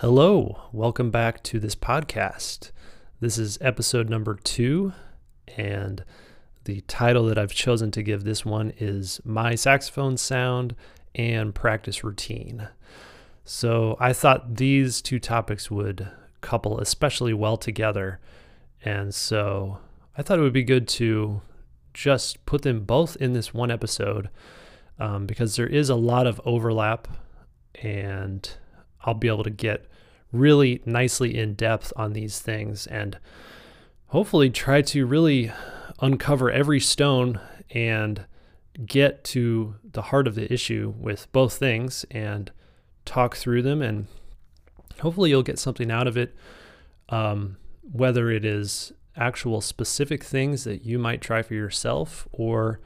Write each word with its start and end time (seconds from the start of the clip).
Hello, 0.00 0.60
welcome 0.70 1.10
back 1.10 1.42
to 1.42 1.58
this 1.58 1.74
podcast. 1.74 2.70
This 3.18 3.36
is 3.36 3.58
episode 3.60 4.08
number 4.08 4.36
two, 4.36 4.92
and 5.56 6.04
the 6.62 6.82
title 6.82 7.26
that 7.26 7.36
I've 7.36 7.52
chosen 7.52 7.90
to 7.90 8.04
give 8.04 8.22
this 8.22 8.44
one 8.44 8.72
is 8.78 9.20
My 9.24 9.56
Saxophone 9.56 10.16
Sound 10.16 10.76
and 11.16 11.52
Practice 11.52 12.04
Routine. 12.04 12.68
So 13.44 13.96
I 13.98 14.12
thought 14.12 14.54
these 14.54 15.02
two 15.02 15.18
topics 15.18 15.68
would 15.68 16.08
couple 16.42 16.78
especially 16.78 17.34
well 17.34 17.56
together, 17.56 18.20
and 18.84 19.12
so 19.12 19.80
I 20.16 20.22
thought 20.22 20.38
it 20.38 20.42
would 20.42 20.52
be 20.52 20.62
good 20.62 20.86
to 20.90 21.40
just 21.92 22.46
put 22.46 22.62
them 22.62 22.84
both 22.84 23.16
in 23.16 23.32
this 23.32 23.52
one 23.52 23.72
episode 23.72 24.28
um, 25.00 25.26
because 25.26 25.56
there 25.56 25.66
is 25.66 25.90
a 25.90 25.96
lot 25.96 26.28
of 26.28 26.40
overlap 26.44 27.08
and 27.82 28.48
I'll 29.08 29.14
be 29.14 29.28
able 29.28 29.44
to 29.44 29.50
get 29.50 29.86
really 30.32 30.82
nicely 30.84 31.36
in 31.36 31.54
depth 31.54 31.92
on 31.96 32.12
these 32.12 32.40
things 32.40 32.86
and 32.86 33.18
hopefully 34.08 34.50
try 34.50 34.82
to 34.82 35.06
really 35.06 35.50
uncover 36.00 36.50
every 36.50 36.78
stone 36.78 37.40
and 37.70 38.26
get 38.84 39.24
to 39.24 39.76
the 39.82 40.02
heart 40.02 40.28
of 40.28 40.34
the 40.34 40.52
issue 40.52 40.94
with 40.98 41.30
both 41.32 41.54
things 41.54 42.04
and 42.10 42.52
talk 43.06 43.34
through 43.34 43.62
them. 43.62 43.80
And 43.80 44.06
hopefully 45.00 45.30
you'll 45.30 45.42
get 45.42 45.58
something 45.58 45.90
out 45.90 46.06
of 46.06 46.16
it 46.16 46.36
um, 47.08 47.56
whether 47.90 48.30
it 48.30 48.44
is 48.44 48.92
actual 49.16 49.60
specific 49.60 50.22
things 50.22 50.64
that 50.64 50.84
you 50.84 50.98
might 50.98 51.20
try 51.20 51.42
for 51.42 51.54
yourself 51.54 52.28
or 52.32 52.80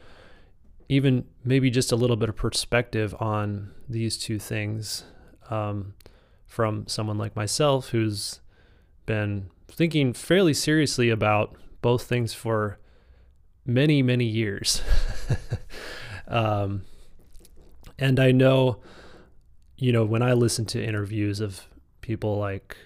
even 0.88 1.24
maybe 1.44 1.70
just 1.70 1.92
a 1.92 1.96
little 1.96 2.16
bit 2.16 2.28
of 2.28 2.36
perspective 2.36 3.14
on 3.18 3.72
these 3.88 4.16
two 4.16 4.38
things. 4.38 5.04
Um, 5.50 5.94
from 6.52 6.86
someone 6.86 7.16
like 7.16 7.34
myself 7.34 7.88
who's 7.88 8.42
been 9.06 9.48
thinking 9.68 10.12
fairly 10.12 10.52
seriously 10.52 11.08
about 11.08 11.56
both 11.80 12.02
things 12.02 12.34
for 12.34 12.78
many, 13.64 14.02
many 14.02 14.26
years. 14.26 14.82
um, 16.28 16.82
and 17.98 18.20
I 18.20 18.32
know, 18.32 18.82
you 19.78 19.92
know, 19.92 20.04
when 20.04 20.20
I 20.20 20.34
listen 20.34 20.66
to 20.66 20.84
interviews 20.84 21.40
of 21.40 21.66
people 22.02 22.36
like, 22.36 22.76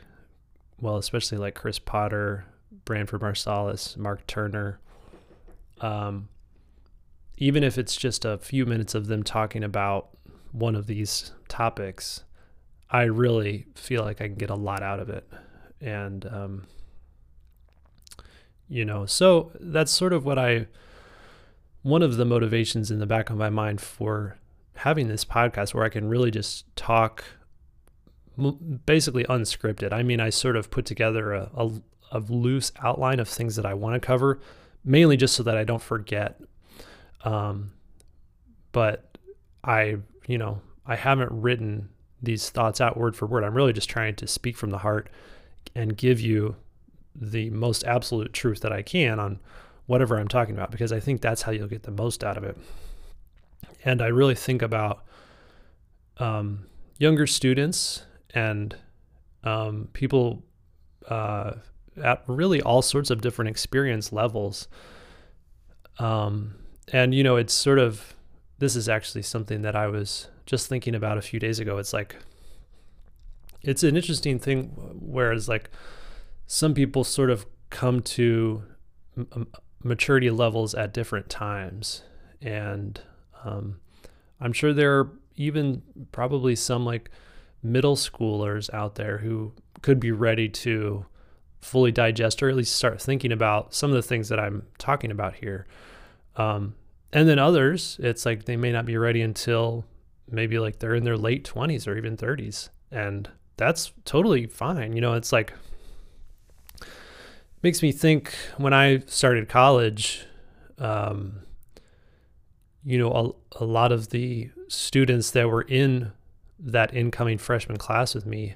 well, 0.81 0.97
especially 0.97 1.39
like 1.39 1.56
Chris 1.56 1.81
Potter, 1.81 2.44
Branford 2.84 3.20
Marsalis, 3.20 3.97
Mark 3.97 4.25
Turner, 4.28 4.78
um, 5.81 6.28
even 7.37 7.64
if 7.64 7.78
it's 7.78 7.97
just 7.97 8.25
a 8.25 8.39
few 8.39 8.64
minutes 8.64 8.94
of 8.94 9.09
them 9.09 9.25
talking 9.25 9.64
about 9.64 10.11
one 10.53 10.77
of 10.77 10.87
these 10.87 11.33
topics, 11.48 12.22
I 12.91 13.03
really 13.05 13.67
feel 13.75 14.05
like 14.05 14.20
I 14.20 14.29
can 14.29 14.37
get 14.37 14.51
a 14.51 14.55
lot 14.55 14.83
out 14.83 15.01
of 15.01 15.09
it. 15.09 15.29
And, 15.81 16.25
um, 16.27 16.67
you 18.69 18.84
know, 18.84 19.06
so 19.06 19.53
that's 19.61 19.91
sort 19.91 20.12
of 20.12 20.25
what 20.25 20.39
I, 20.39 20.67
one 21.83 22.03
of 22.03 22.17
the 22.17 22.25
motivations 22.25 22.91
in 22.91 22.98
the 22.98 23.06
back 23.06 23.31
of 23.31 23.37
my 23.37 23.51
mind 23.51 23.81
for 23.81 24.39
having 24.77 25.09
this 25.09 25.25
podcast 25.25 25.75
where 25.75 25.84
I 25.84 25.89
can 25.89 26.09
really 26.09 26.31
just 26.31 26.65
talk 26.77 27.25
basically 28.84 29.25
unscripted. 29.25 29.93
I 29.93 30.03
mean, 30.03 30.21
I 30.21 30.31
sort 30.31 30.56
of 30.56 30.71
put 30.71 30.84
together 30.84 31.33
a, 31.33 31.50
a, 31.56 31.71
a 32.12 32.19
loose 32.21 32.73
outline 32.83 33.21
of 33.21 33.28
things 33.28 33.56
that 33.56 33.67
I 33.67 33.75
want 33.75 33.95
to 33.95 34.06
cover, 34.06 34.41
mainly 34.84 35.17
just 35.17 35.34
so 35.34 35.43
that 35.43 35.56
I 35.56 35.65
don't 35.65 35.83
forget 35.83 36.41
um, 37.27 37.73
but 38.73 39.19
I, 39.65 39.97
you 40.27 40.39
know, 40.39 40.61
I 40.87 40.95
haven't 40.95 41.33
written 41.33 41.89
these 42.22 42.50
thoughts 42.50 42.81
out 42.81 42.97
word 42.97 43.17
for 43.17 43.27
word. 43.27 43.45
I'm 43.45 43.55
really 43.55 43.72
just 43.72 43.91
trying 43.91 44.14
to 44.17 44.27
speak 44.27 44.56
from 44.56 44.70
the 44.70 44.78
heart 44.78 45.09
and 45.75 45.97
give 45.97 46.20
you 46.20 46.56
the 47.14 47.50
most 47.50 47.84
absolute 47.84 48.33
truth 48.33 48.61
that 48.61 48.72
I 48.72 48.83
can 48.83 49.19
on 49.19 49.41
whatever 49.86 50.19
I'm 50.19 50.28
talking 50.28 50.55
about 50.55 50.70
because 50.70 50.92
I 50.92 51.00
think 51.00 51.20
that's 51.20 51.42
how 51.42 51.53
you'll 51.53 51.69
get 51.69 51.84
the 51.84 51.91
most 51.91 52.25
out 52.25 52.37
of 52.37 52.44
it. 52.44 52.56
And 53.84 54.03
I 54.03 54.09
really 54.09 54.34
think 54.34 54.62
about 54.62 55.04
um, 56.19 56.66
younger 56.99 57.27
students 57.27 58.03
and 58.34 58.77
um, 59.44 59.88
people 59.93 60.43
uh, 61.09 61.53
at 62.03 62.22
really 62.27 62.60
all 62.60 62.83
sorts 62.83 63.10
of 63.10 63.21
different 63.21 63.48
experience 63.48 64.12
levels. 64.12 64.69
Um, 65.98 66.56
and 66.93 67.15
you 67.15 67.22
know, 67.22 67.37
it's 67.37 67.54
sort 67.54 67.78
of 67.78 68.15
this 68.59 68.77
is 68.77 68.88
actually 68.88 69.22
something 69.22 69.62
that 69.62 69.77
I 69.77 69.87
was 69.87 70.28
just 70.47 70.69
thinking 70.69 70.95
about 70.95 71.19
a 71.19 71.23
few 71.23 71.39
days 71.39 71.59
ago. 71.59 71.79
It's 71.79 71.93
like 71.93 72.17
it's 73.62 73.83
an 73.83 73.97
interesting 73.97 74.39
thing 74.39 74.71
whereas 75.01 75.49
like 75.49 75.71
some 76.47 76.73
people 76.73 77.03
sort 77.03 77.31
of 77.31 77.47
come 77.69 78.01
to 78.01 78.62
m- 79.17 79.49
maturity 79.83 80.31
levels 80.31 80.75
at 80.75 80.95
different 80.95 81.29
times 81.29 82.03
and 82.41 83.01
um, 83.45 83.81
i'm 84.41 84.53
sure 84.53 84.73
there 84.73 84.97
are 84.97 85.11
even 85.34 85.83
probably 86.12 86.55
some 86.55 86.84
like 86.84 87.11
middle 87.63 87.97
schoolers 87.97 88.73
out 88.73 88.95
there 88.95 89.19
who 89.19 89.53
could 89.83 89.99
be 89.99 90.13
ready 90.13 90.49
to 90.49 91.05
fully 91.61 91.91
digest 91.91 92.41
or 92.43 92.49
at 92.49 92.55
least 92.55 92.77
start 92.77 93.03
thinking 93.03 93.33
about 93.33 93.75
some 93.75 93.91
of 93.91 93.97
the 93.97 94.03
things 94.03 94.28
that 94.28 94.39
i'm 94.39 94.63
talking 94.78 95.11
about 95.11 95.34
here 95.34 95.67
um, 96.37 96.75
and 97.13 97.28
then 97.28 97.39
others, 97.39 97.99
it's 98.03 98.27
like 98.27 98.45
they 98.45 98.57
may 98.57 98.73
not 98.73 98.84
be 98.84 98.97
ready 98.97 99.23
until 99.23 99.84
maybe 100.31 100.59
like 100.59 100.78
they're 100.78 100.94
in 100.94 101.04
their 101.04 101.16
late 101.16 101.44
20s 101.44 101.87
or 101.87 101.97
even 101.97 102.16
30s. 102.16 102.69
And 102.91 103.28
that's 103.56 103.92
totally 104.04 104.47
fine. 104.47 104.94
You 104.94 105.00
know, 105.00 105.14
it's 105.14 105.32
like, 105.32 105.53
makes 107.62 107.82
me 107.82 107.92
think 107.92 108.34
when 108.59 108.72
I 108.72 108.98
started 109.06 109.48
college, 109.48 110.26
um, 110.78 111.41
you 112.84 112.98
know, 112.98 113.36
a, 113.59 113.62
a 113.62 113.65
lot 113.65 113.92
of 113.92 114.10
the 114.10 114.50
students 114.69 115.31
that 115.32 115.48
were 115.48 115.62
in 115.62 116.12
that 116.59 116.94
incoming 116.94 117.38
freshman 117.38 117.76
class 117.76 118.15
with 118.15 118.26
me, 118.26 118.54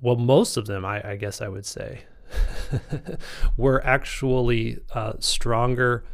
well, 0.00 0.16
most 0.16 0.56
of 0.56 0.66
them, 0.66 0.84
I, 0.84 1.12
I 1.12 1.16
guess 1.16 1.40
I 1.40 1.48
would 1.48 1.66
say, 1.66 2.02
were 3.56 3.84
actually 3.84 4.78
uh, 4.94 5.14
stronger 5.18 6.04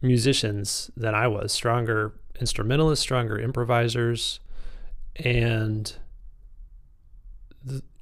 musicians 0.00 0.90
than 0.96 1.14
I 1.14 1.28
was, 1.28 1.52
stronger 1.52 2.12
instrumentalists, 2.42 3.02
stronger 3.02 3.38
improvisers, 3.38 4.40
and 5.16 5.94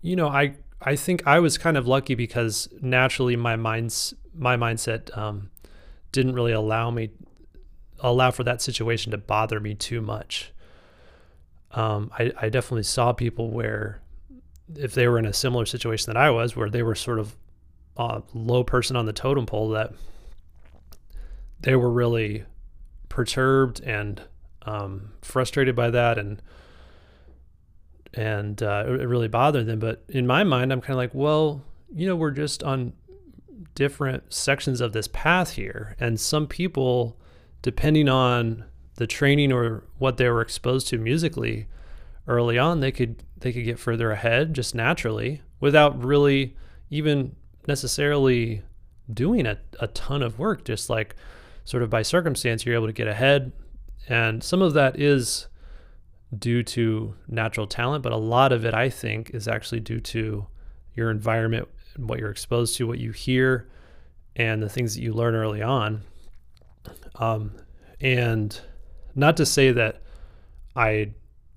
you 0.03 0.17
know, 0.17 0.29
I 0.29 0.55
I 0.81 0.97
think 0.97 1.27
I 1.27 1.39
was 1.39 1.59
kind 1.59 1.77
of 1.77 1.87
lucky 1.87 2.15
because 2.15 2.69
naturally 2.81 3.37
my 3.37 3.55
mind's 3.55 4.15
my 4.35 4.57
mindset 4.57 5.17
um, 5.17 5.51
didn't 6.11 6.35
really 6.35 6.53
allow 6.53 6.91
me 6.91 7.11
allow 8.01 8.31
for 8.31 8.45
that 8.45 8.63
situation 8.63 9.13
to 9.13 9.19
bother 9.19 9.61
me 9.61 9.75
too 9.75 10.01
much. 10.01 10.53
Um, 11.73 12.11
I, 12.19 12.33
I 12.41 12.49
definitely 12.49 12.83
saw 12.85 13.13
people 13.13 13.51
where 13.51 14.01
if 14.77 14.95
they 14.95 15.07
were 15.07 15.19
in 15.19 15.27
a 15.27 15.33
similar 15.33 15.67
situation 15.67 16.13
that 16.13 16.17
I 16.17 16.31
was, 16.31 16.57
where 16.57 16.71
they 16.71 16.83
were 16.83 16.95
sort 16.95 17.19
of 17.19 17.37
a 17.97 18.23
low 18.33 18.65
person 18.65 18.97
on 18.97 19.05
the 19.05 19.13
totem 19.13 19.45
pole 19.45 19.69
that 19.71 19.93
they 21.61 21.77
were 21.77 21.91
really 21.91 22.45
perturbed 23.11 23.83
and 23.83 24.23
um, 24.63 25.13
frustrated 25.23 25.75
by 25.75 25.91
that 25.91 26.19
and 26.19 26.43
and 28.15 28.63
uh, 28.63 28.85
it 28.87 29.07
really 29.07 29.29
bothered 29.29 29.67
them 29.67 29.79
but 29.79 30.03
in 30.09 30.27
my 30.27 30.43
mind 30.43 30.73
i'm 30.73 30.81
kind 30.81 30.93
of 30.93 30.97
like 30.97 31.15
well 31.15 31.63
you 31.95 32.07
know 32.07 32.17
we're 32.17 32.31
just 32.31 32.63
on 32.63 32.93
different 33.75 34.33
sections 34.33 34.81
of 34.81 34.93
this 34.93 35.09
path 35.09 35.53
here 35.53 35.97
and 36.01 36.19
some 36.19 36.47
people 36.47 37.17
depending 37.63 38.09
on 38.09 38.65
the 38.97 39.07
training 39.07 39.53
or 39.53 39.85
what 39.99 40.17
they 40.17 40.29
were 40.29 40.41
exposed 40.41 40.89
to 40.89 40.99
musically 40.99 41.67
early 42.27 42.59
on 42.59 42.81
they 42.81 42.91
could 42.91 43.23
they 43.39 43.53
could 43.53 43.65
get 43.65 43.79
further 43.79 44.11
ahead 44.11 44.55
just 44.55 44.75
naturally 44.75 45.41
without 45.61 46.03
really 46.03 46.57
even 46.91 47.35
necessarily 47.69 48.63
doing 49.13 49.47
a, 49.47 49.57
a 49.79 49.87
ton 49.89 50.23
of 50.23 50.39
work 50.39 50.65
just 50.65 50.91
like 50.91 51.15
sort 51.65 51.83
of 51.83 51.91
by 51.91 52.03
circumstance, 52.03 52.67
you're 52.67 52.75
able 52.75 52.89
to 52.89 52.93
get 52.93 53.07
ahead. 53.07 53.53
And 54.09 54.43
some 54.43 54.63
of 54.63 54.75
that 54.75 54.99
is 54.99 55.47
due 56.37 56.63
to 56.63 57.15
natural 57.29 57.67
talent, 57.67 58.03
but 58.03 58.13
a 58.13 58.17
lot 58.17 58.53
of 58.53 58.65
it, 58.65 58.75
I 58.75 58.89
think, 58.89 59.31
is 59.31 59.49
actually 59.49 59.81
due 59.81 60.01
to 60.01 60.47
your 60.95 61.11
environment, 61.11 61.69
what 61.97 62.19
you're 62.19 62.31
exposed 62.31 62.77
to, 62.77 62.87
what 62.87 62.99
you 62.99 63.13
hear, 63.13 63.69
and 64.37 64.63
the 64.63 64.69
things 64.69 64.95
that 64.95 65.03
you 65.03 65.13
learn 65.13 65.35
early 65.35 65.63
on. 65.63 66.03
Um, 67.17 67.53
and 68.01 68.59
not 69.15 69.37
to 69.37 69.47
say 69.47 69.73
that 69.73 70.03
I 70.75 71.13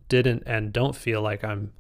didn't 0.09 0.43
and 0.45 0.73
don't 0.73 0.95
feel 0.95 1.21
like 1.21 1.43
I'm 1.43 1.71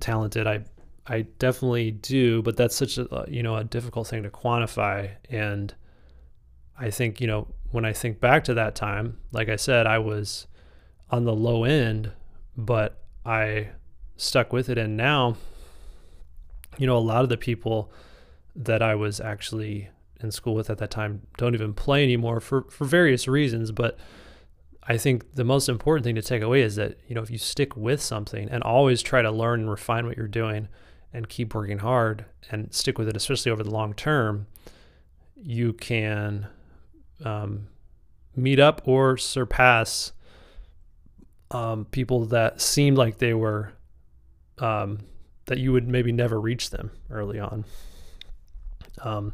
talented. 0.00 0.46
I 0.46 0.64
I 1.06 1.22
definitely 1.38 1.90
do, 1.90 2.42
but 2.42 2.56
that's 2.56 2.76
such 2.76 2.98
a 2.98 3.24
you 3.28 3.42
know 3.42 3.56
a 3.56 3.64
difficult 3.64 4.08
thing 4.08 4.22
to 4.24 4.30
quantify 4.30 5.10
and 5.30 5.74
I 6.78 6.90
think, 6.90 7.20
you 7.20 7.26
know, 7.26 7.48
when 7.70 7.84
I 7.84 7.92
think 7.92 8.20
back 8.20 8.44
to 8.44 8.54
that 8.54 8.74
time, 8.74 9.18
like 9.32 9.48
I 9.48 9.56
said, 9.56 9.86
I 9.86 9.98
was 9.98 10.46
on 11.10 11.24
the 11.24 11.34
low 11.34 11.64
end, 11.64 12.12
but 12.56 13.02
I 13.24 13.70
stuck 14.16 14.52
with 14.52 14.68
it. 14.68 14.78
And 14.78 14.96
now, 14.96 15.36
you 16.76 16.86
know, 16.86 16.96
a 16.96 17.00
lot 17.00 17.22
of 17.22 17.28
the 17.28 17.36
people 17.36 17.92
that 18.54 18.82
I 18.82 18.94
was 18.94 19.20
actually 19.20 19.90
in 20.20 20.30
school 20.30 20.54
with 20.54 20.70
at 20.70 20.78
that 20.78 20.90
time 20.90 21.22
don't 21.36 21.54
even 21.54 21.74
play 21.74 22.02
anymore 22.02 22.40
for, 22.40 22.62
for 22.70 22.84
various 22.84 23.28
reasons. 23.28 23.70
But 23.70 23.98
I 24.86 24.96
think 24.96 25.34
the 25.34 25.44
most 25.44 25.68
important 25.68 26.04
thing 26.04 26.14
to 26.14 26.22
take 26.22 26.42
away 26.42 26.62
is 26.62 26.76
that, 26.76 26.98
you 27.06 27.14
know, 27.14 27.22
if 27.22 27.30
you 27.30 27.38
stick 27.38 27.76
with 27.76 28.00
something 28.00 28.48
and 28.48 28.62
always 28.62 29.02
try 29.02 29.22
to 29.22 29.30
learn 29.30 29.60
and 29.60 29.70
refine 29.70 30.06
what 30.06 30.16
you're 30.16 30.26
doing 30.26 30.68
and 31.12 31.28
keep 31.28 31.54
working 31.54 31.78
hard 31.78 32.24
and 32.50 32.72
stick 32.72 32.98
with 32.98 33.08
it, 33.08 33.16
especially 33.16 33.52
over 33.52 33.62
the 33.62 33.70
long 33.70 33.94
term, 33.94 34.46
you 35.36 35.72
can 35.72 36.48
um, 37.24 37.68
meet 38.36 38.60
up 38.60 38.82
or 38.86 39.16
surpass 39.16 40.12
um, 41.50 41.86
people 41.86 42.26
that 42.26 42.60
seemed 42.60 42.96
like 42.98 43.18
they 43.18 43.34
were 43.34 43.72
um, 44.58 44.98
that 45.46 45.58
you 45.58 45.72
would 45.72 45.88
maybe 45.88 46.12
never 46.12 46.40
reach 46.40 46.70
them 46.70 46.90
early 47.10 47.38
on. 47.38 47.64
Um, 49.00 49.32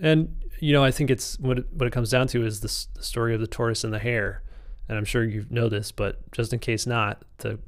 and 0.00 0.34
you 0.60 0.72
know, 0.72 0.82
I 0.82 0.90
think 0.90 1.10
it's 1.10 1.38
what 1.38 1.58
it, 1.58 1.66
what 1.72 1.86
it 1.86 1.92
comes 1.92 2.10
down 2.10 2.26
to 2.28 2.44
is 2.44 2.60
this, 2.60 2.86
the 2.94 3.02
story 3.02 3.34
of 3.34 3.40
the 3.40 3.46
tortoise 3.46 3.84
and 3.84 3.92
the 3.92 3.98
hare. 3.98 4.42
And 4.88 4.96
I'm 4.96 5.04
sure 5.04 5.22
you 5.22 5.46
know 5.50 5.68
this, 5.68 5.92
but 5.92 6.30
just 6.32 6.52
in 6.52 6.58
case 6.58 6.86
not, 6.86 7.22
the 7.38 7.58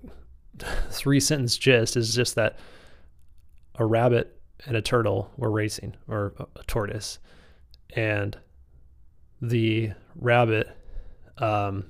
three 0.91 1.21
sentence 1.21 1.57
gist 1.57 1.97
is 1.97 2.15
just 2.15 2.35
that 2.35 2.59
a 3.77 3.85
rabbit 3.85 4.41
and 4.67 4.77
a 4.77 4.83
turtle 4.83 5.31
were 5.37 5.51
racing, 5.51 5.97
or 6.09 6.35
a, 6.39 6.47
a 6.61 6.63
tortoise, 6.65 7.19
and 7.95 8.37
the 9.41 9.93
rabbit 10.17 10.69
um, 11.39 11.87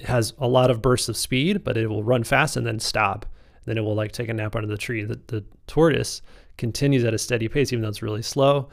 has 0.00 0.34
a 0.38 0.48
lot 0.48 0.70
of 0.70 0.82
bursts 0.82 1.08
of 1.08 1.16
speed, 1.16 1.64
but 1.64 1.76
it 1.76 1.88
will 1.88 2.02
run 2.04 2.24
fast 2.24 2.56
and 2.56 2.66
then 2.66 2.78
stop. 2.78 3.26
Then 3.64 3.78
it 3.78 3.82
will 3.82 3.94
like 3.94 4.12
take 4.12 4.28
a 4.28 4.34
nap 4.34 4.56
under 4.56 4.68
the 4.68 4.78
tree. 4.78 5.04
The, 5.04 5.20
the 5.26 5.44
tortoise 5.66 6.22
continues 6.56 7.04
at 7.04 7.14
a 7.14 7.18
steady 7.18 7.48
pace, 7.48 7.72
even 7.72 7.82
though 7.82 7.88
it's 7.88 8.02
really 8.02 8.22
slow. 8.22 8.68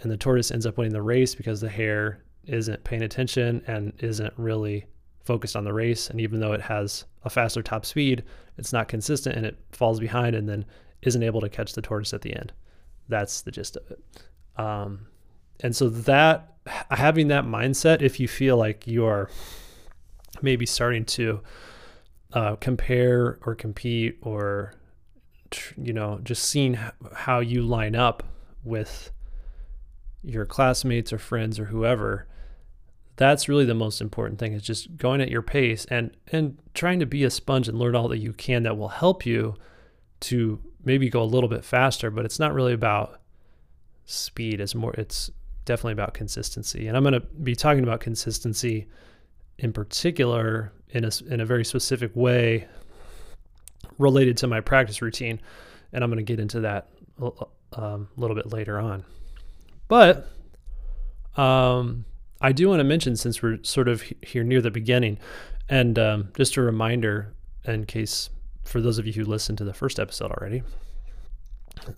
And 0.00 0.10
the 0.10 0.16
tortoise 0.16 0.50
ends 0.50 0.66
up 0.66 0.76
winning 0.76 0.92
the 0.92 1.02
race 1.02 1.34
because 1.34 1.60
the 1.60 1.68
hare 1.68 2.22
isn't 2.44 2.84
paying 2.84 3.02
attention 3.02 3.62
and 3.66 3.92
isn't 3.98 4.32
really 4.36 4.86
focused 5.24 5.56
on 5.56 5.64
the 5.64 5.72
race. 5.72 6.10
And 6.10 6.20
even 6.20 6.40
though 6.40 6.52
it 6.52 6.60
has 6.60 7.04
a 7.24 7.30
faster 7.30 7.62
top 7.62 7.84
speed, 7.84 8.22
it's 8.56 8.72
not 8.72 8.88
consistent 8.88 9.36
and 9.36 9.44
it 9.44 9.58
falls 9.72 9.98
behind 9.98 10.36
and 10.36 10.48
then 10.48 10.64
isn't 11.02 11.22
able 11.22 11.40
to 11.40 11.48
catch 11.48 11.72
the 11.72 11.82
tortoise 11.82 12.14
at 12.14 12.22
the 12.22 12.34
end. 12.34 12.52
That's 13.08 13.42
the 13.42 13.50
gist 13.50 13.76
of 13.76 13.90
it. 13.90 14.00
Um, 14.56 15.06
and 15.60 15.74
so 15.74 15.88
that 15.88 16.55
having 16.90 17.28
that 17.28 17.44
mindset, 17.44 18.02
if 18.02 18.18
you 18.20 18.28
feel 18.28 18.56
like 18.56 18.86
you 18.86 19.04
are 19.04 19.30
maybe 20.42 20.66
starting 20.66 21.04
to 21.04 21.40
uh, 22.32 22.56
compare 22.56 23.38
or 23.46 23.54
compete 23.54 24.18
or 24.22 24.74
you 25.76 25.92
know 25.92 26.20
just 26.22 26.42
seeing 26.42 26.78
how 27.14 27.40
you 27.40 27.62
line 27.62 27.94
up 27.94 28.22
with 28.64 29.10
your 30.22 30.44
classmates 30.44 31.12
or 31.12 31.18
friends 31.18 31.58
or 31.58 31.66
whoever 31.66 32.26
that's 33.14 33.48
really 33.48 33.64
the 33.64 33.74
most 33.74 34.00
important 34.00 34.38
thing 34.38 34.52
is 34.52 34.62
just 34.62 34.96
going 34.96 35.20
at 35.20 35.30
your 35.30 35.42
pace 35.42 35.84
and 35.86 36.14
and 36.32 36.58
trying 36.74 36.98
to 36.98 37.06
be 37.06 37.22
a 37.22 37.30
sponge 37.30 37.68
and 37.68 37.78
learn 37.78 37.94
all 37.94 38.08
that 38.08 38.18
you 38.18 38.32
can 38.32 38.64
that 38.64 38.76
will 38.76 38.88
help 38.88 39.24
you 39.24 39.54
to 40.18 40.60
maybe 40.84 41.08
go 41.08 41.22
a 41.22 41.24
little 41.24 41.48
bit 41.48 41.64
faster 41.64 42.10
but 42.10 42.24
it's 42.24 42.38
not 42.38 42.52
really 42.52 42.72
about 42.72 43.20
speed 44.04 44.60
it's 44.60 44.74
more 44.74 44.92
it's 44.94 45.30
definitely 45.66 45.92
about 45.92 46.14
consistency 46.14 46.88
and 46.88 46.96
i'm 46.96 47.02
going 47.02 47.12
to 47.12 47.20
be 47.20 47.54
talking 47.54 47.82
about 47.82 48.00
consistency 48.00 48.86
in 49.58 49.72
particular 49.72 50.72
in 50.90 51.04
a, 51.04 51.10
in 51.28 51.40
a 51.40 51.46
very 51.46 51.64
specific 51.64 52.10
way 52.14 52.66
related 53.98 54.36
to 54.38 54.46
my 54.46 54.60
practice 54.60 55.00
routine. 55.02 55.40
And 55.92 56.04
I'm 56.04 56.10
going 56.10 56.24
to 56.24 56.30
get 56.30 56.40
into 56.40 56.60
that 56.60 56.88
a 57.20 57.30
um, 57.72 58.08
little 58.16 58.36
bit 58.36 58.52
later 58.52 58.78
on. 58.78 59.04
But 59.88 60.28
um, 61.36 62.04
I 62.40 62.52
do 62.52 62.68
want 62.68 62.80
to 62.80 62.84
mention, 62.84 63.16
since 63.16 63.42
we're 63.42 63.62
sort 63.62 63.88
of 63.88 64.02
here 64.22 64.44
near 64.44 64.60
the 64.60 64.70
beginning, 64.70 65.18
and 65.68 65.98
um, 65.98 66.28
just 66.36 66.56
a 66.56 66.62
reminder 66.62 67.34
in 67.64 67.84
case 67.84 68.30
for 68.64 68.80
those 68.80 68.98
of 68.98 69.06
you 69.06 69.12
who 69.12 69.24
listened 69.24 69.58
to 69.58 69.64
the 69.64 69.74
first 69.74 69.98
episode 69.98 70.30
already, 70.30 70.62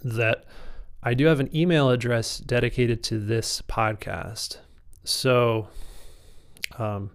that 0.05 0.45
I 1.03 1.15
do 1.15 1.27
have 1.27 1.41
an 1.41 1.55
email 1.55 1.91
address 1.91 2.39
dedicated 2.39 3.03
to 3.05 3.19
this 3.19 3.63
podcast. 3.63 4.59
So 5.05 5.69
um, 6.79 7.11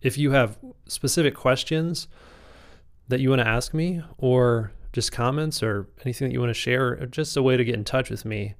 if 0.00 0.16
you 0.18 0.30
have 0.32 0.58
specific 0.86 1.34
questions 1.34 2.08
that 3.08 3.20
you 3.20 3.30
want 3.30 3.40
to 3.40 3.48
ask 3.48 3.72
me, 3.72 4.02
or 4.18 4.72
just 4.92 5.12
comments 5.12 5.62
or 5.62 5.86
anything 6.04 6.28
that 6.28 6.32
you 6.32 6.40
want 6.40 6.50
to 6.50 6.54
share, 6.54 6.94
or 6.94 7.06
just 7.06 7.36
a 7.36 7.42
way 7.42 7.56
to 7.56 7.64
get 7.64 7.74
in 7.74 7.84
touch 7.84 8.10
with 8.10 8.24
me, 8.24 8.54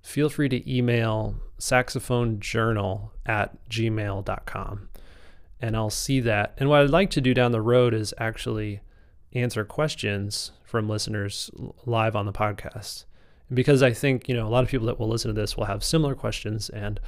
feel 0.00 0.28
free 0.28 0.48
to 0.48 0.76
email 0.76 1.36
saxophonejournal 1.58 3.10
at 3.26 3.68
gmail.com 3.68 4.88
and 5.62 5.76
I'll 5.76 5.90
see 5.90 6.18
that. 6.20 6.54
And 6.58 6.68
what 6.68 6.82
I'd 6.82 6.90
like 6.90 7.10
to 7.10 7.20
do 7.20 7.32
down 7.32 7.52
the 7.52 7.60
road 7.60 7.94
is 7.94 8.12
actually 8.18 8.80
answer 9.32 9.64
questions 9.64 10.50
from 10.64 10.88
listeners 10.88 11.50
live 11.86 12.16
on 12.16 12.26
the 12.26 12.32
podcast. 12.32 13.04
Because 13.52 13.82
I 13.82 13.92
think, 13.92 14.28
you 14.28 14.34
know, 14.34 14.46
a 14.46 14.50
lot 14.50 14.64
of 14.64 14.70
people 14.70 14.86
that 14.86 14.98
will 14.98 15.08
listen 15.08 15.28
to 15.28 15.38
this 15.38 15.56
will 15.56 15.64
have 15.64 15.84
similar 15.84 16.14
questions 16.14 16.70
and 16.70 17.00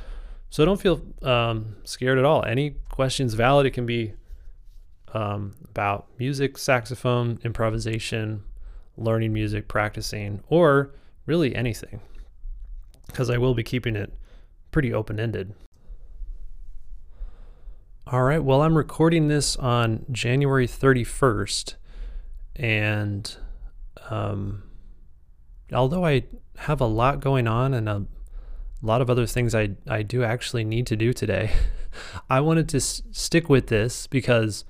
so 0.50 0.64
don't 0.64 0.80
feel 0.80 1.02
um, 1.22 1.76
scared 1.84 2.18
at 2.18 2.24
all. 2.24 2.44
Any 2.44 2.76
questions 2.88 3.34
valid. 3.34 3.66
It 3.66 3.72
can 3.72 3.86
be 3.86 4.12
um, 5.12 5.54
about 5.64 6.06
music, 6.18 6.58
saxophone, 6.58 7.40
improvisation, 7.44 8.44
learning 8.96 9.32
music, 9.32 9.68
practicing, 9.68 10.42
or 10.48 10.92
really 11.26 11.54
anything. 11.54 12.00
Because 13.06 13.30
I 13.30 13.38
will 13.38 13.54
be 13.54 13.62
keeping 13.62 13.96
it 13.96 14.12
pretty 14.70 14.92
open 14.92 15.18
ended. 15.18 15.54
All 18.06 18.22
right. 18.22 18.42
Well, 18.42 18.62
I'm 18.62 18.76
recording 18.76 19.28
this 19.28 19.56
on 19.56 20.04
January 20.12 20.66
31st. 20.66 21.74
And 22.56 23.36
um, 24.10 24.63
although 25.72 26.04
I 26.04 26.24
have 26.58 26.80
a 26.80 26.86
lot 26.86 27.20
going 27.20 27.46
on 27.46 27.74
and 27.74 27.88
a 27.88 28.06
lot 28.82 29.00
of 29.00 29.10
other 29.10 29.26
things 29.26 29.54
I, 29.54 29.70
I 29.88 30.02
do 30.02 30.22
actually 30.22 30.64
need 30.64 30.86
to 30.88 30.96
do 30.96 31.12
today. 31.12 31.52
I 32.30 32.40
wanted 32.40 32.68
to 32.70 32.78
s- 32.78 33.02
stick 33.12 33.48
with 33.48 33.68
this 33.68 34.06
because 34.06 34.64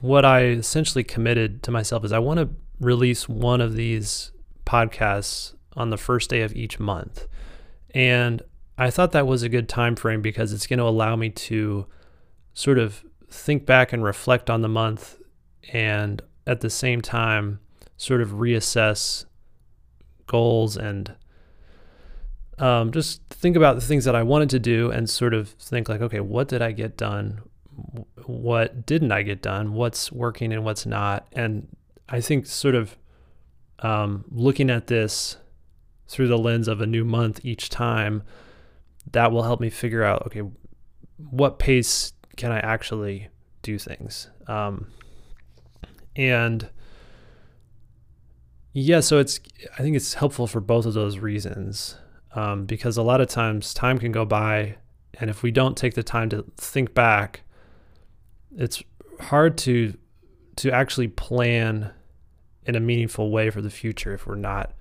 what 0.00 0.24
I 0.24 0.44
essentially 0.44 1.04
committed 1.04 1.62
to 1.64 1.70
myself 1.70 2.04
is 2.04 2.12
I 2.12 2.18
want 2.18 2.40
to 2.40 2.48
release 2.80 3.28
one 3.28 3.60
of 3.60 3.74
these 3.74 4.32
podcasts 4.64 5.54
on 5.76 5.90
the 5.90 5.96
first 5.96 6.30
day 6.30 6.42
of 6.42 6.54
each 6.54 6.78
month. 6.78 7.26
And 7.94 8.42
I 8.78 8.90
thought 8.90 9.12
that 9.12 9.26
was 9.26 9.42
a 9.42 9.48
good 9.48 9.68
time 9.68 9.96
frame 9.96 10.20
because 10.20 10.52
it's 10.52 10.66
going 10.66 10.78
to 10.78 10.84
allow 10.84 11.16
me 11.16 11.30
to 11.30 11.86
sort 12.54 12.78
of 12.78 13.04
think 13.30 13.66
back 13.66 13.92
and 13.92 14.02
reflect 14.02 14.50
on 14.50 14.62
the 14.62 14.68
month 14.68 15.18
and 15.72 16.22
at 16.46 16.60
the 16.60 16.70
same 16.70 17.00
time 17.00 17.60
sort 17.96 18.20
of 18.20 18.30
reassess 18.30 19.24
goals 20.26 20.76
and 20.76 21.14
um, 22.58 22.90
just 22.90 23.22
think 23.30 23.56
about 23.56 23.74
the 23.74 23.82
things 23.82 24.04
that 24.04 24.14
I 24.14 24.22
wanted 24.22 24.50
to 24.50 24.58
do 24.58 24.90
and 24.90 25.08
sort 25.08 25.34
of 25.34 25.50
think 25.50 25.88
like, 25.88 26.00
okay, 26.00 26.20
what 26.20 26.48
did 26.48 26.62
I 26.62 26.72
get 26.72 26.96
done? 26.96 27.42
What 28.24 28.86
didn't 28.86 29.12
I 29.12 29.22
get 29.22 29.42
done? 29.42 29.74
What's 29.74 30.10
working 30.10 30.52
and 30.52 30.64
what's 30.64 30.86
not? 30.86 31.26
And 31.32 31.68
I 32.08 32.20
think 32.20 32.46
sort 32.46 32.74
of 32.74 32.96
um, 33.80 34.24
looking 34.30 34.70
at 34.70 34.86
this 34.86 35.36
through 36.08 36.28
the 36.28 36.38
lens 36.38 36.68
of 36.68 36.80
a 36.80 36.86
new 36.86 37.04
month 37.04 37.40
each 37.44 37.68
time, 37.68 38.22
that 39.12 39.30
will 39.32 39.42
help 39.42 39.60
me 39.60 39.68
figure 39.68 40.02
out, 40.02 40.26
okay, 40.26 40.42
what 41.18 41.58
pace 41.58 42.12
can 42.36 42.52
I 42.52 42.60
actually 42.60 43.28
do 43.62 43.78
things? 43.78 44.28
Um, 44.46 44.88
and 46.14 46.70
yeah, 48.78 49.00
so 49.00 49.18
it's, 49.18 49.40
I 49.78 49.82
think 49.82 49.96
it's 49.96 50.12
helpful 50.12 50.46
for 50.46 50.60
both 50.60 50.84
of 50.84 50.92
those 50.92 51.16
reasons 51.16 51.96
um, 52.34 52.66
because 52.66 52.98
a 52.98 53.02
lot 53.02 53.22
of 53.22 53.28
times 53.28 53.72
time 53.72 53.98
can 53.98 54.12
go 54.12 54.26
by, 54.26 54.76
and 55.18 55.30
if 55.30 55.42
we 55.42 55.50
don't 55.50 55.78
take 55.78 55.94
the 55.94 56.02
time 56.02 56.28
to 56.28 56.44
think 56.58 56.92
back, 56.92 57.40
it's 58.54 58.82
hard 59.18 59.56
to 59.58 59.96
to 60.56 60.70
actually 60.70 61.08
plan 61.08 61.90
in 62.66 62.76
a 62.76 62.80
meaningful 62.80 63.30
way 63.30 63.48
for 63.48 63.62
the 63.62 63.70
future 63.70 64.12
if 64.12 64.26
we're 64.26 64.34
not 64.34 64.72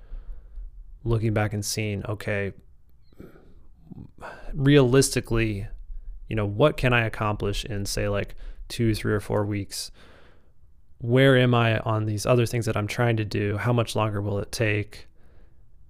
looking 1.05 1.33
back 1.33 1.53
and 1.53 1.63
seeing, 1.63 2.05
okay, 2.05 2.51
realistically, 4.53 5.67
you 6.27 6.35
know, 6.35 6.45
what 6.45 6.75
can 6.75 6.91
I 6.91 7.05
accomplish 7.05 7.63
in 7.63 7.85
say 7.85 8.09
like 8.09 8.35
two, 8.67 8.93
three, 8.93 9.13
or 9.13 9.21
four 9.21 9.45
weeks? 9.45 9.91
Where 11.07 11.37
am 11.37 11.53
I 11.53 11.79
on 11.79 12.05
these 12.05 12.25
other 12.25 12.45
things 12.45 12.65
that 12.65 12.75
I'm 12.77 12.87
trying 12.87 13.17
to 13.17 13.25
do? 13.25 13.57
How 13.57 13.73
much 13.73 13.95
longer 13.95 14.21
will 14.21 14.39
it 14.39 14.51
take? 14.51 15.07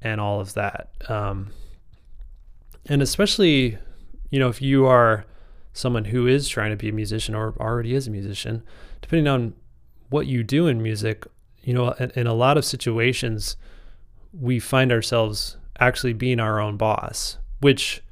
and 0.06 0.22
all 0.22 0.40
of 0.40 0.54
that. 0.54 0.90
Um, 1.10 1.50
and 2.86 3.02
especially, 3.02 3.78
you 4.30 4.40
know, 4.40 4.50
if 4.50 4.62
you 4.62 4.86
are 4.86 5.26
someone 5.74 6.06
who 6.06 6.28
is 6.28 6.48
trying 6.48 6.70
to 6.70 6.78
be 6.78 6.90
a 6.90 6.94
musician 6.94 7.34
or 7.34 7.56
already 7.60 7.96
is 7.96 8.08
a 8.08 8.12
musician, 8.12 8.64
depending 9.02 9.28
on 9.28 9.54
what 10.10 10.28
you 10.28 10.44
do 10.44 10.68
in 10.68 10.82
music, 10.82 11.26
you 11.64 11.74
know, 11.74 11.92
in, 11.94 12.12
in 12.12 12.28
a 12.28 12.36
lot 12.36 12.56
of 12.56 12.64
situations, 12.64 13.58
we 14.32 14.60
find 14.60 14.92
ourselves 14.92 15.58
actually 15.80 16.14
being 16.14 16.40
our 16.40 16.60
own 16.60 16.78
boss, 16.78 17.40
which 17.60 18.04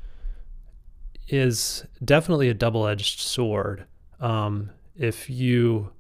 is 1.27 1.85
definitely 2.03 2.49
a 2.49 2.55
double 2.55 2.87
edged 2.87 3.19
sword. 3.19 3.85
Um, 4.19 4.71
if 4.97 5.29
you 5.29 5.91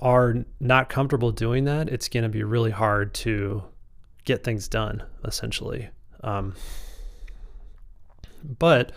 are 0.00 0.44
not 0.60 0.88
comfortable 0.88 1.30
doing 1.30 1.64
that, 1.64 1.88
it's 1.88 2.08
going 2.08 2.24
to 2.24 2.28
be 2.28 2.42
really 2.42 2.70
hard 2.70 3.14
to 3.14 3.62
get 4.24 4.44
things 4.44 4.68
done, 4.68 5.02
essentially. 5.24 5.88
Um, 6.22 6.54
but 8.58 8.92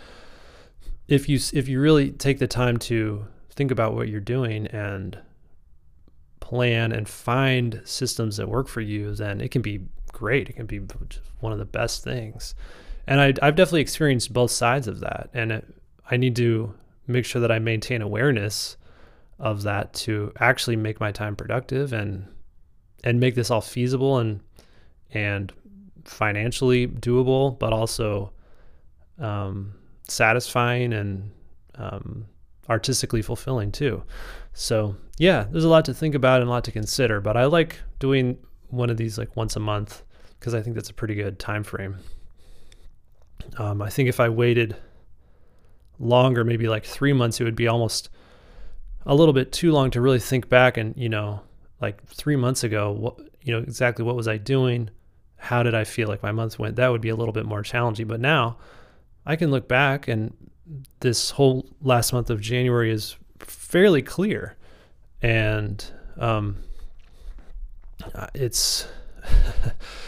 if 1.07 1.29
you 1.29 1.39
if 1.53 1.67
you 1.67 1.79
really 1.79 2.11
take 2.11 2.39
the 2.39 2.47
time 2.47 2.77
to 2.77 3.25
think 3.51 3.71
about 3.71 3.93
what 3.93 4.07
you're 4.07 4.19
doing 4.19 4.67
and 4.67 5.17
plan 6.39 6.91
and 6.91 7.07
find 7.09 7.81
systems 7.83 8.37
that 8.37 8.47
work 8.47 8.67
for 8.67 8.81
you, 8.81 9.13
then 9.13 9.41
it 9.41 9.51
can 9.51 9.61
be 9.61 9.81
great. 10.13 10.49
It 10.49 10.53
can 10.53 10.65
be 10.65 10.79
one 11.39 11.51
of 11.51 11.59
the 11.59 11.65
best 11.65 12.03
things. 12.03 12.55
And 13.05 13.19
I, 13.19 13.25
have 13.45 13.55
definitely 13.55 13.81
experienced 13.81 14.33
both 14.33 14.51
sides 14.51 14.87
of 14.87 14.99
that. 15.01 15.29
And 15.33 15.51
it, 15.51 15.67
I 16.09 16.17
need 16.17 16.35
to 16.37 16.73
make 17.05 17.25
sure 17.25 17.41
that 17.41 17.51
I 17.51 17.59
maintain 17.59 18.01
awareness 18.01 18.76
of 19.39 19.63
that 19.63 19.93
to 19.93 20.31
actually 20.39 20.75
make 20.75 20.99
my 20.99 21.11
time 21.11 21.35
productive 21.35 21.93
and 21.93 22.27
and 23.03 23.19
make 23.19 23.35
this 23.35 23.51
all 23.51 23.61
feasible 23.61 24.17
and 24.17 24.41
and 25.11 25.53
financially 26.05 26.87
doable, 26.87 27.57
but 27.59 27.73
also 27.73 28.31
um, 29.19 29.73
satisfying 30.07 30.93
and 30.93 31.31
um, 31.75 32.25
artistically 32.69 33.21
fulfilling 33.21 33.71
too. 33.71 34.03
So 34.53 34.95
yeah, 35.17 35.45
there's 35.51 35.63
a 35.63 35.69
lot 35.69 35.85
to 35.85 35.93
think 35.93 36.15
about 36.15 36.41
and 36.41 36.49
a 36.49 36.51
lot 36.51 36.63
to 36.65 36.71
consider. 36.71 37.21
But 37.21 37.37
I 37.37 37.45
like 37.45 37.79
doing 37.99 38.37
one 38.69 38.89
of 38.89 38.97
these 38.97 39.17
like 39.17 39.35
once 39.35 39.55
a 39.55 39.59
month 39.59 40.03
because 40.39 40.53
I 40.53 40.61
think 40.61 40.75
that's 40.75 40.89
a 40.89 40.93
pretty 40.93 41.15
good 41.15 41.39
time 41.39 41.63
frame. 41.63 41.97
Um, 43.57 43.81
I 43.81 43.89
think 43.89 44.09
if 44.09 44.19
I 44.19 44.29
waited 44.29 44.75
longer, 45.99 46.43
maybe 46.43 46.67
like 46.67 46.85
three 46.85 47.13
months, 47.13 47.39
it 47.39 47.43
would 47.43 47.55
be 47.55 47.67
almost 47.67 48.09
a 49.07 49.15
little 49.15 49.33
bit 49.33 49.51
too 49.51 49.71
long 49.71 49.89
to 49.91 50.01
really 50.01 50.19
think 50.19 50.49
back 50.49 50.77
and 50.77 50.95
you 50.95 51.09
know 51.09 51.41
like 51.81 52.05
three 52.07 52.35
months 52.35 52.63
ago 52.63 52.91
what 52.91 53.17
you 53.41 53.51
know 53.53 53.59
exactly 53.59 54.05
what 54.05 54.15
was 54.15 54.27
i 54.27 54.37
doing? 54.37 54.89
How 55.37 55.63
did 55.63 55.73
i 55.73 55.83
feel 55.83 56.07
like 56.07 56.21
my 56.21 56.31
month 56.31 56.59
went? 56.59 56.75
That 56.75 56.89
would 56.89 57.01
be 57.01 57.09
a 57.09 57.15
little 57.15 57.33
bit 57.33 57.45
more 57.45 57.63
challenging. 57.63 58.07
But 58.07 58.19
now 58.19 58.57
i 59.25 59.35
can 59.35 59.49
look 59.49 59.67
back 59.67 60.07
and 60.07 60.35
this 60.99 61.31
whole 61.31 61.65
last 61.81 62.11
month 62.13 62.29
of 62.29 62.41
january 62.41 62.91
is 62.91 63.15
fairly 63.39 64.01
clear. 64.01 64.55
And 65.21 65.83
um, 66.17 66.57
it's 68.33 68.87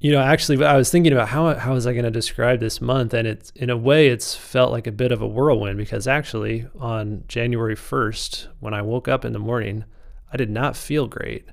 you 0.00 0.12
know, 0.12 0.20
actually, 0.20 0.64
I 0.64 0.76
was 0.76 0.90
thinking 0.90 1.12
about 1.12 1.28
how 1.28 1.54
how 1.54 1.74
was 1.74 1.86
I 1.86 1.92
going 1.92 2.04
to 2.04 2.10
describe 2.10 2.60
this 2.60 2.80
month, 2.80 3.12
and 3.14 3.26
it's 3.26 3.50
in 3.56 3.68
a 3.68 3.76
way, 3.76 4.08
it's 4.08 4.34
felt 4.34 4.70
like 4.70 4.86
a 4.86 4.92
bit 4.92 5.10
of 5.10 5.20
a 5.20 5.26
whirlwind 5.26 5.76
because 5.76 6.06
actually, 6.06 6.66
on 6.78 7.24
January 7.26 7.74
first, 7.74 8.48
when 8.60 8.74
I 8.74 8.82
woke 8.82 9.08
up 9.08 9.24
in 9.24 9.32
the 9.32 9.40
morning, 9.40 9.84
I 10.32 10.36
did 10.36 10.50
not 10.50 10.76
feel 10.76 11.08
great, 11.08 11.48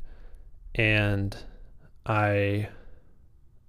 and 0.75 1.36
I, 2.06 2.70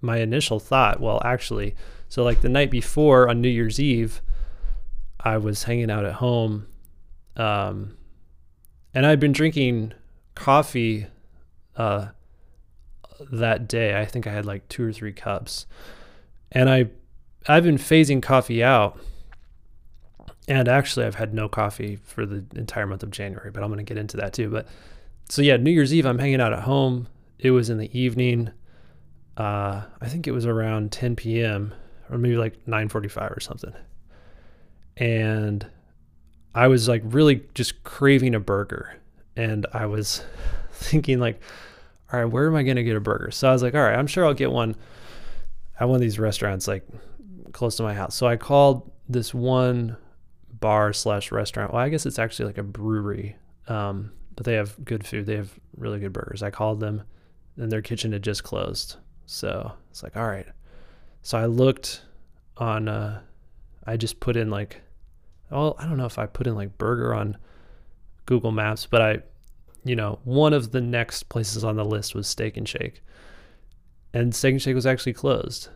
my 0.03 0.19
initial 0.19 0.61
thought, 0.61 1.01
well, 1.01 1.23
actually, 1.25 1.75
so 2.11 2.23
like 2.23 2.43
the 2.43 2.51
night 2.51 2.71
before 2.71 3.31
on 3.31 3.41
New 3.41 3.49
Year's 3.49 3.81
Eve, 3.81 4.21
I 5.19 5.39
was 5.39 5.63
hanging 5.63 5.91
out 5.91 6.05
at 6.05 6.15
home, 6.15 6.67
um, 7.35 7.97
and 8.93 9.07
I'd 9.07 9.21
been 9.21 9.33
drinking 9.33 9.95
coffee, 10.35 11.07
uh 11.77 12.09
that 13.31 13.69
day. 13.69 13.99
I 13.99 14.05
think 14.05 14.27
I 14.27 14.33
had 14.33 14.47
like 14.47 14.69
two 14.69 14.85
or 14.85 14.93
three 14.93 15.13
cups. 15.13 15.67
And 16.53 16.69
I 16.71 16.89
I've 17.49 17.65
been 17.65 17.79
phasing 17.79 18.23
coffee 18.23 18.63
out. 18.63 18.99
And 20.49 20.69
actually 20.69 21.07
I've 21.07 21.17
had 21.17 21.35
no 21.35 21.49
coffee 21.49 21.97
for 21.97 22.25
the 22.25 22.45
entire 22.55 22.87
month 22.87 23.03
of 23.03 23.11
January, 23.11 23.51
but 23.51 23.63
I'm 23.63 23.69
going 23.69 23.85
to 23.85 23.85
get 23.85 23.99
into 23.99 24.17
that 24.19 24.33
too. 24.33 24.49
But 24.49 24.69
so 25.29 25.43
yeah, 25.43 25.57
New 25.57 25.73
Year's 25.73 25.93
Eve 25.93 26.07
I'm 26.07 26.19
hanging 26.19 26.41
out 26.41 26.53
at 26.53 26.61
home. 26.61 27.09
It 27.39 27.51
was 27.51 27.69
in 27.69 27.79
the 27.79 27.99
evening. 27.99 28.51
Uh, 29.37 29.83
I 30.01 30.09
think 30.09 30.27
it 30.27 30.33
was 30.33 30.47
around 30.47 30.93
10 30.93 31.17
p.m. 31.17 31.75
or 32.11 32.17
maybe 32.17 32.37
like 32.37 32.65
9:45 32.67 33.37
or 33.37 33.41
something. 33.41 33.75
And 34.97 35.67
I 36.55 36.69
was 36.69 36.89
like 36.89 37.03
really 37.05 37.43
just 37.55 37.85
craving 37.85 38.35
a 38.35 38.41
burger. 38.41 38.97
And 39.37 39.67
I 39.75 39.87
was 39.87 40.23
thinking 40.73 41.19
like 41.19 41.41
all 42.13 42.21
right, 42.21 42.25
where 42.31 42.47
am 42.47 42.55
I 42.55 42.63
going 42.63 42.77
to 42.77 42.85
get 42.85 42.97
a 42.97 43.01
burger? 43.01 43.31
So 43.31 43.49
I 43.49 43.53
was 43.53 43.63
like, 43.63 43.75
all 43.75 43.83
right, 43.83 43.99
I'm 43.99 44.07
sure 44.07 44.25
I'll 44.25 44.35
get 44.35 44.53
one 44.53 44.77
at 45.79 45.89
one 45.89 45.97
of 45.97 46.01
these 46.01 46.19
restaurants 46.19 46.69
like 46.69 46.87
close 47.53 47.77
to 47.77 47.83
my 47.83 47.95
house. 47.95 48.15
So 48.15 48.27
I 48.27 48.37
called 48.37 48.91
this 49.09 49.35
one 49.35 49.97
bar 50.61 50.93
slash 50.93 51.33
restaurant. 51.33 51.73
Well, 51.73 51.83
I 51.83 51.89
guess 51.89 52.07
it's 52.07 52.19
actually 52.19 52.47
like 52.47 52.59
a 52.59 52.63
brewery, 52.63 53.37
um, 53.69 54.13
but 54.35 54.45
they 54.45 54.55
have 54.55 54.85
good 54.85 55.07
food. 55.07 55.27
They 55.27 55.37
have 55.37 55.53
really 55.77 55.99
good 55.99 56.13
burgers. 56.13 56.43
I 56.43 56.51
called 56.51 56.81
them, 56.81 57.03
and 57.57 57.71
their 57.71 57.83
kitchen 57.83 58.13
had 58.13 58.23
just 58.23 58.45
closed. 58.45 58.97
So 59.27 59.73
it's 59.91 60.03
like, 60.03 60.17
all 60.17 60.27
right. 60.27 60.47
So 61.23 61.39
I 61.39 61.47
looked 61.47 62.03
on. 62.57 62.89
Uh, 62.89 63.21
I 63.87 63.97
just 63.97 64.21
put 64.21 64.37
in 64.37 64.51
like, 64.51 64.81
well, 65.51 65.77
I 65.79 65.87
don't 65.87 65.97
know 65.97 66.07
if 66.07 66.19
I 66.19 66.27
put 66.27 66.47
in 66.47 66.55
like 66.55 66.77
burger 66.79 67.15
on 67.15 67.37
Google 68.27 68.51
Maps, 68.51 68.87
but 68.87 69.03
I 69.03 69.23
you 69.87 69.95
know, 69.95 70.19
one 70.25 70.53
of 70.53 70.73
the 70.73 70.81
next 70.81 71.29
places 71.29 71.63
on 71.63 71.77
the 71.77 71.85
list 71.85 72.15
was 72.15 72.27
Steak 72.27 72.57
and 72.57 72.69
Shake. 72.69 73.03
And 74.13 74.35
Steak 74.35 74.53
and 74.53 74.63
Shake 74.63 74.75
was 74.75 74.87
actually 74.87 75.13
closed. 75.13 75.69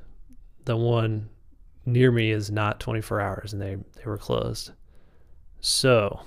The 0.65 0.77
one 0.77 1.29
near 1.87 2.11
me 2.11 2.33
is 2.33 2.51
not 2.51 2.81
24 2.81 3.21
hours 3.21 3.53
and 3.53 3.63
they, 3.63 3.77
they 3.77 4.05
were 4.05 4.19
closed. 4.19 4.73
So, 5.61 6.23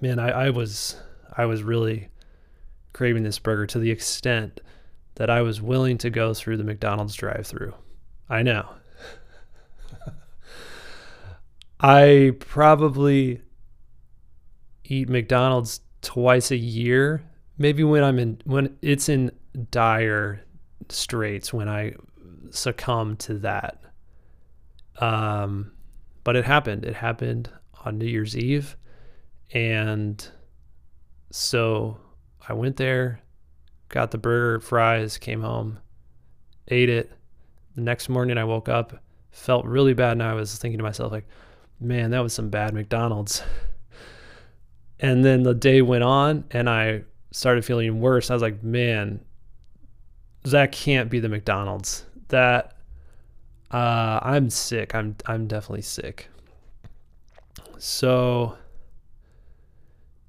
man, 0.00 0.20
I, 0.20 0.46
I 0.46 0.50
was 0.50 0.96
I 1.36 1.46
was 1.46 1.64
really 1.64 2.08
craving 2.92 3.24
this 3.24 3.40
burger 3.40 3.66
to 3.66 3.80
the 3.80 3.90
extent 3.90 4.60
that 5.16 5.28
I 5.28 5.42
was 5.42 5.60
willing 5.60 5.98
to 5.98 6.10
go 6.10 6.34
through 6.34 6.58
the 6.58 6.64
McDonald's 6.64 7.14
drive-through. 7.16 7.74
I 8.28 8.42
know. 8.42 8.68
I 11.80 12.32
probably 12.38 13.42
eat 14.84 15.08
McDonald's 15.08 15.80
twice 16.04 16.52
a 16.52 16.56
year, 16.56 17.24
maybe 17.58 17.82
when 17.82 18.04
I'm 18.04 18.18
in 18.18 18.40
when 18.44 18.76
it's 18.82 19.08
in 19.08 19.32
dire 19.70 20.44
straits 20.88 21.52
when 21.52 21.68
I 21.68 21.94
succumb 22.50 23.16
to 23.16 23.34
that. 23.38 23.80
Um, 25.00 25.72
but 26.22 26.36
it 26.36 26.44
happened. 26.44 26.84
It 26.84 26.94
happened 26.94 27.50
on 27.84 27.98
New 27.98 28.06
Year's 28.06 28.36
Eve, 28.36 28.76
and 29.52 30.26
so 31.30 31.98
I 32.48 32.52
went 32.52 32.76
there, 32.76 33.20
got 33.88 34.10
the 34.10 34.18
burger, 34.18 34.60
fries, 34.60 35.18
came 35.18 35.40
home, 35.40 35.78
ate 36.68 36.90
it. 36.90 37.10
The 37.74 37.80
next 37.80 38.08
morning 38.08 38.38
I 38.38 38.44
woke 38.44 38.68
up, 38.68 39.02
felt 39.32 39.66
really 39.66 39.94
bad, 39.94 40.12
and 40.12 40.22
I 40.22 40.34
was 40.34 40.56
thinking 40.58 40.78
to 40.78 40.84
myself 40.84 41.10
like, 41.10 41.26
"Man, 41.80 42.10
that 42.10 42.20
was 42.20 42.32
some 42.32 42.50
bad 42.50 42.74
McDonald's." 42.74 43.42
And 45.00 45.24
then 45.24 45.42
the 45.42 45.54
day 45.54 45.82
went 45.82 46.04
on 46.04 46.44
and 46.50 46.68
I 46.70 47.02
started 47.32 47.64
feeling 47.64 48.00
worse. 48.00 48.30
I 48.30 48.34
was 48.34 48.42
like, 48.42 48.62
man, 48.62 49.20
that 50.44 50.72
can't 50.72 51.10
be 51.10 51.20
the 51.20 51.28
McDonald's. 51.28 52.04
That 52.28 52.76
uh, 53.70 54.20
I'm 54.22 54.50
sick. 54.50 54.94
I'm 54.94 55.16
I'm 55.26 55.46
definitely 55.46 55.82
sick. 55.82 56.28
So 57.78 58.56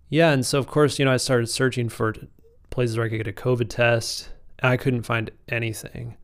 yeah, 0.09 0.31
and 0.31 0.45
so 0.45 0.59
of 0.59 0.67
course, 0.67 0.97
you 0.97 1.05
know, 1.05 1.11
I 1.11 1.17
started 1.17 1.47
searching 1.47 1.89
for 1.89 2.15
places 2.69 2.97
where 2.97 3.05
I 3.05 3.09
could 3.09 3.17
get 3.17 3.27
a 3.27 3.33
COVID 3.33 3.69
test. 3.69 4.29
I 4.63 4.77
couldn't 4.77 5.03
find 5.03 5.29
anything. 5.49 6.17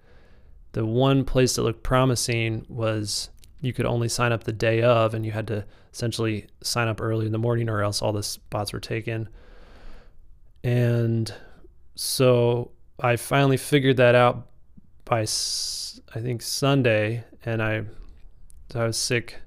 The 0.72 0.86
one 0.86 1.26
place 1.26 1.56
that 1.56 1.64
looked 1.64 1.84
promising 1.84 2.66
was 2.70 3.30
you 3.60 3.74
could 3.74 3.86
only 3.86 4.08
sign 4.08 4.32
up 4.32 4.46
the 4.46 4.54
day 4.54 4.82
of, 4.82 5.14
and 5.14 5.26
you 5.26 5.32
had 5.32 5.48
to 5.48 5.66
essentially 5.94 6.48
sign 6.62 6.88
up 6.88 7.02
early 7.02 7.26
in 7.26 7.32
the 7.32 7.38
morning, 7.38 7.70
or 7.70 7.82
else 7.82 8.02
all 8.02 8.14
the 8.14 8.24
spots 8.24 8.74
were 8.74 8.80
taken. 8.80 9.30
And 10.64 11.34
so 11.96 12.72
I 13.00 13.16
finally 13.16 13.58
figured 13.58 13.98
that 13.98 14.16
out 14.16 14.48
by 15.06 15.22
I 15.22 16.20
think 16.20 16.42
Sunday, 16.42 17.24
and 17.44 17.62
I 17.62 17.84
I 18.74 18.86
was 18.86 18.98
sick 18.98 19.38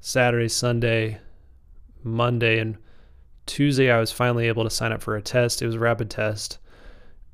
Saturday, 0.00 0.48
Sunday, 0.48 1.18
Monday, 2.02 2.60
and 2.60 2.76
Tuesday. 3.46 3.90
I 3.90 3.98
was 3.98 4.12
finally 4.12 4.46
able 4.48 4.64
to 4.64 4.70
sign 4.70 4.92
up 4.92 5.02
for 5.02 5.16
a 5.16 5.22
test. 5.22 5.62
It 5.62 5.66
was 5.66 5.74
a 5.74 5.80
rapid 5.80 6.10
test, 6.10 6.58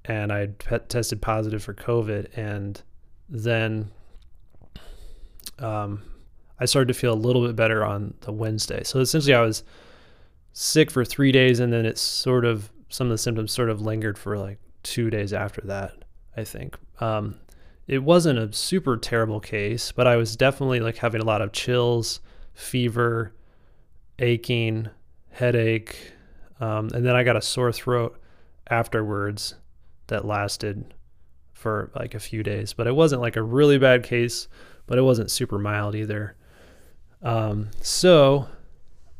and 0.04 0.32
I 0.32 0.46
tested 0.88 1.20
positive 1.20 1.62
for 1.62 1.74
COVID. 1.74 2.36
And 2.36 2.80
then 3.28 3.90
um, 5.58 6.02
I 6.60 6.66
started 6.66 6.88
to 6.88 6.98
feel 6.98 7.12
a 7.12 7.16
little 7.16 7.46
bit 7.46 7.56
better 7.56 7.84
on 7.84 8.14
the 8.20 8.32
Wednesday. 8.32 8.82
So 8.84 9.00
essentially, 9.00 9.34
I 9.34 9.40
was 9.40 9.64
sick 10.52 10.90
for 10.90 11.04
three 11.04 11.32
days, 11.32 11.60
and 11.60 11.72
then 11.72 11.84
it's 11.84 12.00
sort 12.00 12.44
of 12.44 12.70
some 12.88 13.08
of 13.08 13.10
the 13.10 13.18
symptoms 13.18 13.52
sort 13.52 13.70
of 13.70 13.82
lingered 13.82 14.18
for 14.18 14.38
like 14.38 14.58
two 14.82 15.10
days 15.10 15.32
after 15.32 15.60
that. 15.62 15.92
I 16.36 16.44
think 16.44 16.76
um, 17.00 17.36
it 17.86 18.02
wasn't 18.02 18.38
a 18.38 18.52
super 18.52 18.96
terrible 18.96 19.40
case, 19.40 19.92
but 19.92 20.06
I 20.06 20.16
was 20.16 20.36
definitely 20.36 20.80
like 20.80 20.96
having 20.96 21.20
a 21.20 21.24
lot 21.24 21.42
of 21.42 21.52
chills, 21.52 22.20
fever, 22.54 23.34
aching, 24.18 24.88
headache, 25.30 26.12
um, 26.60 26.88
and 26.94 27.04
then 27.04 27.16
I 27.16 27.24
got 27.24 27.36
a 27.36 27.42
sore 27.42 27.72
throat 27.72 28.18
afterwards 28.70 29.54
that 30.06 30.24
lasted 30.24 30.94
for 31.52 31.90
like 31.96 32.14
a 32.14 32.20
few 32.20 32.42
days. 32.42 32.72
But 32.72 32.86
it 32.86 32.94
wasn't 32.94 33.22
like 33.22 33.36
a 33.36 33.42
really 33.42 33.78
bad 33.78 34.04
case, 34.04 34.48
but 34.86 34.98
it 34.98 35.02
wasn't 35.02 35.30
super 35.30 35.58
mild 35.58 35.94
either. 35.94 36.36
Um, 37.24 37.70
so 37.80 38.46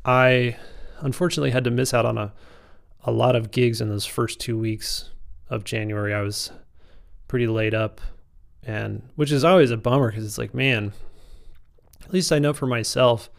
I 0.04 0.56
unfortunately 1.00 1.50
had 1.50 1.64
to 1.64 1.70
miss 1.70 1.92
out 1.92 2.06
on 2.06 2.18
a, 2.18 2.32
a 3.04 3.10
lot 3.10 3.34
of 3.34 3.50
gigs 3.50 3.80
in 3.80 3.88
those 3.88 4.06
first 4.06 4.38
two 4.38 4.58
weeks 4.58 5.10
of 5.48 5.64
January. 5.64 6.14
I 6.14 6.20
was 6.20 6.52
pretty 7.26 7.46
laid 7.46 7.74
up 7.74 8.00
and 8.62 9.02
which 9.16 9.32
is 9.32 9.44
always 9.44 9.70
a 9.70 9.76
bummer 9.76 10.10
because 10.10 10.24
it's 10.24 10.38
like, 10.38 10.54
man, 10.54 10.92
at 12.04 12.12
least 12.12 12.32
I 12.32 12.38
know 12.38 12.52
for 12.52 12.66
myself, 12.66 13.30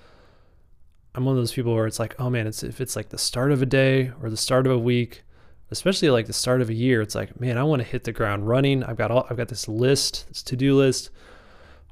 I'm 1.14 1.26
one 1.26 1.36
of 1.36 1.42
those 1.42 1.54
people 1.54 1.74
where 1.74 1.88
it's 1.88 2.00
like, 2.00 2.16
oh 2.20 2.30
man, 2.30 2.48
it's 2.48 2.64
if 2.64 2.82
it's 2.82 2.96
like 2.96 3.10
the 3.10 3.18
start 3.18 3.52
of 3.52 3.62
a 3.62 3.66
day 3.66 4.12
or 4.22 4.30
the 4.30 4.38
start 4.38 4.68
of 4.68 4.74
a 4.74 4.78
week, 4.78 5.24
especially 5.72 6.10
like 6.10 6.28
the 6.28 6.34
start 6.34 6.62
of 6.62 6.70
a 6.70 6.74
year, 6.74 7.02
it's 7.02 7.16
like, 7.16 7.40
man, 7.40 7.58
I 7.58 7.64
want 7.64 7.82
to 7.82 7.88
hit 7.88 8.04
the 8.04 8.12
ground 8.12 8.48
running. 8.48 8.84
I've 8.84 8.98
got 8.98 9.12
all 9.12 9.26
I've 9.30 9.38
got 9.38 9.48
this 9.48 9.68
list, 9.68 10.28
this 10.28 10.44
to-do 10.44 10.76
list, 10.76 11.10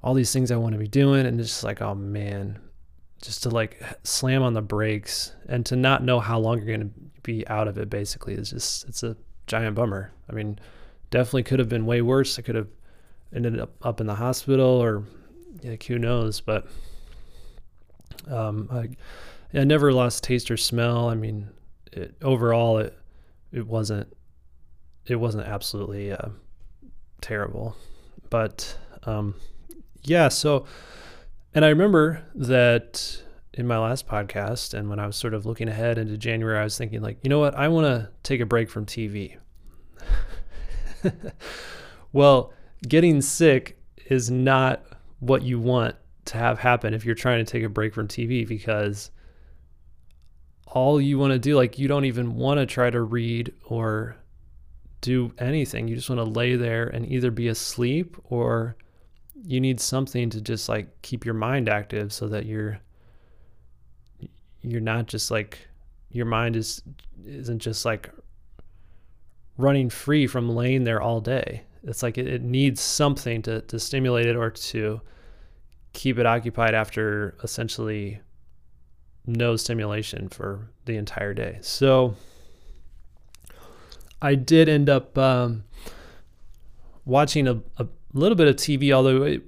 all 0.04 0.14
these 0.14 0.34
things 0.34 0.52
I 0.52 0.58
want 0.58 0.74
to 0.74 0.80
be 0.80 0.88
doing, 0.88 1.26
and 1.26 1.40
it's 1.40 1.50
just 1.50 1.64
like, 1.64 1.82
oh 1.82 1.96
man, 1.96 2.60
just 3.22 3.44
to 3.44 3.50
like 3.50 3.82
slam 4.04 4.44
on 4.44 4.54
the 4.54 4.62
brakes 4.62 5.34
and 5.48 5.66
to 5.66 5.76
not 5.76 6.04
know 6.04 6.20
how 6.20 6.38
long 6.38 6.58
you're 6.58 6.78
gonna 6.78 6.92
be 7.24 7.48
out 7.48 7.70
of 7.70 7.78
it 7.78 7.90
basically 7.90 8.34
is 8.34 8.50
just 8.50 8.88
it's 8.88 9.02
a 9.02 9.16
giant 9.48 9.76
bummer. 9.76 10.12
I 10.30 10.34
mean, 10.34 10.60
definitely 11.10 11.44
could 11.44 11.60
have 11.60 11.70
been 11.70 11.86
way 11.86 12.02
worse. 12.02 12.38
I 12.38 12.42
could 12.42 12.56
have 12.56 12.68
ended 13.34 13.60
up 13.60 13.72
up 13.82 14.02
in 14.02 14.08
the 14.08 14.16
hospital 14.16 14.66
or 14.66 15.04
like 15.64 15.84
who 15.84 15.98
knows, 15.98 16.42
but 16.42 16.68
um, 18.30 18.68
I, 18.72 18.90
I 19.58 19.64
never 19.64 19.94
lost 19.94 20.24
taste 20.24 20.52
or 20.52 20.58
smell. 20.58 21.10
I 21.10 21.16
mean, 21.16 21.50
it, 21.94 22.16
overall, 22.22 22.78
it 22.80 22.98
it 23.54 23.66
wasn't 23.66 24.12
it 25.06 25.16
wasn't 25.16 25.48
absolutely 25.48 26.12
uh, 26.12 26.30
terrible, 27.22 27.78
but 28.30 28.78
um, 29.04 29.36
yeah. 30.04 30.28
So, 30.28 30.66
and 31.54 31.64
I 31.64 31.70
remember 31.70 32.24
that 32.36 33.22
in 33.54 33.68
my 33.68 33.78
last 33.78 34.08
podcast, 34.08 34.74
and 34.74 34.90
when 34.90 35.00
I 35.00 35.06
was 35.06 35.16
sort 35.16 35.34
of 35.34 35.46
looking 35.46 35.68
ahead 35.68 35.98
into 35.98 36.18
January, 36.18 36.58
I 36.58 36.64
was 36.64 36.78
thinking 36.78 37.02
like, 37.02 37.20
you 37.22 37.30
know 37.30 37.40
what, 37.40 37.56
I 37.56 37.68
want 37.68 37.86
to 37.86 38.10
take 38.24 38.42
a 38.42 38.46
break 38.46 38.70
from 38.70 38.86
TV. 38.86 39.38
well, 42.14 42.54
getting 42.88 43.22
sick 43.22 43.78
is 44.08 44.32
not 44.32 44.84
what 45.20 45.44
you 45.44 45.60
want 45.60 45.96
to 46.26 46.38
have 46.38 46.60
happen 46.60 46.94
if 46.94 47.06
you're 47.06 47.16
trying 47.16 47.44
to 47.44 47.52
take 47.52 47.64
a 47.64 47.70
break 47.70 47.94
from 47.94 48.08
TV 48.08 48.48
because 48.48 49.12
all 50.68 51.00
you 51.00 51.20
want 51.20 51.32
to 51.32 51.40
do, 51.40 51.56
like, 51.56 51.78
you 51.78 51.88
don't 51.88 52.06
even 52.06 52.36
want 52.36 52.60
to 52.60 52.66
try 52.66 52.90
to 52.90 53.02
read 53.02 53.54
or 53.66 54.16
do 55.02 55.32
anything. 55.38 55.88
You 55.88 55.96
just 55.96 56.10
want 56.10 56.20
to 56.20 56.26
lay 56.26 56.56
there 56.56 56.88
and 56.88 57.06
either 57.12 57.30
be 57.30 57.50
asleep 57.50 58.18
or 58.24 58.76
you 59.42 59.60
need 59.60 59.80
something 59.80 60.30
to 60.30 60.42
just 60.42 60.70
like 60.70 61.02
keep 61.02 61.26
your 61.26 61.34
mind 61.34 61.68
active 61.68 62.14
so 62.14 62.28
that 62.28 62.46
you're 62.46 62.80
you're 64.62 64.82
not 64.82 65.08
just 65.08 65.32
like 65.32 65.68
your 66.12 66.26
mind 66.26 66.56
is 66.56 66.82
isn't 67.26 67.60
just 67.60 67.86
like 67.86 68.10
running 69.58 69.90
free 69.90 70.28
from 70.28 70.50
laying 70.50 70.84
there 70.84 71.02
all 71.02 71.20
day. 71.20 71.64
It's 71.84 72.02
like 72.02 72.18
it, 72.18 72.28
it 72.28 72.42
needs 72.42 72.82
something 72.82 73.42
to, 73.44 73.62
to 73.62 73.80
stimulate 73.80 74.26
it 74.26 74.36
or 74.36 74.50
to 74.50 75.02
keep 75.92 76.18
it 76.18 76.26
occupied 76.26 76.74
after 76.74 77.36
essentially 77.44 78.20
no 79.26 79.56
stimulation 79.56 80.28
for 80.30 80.70
the 80.86 80.96
entire 80.98 81.34
day. 81.34 81.60
So 81.62 82.16
I 84.22 84.36
did 84.36 84.70
end 84.70 84.90
up 84.90 85.18
um, 85.18 85.66
watching 87.06 87.48
a, 87.48 87.62
a, 87.78 87.88
little 88.14 88.36
bit 88.36 88.48
of 88.48 88.56
TV, 88.56 88.92
although 88.92 89.24
it, 89.24 89.44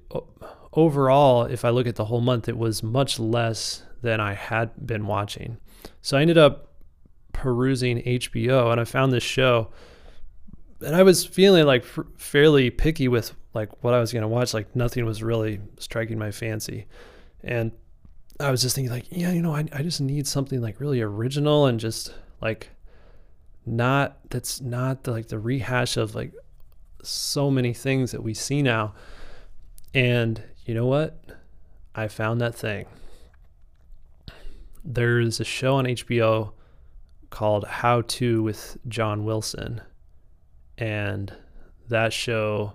overall, 0.73 1.43
if 1.43 1.65
I 1.65 1.69
look 1.69 1.87
at 1.87 1.95
the 1.95 2.05
whole 2.05 2.21
month, 2.21 2.49
it 2.49 2.57
was 2.57 2.83
much 2.83 3.19
less 3.19 3.83
than 4.01 4.19
I 4.19 4.33
had 4.33 4.85
been 4.85 5.07
watching. 5.07 5.57
So 6.01 6.17
I 6.17 6.21
ended 6.21 6.37
up 6.37 6.73
perusing 7.33 8.01
HBO 8.03 8.71
and 8.71 8.79
I 8.79 8.85
found 8.85 9.11
this 9.11 9.23
show 9.23 9.71
and 10.81 10.95
I 10.95 11.03
was 11.03 11.25
feeling 11.25 11.65
like 11.65 11.85
fairly 12.17 12.69
picky 12.69 13.07
with 13.07 13.33
like 13.53 13.83
what 13.83 13.93
I 13.93 13.99
was 13.99 14.11
going 14.11 14.21
to 14.21 14.27
watch. 14.27 14.53
Like 14.53 14.75
nothing 14.75 15.05
was 15.05 15.23
really 15.23 15.59
striking 15.79 16.17
my 16.17 16.31
fancy. 16.31 16.85
And 17.43 17.71
I 18.39 18.51
was 18.51 18.61
just 18.61 18.75
thinking 18.75 18.91
like, 18.91 19.05
yeah, 19.09 19.31
you 19.31 19.41
know, 19.41 19.55
I, 19.55 19.65
I 19.71 19.81
just 19.81 20.01
need 20.01 20.27
something 20.27 20.61
like 20.61 20.79
really 20.79 21.01
original 21.01 21.65
and 21.67 21.79
just 21.79 22.13
like 22.41 22.69
not, 23.65 24.29
that's 24.29 24.61
not 24.61 25.03
the, 25.03 25.11
like 25.11 25.27
the 25.27 25.39
rehash 25.39 25.97
of 25.97 26.13
like 26.15 26.33
so 27.07 27.49
many 27.49 27.73
things 27.73 28.11
that 28.11 28.23
we 28.23 28.33
see 28.33 28.61
now. 28.61 28.93
And 29.93 30.43
you 30.65 30.73
know 30.73 30.85
what? 30.85 31.23
I 31.93 32.07
found 32.07 32.41
that 32.41 32.55
thing. 32.55 32.85
There's 34.83 35.39
a 35.39 35.45
show 35.45 35.75
on 35.75 35.85
HBO 35.85 36.51
called 37.29 37.65
How 37.65 38.01
To 38.01 38.43
with 38.43 38.77
John 38.87 39.25
Wilson 39.25 39.81
and 40.77 41.33
that 41.87 42.13
show 42.13 42.73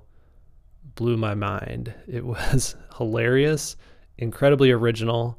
blew 0.95 1.17
my 1.17 1.35
mind. 1.35 1.95
It 2.07 2.25
was 2.27 2.77
hilarious, 2.97 3.77
incredibly 4.19 4.71
original, 4.71 5.39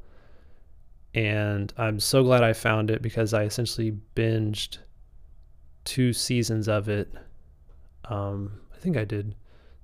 and 1.14 1.74
I'm 1.78 2.00
so 2.00 2.24
glad 2.24 2.44
I 2.44 2.54
found 2.54 2.90
it 2.90 3.02
because 3.02 3.34
I 3.34 3.44
essentially 3.44 3.98
binged 4.16 4.78
two 5.84 6.14
seasons 6.14 6.68
of 6.70 6.88
it. 6.88 7.12
Um, 8.06 8.61
think 8.82 8.98
I 8.98 9.06
did 9.06 9.36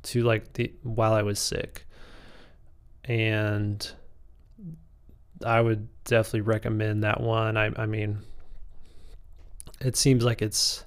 to 0.03 0.23
like 0.23 0.53
the 0.53 0.73
while 0.83 1.13
I 1.13 1.21
was 1.21 1.39
sick, 1.39 1.86
and 3.03 3.89
I 5.45 5.62
would 5.62 5.88
definitely 6.03 6.41
recommend 6.41 7.03
that 7.03 7.21
one. 7.21 7.57
I, 7.57 7.71
I 7.75 7.86
mean, 7.86 8.19
it 9.79 9.95
seems 9.95 10.23
like 10.23 10.41
it's 10.41 10.86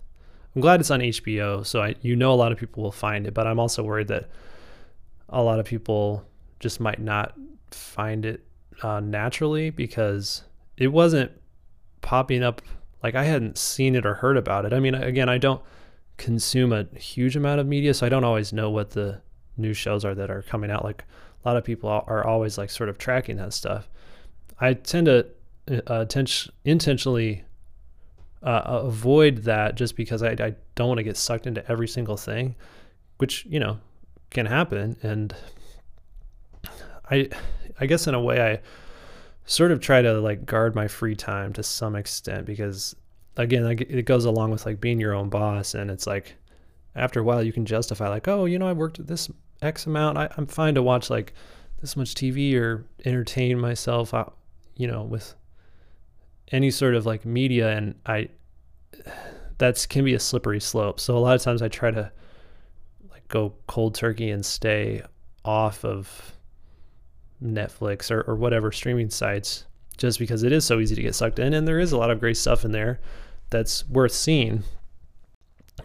I'm 0.55 0.61
glad 0.61 0.81
it's 0.81 0.91
on 0.91 1.01
HBO, 1.01 1.65
so 1.65 1.83
I 1.83 1.95
you 2.03 2.17
know 2.17 2.33
a 2.33 2.35
lot 2.35 2.53
of 2.53 2.59
people 2.59 2.83
will 2.83 2.93
find 2.93 3.27
it, 3.27 3.35
but 3.35 3.47
I'm 3.47 3.61
also 3.61 3.83
worried 3.83 4.09
that 4.09 4.29
a 5.29 5.43
lot 5.43 5.61
of 5.61 5.67
people 5.67 6.25
just 6.59 6.81
might 6.81 7.01
not 7.01 7.35
find 7.71 8.27
it 8.27 8.45
uh, 8.83 9.01
naturally 9.01 9.71
because 9.71 10.43
it 10.77 10.89
wasn't 10.89 11.31
popping 12.01 12.43
up 12.43 12.63
like 13.03 13.15
I 13.15 13.25
hadn't 13.25 13.57
seen 13.57 13.95
it 13.95 14.05
or 14.05 14.15
heard 14.15 14.37
about 14.37 14.65
it. 14.65 14.73
I 14.73 14.81
mean, 14.81 14.95
again, 14.95 15.29
I 15.29 15.39
don't 15.39 15.63
consume 16.21 16.71
a 16.71 16.85
huge 16.99 17.35
amount 17.35 17.61
of 17.61 17.67
media, 17.67 17.95
so 17.95 18.05
I 18.05 18.11
don't 18.11 18.25
always 18.25 18.53
know 18.53 18.71
what 18.71 18.91
the 18.91 19.23
new 19.57 19.73
shows 19.73 20.05
are 20.05 20.15
that 20.15 20.31
are 20.31 20.43
coming 20.43 20.71
out. 20.71 20.85
Like 20.85 21.05
a 21.43 21.49
lot 21.49 21.57
of 21.57 21.65
people 21.65 21.89
are 21.89 22.27
always 22.27 22.59
like 22.59 22.69
sort 22.69 22.91
of 22.91 22.99
tracking 22.99 23.39
that 23.39 23.55
stuff. 23.55 23.89
I 24.61 24.75
tend 24.75 25.07
to 25.07 25.27
uh, 25.87 26.05
intentionally 26.65 27.45
uh, 28.43 28.63
avoid 28.67 29.39
that 29.45 29.77
just 29.77 29.97
because 29.97 30.23
I, 30.23 30.33
I 30.33 30.55
don't 30.75 30.89
want 30.89 30.99
to 30.99 31.05
get 31.05 31.17
sucked 31.17 31.47
into 31.47 31.67
every 31.71 31.89
single 31.89 32.19
thing, 32.19 32.55
which 33.17 33.47
you 33.47 33.59
know 33.59 33.79
can 34.29 34.45
happen. 34.45 34.99
And 35.03 35.35
I 37.11 37.31
I 37.81 37.87
guess 37.87 38.07
in 38.07 38.15
a 38.15 38.21
way 38.21 38.43
I 38.43 38.61
sort 39.47 39.73
of 39.73 39.81
try 39.81 40.03
to 40.03 40.21
like 40.21 40.45
guard 40.45 40.75
my 40.75 40.87
free 40.87 41.17
time 41.17 41.55
to 41.55 41.63
some 41.63 41.97
extent 41.97 42.45
because 42.45 42.95
again 43.37 43.65
it 43.67 44.05
goes 44.05 44.25
along 44.25 44.51
with 44.51 44.67
like 44.67 44.81
being 44.81 45.01
your 45.01 45.15
own 45.15 45.29
boss 45.29 45.75
and 45.75 45.91
it's 45.91 46.07
like 46.07 46.35
after 46.95 47.21
a 47.21 47.23
while 47.23 47.43
you 47.43 47.53
can 47.53 47.65
justify 47.65 48.09
like 48.09 48.29
oh 48.29 48.45
you 48.45 48.59
know 48.59 48.69
I 48.69 48.73
worked 48.73 49.07
this 49.07 49.31
X 49.63 49.87
amount 49.87 50.19
I, 50.19 50.29
I'm 50.37 50.47
fine 50.47 50.75
to 50.75 50.83
watch 50.83 51.11
like 51.11 51.33
this 51.81 51.97
much 51.97 52.15
TV 52.15 52.55
or 52.57 52.85
entertain 53.05 53.59
myself 53.59 54.13
you 54.77 54.87
know 54.87 55.03
with 55.03 55.35
any 56.53 56.71
sort 56.71 56.95
of 56.95 57.07
like 57.07 57.25
media 57.25 57.71
and 57.77 57.95
I 58.07 58.29
that's 59.59 59.85
can 59.87 60.05
be 60.05 60.15
a 60.15 60.19
slippery 60.19 60.59
slope. 60.59 60.99
So 60.99 61.17
a 61.17 61.21
lot 61.21 61.37
of 61.37 61.43
times 61.43 61.63
I 61.63 61.69
try 61.69 61.91
to 61.91 62.11
like 63.11 63.29
go 63.29 63.53
cold 63.67 63.95
turkey 63.95 64.31
and 64.31 64.45
stay 64.45 65.03
off 65.45 65.85
of 65.85 66.37
Netflix 67.43 68.11
or, 68.11 68.23
or 68.23 68.37
whatever 68.37 68.73
streaming 68.73 69.11
sites 69.11 69.67
just 70.01 70.19
because 70.19 70.43
it 70.43 70.51
is 70.51 70.65
so 70.65 70.81
easy 70.81 70.97
to 70.97 71.03
get 71.03 71.15
sucked 71.15 71.39
in 71.39 71.55
and 71.55 71.69
there 71.69 71.79
is 71.79 71.93
a 71.93 71.97
lot 71.97 72.11
of 72.11 72.19
great 72.19 72.37
stuff 72.37 72.65
in 72.65 72.73
there 72.73 72.99
that's 73.51 73.89
worth 73.89 74.13
seeing. 74.13 74.65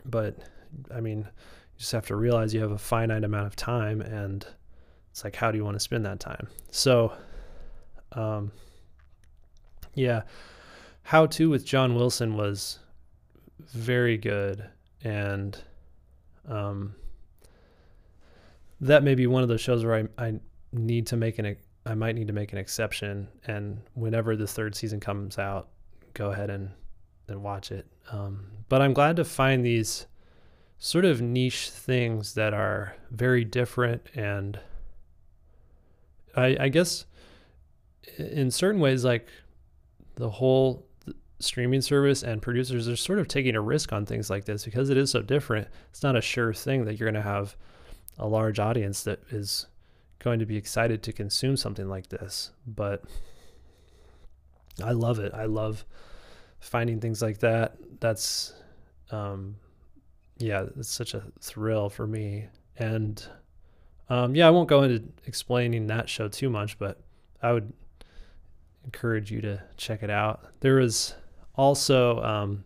But 0.03 0.39
I 0.91 0.99
mean, 1.01 1.19
you 1.19 1.77
just 1.77 1.91
have 1.91 2.07
to 2.07 2.15
realize 2.15 2.51
you 2.51 2.61
have 2.61 2.71
a 2.71 2.77
finite 2.79 3.23
amount 3.23 3.45
of 3.45 3.55
time 3.55 4.01
and 4.01 4.43
it's 5.11 5.23
like 5.23 5.35
how 5.35 5.51
do 5.51 5.59
you 5.59 5.63
want 5.63 5.75
to 5.75 5.79
spend 5.79 6.03
that 6.07 6.19
time? 6.19 6.47
So 6.71 7.13
um 8.13 8.51
yeah, 9.95 10.23
How 11.03 11.25
to 11.27 11.49
with 11.49 11.65
John 11.65 11.95
Wilson 11.95 12.35
was 12.35 12.79
very 13.59 14.17
good, 14.17 14.67
and 15.03 15.57
um, 16.47 16.95
that 18.81 19.03
may 19.03 19.15
be 19.15 19.27
one 19.27 19.41
of 19.41 19.49
those 19.49 19.61
shows 19.61 19.85
where 19.85 20.09
I, 20.17 20.27
I 20.27 20.39
need 20.73 21.07
to 21.07 21.15
make 21.15 21.39
an 21.39 21.45
I 21.85 21.93
might 21.93 22.15
need 22.15 22.27
to 22.27 22.33
make 22.33 22.51
an 22.51 22.57
exception, 22.57 23.27
and 23.45 23.81
whenever 23.93 24.35
the 24.35 24.47
third 24.47 24.75
season 24.75 24.99
comes 24.99 25.37
out, 25.37 25.69
go 26.13 26.31
ahead 26.31 26.49
and 26.49 26.71
and 27.27 27.43
watch 27.43 27.71
it. 27.71 27.87
Um, 28.11 28.47
but 28.69 28.81
I'm 28.81 28.93
glad 28.93 29.15
to 29.15 29.25
find 29.25 29.65
these 29.65 30.05
sort 30.77 31.05
of 31.05 31.21
niche 31.21 31.69
things 31.69 32.33
that 32.35 32.53
are 32.53 32.95
very 33.09 33.43
different 33.43 34.05
and 34.13 34.59
I, 36.35 36.57
I 36.59 36.69
guess 36.69 37.05
in 38.17 38.51
certain 38.51 38.81
ways 38.81 39.05
like 39.05 39.27
the 40.15 40.29
whole 40.29 40.85
streaming 41.39 41.81
service 41.81 42.23
and 42.23 42.41
producers 42.41 42.87
are 42.87 42.95
sort 42.95 43.19
of 43.19 43.27
taking 43.27 43.55
a 43.55 43.61
risk 43.61 43.93
on 43.93 44.05
things 44.05 44.29
like 44.29 44.45
this 44.45 44.65
because 44.65 44.89
it 44.89 44.97
is 44.97 45.11
so 45.11 45.21
different. 45.21 45.67
It's 45.89 46.03
not 46.03 46.15
a 46.15 46.21
sure 46.21 46.53
thing 46.53 46.85
that 46.85 46.99
you're 46.99 47.09
going 47.09 47.21
to 47.23 47.29
have 47.29 47.55
a 48.17 48.27
large 48.27 48.59
audience 48.59 49.03
that 49.03 49.19
is 49.31 49.67
going 50.25 50.39
to 50.39 50.45
be 50.45 50.57
excited 50.57 51.03
to 51.03 51.13
consume 51.13 51.55
something 51.55 51.87
like 51.87 52.09
this. 52.09 52.51
But 52.65 53.03
I 54.83 54.91
love 54.91 55.19
it. 55.19 55.33
I 55.35 55.45
love 55.45 55.85
finding 56.59 56.99
things 56.99 57.21
like 57.21 57.37
that. 57.39 57.77
That's, 57.99 58.53
um, 59.11 59.55
yeah, 60.39 60.65
it's 60.77 60.89
such 60.89 61.13
a 61.13 61.23
thrill 61.39 61.89
for 61.89 62.07
me. 62.07 62.47
And 62.77 63.23
um, 64.09 64.35
yeah, 64.35 64.47
I 64.47 64.49
won't 64.49 64.67
go 64.67 64.81
into 64.81 65.03
explaining 65.27 65.87
that 65.87 66.09
show 66.09 66.27
too 66.27 66.49
much, 66.49 66.79
but 66.79 66.99
I 67.43 67.53
would 67.53 67.71
encourage 68.83 69.31
you 69.31 69.41
to 69.41 69.61
check 69.77 70.01
it 70.01 70.09
out. 70.09 70.47
There 70.61 70.77
was 70.77 71.13
also 71.53 72.19
um, 72.23 72.63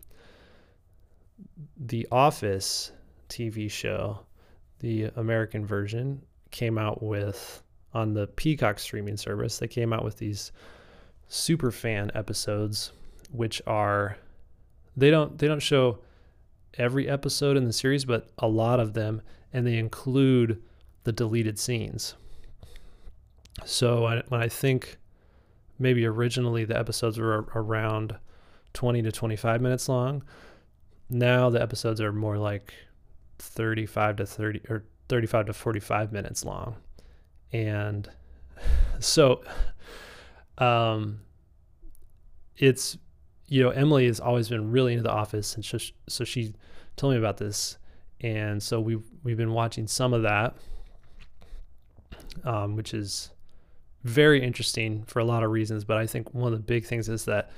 the 1.76 2.08
Office 2.10 2.92
TV 3.28 3.70
show, 3.70 4.20
the 4.78 5.10
American 5.16 5.66
version, 5.66 6.22
came 6.50 6.78
out 6.78 7.02
with 7.02 7.62
on 7.92 8.14
the 8.14 8.26
Peacock 8.28 8.78
streaming 8.78 9.16
service. 9.16 9.58
They 9.58 9.68
came 9.68 9.92
out 9.92 10.04
with 10.04 10.18
these 10.18 10.52
super 11.28 11.70
fan 11.70 12.10
episodes, 12.14 12.92
which 13.30 13.62
are 13.66 14.16
they 14.96 15.10
don't 15.10 15.38
they 15.38 15.48
don't 15.48 15.62
show 15.62 15.98
every 16.74 17.08
episode 17.08 17.56
in 17.56 17.64
the 17.64 17.72
series, 17.72 18.04
but 18.04 18.30
a 18.38 18.48
lot 18.48 18.80
of 18.80 18.94
them, 18.94 19.22
and 19.52 19.66
they 19.66 19.76
include 19.76 20.62
the 21.04 21.12
deleted 21.12 21.58
scenes. 21.58 22.14
So 23.64 24.06
I, 24.06 24.22
when 24.28 24.40
I 24.40 24.48
think 24.48 24.98
maybe 25.78 26.06
originally 26.06 26.64
the 26.64 26.78
episodes 26.78 27.18
were 27.18 27.46
around 27.54 28.14
20 28.74 29.02
to 29.02 29.10
25 29.10 29.60
minutes 29.60 29.88
long. 29.88 30.22
Now 31.08 31.50
the 31.50 31.60
episodes 31.60 32.00
are 32.00 32.12
more 32.12 32.38
like 32.38 32.72
35 33.38 34.16
to 34.16 34.26
30 34.26 34.60
or 34.68 34.84
35 35.10 35.46
to 35.46 35.52
45 35.52 36.12
minutes 36.12 36.44
long. 36.44 36.76
And 37.52 38.08
so 39.00 39.42
um 40.58 41.20
it's 42.56 42.98
you 43.48 43.62
know 43.62 43.70
Emily 43.70 44.06
has 44.06 44.20
always 44.20 44.48
been 44.48 44.70
really 44.70 44.92
into 44.92 45.02
the 45.02 45.10
office 45.10 45.54
and 45.54 45.64
so 45.64 45.78
she, 45.78 45.94
so 46.08 46.24
she 46.24 46.54
told 46.96 47.14
me 47.14 47.18
about 47.18 47.38
this 47.38 47.78
and 48.20 48.62
so 48.62 48.78
we 48.78 48.96
we've, 48.96 49.06
we've 49.24 49.36
been 49.36 49.52
watching 49.52 49.86
some 49.86 50.12
of 50.12 50.22
that 50.22 50.54
um, 52.44 52.76
which 52.76 52.92
is 52.92 53.30
very 54.04 54.42
interesting 54.42 55.02
for 55.04 55.18
a 55.18 55.24
lot 55.24 55.42
of 55.42 55.50
reasons 55.50 55.84
but 55.84 55.96
I 55.96 56.06
think 56.06 56.34
one 56.34 56.52
of 56.52 56.58
the 56.58 56.64
big 56.64 56.84
things 56.84 57.08
is 57.08 57.24
that 57.24 57.50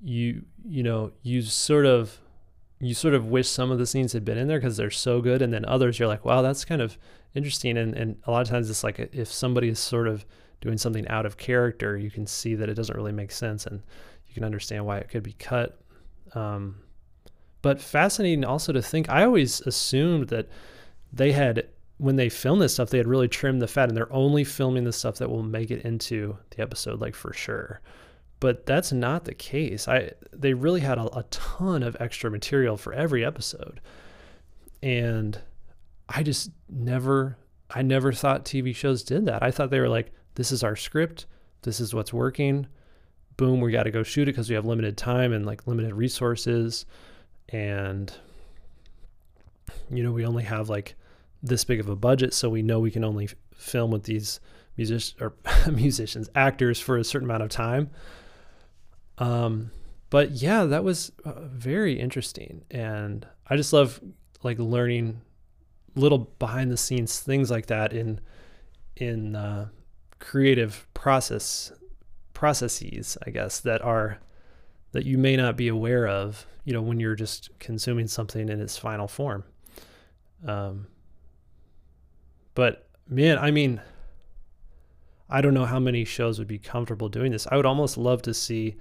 you 0.00 0.44
you 0.64 0.84
know 0.84 1.10
you 1.22 1.42
sort 1.42 1.84
of 1.84 2.20
you 2.80 2.94
sort 2.94 3.14
of 3.14 3.26
wish 3.26 3.48
some 3.48 3.70
of 3.70 3.78
the 3.78 3.86
scenes 3.86 4.12
had 4.12 4.24
been 4.24 4.38
in 4.38 4.48
there 4.48 4.58
because 4.58 4.76
they're 4.76 4.90
so 4.90 5.20
good 5.20 5.42
and 5.42 5.52
then 5.52 5.64
others 5.64 5.98
you're 5.98 6.08
like 6.08 6.24
wow 6.24 6.42
that's 6.42 6.64
kind 6.64 6.80
of 6.80 6.96
interesting. 7.34 7.76
And, 7.76 7.94
and 7.94 8.16
a 8.24 8.30
lot 8.30 8.42
of 8.42 8.48
times 8.48 8.70
it's 8.70 8.84
like 8.84 8.98
if 9.12 9.30
somebody 9.30 9.68
is 9.68 9.78
sort 9.78 10.08
of 10.08 10.24
doing 10.60 10.78
something 10.78 11.06
out 11.08 11.26
of 11.26 11.36
character 11.36 11.96
you 11.96 12.10
can 12.10 12.26
see 12.26 12.54
that 12.54 12.68
it 12.68 12.74
doesn't 12.74 12.96
really 12.96 13.12
make 13.12 13.30
sense 13.30 13.66
and 13.66 13.82
you 14.26 14.34
can 14.34 14.44
understand 14.44 14.84
why 14.84 14.98
it 14.98 15.08
could 15.08 15.22
be 15.22 15.34
cut. 15.34 15.80
Um, 16.34 16.76
but 17.62 17.80
fascinating 17.80 18.44
also 18.44 18.72
to 18.72 18.82
think 18.82 19.08
i 19.08 19.24
always 19.24 19.60
assumed 19.62 20.28
that 20.28 20.48
they 21.12 21.32
had 21.32 21.66
when 21.96 22.16
they 22.16 22.28
film 22.28 22.58
this 22.58 22.74
stuff 22.74 22.90
they 22.90 22.98
had 22.98 23.06
really 23.06 23.28
trimmed 23.28 23.60
the 23.60 23.66
fat 23.66 23.88
and 23.88 23.96
they're 23.96 24.12
only 24.12 24.44
filming 24.44 24.84
the 24.84 24.92
stuff 24.92 25.16
that 25.16 25.28
will 25.28 25.42
make 25.42 25.70
it 25.70 25.84
into 25.84 26.36
the 26.50 26.62
episode 26.62 27.00
like 27.00 27.14
for 27.14 27.32
sure 27.32 27.80
but 28.40 28.66
that's 28.66 28.92
not 28.92 29.24
the 29.24 29.34
case. 29.34 29.88
I 29.88 30.12
they 30.32 30.54
really 30.54 30.80
had 30.80 30.98
a, 30.98 31.18
a 31.18 31.24
ton 31.24 31.82
of 31.82 31.96
extra 32.00 32.30
material 32.30 32.76
for 32.76 32.92
every 32.92 33.24
episode, 33.24 33.80
and 34.82 35.40
I 36.08 36.22
just 36.22 36.50
never 36.68 37.36
I 37.70 37.82
never 37.82 38.12
thought 38.12 38.44
TV 38.44 38.74
shows 38.74 39.02
did 39.02 39.26
that. 39.26 39.42
I 39.42 39.50
thought 39.50 39.70
they 39.70 39.80
were 39.80 39.88
like, 39.88 40.12
this 40.36 40.52
is 40.52 40.62
our 40.62 40.76
script, 40.76 41.26
this 41.62 41.80
is 41.80 41.94
what's 41.94 42.12
working. 42.12 42.66
Boom, 43.36 43.60
we 43.60 43.70
got 43.72 43.84
to 43.84 43.90
go 43.90 44.02
shoot 44.02 44.22
it 44.22 44.32
because 44.32 44.48
we 44.48 44.54
have 44.54 44.64
limited 44.64 44.96
time 44.96 45.32
and 45.32 45.46
like 45.46 45.66
limited 45.66 45.94
resources, 45.94 46.86
and 47.50 48.12
you 49.90 50.02
know 50.02 50.12
we 50.12 50.24
only 50.24 50.44
have 50.44 50.68
like 50.68 50.94
this 51.42 51.64
big 51.64 51.80
of 51.80 51.88
a 51.88 51.96
budget, 51.96 52.34
so 52.34 52.48
we 52.48 52.62
know 52.62 52.80
we 52.80 52.90
can 52.90 53.04
only 53.04 53.28
film 53.54 53.90
with 53.90 54.04
these 54.04 54.40
musicians 54.76 55.20
or 55.20 55.34
musicians 55.72 56.30
actors 56.34 56.80
for 56.80 56.96
a 56.96 57.04
certain 57.04 57.28
amount 57.28 57.42
of 57.42 57.48
time. 57.48 57.90
Um, 59.18 59.70
but 60.10 60.30
yeah, 60.32 60.64
that 60.64 60.84
was 60.84 61.12
uh, 61.24 61.32
very 61.46 61.98
interesting, 61.98 62.64
and 62.70 63.26
I 63.48 63.56
just 63.56 63.72
love 63.72 64.00
like 64.42 64.58
learning 64.58 65.20
little 65.94 66.30
behind 66.38 66.70
the 66.70 66.76
scenes 66.76 67.18
things 67.18 67.50
like 67.50 67.66
that 67.66 67.92
in 67.92 68.20
in 68.96 69.34
uh, 69.36 69.68
creative 70.18 70.86
process 70.94 71.72
processes, 72.34 73.18
I 73.26 73.30
guess 73.30 73.60
that 73.60 73.82
are 73.82 74.18
that 74.92 75.04
you 75.04 75.18
may 75.18 75.36
not 75.36 75.56
be 75.56 75.68
aware 75.68 76.06
of, 76.06 76.46
you 76.64 76.72
know, 76.72 76.80
when 76.80 76.98
you're 77.00 77.14
just 77.14 77.50
consuming 77.58 78.06
something 78.06 78.48
in 78.48 78.60
its 78.60 78.78
final 78.78 79.08
form. 79.08 79.44
Um, 80.46 80.86
but 82.54 82.88
man, 83.08 83.38
I 83.38 83.50
mean, 83.50 83.80
I 85.28 85.40
don't 85.40 85.52
know 85.52 85.66
how 85.66 85.78
many 85.78 86.04
shows 86.04 86.38
would 86.38 86.48
be 86.48 86.58
comfortable 86.58 87.08
doing 87.08 87.32
this. 87.32 87.46
I 87.50 87.56
would 87.56 87.66
almost 87.66 87.98
love 87.98 88.22
to 88.22 88.32
see 88.32 88.76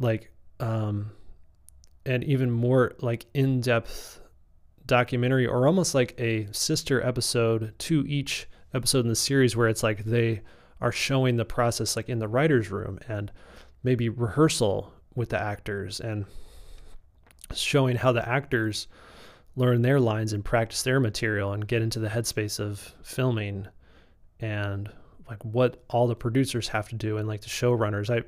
like 0.00 0.32
um 0.58 1.12
even 2.06 2.50
more 2.50 2.94
like 3.00 3.26
in-depth 3.34 4.20
documentary 4.86 5.46
or 5.46 5.66
almost 5.66 5.94
like 5.94 6.14
a 6.18 6.48
sister 6.50 7.00
episode 7.06 7.72
to 7.78 8.04
each 8.08 8.48
episode 8.74 9.00
in 9.04 9.08
the 9.08 9.14
series 9.14 9.54
where 9.54 9.68
it's 9.68 9.84
like 9.84 10.04
they 10.04 10.42
are 10.80 10.90
showing 10.90 11.36
the 11.36 11.44
process 11.44 11.94
like 11.94 12.08
in 12.08 12.18
the 12.18 12.26
writers 12.26 12.70
room 12.70 12.98
and 13.06 13.30
maybe 13.84 14.08
rehearsal 14.08 14.92
with 15.14 15.28
the 15.28 15.40
actors 15.40 16.00
and 16.00 16.24
showing 17.54 17.96
how 17.96 18.10
the 18.10 18.28
actors 18.28 18.88
learn 19.56 19.82
their 19.82 20.00
lines 20.00 20.32
and 20.32 20.44
practice 20.44 20.82
their 20.82 21.00
material 21.00 21.52
and 21.52 21.68
get 21.68 21.82
into 21.82 21.98
the 21.98 22.08
headspace 22.08 22.58
of 22.58 22.94
filming 23.02 23.66
and 24.40 24.90
like 25.28 25.44
what 25.44 25.84
all 25.88 26.06
the 26.06 26.16
producers 26.16 26.68
have 26.68 26.88
to 26.88 26.96
do 26.96 27.18
and 27.18 27.28
like 27.28 27.40
the 27.40 27.48
showrunners. 27.48 28.10
I 28.10 28.24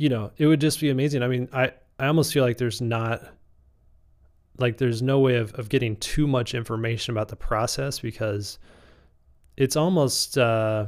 you 0.00 0.08
know, 0.08 0.30
it 0.38 0.46
would 0.46 0.62
just 0.62 0.80
be 0.80 0.88
amazing. 0.88 1.22
I 1.22 1.28
mean, 1.28 1.46
I, 1.52 1.72
I 1.98 2.06
almost 2.06 2.32
feel 2.32 2.42
like 2.42 2.56
there's 2.56 2.80
not 2.80 3.22
like 4.56 4.78
there's 4.78 5.02
no 5.02 5.18
way 5.18 5.36
of, 5.36 5.52
of 5.56 5.68
getting 5.68 5.94
too 5.96 6.26
much 6.26 6.54
information 6.54 7.12
about 7.12 7.28
the 7.28 7.36
process 7.36 7.98
because 7.98 8.58
it's 9.58 9.76
almost 9.76 10.38
uh, 10.38 10.86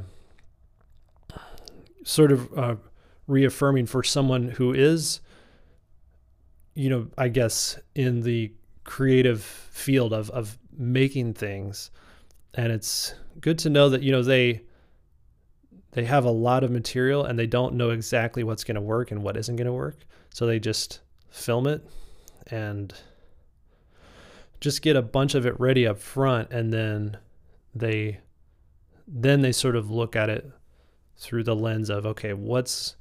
sort 2.03 2.31
of 2.31 2.57
uh, 2.57 2.75
reaffirming 3.27 3.85
for 3.85 4.01
someone 4.01 4.47
who 4.47 4.73
is, 4.73 5.19
you 6.73 6.89
know, 6.89 7.07
I 7.15 7.27
guess 7.27 7.77
in 7.93 8.21
the 8.21 8.51
creative 8.83 9.43
field 9.43 10.11
of, 10.11 10.31
of 10.31 10.57
making 10.75 11.35
things. 11.35 11.91
And 12.55 12.71
it's 12.71 13.13
good 13.39 13.59
to 13.59 13.69
know 13.69 13.89
that, 13.89 14.01
you 14.01 14.11
know, 14.11 14.23
they, 14.23 14.63
they 15.93 16.05
have 16.05 16.25
a 16.25 16.31
lot 16.31 16.63
of 16.63 16.71
material 16.71 17.23
and 17.25 17.37
they 17.37 17.47
don't 17.47 17.75
know 17.75 17.91
exactly 17.91 18.43
what's 18.43 18.63
going 18.63 18.75
to 18.75 18.81
work 18.81 19.11
and 19.11 19.23
what 19.23 19.37
isn't 19.37 19.55
going 19.55 19.67
to 19.67 19.73
work. 19.73 20.05
So 20.33 20.45
they 20.45 20.59
just 20.59 21.01
film 21.29 21.67
it 21.67 21.87
and 22.47 22.93
just 24.59 24.81
get 24.81 24.95
a 24.95 25.01
bunch 25.01 25.35
of 25.35 25.45
it 25.45 25.59
ready 25.59 25.87
up 25.87 25.99
front 25.99 26.51
and 26.51 26.71
then 26.73 27.17
they 27.75 28.19
then 29.07 29.41
they 29.41 29.51
sort 29.51 29.75
of 29.75 29.91
look 29.91 30.15
at 30.15 30.29
it 30.29 30.49
through 31.17 31.43
the 31.43 31.55
lens 31.55 31.89
of 31.89 32.05
okay, 32.05 32.33
what's 32.33 32.95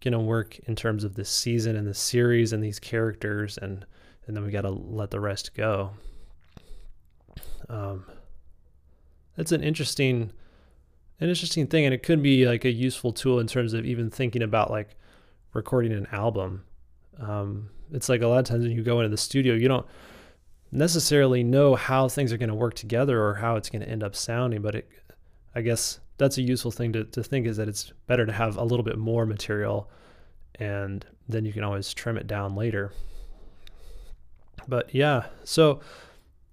going 0.00 0.12
to 0.12 0.18
work 0.18 0.58
in 0.66 0.74
terms 0.74 1.04
of 1.04 1.14
this 1.14 1.30
season 1.30 1.76
and 1.76 1.86
the 1.86 1.94
series 1.94 2.52
and 2.52 2.62
these 2.62 2.80
characters 2.80 3.58
and 3.58 3.86
and 4.26 4.36
then 4.36 4.44
we 4.44 4.50
got 4.50 4.62
to 4.62 4.70
let 4.70 5.10
the 5.10 5.20
rest 5.20 5.54
go. 5.54 5.90
Um, 7.68 8.04
that's 9.36 9.52
an 9.52 9.62
interesting 9.62 10.32
an 11.22 11.28
interesting 11.28 11.68
thing 11.68 11.84
and 11.84 11.94
it 11.94 12.02
could 12.02 12.20
be 12.20 12.46
like 12.46 12.64
a 12.64 12.70
useful 12.70 13.12
tool 13.12 13.38
in 13.38 13.46
terms 13.46 13.74
of 13.74 13.86
even 13.86 14.10
thinking 14.10 14.42
about 14.42 14.70
like 14.70 14.96
recording 15.52 15.92
an 15.92 16.08
album. 16.10 16.64
Um, 17.20 17.70
it's 17.92 18.08
like 18.08 18.22
a 18.22 18.26
lot 18.26 18.40
of 18.40 18.44
times 18.44 18.64
when 18.64 18.72
you 18.72 18.82
go 18.82 18.98
into 18.98 19.08
the 19.08 19.16
studio, 19.16 19.54
you 19.54 19.68
don't 19.68 19.86
necessarily 20.72 21.44
know 21.44 21.76
how 21.76 22.08
things 22.08 22.32
are 22.32 22.38
going 22.38 22.48
to 22.48 22.54
work 22.56 22.74
together 22.74 23.22
or 23.22 23.34
how 23.34 23.54
it's 23.54 23.70
going 23.70 23.82
to 23.82 23.88
end 23.88 24.02
up 24.02 24.16
sounding. 24.16 24.62
But 24.62 24.74
it, 24.74 24.90
I 25.54 25.60
guess 25.60 26.00
that's 26.18 26.38
a 26.38 26.42
useful 26.42 26.72
thing 26.72 26.92
to, 26.94 27.04
to 27.04 27.22
think 27.22 27.46
is 27.46 27.56
that 27.58 27.68
it's 27.68 27.92
better 28.08 28.26
to 28.26 28.32
have 28.32 28.56
a 28.56 28.64
little 28.64 28.84
bit 28.84 28.98
more 28.98 29.24
material 29.24 29.88
and 30.56 31.06
then 31.28 31.44
you 31.44 31.52
can 31.52 31.62
always 31.62 31.94
trim 31.94 32.16
it 32.16 32.26
down 32.26 32.56
later. 32.56 32.92
But 34.66 34.92
yeah, 34.92 35.26
so 35.44 35.80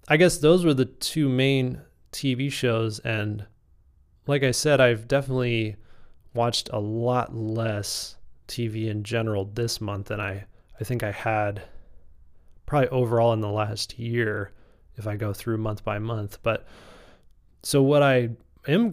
I 0.06 0.16
guess 0.16 0.38
those 0.38 0.64
were 0.64 0.74
the 0.74 0.84
two 0.84 1.28
main 1.28 1.80
TV 2.12 2.52
shows. 2.52 3.00
And 3.00 3.46
like 4.30 4.44
I 4.44 4.52
said, 4.52 4.80
I've 4.80 5.08
definitely 5.08 5.76
watched 6.34 6.70
a 6.72 6.78
lot 6.78 7.34
less 7.34 8.16
TV 8.46 8.88
in 8.88 9.02
general 9.02 9.44
this 9.44 9.80
month 9.80 10.06
than 10.06 10.20
I, 10.20 10.44
I 10.80 10.84
think 10.84 11.02
I 11.02 11.10
had 11.10 11.62
probably 12.64 12.88
overall 12.88 13.32
in 13.32 13.40
the 13.40 13.50
last 13.50 13.98
year 13.98 14.52
if 14.96 15.06
I 15.06 15.16
go 15.16 15.32
through 15.32 15.58
month 15.58 15.84
by 15.84 15.98
month. 15.98 16.38
But 16.42 16.66
so 17.62 17.82
what 17.82 18.02
I 18.02 18.30
am, 18.68 18.92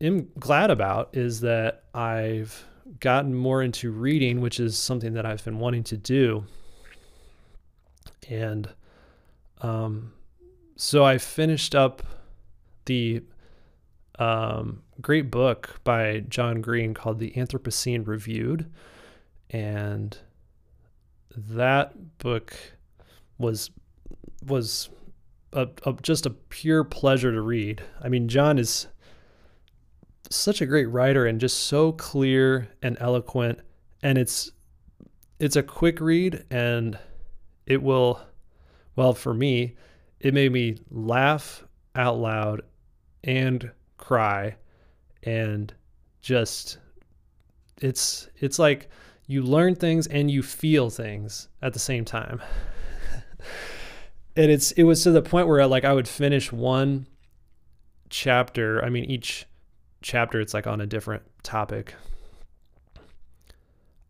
am 0.00 0.28
glad 0.38 0.70
about 0.70 1.10
is 1.12 1.40
that 1.40 1.84
I've 1.92 2.64
gotten 3.00 3.34
more 3.34 3.62
into 3.62 3.90
reading, 3.90 4.40
which 4.40 4.58
is 4.58 4.78
something 4.78 5.12
that 5.12 5.26
I've 5.26 5.44
been 5.44 5.58
wanting 5.58 5.84
to 5.84 5.98
do. 5.98 6.44
And 8.30 8.68
um, 9.60 10.12
so 10.76 11.04
I 11.04 11.18
finished 11.18 11.74
up 11.74 12.02
the 12.86 13.22
um, 14.18 14.82
great 15.00 15.30
book 15.30 15.80
by 15.84 16.20
John 16.28 16.60
Green 16.60 16.94
called 16.94 17.18
The 17.18 17.32
Anthropocene 17.32 18.06
Reviewed. 18.06 18.70
And 19.50 20.16
that 21.36 22.18
book 22.18 22.54
was 23.38 23.70
was 24.44 24.90
a, 25.52 25.68
a, 25.84 25.92
just 26.02 26.26
a 26.26 26.30
pure 26.30 26.84
pleasure 26.84 27.32
to 27.32 27.40
read. 27.40 27.82
I 28.02 28.08
mean, 28.08 28.28
John 28.28 28.58
is 28.58 28.86
such 30.30 30.60
a 30.60 30.66
great 30.66 30.86
writer 30.86 31.26
and 31.26 31.40
just 31.40 31.64
so 31.64 31.92
clear 31.92 32.68
and 32.82 32.96
eloquent, 33.00 33.60
and 34.02 34.18
it's 34.18 34.52
it's 35.38 35.56
a 35.56 35.62
quick 35.62 36.00
read 36.00 36.44
and 36.50 36.98
it 37.66 37.82
will 37.82 38.20
well 38.96 39.14
for 39.14 39.32
me 39.32 39.76
it 40.20 40.34
made 40.34 40.50
me 40.50 40.76
laugh 40.90 41.64
out 41.94 42.18
loud 42.18 42.62
and 43.22 43.70
cry 44.08 44.56
and 45.24 45.74
just 46.22 46.78
it's 47.82 48.26
it's 48.36 48.58
like 48.58 48.88
you 49.26 49.42
learn 49.42 49.74
things 49.74 50.06
and 50.06 50.30
you 50.30 50.42
feel 50.42 50.88
things 50.88 51.48
at 51.60 51.74
the 51.74 51.78
same 51.78 52.04
time. 52.04 52.40
And 54.36 54.52
it's 54.52 54.70
it 54.72 54.84
was 54.84 55.02
to 55.02 55.10
the 55.10 55.20
point 55.20 55.48
where 55.48 55.66
like 55.66 55.84
I 55.84 55.92
would 55.92 56.06
finish 56.06 56.52
one 56.52 57.08
chapter 58.08 58.84
I 58.84 58.88
mean 58.88 59.04
each 59.06 59.46
chapter 60.00 60.40
it's 60.40 60.54
like 60.54 60.68
on 60.68 60.80
a 60.80 60.86
different 60.86 61.24
topic. 61.42 61.96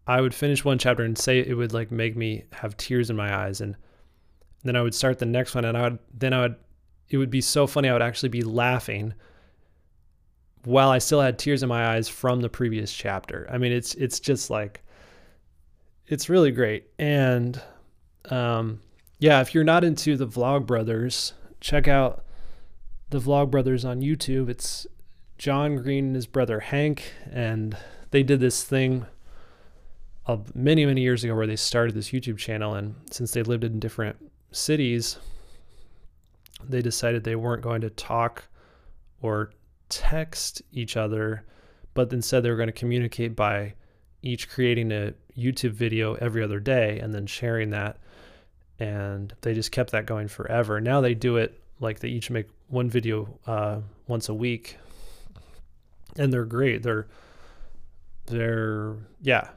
I 0.06 0.20
would 0.20 0.34
finish 0.34 0.66
one 0.66 0.78
chapter 0.78 1.02
and 1.02 1.16
say 1.16 1.38
it 1.38 1.54
would 1.54 1.72
like 1.72 1.90
make 1.90 2.14
me 2.14 2.44
have 2.52 2.76
tears 2.76 3.08
in 3.08 3.16
my 3.16 3.34
eyes 3.34 3.62
and 3.62 3.74
then 4.64 4.76
I 4.76 4.82
would 4.82 4.94
start 4.94 5.18
the 5.18 5.24
next 5.24 5.54
one 5.54 5.64
and 5.64 5.78
I 5.78 5.84
would 5.84 5.98
then 6.12 6.34
I 6.34 6.42
would 6.42 6.56
it 7.08 7.16
would 7.16 7.30
be 7.30 7.40
so 7.40 7.66
funny 7.66 7.88
I 7.88 7.94
would 7.94 8.02
actually 8.02 8.28
be 8.28 8.42
laughing 8.42 9.14
while 10.64 10.90
I 10.90 10.98
still 10.98 11.20
had 11.20 11.38
tears 11.38 11.62
in 11.62 11.68
my 11.68 11.94
eyes 11.94 12.08
from 12.08 12.40
the 12.40 12.48
previous 12.48 12.92
chapter. 12.92 13.46
I 13.50 13.58
mean 13.58 13.72
it's 13.72 13.94
it's 13.94 14.20
just 14.20 14.50
like 14.50 14.82
it's 16.06 16.28
really 16.28 16.50
great. 16.50 16.88
And 16.98 17.60
um 18.30 18.80
yeah, 19.18 19.40
if 19.40 19.54
you're 19.54 19.64
not 19.64 19.84
into 19.84 20.16
the 20.16 20.26
Vlogbrothers, 20.26 21.32
check 21.60 21.88
out 21.88 22.24
the 23.10 23.18
Vlogbrothers 23.18 23.88
on 23.88 24.00
YouTube. 24.00 24.48
It's 24.48 24.86
John 25.38 25.76
Green 25.76 26.06
and 26.06 26.14
his 26.14 26.26
brother 26.26 26.60
Hank 26.60 27.12
and 27.30 27.76
they 28.10 28.22
did 28.22 28.40
this 28.40 28.64
thing 28.64 29.06
of 30.26 30.54
many 30.54 30.84
many 30.84 31.00
years 31.00 31.24
ago 31.24 31.34
where 31.34 31.46
they 31.46 31.56
started 31.56 31.94
this 31.94 32.10
YouTube 32.10 32.38
channel 32.38 32.74
and 32.74 32.94
since 33.10 33.32
they 33.32 33.42
lived 33.42 33.64
in 33.64 33.78
different 33.78 34.16
cities, 34.52 35.18
they 36.66 36.82
decided 36.82 37.24
they 37.24 37.36
weren't 37.36 37.62
going 37.62 37.80
to 37.80 37.90
talk 37.90 38.44
or 39.22 39.50
text 39.88 40.62
each 40.72 40.96
other, 40.96 41.44
but 41.94 42.12
instead 42.12 42.42
they 42.42 42.50
were 42.50 42.56
going 42.56 42.68
to 42.68 42.72
communicate 42.72 43.34
by 43.34 43.74
each 44.22 44.48
creating 44.48 44.92
a 44.92 45.14
YouTube 45.36 45.72
video 45.72 46.14
every 46.14 46.42
other 46.42 46.60
day 46.60 46.98
and 46.98 47.14
then 47.14 47.26
sharing 47.26 47.70
that. 47.70 47.98
And 48.78 49.32
they 49.40 49.54
just 49.54 49.72
kept 49.72 49.90
that 49.92 50.06
going 50.06 50.28
forever. 50.28 50.80
Now 50.80 51.00
they 51.00 51.14
do 51.14 51.36
it 51.36 51.60
like 51.80 52.00
they 52.00 52.08
each 52.08 52.30
make 52.30 52.46
one 52.68 52.88
video 52.90 53.38
uh, 53.46 53.80
once 54.06 54.28
a 54.28 54.34
week, 54.34 54.76
and 56.16 56.32
they're 56.32 56.44
great. 56.44 56.82
They're 56.82 57.06
they're 58.26 58.94
yeah, 59.22 59.48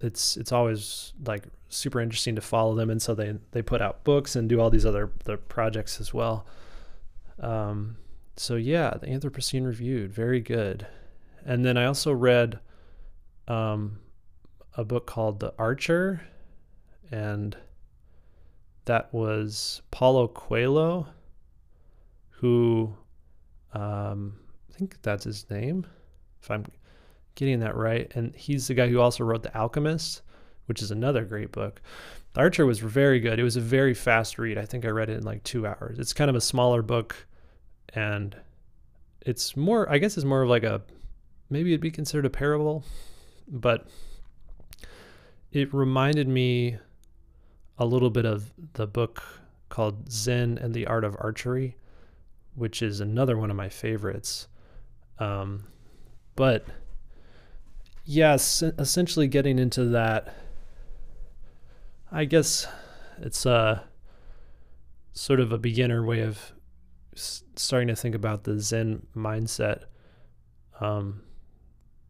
it's 0.00 0.36
it's 0.36 0.52
always 0.52 1.12
like 1.24 1.44
super 1.68 2.00
interesting 2.00 2.34
to 2.36 2.40
follow 2.40 2.74
them, 2.74 2.90
and 2.90 3.00
so 3.00 3.14
they 3.14 3.34
they 3.50 3.62
put 3.62 3.82
out 3.82 4.04
books 4.04 4.36
and 4.36 4.48
do 4.48 4.60
all 4.60 4.70
these 4.70 4.86
other 4.86 5.10
the 5.24 5.36
projects 5.36 6.00
as 6.00 6.14
well. 6.14 6.46
Um, 7.40 7.96
so 8.36 8.56
yeah, 8.56 8.94
the 9.00 9.06
Anthropocene 9.06 9.66
Reviewed, 9.66 10.12
very 10.12 10.40
good. 10.40 10.86
And 11.44 11.64
then 11.64 11.76
I 11.76 11.86
also 11.86 12.12
read 12.12 12.60
um, 13.48 13.98
a 14.76 14.84
book 14.84 15.06
called 15.06 15.40
The 15.40 15.52
Archer, 15.58 16.22
and 17.10 17.56
that 18.84 19.12
was 19.12 19.82
Paulo 19.90 20.28
Coelho, 20.28 21.06
who 22.30 22.94
um, 23.74 24.38
I 24.70 24.78
think 24.78 25.00
that's 25.02 25.24
his 25.24 25.48
name, 25.50 25.86
if 26.40 26.50
I'm 26.50 26.64
getting 27.34 27.60
that 27.60 27.76
right. 27.76 28.10
And 28.14 28.34
he's 28.34 28.68
the 28.68 28.74
guy 28.74 28.88
who 28.88 29.00
also 29.00 29.24
wrote 29.24 29.42
The 29.42 29.56
Alchemist 29.56 30.22
which 30.66 30.82
is 30.82 30.90
another 30.90 31.24
great 31.24 31.52
book. 31.52 31.80
The 32.34 32.40
Archer 32.40 32.66
was 32.66 32.78
very 32.78 33.20
good. 33.20 33.38
It 33.38 33.42
was 33.44 33.56
a 33.56 33.60
very 33.60 33.94
fast 33.94 34.38
read. 34.38 34.58
I 34.58 34.64
think 34.64 34.84
I 34.84 34.88
read 34.88 35.10
it 35.10 35.18
in 35.18 35.24
like 35.24 35.44
two 35.44 35.66
hours. 35.66 35.98
It's 35.98 36.12
kind 36.12 36.30
of 36.30 36.36
a 36.36 36.40
smaller 36.40 36.82
book, 36.82 37.26
and 37.94 38.36
it's 39.20 39.56
more. 39.56 39.90
I 39.90 39.98
guess 39.98 40.16
it's 40.16 40.24
more 40.24 40.42
of 40.42 40.48
like 40.48 40.64
a 40.64 40.82
maybe 41.50 41.72
it'd 41.72 41.80
be 41.80 41.90
considered 41.90 42.26
a 42.26 42.30
parable, 42.30 42.84
but 43.48 43.86
it 45.52 45.72
reminded 45.72 46.28
me 46.28 46.78
a 47.78 47.84
little 47.84 48.10
bit 48.10 48.24
of 48.24 48.52
the 48.74 48.86
book 48.86 49.22
called 49.68 50.10
Zen 50.10 50.58
and 50.58 50.74
the 50.74 50.86
Art 50.86 51.04
of 51.04 51.16
Archery, 51.18 51.76
which 52.54 52.82
is 52.82 53.00
another 53.00 53.36
one 53.36 53.50
of 53.50 53.56
my 53.56 53.68
favorites. 53.68 54.48
Um, 55.18 55.64
but 56.36 56.64
yes, 58.04 58.62
essentially 58.62 59.28
getting 59.28 59.58
into 59.58 59.84
that 59.86 60.34
I 62.14 62.26
guess 62.26 62.66
it's 63.22 63.46
a 63.46 63.84
sort 65.14 65.40
of 65.40 65.50
a 65.50 65.56
beginner 65.56 66.04
way 66.04 66.20
of 66.20 66.51
starting 67.14 67.88
to 67.88 67.96
think 67.96 68.14
about 68.14 68.44
the 68.44 68.58
Zen 68.58 69.06
mindset. 69.14 69.84
Um, 70.80 71.22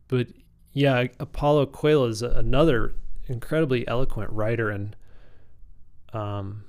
but 0.09 0.29
yeah, 0.73 1.07
Paulo 1.33 1.67
Coelho 1.67 2.07
is 2.07 2.23
another 2.23 2.95
incredibly 3.27 3.87
eloquent 3.87 4.31
writer 4.31 4.71
and 4.71 4.97
um, 6.13 6.65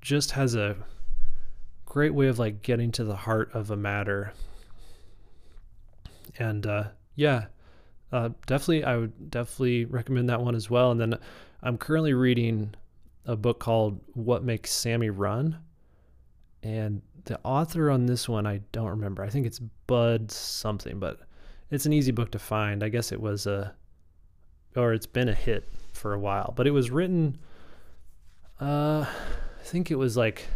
just 0.00 0.32
has 0.32 0.54
a 0.54 0.76
great 1.84 2.14
way 2.14 2.26
of 2.26 2.38
like 2.38 2.62
getting 2.62 2.90
to 2.92 3.04
the 3.04 3.16
heart 3.16 3.50
of 3.54 3.70
a 3.70 3.76
matter. 3.76 4.32
And 6.38 6.66
uh, 6.66 6.84
yeah, 7.14 7.46
uh, 8.10 8.30
definitely, 8.46 8.84
I 8.84 8.96
would 8.96 9.30
definitely 9.30 9.84
recommend 9.84 10.28
that 10.28 10.40
one 10.40 10.54
as 10.54 10.70
well. 10.70 10.90
And 10.90 11.00
then 11.00 11.18
I'm 11.62 11.78
currently 11.78 12.14
reading 12.14 12.74
a 13.24 13.36
book 13.36 13.60
called 13.60 14.00
What 14.14 14.44
Makes 14.44 14.72
Sammy 14.72 15.10
Run. 15.10 15.58
And 16.62 17.02
the 17.24 17.40
author 17.44 17.90
on 17.90 18.06
this 18.06 18.28
one, 18.28 18.46
I 18.46 18.60
don't 18.72 18.88
remember. 18.88 19.22
I 19.22 19.28
think 19.28 19.46
it's 19.46 19.58
Bud 19.86 20.30
something, 20.30 20.98
but 20.98 21.20
it's 21.70 21.86
an 21.86 21.92
easy 21.92 22.12
book 22.12 22.30
to 22.32 22.38
find. 22.38 22.82
I 22.82 22.88
guess 22.88 23.12
it 23.12 23.20
was 23.20 23.46
a, 23.46 23.74
or 24.76 24.92
it's 24.92 25.06
been 25.06 25.28
a 25.28 25.34
hit 25.34 25.68
for 25.92 26.14
a 26.14 26.18
while, 26.18 26.52
but 26.56 26.66
it 26.66 26.70
was 26.70 26.90
written, 26.90 27.38
uh, 28.60 29.04
I 29.04 29.64
think 29.64 29.90
it 29.90 29.96
was 29.96 30.16
like 30.16 30.46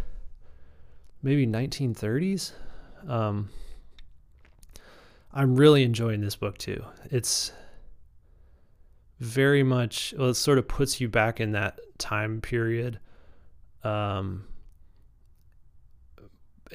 maybe 1.22 1.46
1930s. 1.46 2.52
Um, 3.08 3.48
I'm 5.32 5.56
really 5.56 5.82
enjoying 5.82 6.20
this 6.20 6.36
book 6.36 6.56
too. 6.56 6.84
It's 7.10 7.52
very 9.18 9.62
much 9.62 10.14
well 10.18 10.28
it 10.28 10.34
sort 10.34 10.58
of 10.58 10.68
puts 10.68 11.00
you 11.00 11.08
back 11.08 11.40
in 11.40 11.52
that 11.52 11.80
time 11.96 12.40
period 12.42 13.00
um 13.82 14.44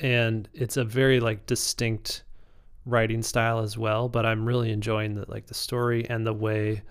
and 0.01 0.47
it's 0.53 0.77
a 0.77 0.83
very 0.83 1.19
like 1.19 1.45
distinct 1.45 2.23
writing 2.85 3.21
style 3.21 3.59
as 3.59 3.77
well 3.77 4.09
but 4.09 4.25
i'm 4.25 4.45
really 4.45 4.71
enjoying 4.71 5.15
the 5.15 5.25
like 5.27 5.45
the 5.47 5.53
story 5.53 6.07
and 6.09 6.25
the 6.25 6.33
way 6.33 6.81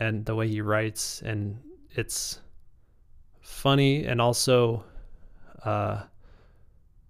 and 0.00 0.24
the 0.24 0.34
way 0.34 0.48
he 0.48 0.62
writes, 0.62 1.22
and 1.22 1.60
it's 1.90 2.40
funny 3.42 4.06
and 4.06 4.20
also 4.20 4.82
uh, 5.64 6.02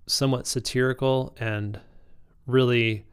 somewhat 0.06 0.46
satirical 0.46 1.34
and 1.38 1.80
really 2.46 3.06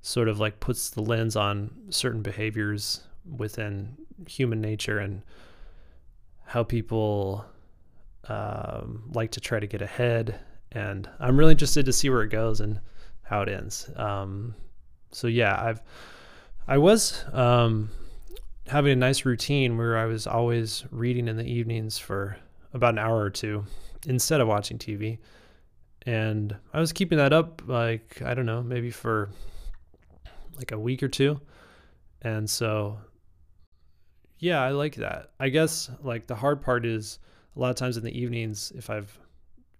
sort 0.00 0.28
of 0.28 0.38
like 0.38 0.60
puts 0.60 0.90
the 0.90 1.02
lens 1.02 1.34
on 1.34 1.70
certain 1.90 2.22
behaviors 2.22 3.02
within 3.36 3.96
human 4.28 4.60
nature 4.60 4.98
and 4.98 5.22
how 6.44 6.62
people 6.62 7.44
um, 8.28 9.02
like 9.12 9.32
to 9.32 9.40
try 9.40 9.58
to 9.58 9.66
get 9.66 9.82
ahead. 9.82 10.38
And 10.72 11.08
I'm 11.18 11.38
really 11.38 11.52
interested 11.52 11.86
to 11.86 11.92
see 11.92 12.10
where 12.10 12.22
it 12.22 12.28
goes 12.28 12.60
and 12.60 12.80
how 13.22 13.42
it 13.42 13.48
ends. 13.48 13.90
Um, 13.96 14.54
so 15.10 15.26
yeah, 15.26 15.60
I've 15.60 15.82
I 16.66 16.78
was 16.78 17.24
um, 17.32 17.90
having 18.66 18.92
a 18.92 18.96
nice 18.96 19.24
routine 19.24 19.78
where 19.78 19.96
I 19.96 20.04
was 20.04 20.26
always 20.26 20.84
reading 20.90 21.28
in 21.28 21.36
the 21.36 21.44
evenings 21.44 21.98
for 21.98 22.36
about 22.74 22.94
an 22.94 22.98
hour 22.98 23.18
or 23.18 23.30
two 23.30 23.64
instead 24.06 24.40
of 24.40 24.48
watching 24.48 24.78
TV. 24.78 25.18
And 26.02 26.54
I 26.72 26.80
was 26.80 26.92
keeping 26.92 27.18
that 27.18 27.32
up 27.32 27.62
like 27.66 28.20
I 28.22 28.34
don't 28.34 28.46
know, 28.46 28.62
maybe 28.62 28.90
for 28.90 29.30
like 30.56 30.72
a 30.72 30.78
week 30.78 31.02
or 31.02 31.08
two. 31.08 31.40
And 32.22 32.48
so 32.48 32.98
yeah, 34.38 34.62
I 34.62 34.70
like 34.70 34.96
that. 34.96 35.30
I 35.40 35.48
guess 35.48 35.90
like 36.02 36.26
the 36.26 36.34
hard 36.34 36.60
part 36.60 36.86
is 36.86 37.18
a 37.56 37.60
lot 37.60 37.70
of 37.70 37.76
times 37.76 37.96
in 37.96 38.04
the 38.04 38.18
evenings 38.18 38.72
if 38.76 38.90
I've 38.90 39.18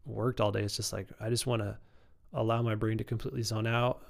worked 0.08 0.40
all 0.40 0.50
day 0.50 0.62
it's 0.62 0.76
just 0.76 0.92
like 0.92 1.06
I 1.20 1.28
just 1.28 1.46
want 1.46 1.62
to 1.62 1.76
allow 2.32 2.62
my 2.62 2.74
brain 2.74 2.98
to 2.98 3.04
completely 3.04 3.42
zone 3.42 3.66
out 3.66 4.02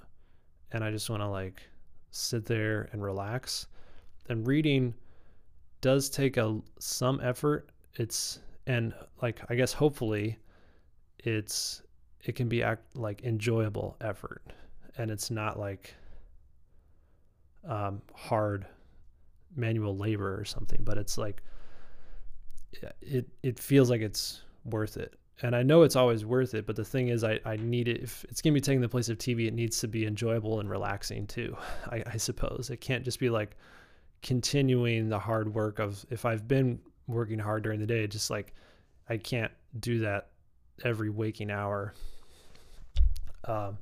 and 0.73 0.85
I 0.85 0.91
just 0.91 1.09
want 1.09 1.23
to 1.23 1.29
like 1.29 1.63
sit 2.11 2.45
there 2.45 2.89
and 2.93 3.03
relax. 3.03 3.67
And 4.29 4.47
reading 4.47 4.95
does 5.81 6.11
take 6.11 6.37
a 6.37 6.61
some 6.79 7.21
effort. 7.23 7.71
It's 7.95 8.41
and 8.67 8.93
like 9.23 9.41
I 9.49 9.55
guess 9.55 9.73
hopefully 9.73 10.39
it's 11.19 11.83
it 12.25 12.35
can 12.35 12.49
be 12.49 12.63
act 12.63 12.97
like 12.97 13.23
enjoyable 13.25 13.97
effort 14.01 14.43
and 14.99 15.11
it's 15.11 15.31
not 15.31 15.59
like 15.59 15.95
um, 17.67 18.03
hard 18.15 18.67
manual 19.57 19.97
labor 19.97 20.39
or 20.39 20.45
something 20.45 20.81
but 20.83 20.99
it's 20.99 21.17
like 21.17 21.43
it 23.01 23.27
it 23.43 23.59
feels 23.59 23.89
like 23.91 24.01
it's 24.01 24.43
worth 24.65 24.97
it 24.97 25.15
and 25.43 25.55
I 25.55 25.63
know 25.63 25.83
it's 25.83 25.97
always 25.97 26.25
worth 26.25 26.55
it, 26.55 26.67
but 26.67 26.75
the 26.75 26.85
thing 26.85 27.09
is, 27.09 27.23
I, 27.23 27.39
I 27.45 27.57
need 27.57 27.87
it. 27.87 28.03
If 28.03 28.25
it's 28.29 28.43
going 28.43 28.53
to 28.53 28.57
be 28.57 28.61
taking 28.61 28.81
the 28.81 28.89
place 28.89 29.09
of 29.09 29.19
TV, 29.19 29.47
it 29.47 29.55
needs 29.55 29.79
to 29.81 29.89
be 29.89 30.05
enjoyable 30.05 30.61
and 30.61 30.69
relaxing 30.69 31.27
too, 31.27 31.57
I, 31.91 32.03
I 32.07 32.17
suppose. 32.17 32.71
It 32.71 32.81
can't 32.81 33.05
just 33.05 33.21
be 33.21 33.31
like 33.31 33.57
continuing 34.23 35.09
the 35.09 35.19
hard 35.19 35.55
work 35.55 35.79
of 35.79 36.05
if 36.11 36.25
I've 36.25 36.49
been 36.49 36.81
working 37.07 37.39
hard 37.39 37.63
during 37.63 37.79
the 37.79 37.87
day, 37.87 38.07
just 38.07 38.31
like 38.31 38.53
I 39.09 39.17
can't 39.17 39.53
do 39.79 40.01
that 40.01 40.29
every 40.85 41.11
waking 41.11 41.51
hour. 41.51 41.95
Um, 43.45 43.79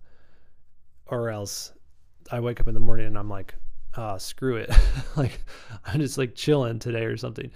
or 1.07 1.31
else 1.31 1.73
I 2.31 2.41
wake 2.41 2.61
up 2.61 2.69
in 2.69 2.75
the 2.75 2.81
morning 2.81 3.07
and 3.07 3.19
I'm 3.19 3.31
like, 3.31 3.55
ah, 3.97 4.19
screw 4.19 4.57
it. 4.57 4.71
like 5.17 5.41
I'm 5.85 6.01
just 6.01 6.19
like 6.19 6.35
chilling 6.35 6.79
today 6.79 7.05
or 7.05 7.17
something. 7.17 7.51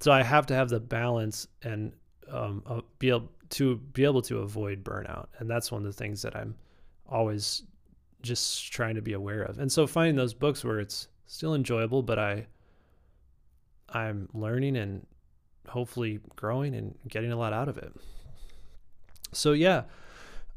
So 0.00 0.12
I 0.12 0.22
have 0.22 0.46
to 0.46 0.54
have 0.54 0.68
the 0.68 0.80
balance 0.80 1.46
and 1.62 1.92
um, 2.30 2.62
uh, 2.66 2.80
be 2.98 3.08
able 3.10 3.30
to 3.50 3.76
be 3.76 4.04
able 4.04 4.22
to 4.22 4.38
avoid 4.38 4.84
burnout. 4.84 5.26
And 5.38 5.48
that's 5.48 5.70
one 5.70 5.82
of 5.82 5.86
the 5.86 5.92
things 5.92 6.22
that 6.22 6.36
I'm 6.36 6.54
always 7.08 7.62
just 8.22 8.72
trying 8.72 8.94
to 8.96 9.02
be 9.02 9.12
aware 9.12 9.42
of. 9.42 9.58
And 9.58 9.70
so 9.70 9.86
finding 9.86 10.16
those 10.16 10.34
books 10.34 10.64
where 10.64 10.80
it's 10.80 11.08
still 11.26 11.54
enjoyable, 11.54 12.02
but 12.02 12.18
I 12.18 12.46
I'm 13.88 14.28
learning 14.32 14.76
and 14.76 15.06
hopefully 15.68 16.20
growing 16.34 16.74
and 16.74 16.94
getting 17.08 17.32
a 17.32 17.36
lot 17.36 17.52
out 17.52 17.68
of 17.68 17.78
it. 17.78 17.92
So 19.32 19.52
yeah, 19.52 19.84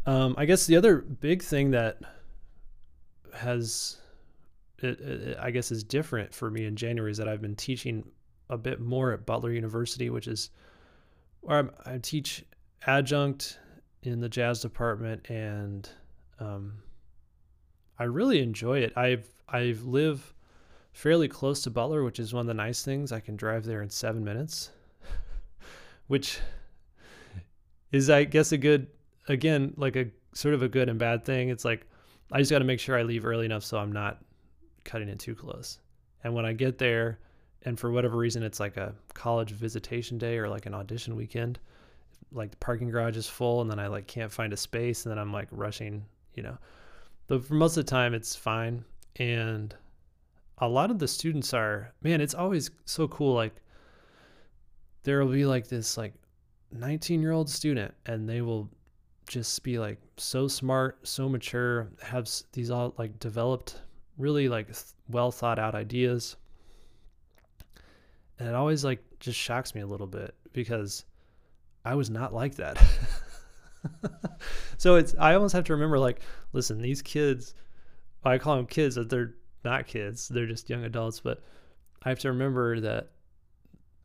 um, 0.06 0.36
I 0.38 0.46
guess 0.46 0.66
the 0.66 0.76
other 0.76 0.98
big 0.98 1.44
thing 1.44 1.72
that 1.72 2.00
has 3.34 3.98
it, 4.80 5.00
it, 5.00 5.38
I 5.40 5.52
guess 5.52 5.72
is 5.72 5.84
different 5.84 6.34
for 6.34 6.50
me 6.50 6.66
in 6.66 6.76
January 6.76 7.12
is 7.12 7.18
that 7.18 7.28
I've 7.28 7.42
been 7.42 7.56
teaching 7.56 8.04
a 8.50 8.58
bit 8.58 8.80
more 8.80 9.12
at 9.12 9.26
Butler 9.26 9.52
University, 9.52 10.10
which 10.10 10.28
is 10.28 10.50
where 11.42 11.70
i 11.86 11.98
teach 12.00 12.44
adjunct 12.86 13.60
in 14.04 14.20
the 14.20 14.30
jazz 14.30 14.62
department, 14.62 15.30
and 15.30 15.90
um, 16.40 16.74
I 17.98 18.06
really 18.06 18.40
enjoy 18.40 18.80
it. 18.80 18.94
I've 18.96 19.28
I 19.48 19.76
live 19.84 20.34
fairly 20.94 21.28
close 21.28 21.62
to 21.64 21.70
Butler, 21.70 22.04
which 22.04 22.20
is 22.20 22.34
one 22.34 22.42
of 22.42 22.48
the 22.48 22.54
nice 22.54 22.84
things. 22.84 23.12
I 23.12 23.20
can 23.20 23.36
drive 23.36 23.66
there 23.66 23.82
in 23.82 23.90
seven 23.90 24.24
minutes, 24.24 24.72
which 26.08 26.40
is, 27.92 28.10
I 28.10 28.24
guess, 28.24 28.52
a 28.52 28.58
good 28.58 28.88
again 29.28 29.74
like 29.78 29.96
a 29.96 30.08
sort 30.34 30.54
of 30.54 30.62
a 30.64 30.70
good 30.70 30.90
and 30.90 31.00
bad 31.00 31.24
thing. 31.26 31.50
It's 31.50 31.66
like 31.66 31.86
I 32.32 32.40
just 32.40 32.52
got 32.52 32.60
to 32.60 32.66
make 32.66 32.80
sure 32.80 32.98
I 32.98 33.04
leave 33.04 33.26
early 33.26 33.46
enough 33.46 33.64
so 33.64 33.78
I'm 33.78 33.92
not 33.92 34.20
cutting 34.84 35.10
it 35.10 35.20
too 35.20 35.36
close. 35.36 35.80
And 36.24 36.34
when 36.34 36.46
I 36.46 36.54
get 36.54 36.78
there, 36.78 37.20
and 37.64 37.80
for 37.80 37.92
whatever 37.92 38.18
reason 38.18 38.44
it's 38.44 38.60
like 38.60 38.78
a 38.78 38.94
college 39.14 39.52
visitation 39.52 40.18
day 40.18 40.38
or 40.38 40.48
like 40.48 40.66
an 40.66 40.74
audition 40.74 41.16
weekend, 41.16 41.60
like 42.32 42.52
the 42.52 42.58
parking 42.58 42.90
garage 42.90 43.18
is 43.18 43.28
full 43.28 43.62
and 43.62 43.70
then 43.70 43.80
I 43.80 43.88
like 43.88 44.08
can't 44.08 44.32
find 44.32 44.54
a 44.54 44.58
space 44.58 45.06
and 45.06 45.12
then 45.12 45.20
I'm 45.20 45.34
like 45.34 45.48
rushing, 45.52 46.06
you 46.36 46.44
know. 46.44 46.58
But 47.28 47.44
for 47.44 47.54
most 47.54 47.78
of 47.78 47.86
the 47.86 47.90
time 47.90 48.14
it's 48.14 48.36
fine. 48.36 48.84
And 49.18 49.76
a 50.60 50.68
lot 50.68 50.92
of 50.92 51.00
the 51.00 51.08
students 51.08 51.54
are, 51.54 51.94
man, 52.02 52.22
it's 52.22 52.34
always 52.34 52.70
so 52.86 53.08
cool. 53.08 53.34
Like 53.34 53.56
there 55.04 55.24
will 55.24 55.32
be 55.32 55.46
like 55.46 55.68
this 55.68 55.98
like 55.98 56.14
19 56.72 57.22
year 57.22 57.32
old 57.32 57.50
student 57.50 57.94
and 58.06 58.28
they 58.28 58.42
will 58.42 58.70
just 59.28 59.64
be 59.64 59.80
like 59.80 60.00
so 60.18 60.48
smart, 60.48 61.00
so 61.08 61.30
mature, 61.30 61.90
have 62.02 62.30
these 62.52 62.72
all 62.72 62.94
like 62.98 63.18
developed 63.20 63.82
really 64.18 64.50
like 64.50 64.68
well 65.10 65.32
thought 65.32 65.60
out 65.60 65.76
ideas. 65.76 66.36
And 68.38 68.48
it 68.48 68.56
always 68.56 68.86
like 68.86 69.04
just 69.20 69.38
shocks 69.38 69.76
me 69.76 69.82
a 69.82 69.88
little 69.88 70.08
bit 70.08 70.34
because 70.54 71.06
I 71.86 71.96
was 71.96 72.10
not 72.10 72.34
like 72.34 72.56
that. 72.56 72.82
so 74.78 74.96
it's 74.96 75.16
I 75.20 75.36
almost 75.36 75.54
have 75.54 75.64
to 75.66 75.74
remember 75.74 76.00
like, 76.00 76.22
listen, 76.54 76.82
these 76.82 77.02
kids, 77.02 77.54
I 78.24 78.38
call 78.38 78.58
them 78.58 78.66
kids, 78.66 78.96
that 78.96 79.10
they're 79.10 79.36
not 79.64 79.88
kids, 79.88 80.28
they're 80.28 80.48
just 80.48 80.70
young 80.70 80.84
adults, 80.84 81.20
but 81.20 81.42
I 82.04 82.10
have 82.10 82.20
to 82.20 82.30
remember 82.30 82.80
that 82.82 83.12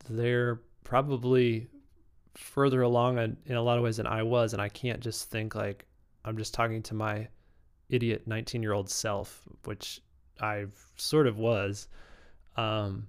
they're 0.09 0.61
probably 0.83 1.69
further 2.35 2.83
along 2.83 3.19
in, 3.19 3.37
in 3.47 3.57
a 3.57 3.63
lot 3.63 3.79
of 3.79 3.85
ways 3.85 3.97
than 3.97 4.07
I 4.07 4.23
was, 4.23 4.53
and 4.53 4.61
I 4.61 4.69
can't 4.69 5.01
just 5.01 5.31
think 5.31 5.55
like 5.55 5.87
I'm 6.25 6.37
just 6.37 6.55
talking 6.55 6.83
to 6.85 6.95
my 6.95 7.29
idiot 7.89 8.27
19 8.27 8.63
year 8.63 8.73
old 8.73 8.91
self, 8.91 9.43
which 9.65 10.01
I 10.41 10.67
sort 10.97 11.27
of 11.27 11.39
was. 11.39 11.89
Um, 12.57 13.07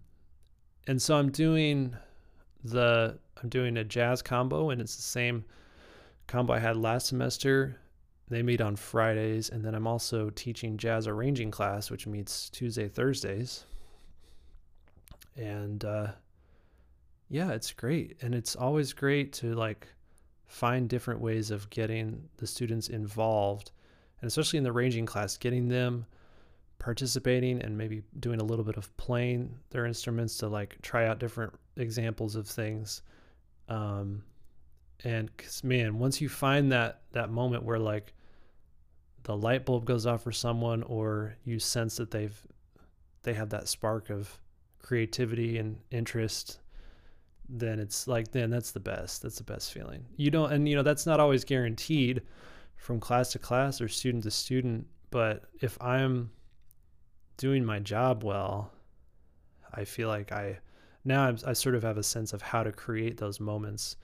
and 0.88 1.01
so 1.01 1.17
I'm 1.17 1.32
doing 1.32 1.95
the 2.65 3.17
I'm 3.41 3.49
doing 3.49 3.78
a 3.78 3.84
jazz 3.84 4.21
combo, 4.21 4.69
and 4.69 4.82
it's 4.82 4.95
the 4.95 5.01
same 5.01 5.45
combo 6.28 6.54
I 6.54 6.60
had 6.60 6.78
last 6.78 7.08
semester. 7.08 7.78
They 8.28 8.41
meet 8.41 8.62
on 8.62 8.75
Fridays, 8.75 9.49
and 9.49 9.63
then 9.63 9.75
I'm 9.75 9.88
also 9.88 10.32
teaching 10.32 10.78
jazz 10.78 11.08
arranging 11.08 11.51
class, 11.51 11.91
which 11.91 12.08
meets 12.08 12.49
Tuesday, 12.49 12.88
Thursdays. 12.88 13.65
And 15.36 15.84
uh, 15.86 16.08
yeah, 17.30 17.51
it's 17.51 17.71
great, 17.71 18.17
and 18.21 18.34
it's 18.34 18.56
always 18.56 18.93
great 18.93 19.34
to 19.34 19.54
like 19.54 19.88
find 20.47 20.89
different 20.89 21.19
ways 21.19 21.51
of 21.51 21.69
getting 21.69 22.30
the 22.38 22.47
students 22.47 22.88
involved, 22.89 23.71
and 24.21 24.28
especially 24.28 24.58
in 24.58 24.63
the 24.63 24.71
arranging 24.71 25.06
class, 25.06 25.38
getting 25.38 25.67
them 25.67 26.06
participating 26.79 27.61
and 27.61 27.77
maybe 27.77 28.03
doing 28.19 28.39
a 28.39 28.43
little 28.43 28.65
bit 28.65 28.77
of 28.77 28.95
playing 28.97 29.56
their 29.69 29.85
instruments 29.85 30.37
to 30.37 30.47
like 30.47 30.77
try 30.81 31.08
out 31.08 31.19
different 31.19 31.54
examples 31.77 32.35
of 32.35 32.47
things. 32.47 33.02
Um 33.69 34.23
and 35.04 35.35
cause 35.35 35.62
man 35.62 36.00
once 36.00 36.21
you 36.21 36.29
find 36.29 36.71
that 36.71 37.02
that 37.12 37.29
moment 37.29 37.63
where 37.63 37.77
like 37.77 38.13
the 39.23 39.35
light 39.35 39.65
bulb 39.65 39.83
goes 39.83 40.06
off 40.06 40.23
for 40.23 40.31
someone 40.31 40.83
or 40.83 41.35
you 41.43 41.60
sense 41.60 41.97
that 41.97 42.12
they've 42.12 42.39
they 43.23 43.33
have 43.33 43.50
that 43.50 43.67
spark 43.67 44.10
of 44.10 44.39
creativity 44.79 45.58
and 45.58 45.77
interest 45.91 46.60
then 47.50 47.77
it's 47.77 48.08
like 48.08 48.31
then 48.31 48.50
that's 48.50 48.71
the 48.71 48.79
best 48.79 49.21
that's 49.21 49.37
the 49.37 49.43
best 49.43 49.73
feeling. 49.73 50.06
You 50.15 50.31
don't 50.31 50.52
and 50.54 50.69
you 50.69 50.75
know 50.75 50.83
that's 50.83 51.06
not 51.06 51.19
always 51.19 51.43
guaranteed 51.43 52.21
from 52.77 53.00
class 53.00 53.31
to 53.31 53.39
class 53.39 53.81
or 53.81 53.87
student 53.87 54.23
to 54.23 54.31
student 54.31 54.85
but 55.10 55.45
if 55.62 55.77
i'm 55.81 56.29
doing 57.38 57.65
my 57.65 57.79
job 57.79 58.23
well, 58.23 58.71
I 59.73 59.86
feel 59.86 60.08
like 60.08 60.31
I 60.31 60.60
now 61.04 61.25
I'm, 61.27 61.38
I 61.46 61.54
sort 61.54 61.75
of 61.75 61.83
have 61.83 61.98
a 61.98 62.04
sense 62.04 62.33
of 62.33 62.42
how 62.42 62.63
to 62.63 62.71
create 62.71 63.17
those 63.17 63.40
moments 63.40 63.98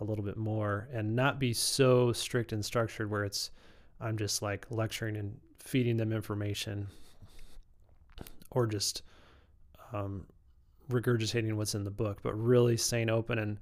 a 0.00 0.04
little 0.04 0.24
bit 0.24 0.36
more 0.36 0.88
and 0.92 1.16
not 1.16 1.38
be 1.38 1.52
so 1.52 2.12
strict 2.12 2.52
and 2.52 2.64
structured 2.64 3.10
where 3.10 3.24
it's 3.24 3.50
I'm 4.00 4.18
just 4.18 4.42
like 4.42 4.66
lecturing 4.70 5.16
and 5.16 5.36
feeding 5.58 5.96
them 5.96 6.12
information 6.12 6.86
or 8.50 8.66
just 8.66 9.02
um, 9.92 10.26
regurgitating 10.90 11.54
what's 11.54 11.74
in 11.74 11.84
the 11.84 11.90
book, 11.90 12.18
but 12.22 12.34
really 12.34 12.76
staying 12.76 13.10
open 13.10 13.38
and 13.38 13.58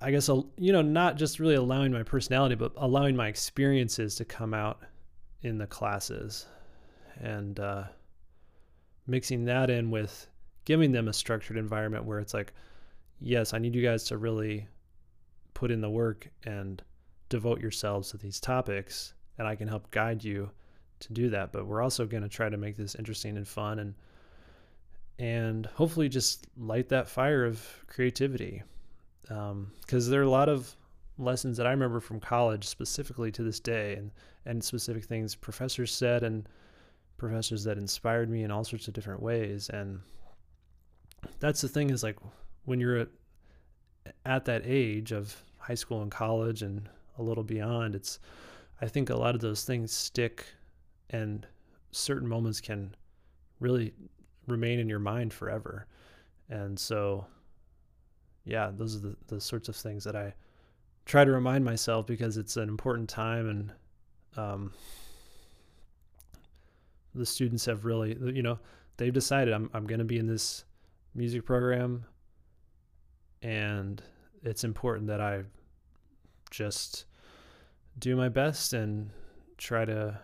I 0.00 0.10
guess 0.10 0.28
you 0.28 0.72
know 0.72 0.82
not 0.82 1.16
just 1.16 1.38
really 1.38 1.54
allowing 1.54 1.92
my 1.92 2.02
personality, 2.02 2.54
but 2.54 2.72
allowing 2.76 3.16
my 3.16 3.28
experiences 3.28 4.16
to 4.16 4.24
come 4.24 4.52
out 4.52 4.82
in 5.42 5.56
the 5.56 5.66
classes, 5.66 6.46
and 7.20 7.58
uh, 7.60 7.84
mixing 9.06 9.44
that 9.46 9.70
in 9.70 9.90
with 9.90 10.26
giving 10.64 10.92
them 10.92 11.08
a 11.08 11.12
structured 11.12 11.56
environment 11.56 12.04
where 12.04 12.18
it's 12.18 12.34
like, 12.34 12.52
yes, 13.20 13.54
I 13.54 13.58
need 13.58 13.74
you 13.74 13.82
guys 13.82 14.04
to 14.04 14.18
really 14.18 14.68
put 15.54 15.70
in 15.70 15.80
the 15.80 15.90
work 15.90 16.28
and 16.44 16.82
devote 17.28 17.60
yourselves 17.60 18.10
to 18.10 18.18
these 18.18 18.40
topics, 18.40 19.14
and 19.38 19.48
I 19.48 19.56
can 19.56 19.68
help 19.68 19.90
guide 19.90 20.22
you 20.22 20.50
to 21.00 21.12
do 21.12 21.30
that. 21.30 21.52
But 21.52 21.66
we're 21.66 21.82
also 21.82 22.06
going 22.06 22.22
to 22.22 22.28
try 22.28 22.48
to 22.48 22.56
make 22.56 22.76
this 22.76 22.94
interesting 22.94 23.36
and 23.36 23.46
fun 23.46 23.78
and 23.78 23.94
and 25.20 25.66
hopefully 25.66 26.08
just 26.08 26.46
light 26.56 26.88
that 26.90 27.08
fire 27.08 27.44
of 27.44 27.66
creativity 27.88 28.62
because 29.22 30.06
um, 30.06 30.10
there 30.10 30.20
are 30.20 30.24
a 30.24 30.30
lot 30.30 30.48
of 30.48 30.76
lessons 31.18 31.56
that 31.56 31.66
I 31.66 31.70
remember 31.70 31.98
from 31.98 32.20
college 32.20 32.66
specifically 32.68 33.32
to 33.32 33.42
this 33.42 33.58
day 33.58 33.94
and 33.94 34.10
and 34.46 34.62
specific 34.62 35.04
things 35.04 35.34
professors 35.34 35.92
said 35.92 36.22
and 36.22 36.48
professors 37.18 37.64
that 37.64 37.76
inspired 37.76 38.30
me 38.30 38.42
in 38.42 38.50
all 38.50 38.64
sorts 38.64 38.88
of 38.88 38.94
different 38.94 39.22
ways 39.22 39.68
and 39.70 40.00
that's 41.40 41.60
the 41.60 41.68
thing 41.68 41.90
is 41.90 42.02
like 42.02 42.16
when 42.64 42.80
you're 42.80 42.98
at, 42.98 43.08
at 44.24 44.44
that 44.44 44.62
age 44.64 45.12
of 45.12 45.36
high 45.58 45.74
school 45.74 46.00
and 46.00 46.10
college 46.10 46.62
and 46.62 46.88
a 47.18 47.22
little 47.22 47.44
beyond 47.44 47.94
it's 47.94 48.18
I 48.80 48.86
think 48.86 49.10
a 49.10 49.16
lot 49.16 49.34
of 49.34 49.40
those 49.40 49.64
things 49.64 49.92
stick 49.92 50.46
and 51.10 51.46
certain 51.90 52.28
moments 52.28 52.60
can 52.60 52.94
really 53.60 53.92
remain 54.46 54.78
in 54.78 54.88
your 54.88 54.98
mind 55.00 55.32
forever. 55.32 55.86
And 56.48 56.78
so, 56.78 57.26
yeah, 58.44 58.70
those 58.74 58.96
are 58.96 59.00
the, 59.00 59.16
the 59.26 59.40
sorts 59.40 59.68
of 59.68 59.76
things 59.76 60.04
that 60.04 60.14
I 60.14 60.34
try 61.06 61.24
to 61.24 61.30
remind 61.30 61.64
myself 61.64 62.06
because 62.06 62.36
it's 62.36 62.56
an 62.56 62.68
important 62.68 63.08
time 63.08 63.48
and 63.48 63.72
um, 64.36 64.72
the 67.18 67.26
students 67.26 67.64
have 67.66 67.84
really, 67.84 68.16
you 68.34 68.42
know, 68.42 68.58
they've 68.96 69.12
decided 69.12 69.52
I'm, 69.52 69.70
I'm 69.74 69.86
going 69.86 69.98
to 69.98 70.04
be 70.04 70.18
in 70.18 70.26
this 70.26 70.64
music 71.14 71.44
program 71.44 72.04
and 73.42 74.02
it's 74.42 74.64
important 74.64 75.06
that 75.08 75.20
I 75.20 75.42
just 76.50 77.04
do 77.98 78.16
my 78.16 78.28
best 78.28 78.72
and 78.72 79.10
try 79.56 79.84
to 79.84 80.18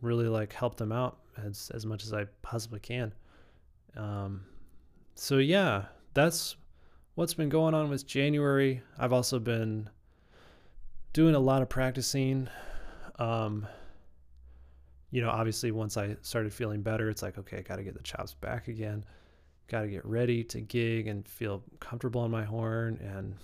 really 0.00 0.28
like 0.28 0.52
help 0.52 0.76
them 0.76 0.92
out 0.92 1.18
as 1.44 1.70
as 1.74 1.86
much 1.86 2.04
as 2.04 2.12
I 2.12 2.24
possibly 2.42 2.80
can. 2.80 3.12
Um, 3.96 4.44
so 5.14 5.38
yeah, 5.38 5.86
that's 6.14 6.56
what's 7.14 7.34
been 7.34 7.48
going 7.48 7.74
on 7.74 7.90
with 7.90 8.06
January. 8.06 8.82
I've 8.98 9.12
also 9.12 9.38
been 9.38 9.88
doing 11.12 11.34
a 11.34 11.40
lot 11.40 11.62
of 11.62 11.68
practicing. 11.68 12.48
Um, 13.18 13.66
you 15.12 15.20
know, 15.20 15.28
obviously, 15.28 15.70
once 15.70 15.98
I 15.98 16.16
started 16.22 16.54
feeling 16.54 16.80
better, 16.80 17.10
it's 17.10 17.22
like, 17.22 17.36
okay, 17.36 17.58
I 17.58 17.60
got 17.60 17.76
to 17.76 17.84
get 17.84 17.94
the 17.94 18.02
chops 18.02 18.32
back 18.32 18.68
again. 18.68 19.04
Got 19.68 19.82
to 19.82 19.88
get 19.88 20.06
ready 20.06 20.42
to 20.44 20.60
gig 20.62 21.06
and 21.06 21.28
feel 21.28 21.62
comfortable 21.80 22.22
on 22.22 22.30
my 22.30 22.44
horn 22.44 22.98
and 23.02 23.34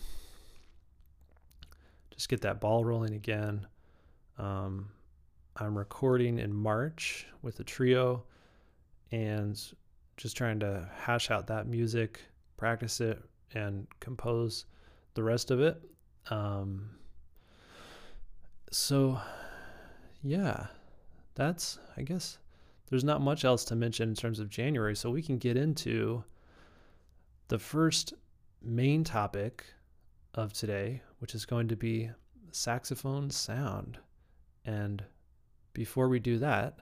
just 2.11 2.31
get 2.31 2.41
that 2.41 2.59
ball 2.59 2.87
rolling 2.87 3.13
again. 3.13 3.67
Um, 4.39 4.89
I'm 5.57 5.77
recording 5.77 6.39
in 6.39 6.55
March 6.55 7.27
with 7.43 7.61
a 7.61 7.65
trio 7.65 8.25
and 9.13 9.61
just 10.17 10.39
trying 10.39 10.61
to 10.61 10.89
hash 10.97 11.31
out 11.31 11.49
that 11.49 11.67
music, 11.67 12.23
practice 12.57 12.99
it, 13.03 13.23
and 13.53 13.87
compose 14.01 14.65
the 15.13 15.23
rest 15.23 15.51
of 15.51 15.61
it. 15.61 15.83
Um, 16.31 16.89
so, 18.71 19.21
yeah, 20.23 20.69
that's, 21.39 21.79
I 21.97 22.03
guess, 22.03 22.39
there's 22.91 23.05
not 23.05 23.23
much 23.23 23.45
else 23.45 23.65
to 23.67 23.77
mention 23.77 24.11
in 24.11 24.15
terms 24.15 24.41
of 24.41 24.51
January. 24.51 24.95
So 24.95 25.11
we 25.11 25.23
can 25.23 25.39
get 25.39 25.57
into 25.57 26.25
the 27.49 27.59
first 27.59 28.13
main 28.61 29.05
topic 29.05 29.65
of 30.35 30.53
today, 30.53 31.01
which 31.21 31.35
is 31.35 31.47
going 31.47 31.69
to 31.69 31.77
be 31.77 32.11
saxophone 32.51 33.31
sound. 33.31 33.99
And 34.65 35.03
before 35.73 36.09
we 36.09 36.19
do 36.19 36.39
that, 36.39 36.81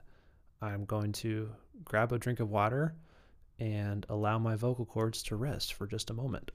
I'm 0.61 0.85
going 0.85 1.11
to 1.13 1.49
grab 1.85 2.11
a 2.11 2.17
drink 2.17 2.39
of 2.39 2.49
water 2.49 2.95
and 3.59 4.05
allow 4.09 4.39
my 4.39 4.55
vocal 4.55 4.85
cords 4.85 5.21
to 5.23 5.35
rest 5.35 5.73
for 5.73 5.87
just 5.87 6.09
a 6.09 6.13
moment. 6.13 6.51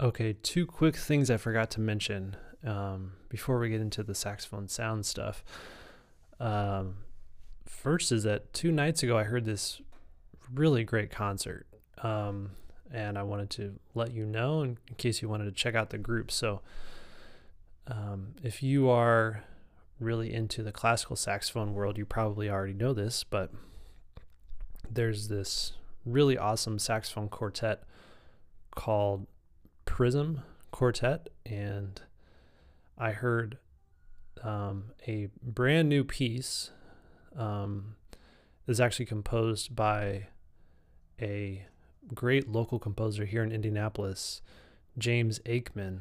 Okay, 0.00 0.34
two 0.42 0.66
quick 0.66 0.96
things 0.96 1.30
I 1.30 1.36
forgot 1.36 1.70
to 1.72 1.80
mention 1.80 2.36
um, 2.64 3.12
before 3.28 3.58
we 3.58 3.70
get 3.70 3.80
into 3.80 4.02
the 4.02 4.14
saxophone 4.14 4.68
sound 4.68 5.06
stuff. 5.06 5.44
Um, 6.38 6.96
first 7.64 8.12
is 8.12 8.24
that 8.24 8.52
two 8.52 8.70
nights 8.70 9.02
ago 9.02 9.16
I 9.16 9.24
heard 9.24 9.44
this 9.44 9.80
really 10.52 10.84
great 10.84 11.10
concert, 11.10 11.66
um, 12.02 12.50
and 12.92 13.18
I 13.18 13.22
wanted 13.22 13.50
to 13.50 13.78
let 13.94 14.12
you 14.12 14.24
know 14.24 14.62
in, 14.62 14.78
in, 14.88 14.94
case 14.96 15.22
you 15.22 15.28
wanted 15.28 15.46
to 15.46 15.52
check 15.52 15.74
out 15.74 15.90
the 15.90 15.98
group. 15.98 16.30
So, 16.30 16.60
um, 17.86 18.34
if 18.42 18.62
you 18.62 18.88
are 18.88 19.44
really 19.98 20.32
into 20.32 20.62
the 20.62 20.72
classical 20.72 21.16
saxophone 21.16 21.74
world, 21.74 21.96
you 21.96 22.04
probably 22.04 22.50
already 22.50 22.74
know 22.74 22.92
this, 22.92 23.24
but 23.24 23.50
there's 24.90 25.28
this 25.28 25.72
really 26.04 26.38
awesome 26.38 26.78
saxophone 26.78 27.28
quartet 27.28 27.82
called 28.74 29.26
Prism 29.84 30.42
Quartet, 30.70 31.28
and 31.44 32.00
I 32.98 33.12
heard 33.12 33.58
um, 34.42 34.92
a 35.06 35.28
brand 35.42 35.88
new 35.88 36.04
piece 36.04 36.70
um, 37.36 37.96
is 38.66 38.80
actually 38.80 39.06
composed 39.06 39.74
by 39.74 40.28
a 41.20 41.66
great 42.14 42.48
local 42.48 42.78
composer 42.78 43.24
here 43.24 43.42
in 43.42 43.52
Indianapolis, 43.52 44.42
James 44.98 45.38
Aikman, 45.40 46.00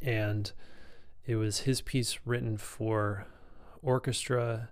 and 0.00 0.52
it 1.26 1.36
was 1.36 1.60
his 1.60 1.80
piece 1.80 2.18
written 2.24 2.56
for 2.56 3.26
orchestra 3.82 4.70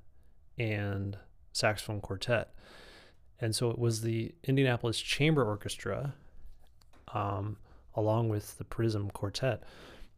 and 0.58 1.18
saxophone 1.52 2.00
quartet. 2.00 2.54
And 3.40 3.54
so 3.54 3.70
it 3.70 3.78
was 3.78 4.00
the 4.00 4.34
Indianapolis 4.44 4.98
Chamber 4.98 5.44
Orchestra, 5.44 6.14
um, 7.12 7.58
along 7.94 8.28
with 8.30 8.56
the 8.58 8.64
Prism 8.64 9.10
Quartet. 9.10 9.62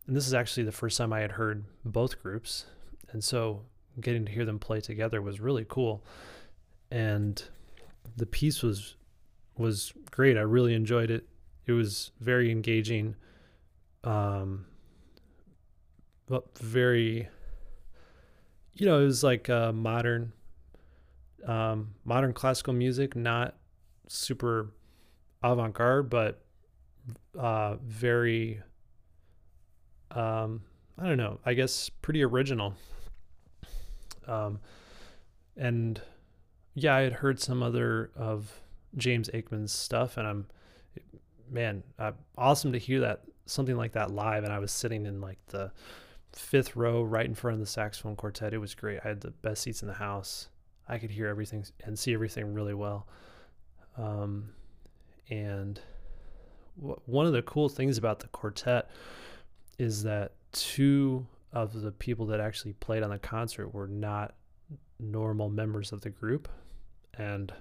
And 0.08 0.16
this 0.16 0.26
is 0.26 0.34
actually 0.34 0.64
the 0.64 0.72
first 0.72 0.98
time 0.98 1.12
I 1.12 1.20
had 1.20 1.32
heard 1.32 1.64
both 1.84 2.20
groups. 2.20 2.64
And 3.12 3.22
so 3.22 3.62
getting 4.00 4.24
to 4.24 4.32
hear 4.32 4.44
them 4.44 4.58
play 4.58 4.80
together 4.80 5.22
was 5.22 5.38
really 5.38 5.66
cool. 5.68 6.02
And 6.90 7.40
the 8.16 8.26
piece 8.26 8.62
was 8.62 8.96
was 9.56 9.92
great. 10.10 10.36
I 10.36 10.40
really 10.40 10.74
enjoyed 10.74 11.10
it. 11.10 11.28
It 11.66 11.72
was 11.72 12.10
very 12.20 12.50
engaging. 12.50 13.14
Um, 14.02 14.64
but 16.26 16.58
very 16.58 17.28
you 18.78 18.86
know, 18.86 19.00
it 19.00 19.04
was 19.04 19.22
like 19.22 19.50
uh, 19.50 19.72
modern 19.72 20.32
um, 21.46 21.94
modern 22.04 22.32
classical 22.32 22.72
music, 22.72 23.14
not 23.14 23.56
super 24.06 24.70
avant 25.42 25.74
garde, 25.74 26.08
but 26.08 26.42
uh, 27.38 27.76
very, 27.82 28.62
um, 30.10 30.62
I 30.98 31.06
don't 31.06 31.16
know, 31.16 31.38
I 31.44 31.54
guess 31.54 31.88
pretty 31.88 32.22
original. 32.24 32.74
Um, 34.26 34.60
and 35.56 36.00
yeah, 36.74 36.94
I 36.94 37.00
had 37.00 37.14
heard 37.14 37.40
some 37.40 37.62
other 37.62 38.10
of 38.16 38.60
James 38.96 39.28
Aikman's 39.30 39.72
stuff, 39.72 40.16
and 40.16 40.26
I'm, 40.26 40.46
man, 41.50 41.82
uh, 41.98 42.12
awesome 42.36 42.72
to 42.72 42.78
hear 42.78 43.00
that 43.00 43.22
something 43.46 43.76
like 43.76 43.92
that 43.92 44.10
live. 44.10 44.44
And 44.44 44.52
I 44.52 44.58
was 44.58 44.70
sitting 44.70 45.06
in 45.06 45.20
like 45.20 45.38
the 45.48 45.72
fifth 46.32 46.76
row 46.76 47.02
right 47.02 47.26
in 47.26 47.34
front 47.34 47.54
of 47.54 47.60
the 47.60 47.66
saxophone 47.66 48.16
quartet. 48.16 48.54
It 48.54 48.58
was 48.58 48.74
great. 48.74 49.00
I 49.04 49.08
had 49.08 49.20
the 49.20 49.30
best 49.30 49.62
seats 49.62 49.82
in 49.82 49.88
the 49.88 49.94
house. 49.94 50.48
I 50.88 50.98
could 50.98 51.10
hear 51.10 51.26
everything 51.26 51.64
and 51.84 51.98
see 51.98 52.14
everything 52.14 52.54
really 52.54 52.74
well. 52.74 53.06
Um, 53.96 54.50
and 55.28 55.80
w- 56.78 57.00
one 57.06 57.26
of 57.26 57.32
the 57.32 57.42
cool 57.42 57.68
things 57.68 57.98
about 57.98 58.20
the 58.20 58.28
quartet 58.28 58.90
is 59.78 60.02
that 60.02 60.32
two 60.52 61.26
of 61.52 61.80
the 61.80 61.92
people 61.92 62.26
that 62.26 62.40
actually 62.40 62.72
played 62.74 63.02
on 63.02 63.10
the 63.10 63.18
concert 63.18 63.72
were 63.72 63.88
not 63.88 64.34
normal 64.98 65.48
members 65.48 65.92
of 65.92 66.00
the 66.00 66.10
group. 66.10 66.48
And 67.14 67.52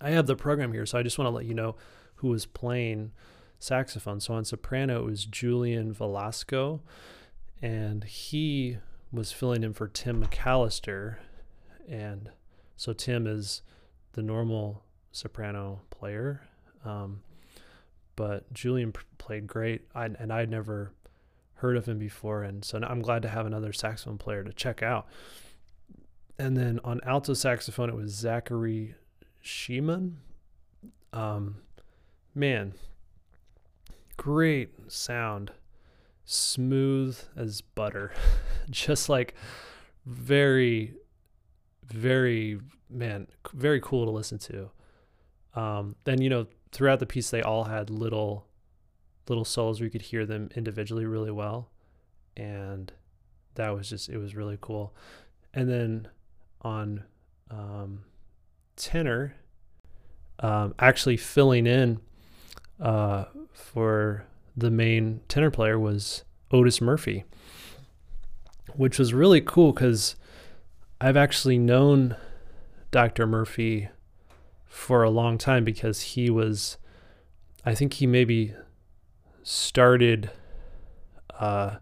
I 0.00 0.10
have 0.10 0.26
the 0.26 0.36
program 0.36 0.72
here, 0.72 0.86
so 0.86 0.98
I 0.98 1.02
just 1.02 1.18
want 1.18 1.26
to 1.26 1.34
let 1.34 1.44
you 1.44 1.54
know 1.54 1.76
who 2.16 2.28
was 2.28 2.46
playing 2.46 3.12
saxophone. 3.58 4.20
So 4.20 4.34
on 4.34 4.44
soprano, 4.44 5.00
it 5.00 5.04
was 5.04 5.24
Julian 5.24 5.92
Velasco, 5.92 6.80
and 7.60 8.04
he 8.04 8.78
was 9.12 9.32
filling 9.32 9.64
in 9.64 9.72
for 9.72 9.88
Tim 9.88 10.24
McAllister, 10.24 11.16
and 11.88 12.30
so 12.76 12.92
Tim 12.92 13.26
is 13.26 13.62
the 14.12 14.22
normal 14.22 14.84
soprano 15.12 15.80
player. 15.90 16.42
Um, 16.84 17.22
but 18.18 18.52
Julian 18.52 18.92
played 19.18 19.46
great, 19.46 19.82
I, 19.94 20.06
and 20.06 20.32
I'd 20.32 20.50
never 20.50 20.90
heard 21.54 21.76
of 21.76 21.86
him 21.86 22.00
before, 22.00 22.42
and 22.42 22.64
so 22.64 22.80
I'm 22.82 23.00
glad 23.00 23.22
to 23.22 23.28
have 23.28 23.46
another 23.46 23.72
saxophone 23.72 24.18
player 24.18 24.42
to 24.42 24.52
check 24.52 24.82
out. 24.82 25.06
And 26.36 26.56
then 26.56 26.80
on 26.82 27.00
alto 27.06 27.32
saxophone, 27.32 27.88
it 27.88 27.94
was 27.94 28.10
Zachary 28.10 28.96
Shemon. 29.40 30.14
Um, 31.12 31.58
man, 32.34 32.74
great 34.16 34.90
sound, 34.90 35.52
smooth 36.24 37.20
as 37.36 37.60
butter, 37.60 38.10
just 38.68 39.08
like 39.08 39.36
very, 40.04 40.94
very 41.86 42.58
man, 42.90 43.28
very 43.52 43.80
cool 43.80 44.06
to 44.06 44.10
listen 44.10 44.38
to. 44.38 44.70
Um, 45.54 45.94
then 46.02 46.20
you 46.20 46.30
know 46.30 46.48
throughout 46.72 47.00
the 47.00 47.06
piece 47.06 47.30
they 47.30 47.42
all 47.42 47.64
had 47.64 47.90
little 47.90 48.46
little 49.28 49.44
solos 49.44 49.80
where 49.80 49.84
you 49.86 49.90
could 49.90 50.02
hear 50.02 50.24
them 50.24 50.48
individually 50.54 51.04
really 51.04 51.30
well, 51.30 51.70
and 52.36 52.92
that 53.54 53.70
was 53.70 53.88
just 53.88 54.08
it 54.08 54.18
was 54.18 54.34
really 54.34 54.58
cool. 54.60 54.94
And 55.52 55.68
then 55.68 56.08
on 56.62 57.04
um, 57.50 58.04
tenor, 58.76 59.34
um, 60.40 60.74
actually 60.78 61.16
filling 61.16 61.66
in 61.66 62.00
uh, 62.80 63.24
for 63.52 64.24
the 64.56 64.70
main 64.70 65.20
tenor 65.28 65.50
player 65.50 65.78
was 65.78 66.24
Otis 66.50 66.80
Murphy, 66.80 67.24
which 68.74 68.98
was 68.98 69.12
really 69.12 69.40
cool 69.40 69.72
because 69.72 70.16
I've 71.00 71.16
actually 71.16 71.58
known 71.58 72.16
Dr. 72.90 73.26
Murphy 73.26 73.88
for 74.68 75.02
a 75.02 75.10
long 75.10 75.38
time 75.38 75.64
because 75.64 76.00
he 76.00 76.30
was, 76.30 76.76
I 77.64 77.74
think 77.74 77.94
he 77.94 78.06
maybe 78.06 78.54
started, 79.42 80.30
uh, 81.40 81.76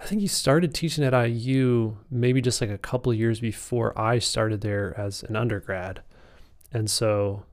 I 0.00 0.04
think 0.04 0.20
he 0.20 0.26
started 0.26 0.74
teaching 0.74 1.04
at 1.04 1.12
IU 1.12 1.96
maybe 2.10 2.40
just 2.40 2.60
like 2.60 2.70
a 2.70 2.78
couple 2.78 3.14
years 3.14 3.38
before 3.38 3.96
I 3.96 4.18
started 4.18 4.62
there 4.62 4.98
as 4.98 5.22
an 5.22 5.36
undergrad. 5.36 6.02
And 6.72 6.90
so, 6.90 7.44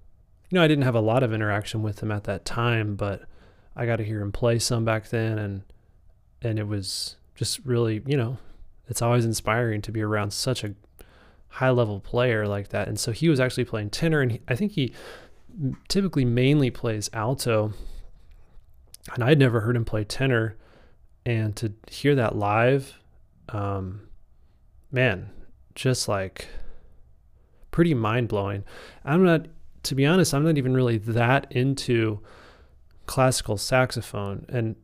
you 0.49 0.55
know, 0.55 0.63
I 0.63 0.67
didn't 0.67 0.85
have 0.85 0.95
a 0.95 1.01
lot 1.01 1.21
of 1.21 1.33
interaction 1.33 1.83
with 1.83 2.01
him 2.01 2.11
at 2.11 2.23
that 2.23 2.45
time, 2.45 2.95
but 2.95 3.23
I 3.75 3.85
got 3.85 3.97
to 3.97 4.03
hear 4.03 4.21
him 4.21 4.31
play 4.31 4.57
some 4.59 4.85
back 4.85 5.09
then 5.09 5.37
and 5.37 5.63
and 6.41 6.57
it 6.57 6.67
was 6.67 7.17
just 7.35 7.59
really, 7.65 8.01
you 8.05 8.15
know, 8.15 8.37
it's 8.87 9.01
always 9.01 9.25
inspiring 9.25 9.81
to 9.83 9.91
be 9.91 10.01
around 10.01 10.31
such 10.31 10.63
a 10.63 10.73
high 11.49 11.69
level 11.69 11.99
player 11.99 12.47
like 12.47 12.69
that. 12.69 12.87
And 12.87 12.99
so 12.99 13.11
he 13.11 13.29
was 13.29 13.39
actually 13.39 13.65
playing 13.65 13.89
tenor 13.89 14.21
and 14.21 14.33
he, 14.33 14.41
I 14.47 14.55
think 14.55 14.73
he 14.73 14.93
typically 15.87 16.25
mainly 16.25 16.71
plays 16.71 17.09
alto. 17.13 17.73
And 19.13 19.23
I'd 19.23 19.39
never 19.39 19.61
heard 19.61 19.75
him 19.75 19.85
play 19.85 20.03
tenor 20.03 20.55
and 21.25 21.55
to 21.57 21.73
hear 21.89 22.15
that 22.15 22.35
live 22.35 22.99
um 23.49 24.01
man, 24.91 25.29
just 25.75 26.07
like 26.07 26.47
pretty 27.71 27.93
mind 27.93 28.27
blowing. 28.27 28.63
I'm 29.05 29.23
not, 29.23 29.47
to 29.83 29.95
be 29.95 30.05
honest, 30.05 30.33
I'm 30.33 30.43
not 30.43 30.57
even 30.57 30.73
really 30.73 30.97
that 30.97 31.51
into 31.51 32.19
classical 33.05 33.57
saxophone. 33.57 34.45
And 34.49 34.75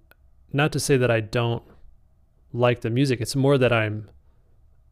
not 0.54 0.72
to 0.74 0.80
say 0.80 0.98
that 0.98 1.12
I 1.12 1.20
don't 1.20 1.64
like 2.54 2.82
the 2.82 2.90
music, 2.90 3.22
it's 3.22 3.36
more 3.36 3.58
that 3.58 3.74
I'm, 3.74 4.10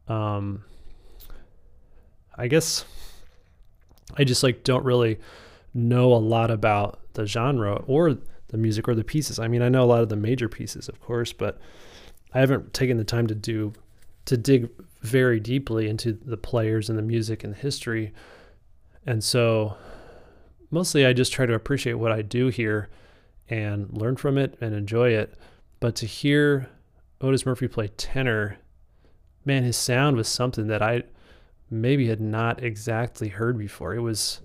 um, 0.08 0.64
I 2.36 2.48
guess 2.48 2.84
I 4.16 4.24
just 4.24 4.42
like 4.42 4.64
don't 4.64 4.84
really 4.84 5.18
know 5.72 6.12
a 6.12 6.16
lot 6.16 6.50
about 6.50 7.00
the 7.14 7.26
genre 7.26 7.76
or 7.86 8.16
the 8.48 8.56
music 8.56 8.88
or 8.88 8.94
the 8.94 9.04
pieces. 9.04 9.38
I 9.38 9.48
mean, 9.48 9.62
I 9.62 9.68
know 9.68 9.82
a 9.82 9.86
lot 9.86 10.02
of 10.02 10.08
the 10.08 10.16
major 10.16 10.48
pieces, 10.48 10.88
of 10.88 11.00
course, 11.00 11.32
but 11.32 11.58
I 12.32 12.40
haven't 12.40 12.72
taken 12.72 12.96
the 12.96 13.04
time 13.04 13.26
to 13.28 13.34
do 13.34 13.72
to 14.26 14.36
dig 14.36 14.70
very 15.02 15.38
deeply 15.38 15.88
into 15.88 16.12
the 16.12 16.36
players 16.36 16.88
and 16.88 16.98
the 16.98 17.02
music 17.02 17.44
and 17.44 17.52
the 17.52 17.58
history. 17.58 18.12
And 19.06 19.22
so 19.22 19.76
mostly 20.70 21.04
I 21.04 21.12
just 21.12 21.32
try 21.32 21.46
to 21.46 21.54
appreciate 21.54 21.94
what 21.94 22.12
I 22.12 22.22
do 22.22 22.48
here 22.48 22.88
and 23.48 23.92
learn 23.92 24.16
from 24.16 24.38
it 24.38 24.56
and 24.60 24.74
enjoy 24.74 25.10
it. 25.10 25.34
But 25.78 25.94
to 25.96 26.06
hear 26.06 26.70
Otis 27.20 27.44
Murphy 27.44 27.68
play 27.68 27.88
tenor, 27.88 28.58
man, 29.44 29.62
his 29.62 29.76
sound 29.76 30.16
was 30.16 30.28
something 30.28 30.68
that 30.68 30.80
I 30.80 31.02
maybe 31.74 32.08
had 32.08 32.20
not 32.20 32.62
exactly 32.62 33.28
heard 33.28 33.58
before. 33.58 33.94
It 33.94 34.00
was 34.00 34.40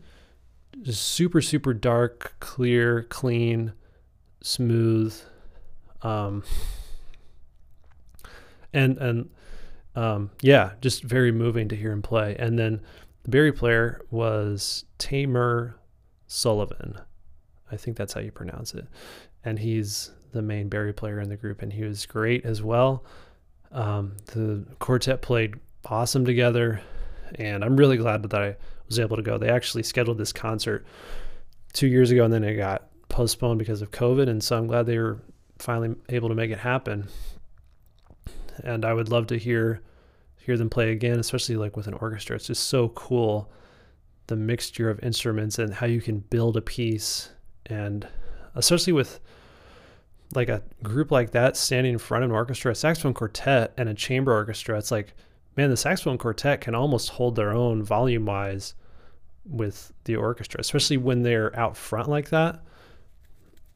super, 0.83 1.41
super 1.41 1.73
dark, 1.73 2.35
clear, 2.39 3.03
clean, 3.03 3.73
smooth. 4.41 5.19
Um, 6.01 6.43
and 8.73 8.97
and 8.97 9.29
um, 9.95 10.31
yeah, 10.41 10.71
just 10.81 11.03
very 11.03 11.31
moving 11.31 11.67
to 11.69 11.75
hear 11.75 11.91
him 11.91 12.01
play. 12.01 12.35
And 12.39 12.57
then 12.57 12.81
the 13.23 13.29
bari 13.29 13.51
player 13.51 14.01
was 14.11 14.85
Taimur 14.97 15.73
Sullivan. 16.27 16.99
I 17.71 17.77
think 17.77 17.97
that's 17.97 18.13
how 18.13 18.21
you 18.21 18.31
pronounce 18.31 18.73
it. 18.73 18.87
And 19.43 19.59
he's 19.59 20.11
the 20.31 20.41
main 20.41 20.69
bari 20.69 20.93
player 20.93 21.19
in 21.19 21.29
the 21.29 21.35
group, 21.35 21.61
and 21.61 21.73
he 21.73 21.83
was 21.83 22.05
great 22.05 22.45
as 22.45 22.61
well. 22.61 23.03
Um, 23.71 24.17
the 24.27 24.65
quartet 24.79 25.21
played 25.21 25.55
awesome 25.85 26.25
together, 26.25 26.81
and 27.35 27.63
I'm 27.63 27.75
really 27.75 27.97
glad 27.97 28.23
that 28.23 28.33
I 28.33 28.55
was 28.87 28.99
able 28.99 29.15
to 29.15 29.21
go. 29.21 29.37
They 29.37 29.49
actually 29.49 29.83
scheduled 29.83 30.17
this 30.17 30.33
concert 30.33 30.85
two 31.73 31.87
years 31.87 32.11
ago, 32.11 32.25
and 32.25 32.33
then 32.33 32.43
it 32.43 32.55
got 32.55 32.87
postponed 33.09 33.59
because 33.59 33.81
of 33.81 33.91
COVID, 33.91 34.29
and 34.29 34.43
so 34.43 34.57
I'm 34.57 34.67
glad 34.67 34.85
they 34.85 34.97
were 34.97 35.19
finally 35.57 35.95
able 36.09 36.29
to 36.29 36.35
make 36.35 36.51
it 36.51 36.59
happen. 36.59 37.07
And 38.63 38.85
I 38.85 38.93
would 38.93 39.09
love 39.09 39.27
to 39.27 39.37
hear 39.37 39.81
hear 40.37 40.57
them 40.57 40.69
play 40.69 40.91
again, 40.91 41.19
especially 41.19 41.57
like 41.57 41.77
with 41.77 41.87
an 41.87 41.93
orchestra. 41.95 42.35
It's 42.35 42.47
just 42.47 42.67
so 42.67 42.89
cool 42.89 43.51
the 44.27 44.35
mixture 44.35 44.89
of 44.89 44.99
instruments 45.03 45.59
and 45.59 45.73
how 45.73 45.85
you 45.85 46.01
can 46.01 46.19
build 46.19 46.55
a 46.55 46.61
piece 46.61 47.29
and 47.65 48.07
especially 48.55 48.93
with 48.93 49.19
like 50.35 50.49
a 50.49 50.61
group 50.83 51.11
like 51.11 51.31
that 51.31 51.57
standing 51.57 51.93
in 51.93 51.99
front 51.99 52.23
of 52.23 52.29
an 52.29 52.35
orchestra, 52.35 52.71
a 52.71 52.75
saxophone 52.75 53.13
quartet 53.13 53.73
and 53.77 53.89
a 53.89 53.93
chamber 53.93 54.31
orchestra, 54.31 54.77
it's 54.77 54.91
like, 54.91 55.13
man, 55.59 55.69
the 55.69 55.75
saxophone 55.75 56.17
quartet 56.17 56.61
can 56.61 56.73
almost 56.73 57.09
hold 57.09 57.35
their 57.35 57.51
own 57.51 57.83
volume 57.83 58.25
wise 58.25 58.75
with 59.43 59.91
the 60.05 60.15
orchestra, 60.15 60.57
especially 60.61 60.95
when 60.95 61.21
they're 61.21 61.53
out 61.59 61.75
front 61.75 62.07
like 62.07 62.29
that, 62.29 62.63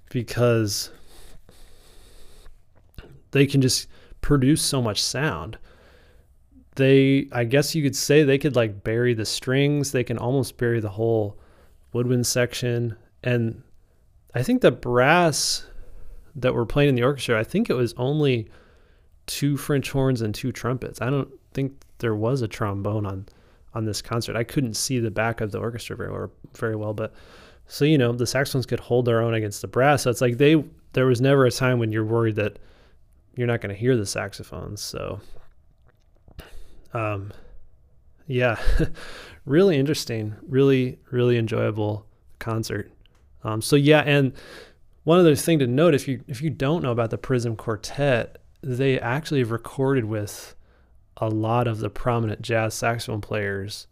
because 0.10 0.92
they 3.32 3.46
can 3.46 3.62
just 3.62 3.90
produce 4.22 4.62
so 4.62 4.82
much 4.82 5.04
sound. 5.04 5.58
They 6.76 7.28
I 7.34 7.44
guess 7.44 7.76
you 7.76 7.84
could 7.84 7.98
say 7.98 8.24
they 8.24 8.38
could 8.38 8.56
like 8.56 8.86
bury 8.86 9.14
the 9.14 9.26
strings, 9.26 9.92
they 9.92 10.06
can 10.06 10.18
almost 10.18 10.56
bury 10.56 10.80
the 10.80 10.88
whole 10.88 11.38
woodwind 11.92 12.26
section. 12.26 12.96
And 13.26 13.62
I 14.34 14.42
think 14.42 14.62
the 14.62 14.72
brass 14.72 15.66
that 16.36 16.54
were 16.54 16.66
playing 16.66 16.88
in 16.88 16.96
the 16.96 17.04
orchestra, 17.04 17.38
I 17.38 17.44
think 17.44 17.70
it 17.70 17.74
was 17.76 17.94
only 17.98 18.48
two 19.26 19.58
French 19.58 19.92
horns 19.92 20.22
and 20.22 20.34
two 20.34 20.54
trumpets. 20.54 21.02
I 21.02 21.10
don't 21.10 21.30
think 21.54 21.82
there 21.99 22.16
was 22.16 22.41
a 22.41 22.47
trombone 22.47 23.06
on 23.06 23.28
on 23.74 23.86
this 23.86 24.01
concert. 24.01 24.36
I 24.36 24.43
couldn't 24.43 24.76
see 24.76 24.99
the 24.99 25.12
back 25.12 25.41
of 25.41 25.51
the 25.51 25.60
orchestra 25.60 25.95
very 25.95 26.12
well, 26.12 26.32
very 26.56 26.76
well, 26.76 26.93
but 26.93 27.14
so 27.68 27.86
you 27.86 27.97
know 27.97 28.12
the 28.12 28.28
saxophones 28.28 28.66
could 28.66 28.80
hold 28.80 29.06
their 29.06 29.22
own 29.22 29.34
against 29.34 29.62
the 29.62 29.68
brass. 29.68 30.04
So 30.04 30.10
it's 30.10 30.22
like 30.22 30.38
they 30.38 30.64
there 30.93 31.06
was 31.06 31.22
never 31.22 31.45
a 31.45 31.51
time 31.51 31.80
when 31.80 31.91
you're 31.91 32.06
worried 32.06 32.36
that 32.36 32.60
you're 33.36 33.47
not 33.47 33.62
going 33.62 33.74
to 33.74 33.80
hear 33.80 33.97
the 33.97 34.06
saxophones. 34.06 34.82
So 34.82 35.20
um, 36.93 37.32
yeah, 38.28 38.60
really 39.45 39.78
interesting, 39.78 40.36
really, 40.47 40.99
really 41.12 41.38
enjoyable 41.38 42.06
concert. 42.39 42.91
Um, 43.43 43.62
so 43.62 43.76
yeah, 43.76 44.01
and 44.06 44.34
one 45.04 45.20
other 45.20 45.36
thing 45.36 45.60
to 45.60 45.68
note, 45.68 45.93
if 45.93 46.08
you 46.08 46.24
if 46.28 46.41
you 46.41 46.49
don't 46.49 46.84
know 46.84 46.91
about 46.91 47.10
the 47.10 47.18
Prism 47.18 47.56
Quartet, 47.56 48.38
they 48.62 48.99
actually 48.99 49.39
have 49.39 49.51
recorded 49.51 50.06
with 50.06 50.56
a 51.18 51.30
lot 51.30 51.68
of 51.68 51.80
the 51.80 51.89
prominent 51.89 52.41
jazz 52.41 52.74
saxophone 52.74 53.22
players. 53.22 53.88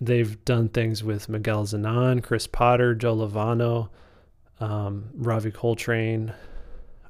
They've 0.00 0.42
done 0.44 0.68
things 0.68 1.04
with 1.04 1.28
Miguel 1.28 1.64
Zenon, 1.64 2.22
Chris 2.22 2.46
Potter, 2.46 2.94
Joe 2.94 3.16
Lovano, 3.16 3.88
um, 4.60 5.10
Ravi 5.14 5.50
Coltrane. 5.50 6.32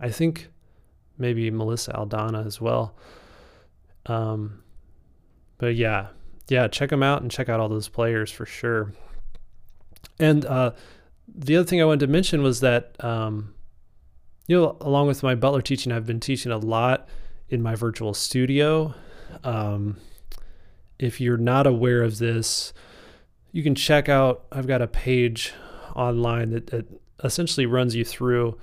I 0.01 0.11
think 0.11 0.49
maybe 1.19 1.51
Melissa 1.51 1.93
Aldana 1.93 2.47
as 2.47 2.61
well. 2.61 2.97
Um, 4.07 4.63
but 5.59 5.77
yeah, 5.77 6.09
yeah, 6.49 6.67
check 6.69 6.91
them 6.91 7.03
out 7.03 7.23
and 7.23 7.31
check 7.31 7.49
out 7.49 7.61
all 7.61 7.69
those 7.69 7.89
players 7.89 8.31
for 8.31 8.47
sure. 8.47 8.93
And 10.19 10.45
uh, 10.45 10.73
the 11.29 11.57
other 11.57 11.67
thing 11.67 11.81
I 11.81 11.85
wanted 11.85 12.07
to 12.07 12.13
mention 12.13 12.43
was 12.43 12.61
that, 12.61 12.97
um, 13.05 13.55
you 14.49 14.59
know, 14.59 14.77
along 14.81 15.07
with 15.07 15.23
my 15.23 15.35
Butler 15.35 15.63
teaching, 15.63 15.93
I've 15.93 16.07
been 16.07 16.19
teaching 16.19 16.51
a 16.51 16.59
lot 16.59 17.09
in 17.51 17.63
my 17.63 17.75
virtual 17.75 18.15
studio. 18.15 18.95
Um, 19.45 19.97
if 20.99 21.21
you're 21.21 21.37
not 21.37 21.67
aware 21.67 22.03
of 22.03 22.19
this, 22.19 22.73
you 23.53 23.63
can 23.63 23.75
check 23.75 24.09
out, 24.09 24.47
I've 24.53 24.67
got 24.67 24.81
a 24.81 24.87
page 24.87 25.53
online 25.95 26.51
that, 26.51 26.69
that 26.69 26.87
essentially 27.25 27.67
runs 27.67 27.95
you 27.95 28.05
through 28.05 28.59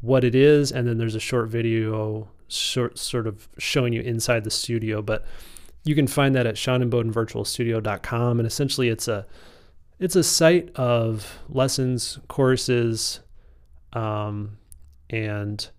what 0.00 0.24
it 0.24 0.34
is, 0.34 0.72
and 0.72 0.86
then 0.86 0.98
there's 0.98 1.14
a 1.14 1.20
short 1.20 1.48
video 1.48 2.28
short, 2.48 2.98
sort 2.98 3.26
of 3.26 3.48
showing 3.58 3.92
you 3.92 4.02
inside 4.02 4.44
the 4.44 4.50
studio. 4.50 5.00
But 5.00 5.24
you 5.84 5.94
can 5.94 6.06
find 6.06 6.34
that 6.34 6.46
at 6.46 6.56
seanimbodenvirtualstudio.com, 6.56 8.38
and 8.38 8.46
essentially 8.46 8.88
it's 8.88 9.08
a 9.08 9.26
it's 9.98 10.16
a 10.16 10.24
site 10.24 10.74
of 10.74 11.38
lessons, 11.48 12.18
courses, 12.28 13.20
um, 13.92 14.58
and 15.10 15.70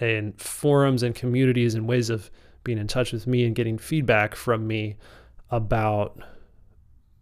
and 0.00 0.40
forums 0.40 1.02
and 1.02 1.14
communities 1.14 1.74
and 1.74 1.88
ways 1.88 2.10
of 2.10 2.30
being 2.64 2.78
in 2.78 2.86
touch 2.86 3.12
with 3.12 3.26
me 3.26 3.44
and 3.44 3.54
getting 3.54 3.78
feedback 3.78 4.34
from 4.34 4.66
me 4.66 4.96
about 5.50 6.20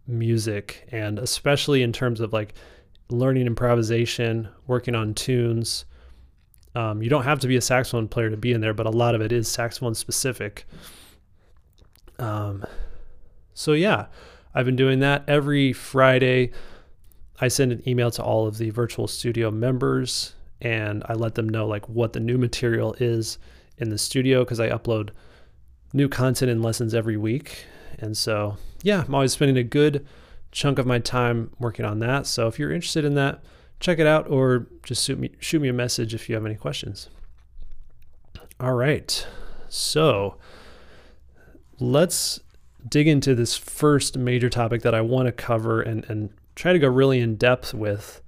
music 0.07 0.87
and 0.91 1.19
especially 1.19 1.83
in 1.83 1.91
terms 1.91 2.19
of 2.19 2.33
like 2.33 2.53
learning 3.09 3.47
improvisation, 3.47 4.47
working 4.67 4.95
on 4.95 5.13
tunes. 5.13 5.85
Um, 6.75 7.01
you 7.01 7.09
don't 7.09 7.23
have 7.23 7.39
to 7.39 7.47
be 7.47 7.55
a 7.55 7.61
saxophone 7.61 8.07
player 8.07 8.29
to 8.29 8.37
be 8.37 8.51
in 8.51 8.61
there, 8.61 8.73
but 8.73 8.85
a 8.85 8.91
lot 8.91 9.15
of 9.15 9.21
it 9.21 9.31
is 9.31 9.47
saxophone 9.47 9.95
specific. 9.95 10.67
Um, 12.19 12.65
so 13.53 13.73
yeah, 13.73 14.07
I've 14.53 14.65
been 14.65 14.75
doing 14.75 14.99
that 14.99 15.23
every 15.27 15.73
Friday. 15.73 16.51
I 17.39 17.47
send 17.47 17.71
an 17.71 17.87
email 17.87 18.11
to 18.11 18.23
all 18.23 18.47
of 18.47 18.57
the 18.57 18.69
virtual 18.71 19.07
studio 19.07 19.51
members 19.51 20.33
and 20.61 21.03
I 21.07 21.13
let 21.13 21.35
them 21.35 21.47
know 21.47 21.67
like 21.67 21.87
what 21.87 22.13
the 22.13 22.19
new 22.19 22.37
material 22.37 22.95
is 22.99 23.37
in 23.77 23.89
the 23.89 23.97
studio 23.97 24.43
because 24.43 24.59
I 24.59 24.69
upload 24.69 25.09
new 25.93 26.09
content 26.09 26.51
and 26.51 26.63
lessons 26.63 26.93
every 26.93 27.17
week. 27.17 27.65
And 27.99 28.17
so, 28.17 28.57
yeah, 28.83 29.03
I'm 29.05 29.15
always 29.15 29.33
spending 29.33 29.57
a 29.57 29.63
good 29.63 30.05
chunk 30.51 30.79
of 30.79 30.85
my 30.85 30.99
time 30.99 31.51
working 31.59 31.85
on 31.85 31.99
that. 31.99 32.27
So 32.27 32.47
if 32.47 32.57
you're 32.57 32.71
interested 32.71 33.05
in 33.05 33.15
that, 33.15 33.43
check 33.79 33.99
it 33.99 34.07
out 34.07 34.29
or 34.29 34.67
just 34.83 35.05
shoot 35.05 35.19
me 35.19 35.31
shoot 35.39 35.61
me 35.61 35.67
a 35.67 35.73
message 35.73 36.13
if 36.13 36.27
you 36.29 36.35
have 36.35 36.45
any 36.45 36.55
questions. 36.55 37.09
All 38.59 38.73
right. 38.73 39.25
So, 39.69 40.37
let's 41.79 42.39
dig 42.87 43.07
into 43.07 43.35
this 43.35 43.57
first 43.57 44.17
major 44.17 44.49
topic 44.49 44.81
that 44.81 44.95
I 44.95 45.01
want 45.01 45.27
to 45.27 45.31
cover 45.31 45.81
and 45.81 46.05
and 46.09 46.29
try 46.55 46.73
to 46.73 46.79
go 46.79 46.87
really 46.87 47.19
in 47.19 47.35
depth 47.35 47.73
with, 47.73 48.21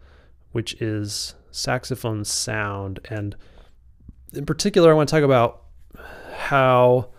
which 0.51 0.79
is 0.81 1.33
saxophone 1.51 2.23
sound. 2.25 2.99
And 3.09 3.35
in 4.33 4.45
particular, 4.45 4.91
I 4.91 4.93
want 4.93 5.09
to 5.09 5.15
talk 5.15 5.23
about 5.23 5.63
how 6.35 7.09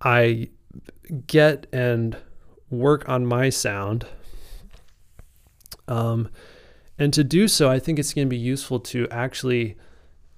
I 0.00 0.48
get 1.26 1.66
and 1.72 2.16
work 2.70 3.08
on 3.08 3.26
my 3.26 3.50
sound. 3.50 4.06
Um, 5.86 6.28
and 6.98 7.12
to 7.14 7.24
do 7.24 7.48
so, 7.48 7.70
I 7.70 7.78
think 7.78 7.98
it's 7.98 8.12
going 8.12 8.26
to 8.26 8.30
be 8.30 8.36
useful 8.36 8.80
to 8.80 9.08
actually 9.10 9.76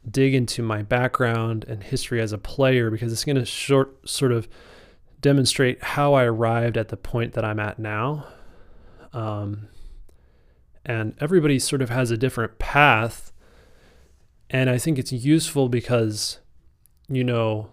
dig 0.08 0.34
into 0.34 0.62
my 0.62 0.82
background 0.82 1.64
and 1.68 1.82
history 1.82 2.20
as 2.20 2.32
a 2.32 2.38
player 2.38 2.90
because 2.90 3.12
it's 3.12 3.24
going 3.24 3.36
to 3.36 3.44
short 3.44 4.08
sort 4.08 4.32
of 4.32 4.48
demonstrate 5.20 5.82
how 5.82 6.14
I 6.14 6.24
arrived 6.24 6.76
at 6.76 6.88
the 6.88 6.96
point 6.96 7.34
that 7.34 7.44
I'm 7.44 7.60
at 7.60 7.78
now. 7.78 8.26
Um, 9.12 9.68
and 10.84 11.14
everybody 11.20 11.58
sort 11.58 11.82
of 11.82 11.90
has 11.90 12.10
a 12.10 12.16
different 12.16 12.58
path. 12.58 13.32
And 14.48 14.68
I 14.68 14.78
think 14.78 14.98
it's 14.98 15.12
useful 15.12 15.68
because, 15.68 16.38
you 17.08 17.24
know, 17.24 17.70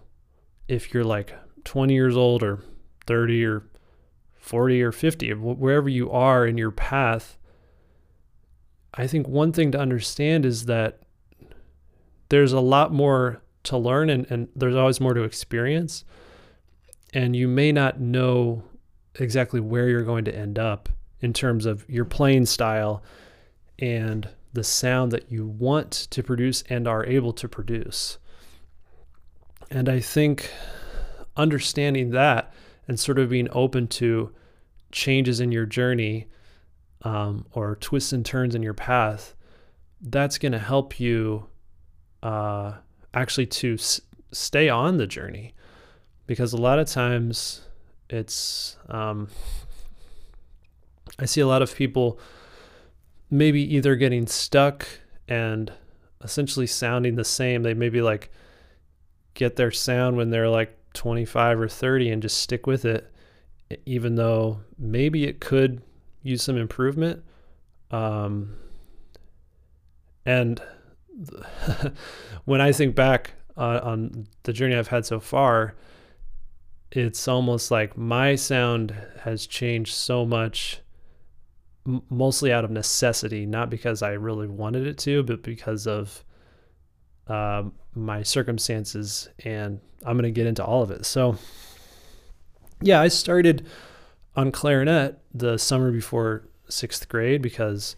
if 0.68 0.92
you're 0.92 1.04
like 1.04 1.34
20 1.64 1.94
years 1.94 2.16
old 2.16 2.42
or 2.42 2.62
30 3.06 3.44
or 3.44 3.62
40 4.36 4.82
or 4.82 4.92
50, 4.92 5.32
wherever 5.34 5.88
you 5.88 6.10
are 6.10 6.46
in 6.46 6.58
your 6.58 6.70
path, 6.70 7.38
I 8.94 9.06
think 9.06 9.26
one 9.26 9.52
thing 9.52 9.72
to 9.72 9.78
understand 9.78 10.44
is 10.44 10.66
that 10.66 11.00
there's 12.28 12.52
a 12.52 12.60
lot 12.60 12.92
more 12.92 13.42
to 13.64 13.76
learn 13.76 14.10
and, 14.10 14.30
and 14.30 14.48
there's 14.54 14.76
always 14.76 15.00
more 15.00 15.14
to 15.14 15.22
experience. 15.22 16.04
And 17.14 17.34
you 17.34 17.48
may 17.48 17.72
not 17.72 18.00
know 18.00 18.62
exactly 19.14 19.60
where 19.60 19.88
you're 19.88 20.02
going 20.02 20.24
to 20.26 20.34
end 20.34 20.58
up 20.58 20.88
in 21.20 21.32
terms 21.32 21.66
of 21.66 21.88
your 21.88 22.04
playing 22.04 22.46
style 22.46 23.02
and 23.78 24.28
the 24.52 24.64
sound 24.64 25.12
that 25.12 25.30
you 25.30 25.46
want 25.46 25.90
to 26.10 26.22
produce 26.22 26.62
and 26.68 26.88
are 26.88 27.04
able 27.04 27.32
to 27.32 27.48
produce. 27.48 28.18
And 29.70 29.88
I 29.88 30.00
think 30.00 30.50
understanding 31.36 32.10
that 32.10 32.52
and 32.86 32.98
sort 32.98 33.18
of 33.18 33.28
being 33.28 33.48
open 33.52 33.86
to 33.88 34.32
changes 34.90 35.40
in 35.40 35.52
your 35.52 35.66
journey 35.66 36.26
um, 37.02 37.46
or 37.52 37.76
twists 37.76 38.12
and 38.12 38.24
turns 38.24 38.54
in 38.54 38.62
your 38.62 38.74
path, 38.74 39.34
that's 40.00 40.38
going 40.38 40.52
to 40.52 40.58
help 40.58 40.98
you 40.98 41.46
uh, 42.22 42.72
actually 43.12 43.46
to 43.46 43.74
s- 43.74 44.00
stay 44.32 44.68
on 44.68 44.96
the 44.96 45.06
journey. 45.06 45.54
Because 46.26 46.52
a 46.52 46.56
lot 46.56 46.78
of 46.78 46.88
times 46.88 47.62
it's, 48.08 48.76
um, 48.88 49.28
I 51.18 51.24
see 51.24 51.40
a 51.40 51.46
lot 51.46 51.62
of 51.62 51.74
people 51.74 52.18
maybe 53.30 53.62
either 53.74 53.96
getting 53.96 54.26
stuck 54.26 54.86
and 55.26 55.72
essentially 56.22 56.66
sounding 56.66 57.16
the 57.16 57.24
same. 57.24 57.62
They 57.62 57.74
maybe 57.74 58.00
like 58.00 58.30
get 59.34 59.56
their 59.56 59.70
sound 59.70 60.16
when 60.16 60.30
they're 60.30 60.48
like 60.48 60.76
25 60.94 61.60
or 61.60 61.68
30 61.68 62.10
and 62.10 62.22
just 62.22 62.38
stick 62.38 62.66
with 62.66 62.84
it, 62.84 63.12
even 63.86 64.14
though 64.14 64.60
maybe 64.78 65.24
it 65.24 65.40
could 65.40 65.82
use 66.22 66.42
some 66.42 66.56
improvement. 66.56 67.22
Um, 67.90 68.56
and 70.24 70.60
when 72.44 72.60
I 72.60 72.72
think 72.72 72.94
back 72.94 73.34
uh, 73.56 73.80
on 73.82 74.26
the 74.44 74.52
journey 74.52 74.76
I've 74.76 74.88
had 74.88 75.04
so 75.04 75.20
far, 75.20 75.74
it's 76.90 77.28
almost 77.28 77.70
like 77.70 77.96
my 77.96 78.34
sound 78.34 78.94
has 79.22 79.46
changed 79.46 79.94
so 79.94 80.24
much 80.24 80.80
mostly 82.10 82.52
out 82.52 82.64
of 82.64 82.70
necessity, 82.70 83.46
not 83.46 83.70
because 83.70 84.02
I 84.02 84.12
really 84.12 84.46
wanted 84.46 84.86
it 84.86 84.98
to, 84.98 85.22
but 85.22 85.42
because 85.42 85.86
of 85.86 86.24
uh, 87.26 87.64
my 87.94 88.22
circumstances. 88.22 89.28
And 89.44 89.80
I'm 90.04 90.16
going 90.16 90.24
to 90.24 90.30
get 90.30 90.46
into 90.46 90.64
all 90.64 90.82
of 90.82 90.90
it. 90.90 91.06
So, 91.06 91.36
yeah, 92.80 93.00
I 93.00 93.08
started 93.08 93.66
on 94.36 94.52
clarinet 94.52 95.18
the 95.34 95.58
summer 95.58 95.90
before 95.90 96.44
sixth 96.68 97.08
grade 97.08 97.42
because, 97.42 97.96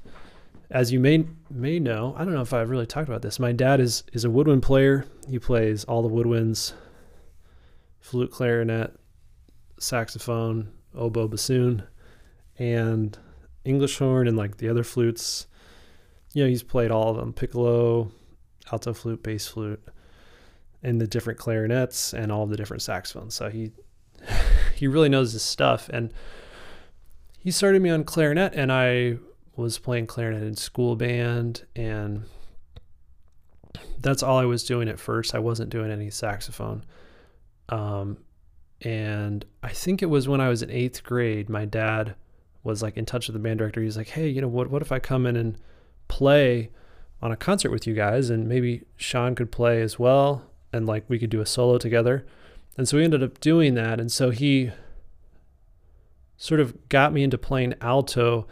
as 0.71 0.93
you 0.93 1.01
may 1.01 1.27
may 1.51 1.79
know, 1.79 2.15
I 2.17 2.25
don't 2.25 2.35
know 2.35 2.41
if 2.41 2.55
I've 2.55 2.71
really 2.71 2.87
talked 2.87 3.09
about 3.09 3.23
this. 3.23 3.39
My 3.39 3.53
dad 3.53 3.81
is 3.81 4.05
is 4.13 4.25
a 4.25 4.31
woodwind 4.31 4.63
player. 4.63 5.05
He 5.29 5.39
plays 5.39 5.85
all 5.85 6.03
the 6.03 6.09
woodwinds, 6.09 6.73
flute, 8.01 8.31
clarinet, 8.31 8.95
saxophone, 9.79 10.73
oboe, 10.95 11.29
bassoon, 11.29 11.83
and 12.59 13.19
English 13.65 13.99
horn 13.99 14.27
and 14.27 14.37
like 14.37 14.57
the 14.57 14.69
other 14.69 14.85
flutes. 14.85 15.47
You 16.33 16.45
know, 16.45 16.49
he's 16.49 16.63
played 16.63 16.91
all 16.91 17.11
of 17.11 17.17
them 17.17 17.33
piccolo, 17.33 18.13
alto 18.71 18.93
flute, 18.93 19.23
bass 19.23 19.47
flute, 19.47 19.83
and 20.83 21.01
the 21.01 21.07
different 21.07 21.39
clarinets 21.39 22.13
and 22.13 22.31
all 22.31 22.47
the 22.47 22.57
different 22.57 22.83
saxophones. 22.83 23.35
So 23.35 23.51
he 23.51 23.73
he 24.75 24.87
really 24.87 25.09
knows 25.09 25.33
his 25.33 25.43
stuff. 25.43 25.89
And 25.89 26.13
he 27.39 27.51
started 27.51 27.83
me 27.83 27.91
on 27.91 28.05
clarinet, 28.05 28.55
and 28.55 28.71
I 28.71 29.17
was 29.57 29.79
playing 29.79 30.07
clarinet 30.07 30.43
in 30.43 30.57
school 30.57 30.97
band, 30.97 31.65
and 31.75 32.25
that's 33.99 34.23
all 34.23 34.39
I 34.39 34.45
was 34.45 34.65
doing 34.65 34.89
at 34.89 34.99
first. 34.99 35.35
I 35.35 35.39
wasn't 35.39 35.71
doing 35.71 35.91
any 35.91 36.11
saxophone. 36.11 36.85
Um, 37.69 38.19
and 38.83 39.45
I 39.63 39.71
think 39.71 40.03
it 40.03 40.07
was 40.07 40.29
when 40.29 40.41
I 40.41 40.49
was 40.49 40.63
in 40.63 40.71
eighth 40.71 41.05
grade, 41.05 41.49
my 41.49 41.65
dad 41.65 42.15
was 42.63 42.83
like 42.83 42.97
in 42.97 43.07
touch 43.07 43.27
with 43.27 43.35
the 43.35 43.41
band 43.41 43.59
director. 43.59 43.81
He's 43.81 43.97
like, 43.97 44.09
hey, 44.09 44.29
you 44.29 44.41
know, 44.41 44.49
what 44.49 44.71
what 44.71 44.83
if 44.83 44.93
I 44.93 44.99
come 44.99 45.27
in 45.27 45.37
and 45.37 45.59
play 46.09 46.71
on 47.23 47.33
a 47.33 47.37
concert 47.37 47.71
with 47.71 47.87
you 47.87 47.95
guys, 47.95 48.31
and 48.31 48.49
maybe 48.49 48.83
Sean 48.97 49.35
could 49.35 49.53
play 49.53 49.83
as 49.83 49.99
well, 49.99 50.45
and 50.73 50.87
like 50.87 51.05
we 51.09 51.19
could 51.19 51.31
do 51.31 51.41
a 51.41 51.47
solo 51.47 51.79
together. 51.79 52.27
And 52.77 52.89
so 52.89 52.97
we 52.97 53.05
ended 53.05 53.23
up 53.23 53.41
doing 53.41 53.75
that, 53.75 54.01
and 54.01 54.11
so 54.11 54.31
he 54.31 54.71
sort 56.37 56.61
of 56.61 56.89
got 56.89 57.13
me 57.13 57.23
into 57.23 57.37
playing 57.37 57.75
alto 57.81 58.47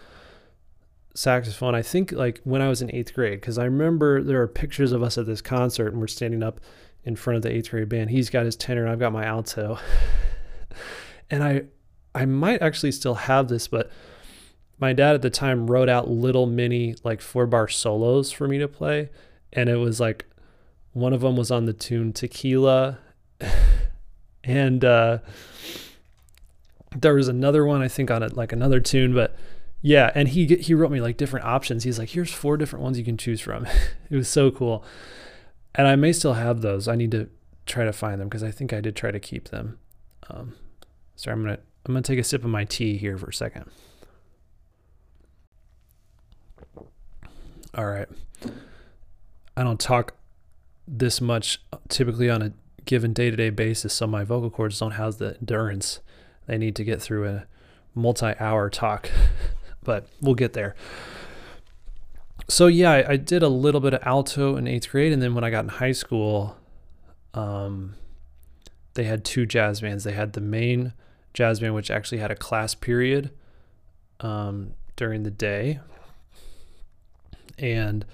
saxophone. 1.15 1.75
I 1.75 1.83
think 1.83 2.13
like 2.13 2.41
when 2.45 2.61
I 2.61 2.69
was 2.69 2.83
in 2.83 2.95
eighth 2.95 3.15
grade, 3.15 3.41
because 3.41 3.59
I 3.59 3.65
remember 3.65 4.23
there 4.23 4.43
are 4.43 4.49
pictures 4.49 4.93
of 4.93 5.03
us 5.03 5.17
at 5.17 5.27
this 5.27 5.41
concert, 5.41 5.89
and 5.89 6.01
we're 6.01 6.07
standing 6.07 6.43
up 6.43 6.61
in 7.05 7.17
front 7.17 7.37
of 7.39 7.43
the 7.43 7.51
eighth 7.51 7.71
grade 7.71 7.89
band. 7.89 8.11
He's 8.11 8.29
got 8.29 8.45
his 8.45 8.57
tenor, 8.57 8.83
and 8.83 8.93
I've 8.93 8.99
got 8.99 9.13
my 9.13 9.25
alto. 9.25 9.79
and 11.31 11.43
I 11.43 11.63
I 12.15 12.25
might 12.25 12.63
actually 12.63 12.93
still 12.93 13.15
have 13.15 13.49
this, 13.49 13.69
but 13.69 13.91
my 14.79 14.93
dad 14.93 15.15
at 15.15 15.23
the 15.23 15.31
time 15.31 15.71
wrote 15.71 15.89
out 15.89 16.09
little 16.09 16.47
mini 16.47 16.95
like 17.05 17.21
four 17.21 17.47
bar 17.47 17.69
solos 17.69 18.31
for 18.31 18.49
me 18.49 18.59
to 18.59 18.69
play. 18.69 19.11
And 19.53 19.69
it 19.69 19.77
was 19.77 20.01
like 20.01 20.27
one 20.93 21.13
of 21.13 21.21
them 21.21 21.37
was 21.37 21.51
on 21.51 21.67
the 21.67 21.73
tune 21.73 22.13
Tequila. 22.13 22.99
and 24.45 24.85
uh, 24.85 25.19
there 26.97 27.15
was 27.15 27.29
another 27.29 27.65
one 27.65 27.83
I 27.83 27.89
think 27.89 28.11
on 28.11 28.23
it 28.23 28.37
like 28.37 28.53
another 28.53 28.81
tune, 28.81 29.15
but 29.15 29.37
yeah, 29.81 30.11
and 30.15 30.29
he 30.29 30.47
he 30.47 30.75
wrote 30.75 30.91
me 30.91 31.01
like 31.01 31.17
different 31.17 31.47
options. 31.47 31.85
He's 31.85 31.99
like, 31.99 32.11
here's 32.11 32.33
four 32.33 32.57
different 32.57 32.83
ones 32.83 32.99
you 32.99 33.05
can 33.05 33.17
choose 33.17 33.41
from. 33.41 33.67
it 34.11 34.17
was 34.17 34.29
so 34.29 34.51
cool, 34.51 34.85
and 35.75 35.87
I 35.87 35.97
may 35.97 36.13
still 36.13 36.35
have 36.35 36.63
those. 36.63 36.89
I 36.89 36.97
need 36.97 37.13
to 37.13 37.29
try 37.67 37.85
to 37.85 37.93
find 37.93 38.21
them 38.21 38.29
because 38.29 38.43
I 38.43 38.51
think 38.51 38.73
I 38.73 38.81
did 38.81 38.97
try 38.97 39.11
to 39.11 39.21
keep 39.21 39.49
them. 39.49 39.79
Um, 40.29 40.55
sorry, 41.15 41.35
I'm 41.35 41.43
gonna 41.45 41.59
I'm 41.89 41.95
gonna 41.95 42.03
take 42.03 42.19
a 42.19 42.25
sip 42.25 42.45
of 42.45 42.51
my 42.51 42.65
tea 42.65 42.99
here 42.99 43.17
for 43.17 43.31
a 43.31 43.33
second. 43.33 43.65
All 47.75 47.87
right, 47.87 48.09
I 49.57 49.65
don't 49.65 49.81
talk 49.81 50.15
this 50.87 51.21
much 51.21 51.63
typically 51.89 52.29
on 52.29 52.43
a 52.43 52.53
given 52.85 53.15
day 53.15 53.31
to 53.31 53.37
day 53.37 53.51
basis, 53.51 53.95
so 53.95 54.07
my 54.07 54.23
vocal 54.23 54.51
cords 54.51 54.79
don't 54.79 54.93
have 54.93 55.17
the 55.17 55.37
endurance 55.41 56.01
they 56.47 56.59
need 56.59 56.77
to 56.77 56.85
get 56.85 57.01
through 57.01 57.27
a 57.27 57.47
multi 57.95 58.35
hour 58.39 58.69
talk. 58.69 59.11
but 59.83 60.07
we'll 60.21 60.35
get 60.35 60.53
there. 60.53 60.75
So 62.49 62.67
yeah, 62.67 62.91
I, 62.91 63.13
I, 63.13 63.17
did 63.17 63.43
a 63.43 63.49
little 63.49 63.81
bit 63.81 63.95
of 63.95 64.01
alto 64.03 64.57
in 64.57 64.67
eighth 64.67 64.91
grade, 64.91 65.13
and 65.13 65.23
then 65.23 65.35
when 65.35 65.45
I 65.45 65.51
got 65.51 65.65
in 65.65 65.69
high 65.71 65.93
school, 65.93 66.59
um, 67.33 67.95
they 68.93 69.05
had 69.05 69.25
two 69.25 69.47
jazz 69.47 69.81
bands. 69.81 70.05
They 70.05 70.13
had 70.13 70.35
the 70.35 70.43
main 70.43 70.93
jazz 71.35 71.61
band, 71.61 71.75
which 71.75 71.91
actually 71.91 72.19
had 72.19 72.31
a 72.31 72.37
class 72.37 72.75
period 72.75 73.31
um, 74.21 74.75
during 74.97 75.23
the 75.23 75.31
day, 75.31 75.81
and 77.59 78.05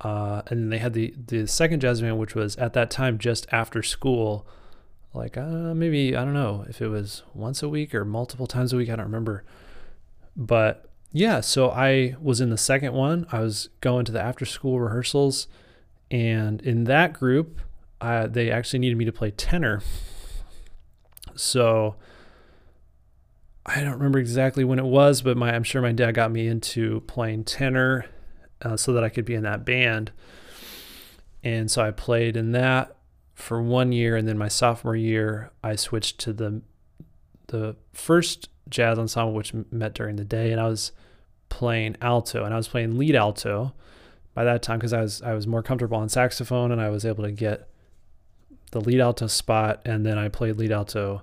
uh, 0.00 0.42
and 0.48 0.60
then 0.60 0.68
they 0.70 0.78
had 0.78 0.92
the 0.92 1.14
the 1.26 1.46
second 1.46 1.80
jazz 1.80 2.00
band, 2.00 2.18
which 2.18 2.34
was 2.34 2.56
at 2.56 2.72
that 2.72 2.90
time 2.90 3.18
just 3.18 3.46
after 3.52 3.82
school, 3.82 4.46
like 5.14 5.36
uh, 5.36 5.74
maybe 5.74 6.16
I 6.16 6.24
don't 6.24 6.34
know 6.34 6.64
if 6.68 6.80
it 6.80 6.88
was 6.88 7.22
once 7.34 7.62
a 7.62 7.68
week 7.68 7.94
or 7.94 8.04
multiple 8.04 8.46
times 8.46 8.72
a 8.72 8.76
week. 8.76 8.90
I 8.90 8.96
don't 8.96 9.06
remember, 9.06 9.44
but 10.36 10.88
yeah. 11.12 11.40
So 11.40 11.70
I 11.70 12.16
was 12.20 12.40
in 12.40 12.50
the 12.50 12.58
second 12.58 12.94
one. 12.94 13.26
I 13.30 13.40
was 13.40 13.68
going 13.80 14.04
to 14.06 14.12
the 14.12 14.22
after 14.22 14.44
school 14.44 14.80
rehearsals, 14.80 15.46
and 16.10 16.60
in 16.62 16.84
that 16.84 17.12
group, 17.12 17.60
uh, 18.00 18.26
they 18.26 18.50
actually 18.50 18.80
needed 18.80 18.98
me 18.98 19.04
to 19.04 19.12
play 19.12 19.30
tenor. 19.30 19.82
So 21.34 21.96
I 23.64 23.80
don't 23.80 23.92
remember 23.92 24.18
exactly 24.18 24.64
when 24.64 24.78
it 24.78 24.84
was, 24.84 25.22
but 25.22 25.36
my 25.36 25.54
I'm 25.54 25.62
sure 25.62 25.80
my 25.80 25.92
dad 25.92 26.12
got 26.12 26.32
me 26.32 26.48
into 26.48 27.00
playing 27.02 27.44
tenor 27.44 28.06
uh, 28.60 28.76
so 28.76 28.92
that 28.92 29.04
I 29.04 29.08
could 29.08 29.24
be 29.24 29.34
in 29.34 29.44
that 29.44 29.64
band. 29.64 30.10
And 31.44 31.70
so 31.70 31.82
I 31.82 31.90
played 31.90 32.36
in 32.36 32.52
that 32.52 32.96
for 33.34 33.62
one 33.62 33.92
year, 33.92 34.16
and 34.16 34.28
then 34.28 34.38
my 34.38 34.48
sophomore 34.48 34.96
year, 34.96 35.50
I 35.62 35.76
switched 35.76 36.18
to 36.20 36.32
the 36.32 36.62
the 37.48 37.76
first 37.92 38.48
jazz 38.68 38.98
ensemble, 38.98 39.34
which 39.34 39.52
met 39.70 39.94
during 39.94 40.16
the 40.16 40.24
day, 40.24 40.52
and 40.52 40.60
I 40.60 40.68
was 40.68 40.92
playing 41.48 41.96
alto, 42.00 42.44
and 42.44 42.54
I 42.54 42.56
was 42.56 42.68
playing 42.68 42.98
lead 42.98 43.14
alto 43.14 43.74
by 44.34 44.44
that 44.44 44.62
time 44.62 44.78
because 44.78 44.92
I 44.92 45.02
was 45.02 45.22
I 45.22 45.34
was 45.34 45.46
more 45.46 45.62
comfortable 45.62 45.98
on 45.98 46.08
saxophone, 46.08 46.72
and 46.72 46.80
I 46.80 46.88
was 46.88 47.04
able 47.04 47.24
to 47.24 47.32
get 47.32 47.68
the 48.72 48.80
lead 48.80 49.00
alto 49.00 49.26
spot, 49.28 49.80
and 49.84 50.04
then 50.04 50.18
I 50.18 50.28
played 50.28 50.56
lead 50.56 50.72
alto 50.72 51.22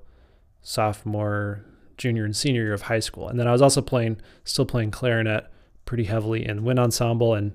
sophomore, 0.61 1.65
junior, 1.97 2.23
and 2.25 2.35
senior 2.35 2.63
year 2.63 2.73
of 2.73 2.83
high 2.83 2.99
school, 2.99 3.27
and 3.27 3.39
then 3.39 3.47
I 3.47 3.51
was 3.51 3.61
also 3.61 3.81
playing 3.81 4.21
still 4.43 4.65
playing 4.65 4.91
clarinet 4.91 5.51
pretty 5.85 6.05
heavily 6.05 6.47
in 6.47 6.63
wind 6.63 6.79
ensemble 6.79 7.33
and 7.33 7.53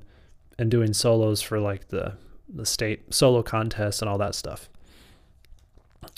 and 0.58 0.70
doing 0.70 0.92
solos 0.92 1.40
for 1.40 1.58
like 1.58 1.88
the 1.88 2.14
the 2.48 2.66
state 2.66 3.14
solo 3.14 3.42
contests 3.42 4.02
and 4.02 4.08
all 4.08 4.18
that 4.18 4.34
stuff. 4.34 4.68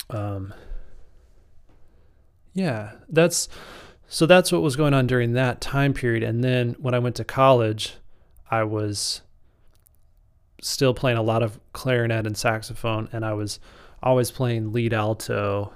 Um, 0.09 0.53
yeah, 2.53 2.93
that's 3.09 3.47
so 4.07 4.25
that's 4.25 4.51
what 4.51 4.61
was 4.61 4.75
going 4.75 4.93
on 4.93 5.05
during 5.07 5.33
that 5.33 5.61
time 5.61 5.93
period. 5.93 6.23
And 6.23 6.43
then 6.43 6.75
when 6.79 6.93
I 6.93 6.99
went 6.99 7.15
to 7.17 7.23
college, 7.23 7.95
I 8.49 8.63
was 8.63 9.21
still 10.61 10.93
playing 10.93 11.17
a 11.17 11.21
lot 11.23 11.43
of 11.43 11.59
clarinet 11.73 12.25
and 12.25 12.37
saxophone, 12.37 13.09
and 13.11 13.25
I 13.25 13.33
was 13.33 13.59
always 14.01 14.31
playing 14.31 14.73
lead 14.73 14.93
alto. 14.93 15.71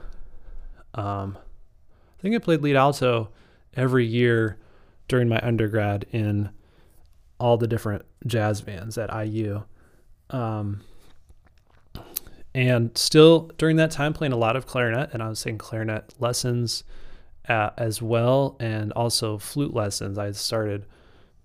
Um, 0.94 1.38
I 2.18 2.22
think 2.22 2.36
I 2.36 2.40
played 2.40 2.62
lead 2.62 2.76
alto 2.76 3.30
every 3.76 4.06
year 4.06 4.58
during 5.08 5.28
my 5.28 5.40
undergrad 5.42 6.06
in 6.12 6.50
all 7.40 7.58
the 7.58 7.68
different 7.68 8.06
jazz 8.26 8.62
bands 8.62 8.98
at 8.98 9.14
IU. 9.14 9.64
Um, 10.30 10.82
and 12.54 12.96
still 12.98 13.52
during 13.58 13.78
that 13.78 13.92
time 13.92 14.14
playing 14.14 14.34
a 14.34 14.38
lot 14.38 14.56
of 14.56 14.66
clarinet, 14.66 15.10
and 15.14 15.24
I 15.24 15.30
was 15.30 15.42
taking 15.42 15.58
clarinet 15.58 16.14
lessons 16.20 16.84
uh, 17.48 17.72
as 17.78 18.02
well, 18.02 18.58
and 18.60 18.92
also 18.94 19.38
flute 19.38 19.74
lessons. 19.74 20.18
I 20.18 20.32
started 20.32 20.86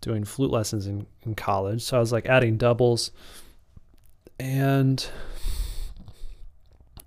doing 0.07 0.24
flute 0.24 0.52
lessons 0.52 0.86
in, 0.86 1.04
in 1.22 1.34
college, 1.34 1.82
so 1.82 1.96
I 1.96 2.00
was 2.00 2.12
like 2.12 2.26
adding 2.26 2.57
doubles. 2.57 3.11
And 4.38 5.04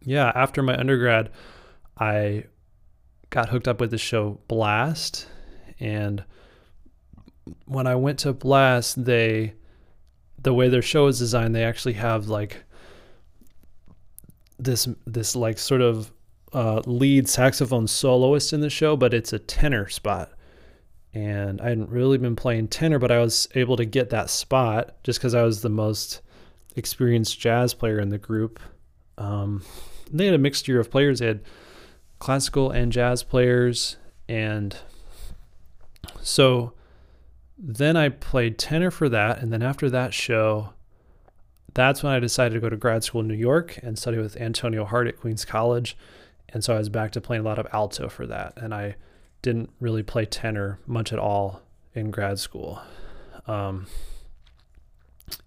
yeah, 0.03 0.33
after 0.35 0.61
my 0.61 0.77
undergrad, 0.77 1.31
I 1.97 2.43
got 3.29 3.47
hooked 3.47 3.69
up 3.69 3.79
with 3.79 3.91
the 3.91 3.97
show 3.97 4.41
Blast, 4.49 5.27
and 5.79 6.25
when 7.65 7.87
I 7.87 7.95
went 7.95 8.19
to 8.19 8.33
Blast, 8.33 9.05
they 9.05 9.53
the 10.37 10.53
way 10.53 10.67
their 10.67 10.81
show 10.81 11.07
is 11.07 11.19
designed, 11.19 11.55
they 11.55 11.63
actually 11.63 11.93
have 11.93 12.27
like 12.27 12.65
this 14.57 14.89
this 15.07 15.37
like 15.37 15.57
sort 15.57 15.81
of 15.81 16.11
uh, 16.51 16.81
lead 16.85 17.29
saxophone 17.29 17.87
soloist 17.87 18.51
in 18.51 18.59
the 18.59 18.69
show, 18.69 18.97
but 18.97 19.13
it's 19.13 19.31
a 19.31 19.39
tenor 19.39 19.87
spot. 19.87 20.33
And 21.14 21.60
I 21.60 21.70
hadn't 21.70 21.89
really 21.89 22.18
been 22.18 22.36
playing 22.36 22.68
tenor, 22.68 22.99
but 22.99 23.12
I 23.12 23.20
was 23.20 23.47
able 23.55 23.78
to 23.78 23.86
get 23.86 24.12
that 24.12 24.30
spot 24.30 24.95
just 25.03 25.20
because 25.20 25.34
I 25.34 25.43
was 25.43 25.62
the 25.62 25.70
most 25.70 26.22
experienced 26.76 27.39
jazz 27.39 27.74
player 27.74 27.99
in 27.99 28.10
the 28.10 28.18
group. 28.18 28.60
Um, 29.18 29.64
they 30.12 30.26
had 30.26 30.36
a 30.36 30.39
mixture 30.39 30.80
of 30.80 30.91
players. 30.91 31.20
They 31.20 31.28
had 31.28 31.41
classical 32.20 32.70
and 32.70 32.91
jazz 32.91 33.24
players, 33.24 33.97
and 34.28 34.78
so 36.22 36.74
then 37.57 37.97
I 37.97 38.10
played 38.10 38.57
tenor 38.57 38.91
for 38.91 39.10
that. 39.10 39.39
And 39.39 39.51
then 39.51 39.62
after 39.62 39.89
that 39.89 40.14
show, 40.14 40.74
that's 41.74 42.03
when 42.03 42.14
I 42.14 42.20
decided 42.20 42.53
to 42.55 42.60
go 42.60 42.70
to 42.70 42.78
grad 42.78 43.03
school 43.03 43.22
in 43.22 43.28
New 43.28 43.34
York 43.34 43.78
and 43.84 43.97
study 43.97 44.18
with 44.18 44.38
Antonio 44.38 44.86
Hart 44.86 45.07
at 45.07 45.20
Queens 45.20 45.45
College. 45.45 45.97
And 46.49 46.64
so 46.64 46.76
I 46.76 46.80
was 46.80 46.89
back 46.89 47.12
to 47.12 47.22
playing 47.22 47.41
a 47.41 47.45
lot 47.45 47.60
of 47.60 47.68
alto 47.74 48.10
for 48.10 48.26
that. 48.28 48.53
And 48.57 48.74
I 48.74 48.95
didn't 49.41 49.69
really 49.79 50.03
play 50.03 50.25
tenor 50.25 50.79
much 50.85 51.13
at 51.13 51.19
all 51.19 51.61
in 51.93 52.11
grad 52.11 52.39
school. 52.39 52.81
Um, 53.47 53.87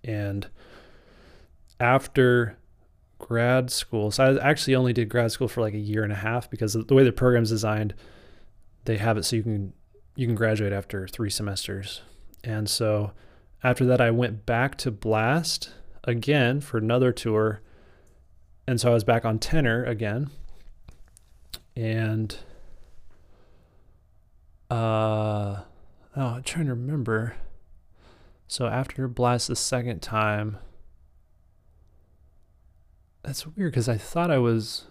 and 0.03 0.49
after 1.79 2.57
grad 3.19 3.71
school, 3.71 4.11
so 4.11 4.25
I 4.25 4.51
actually 4.51 4.75
only 4.75 4.93
did 4.93 5.09
grad 5.09 5.33
school 5.33 5.49
for 5.49 5.61
like 5.61 5.75
a 5.75 5.79
year 5.79 6.05
and 6.05 6.13
a 6.13 6.17
half 6.17 6.51
because 6.51 6.73
the 6.73 6.95
way 6.95 7.05
the 7.05 7.13
program's 7.13 7.51
designed, 7.51 7.95
they 8.85 8.97
have 8.97 9.17
it 9.17 9.25
so 9.25 9.37
you 9.37 9.43
can 9.43 9.73
you 10.15 10.27
can 10.27 10.35
graduate 10.35 10.73
after 10.73 11.09
three 11.09 11.31
semesters. 11.31 12.03
And 12.45 12.69
so 12.69 13.13
after 13.65 13.85
that, 13.87 14.01
I 14.01 14.11
went 14.11 14.45
back 14.45 14.77
to 14.79 14.91
Blast 14.91 15.71
again 16.05 16.61
for 16.61 16.79
another 16.79 17.13
tour. 17.13 17.63
And 18.67 18.81
so 18.81 18.91
I 18.91 18.95
was 18.95 19.05
back 19.05 19.25
on 19.25 19.39
tenor 19.39 19.85
again. 19.85 20.31
And 21.75 22.37
uh 24.73 25.63
oh, 26.17 26.27
I'm 26.27 26.43
trying 26.43 26.67
to 26.67 26.75
remember. 26.75 27.37
So 28.47 28.67
after 28.67 29.07
Blast 29.09 29.49
the 29.49 29.57
second 29.57 30.01
time, 30.01 30.59
that's 33.23 33.47
weird 33.47 33.73
because 33.73 33.89
I 33.89 33.97
thought 33.99 34.31
I 34.31 34.39
was 34.39 34.87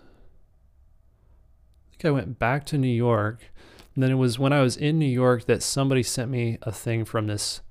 I 1.87 1.91
think 1.91 2.05
I 2.05 2.11
went 2.11 2.37
back 2.39 2.65
to 2.67 2.77
New 2.77 2.87
York 2.87 3.51
and 3.95 4.03
then 4.03 4.11
it 4.11 4.15
was 4.15 4.39
when 4.39 4.53
I 4.53 4.61
was 4.61 4.77
in 4.77 4.99
New 4.99 5.05
York 5.05 5.45
that 5.45 5.61
somebody 5.61 6.03
sent 6.03 6.31
me 6.31 6.57
a 6.61 6.71
thing 6.71 7.03
from 7.03 7.27
this 7.27 7.61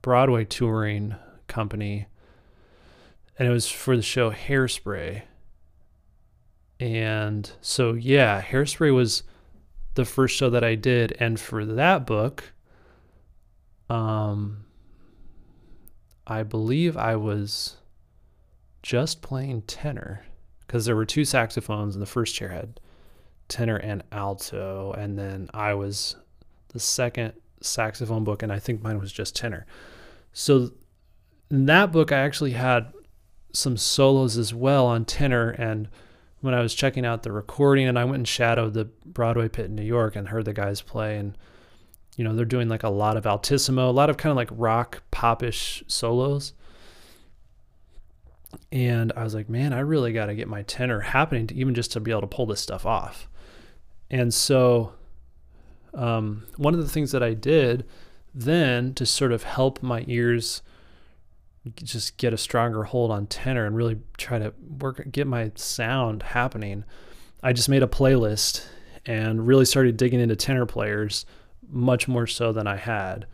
Broadway 0.00 0.44
touring 0.44 1.16
company. 1.46 2.06
And 3.38 3.46
it 3.46 3.50
was 3.50 3.68
for 3.68 3.96
the 3.96 4.02
show 4.02 4.30
Hairspray. 4.30 5.22
And 6.80 7.50
so, 7.60 7.92
yeah, 7.92 8.40
Hairspray 8.40 8.94
was 8.94 9.24
the 9.98 10.04
first 10.04 10.36
show 10.36 10.48
that 10.48 10.62
I 10.62 10.76
did. 10.76 11.16
And 11.18 11.40
for 11.40 11.64
that 11.64 12.06
book, 12.06 12.52
um, 13.90 14.64
I 16.24 16.44
believe 16.44 16.96
I 16.96 17.16
was 17.16 17.78
just 18.80 19.22
playing 19.22 19.62
tenor 19.62 20.24
because 20.60 20.84
there 20.84 20.94
were 20.94 21.04
two 21.04 21.24
saxophones 21.24 21.96
and 21.96 22.02
the 22.02 22.06
first 22.06 22.36
chair 22.36 22.50
had 22.50 22.78
tenor 23.48 23.76
and 23.76 24.04
alto, 24.12 24.92
and 24.92 25.18
then 25.18 25.50
I 25.52 25.74
was 25.74 26.14
the 26.68 26.78
second 26.78 27.32
saxophone 27.60 28.22
book, 28.22 28.42
and 28.42 28.52
I 28.52 28.60
think 28.60 28.82
mine 28.82 29.00
was 29.00 29.10
just 29.10 29.34
tenor. 29.34 29.66
So 30.32 30.70
in 31.50 31.66
that 31.66 31.90
book, 31.90 32.12
I 32.12 32.18
actually 32.18 32.52
had 32.52 32.92
some 33.52 33.76
solos 33.76 34.36
as 34.36 34.54
well 34.54 34.86
on 34.86 35.06
tenor, 35.06 35.50
and 35.50 35.88
when 36.40 36.54
I 36.54 36.60
was 36.60 36.74
checking 36.74 37.04
out 37.04 37.22
the 37.22 37.32
recording 37.32 37.88
and 37.88 37.98
I 37.98 38.04
went 38.04 38.16
and 38.16 38.28
shadowed 38.28 38.74
the 38.74 38.84
Broadway 39.04 39.48
pit 39.48 39.66
in 39.66 39.74
New 39.74 39.82
York 39.82 40.16
and 40.16 40.28
heard 40.28 40.44
the 40.44 40.52
guys 40.52 40.80
play 40.80 41.16
and 41.16 41.36
you 42.16 42.24
know 42.24 42.34
they're 42.34 42.44
doing 42.44 42.68
like 42.68 42.82
a 42.82 42.88
lot 42.88 43.16
of 43.16 43.26
altissimo, 43.26 43.88
a 43.88 43.92
lot 43.92 44.10
of 44.10 44.16
kind 44.16 44.30
of 44.30 44.36
like 44.36 44.48
rock 44.52 45.02
popish 45.10 45.82
solos. 45.86 46.52
And 48.72 49.12
I 49.14 49.24
was 49.24 49.34
like, 49.34 49.48
man, 49.48 49.72
I 49.72 49.80
really 49.80 50.12
got 50.12 50.26
to 50.26 50.34
get 50.34 50.48
my 50.48 50.62
tenor 50.62 51.00
happening 51.00 51.46
to 51.48 51.54
even 51.54 51.74
just 51.74 51.92
to 51.92 52.00
be 52.00 52.10
able 52.10 52.22
to 52.22 52.26
pull 52.26 52.46
this 52.46 52.60
stuff 52.60 52.86
off. 52.86 53.28
And 54.10 54.32
so 54.32 54.94
um, 55.94 56.44
one 56.56 56.74
of 56.74 56.80
the 56.80 56.88
things 56.88 57.12
that 57.12 57.22
I 57.22 57.34
did 57.34 57.84
then 58.34 58.94
to 58.94 59.04
sort 59.04 59.32
of 59.32 59.42
help 59.42 59.82
my 59.82 60.04
ears 60.06 60.62
just 61.74 62.16
get 62.16 62.32
a 62.32 62.38
stronger 62.38 62.84
hold 62.84 63.10
on 63.10 63.26
tenor 63.26 63.66
and 63.66 63.76
really 63.76 63.98
try 64.16 64.38
to 64.38 64.52
work 64.80 65.02
get 65.10 65.26
my 65.26 65.50
sound 65.54 66.22
happening 66.22 66.84
i 67.42 67.52
just 67.52 67.68
made 67.68 67.82
a 67.82 67.86
playlist 67.86 68.64
and 69.06 69.46
really 69.46 69.64
started 69.64 69.96
digging 69.96 70.20
into 70.20 70.36
tenor 70.36 70.66
players 70.66 71.24
much 71.70 72.08
more 72.08 72.26
so 72.26 72.52
than 72.52 72.66
i 72.66 72.76
had. 72.76 73.26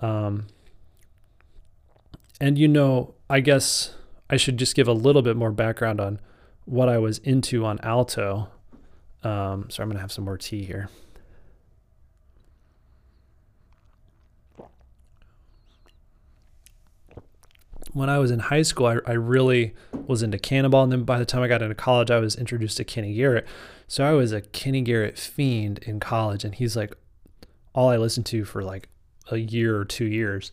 Um, 0.00 0.46
and 2.40 2.58
you 2.58 2.66
know 2.66 3.14
i 3.30 3.38
guess 3.38 3.94
i 4.28 4.36
should 4.36 4.56
just 4.56 4.74
give 4.74 4.88
a 4.88 4.92
little 4.92 5.22
bit 5.22 5.36
more 5.36 5.52
background 5.52 6.00
on 6.00 6.20
what 6.64 6.88
i 6.88 6.98
was 6.98 7.18
into 7.18 7.64
on 7.64 7.78
alto. 7.80 8.48
Um, 9.22 9.66
so 9.70 9.82
i'm 9.82 9.88
going 9.88 9.96
to 9.96 10.00
have 10.00 10.12
some 10.12 10.24
more 10.24 10.38
tea 10.38 10.64
here 10.64 10.88
when 17.92 18.08
I 18.08 18.18
was 18.18 18.30
in 18.30 18.38
high 18.38 18.62
school, 18.62 18.86
I, 18.86 18.98
I 19.06 19.12
really 19.12 19.74
was 20.06 20.22
into 20.22 20.38
Cannonball. 20.38 20.84
And 20.84 20.92
then 20.92 21.04
by 21.04 21.18
the 21.18 21.26
time 21.26 21.42
I 21.42 21.48
got 21.48 21.62
into 21.62 21.74
college, 21.74 22.10
I 22.10 22.18
was 22.18 22.36
introduced 22.36 22.76
to 22.78 22.84
Kenny 22.84 23.14
Garrett. 23.14 23.46
So 23.86 24.04
I 24.04 24.12
was 24.12 24.32
a 24.32 24.40
Kenny 24.40 24.80
Garrett 24.80 25.18
fiend 25.18 25.78
in 25.80 26.00
college. 26.00 26.44
And 26.44 26.54
he's 26.54 26.76
like 26.76 26.94
all 27.74 27.90
I 27.90 27.96
listened 27.96 28.26
to 28.26 28.44
for 28.44 28.62
like 28.62 28.88
a 29.30 29.36
year 29.36 29.76
or 29.76 29.84
two 29.84 30.06
years. 30.06 30.52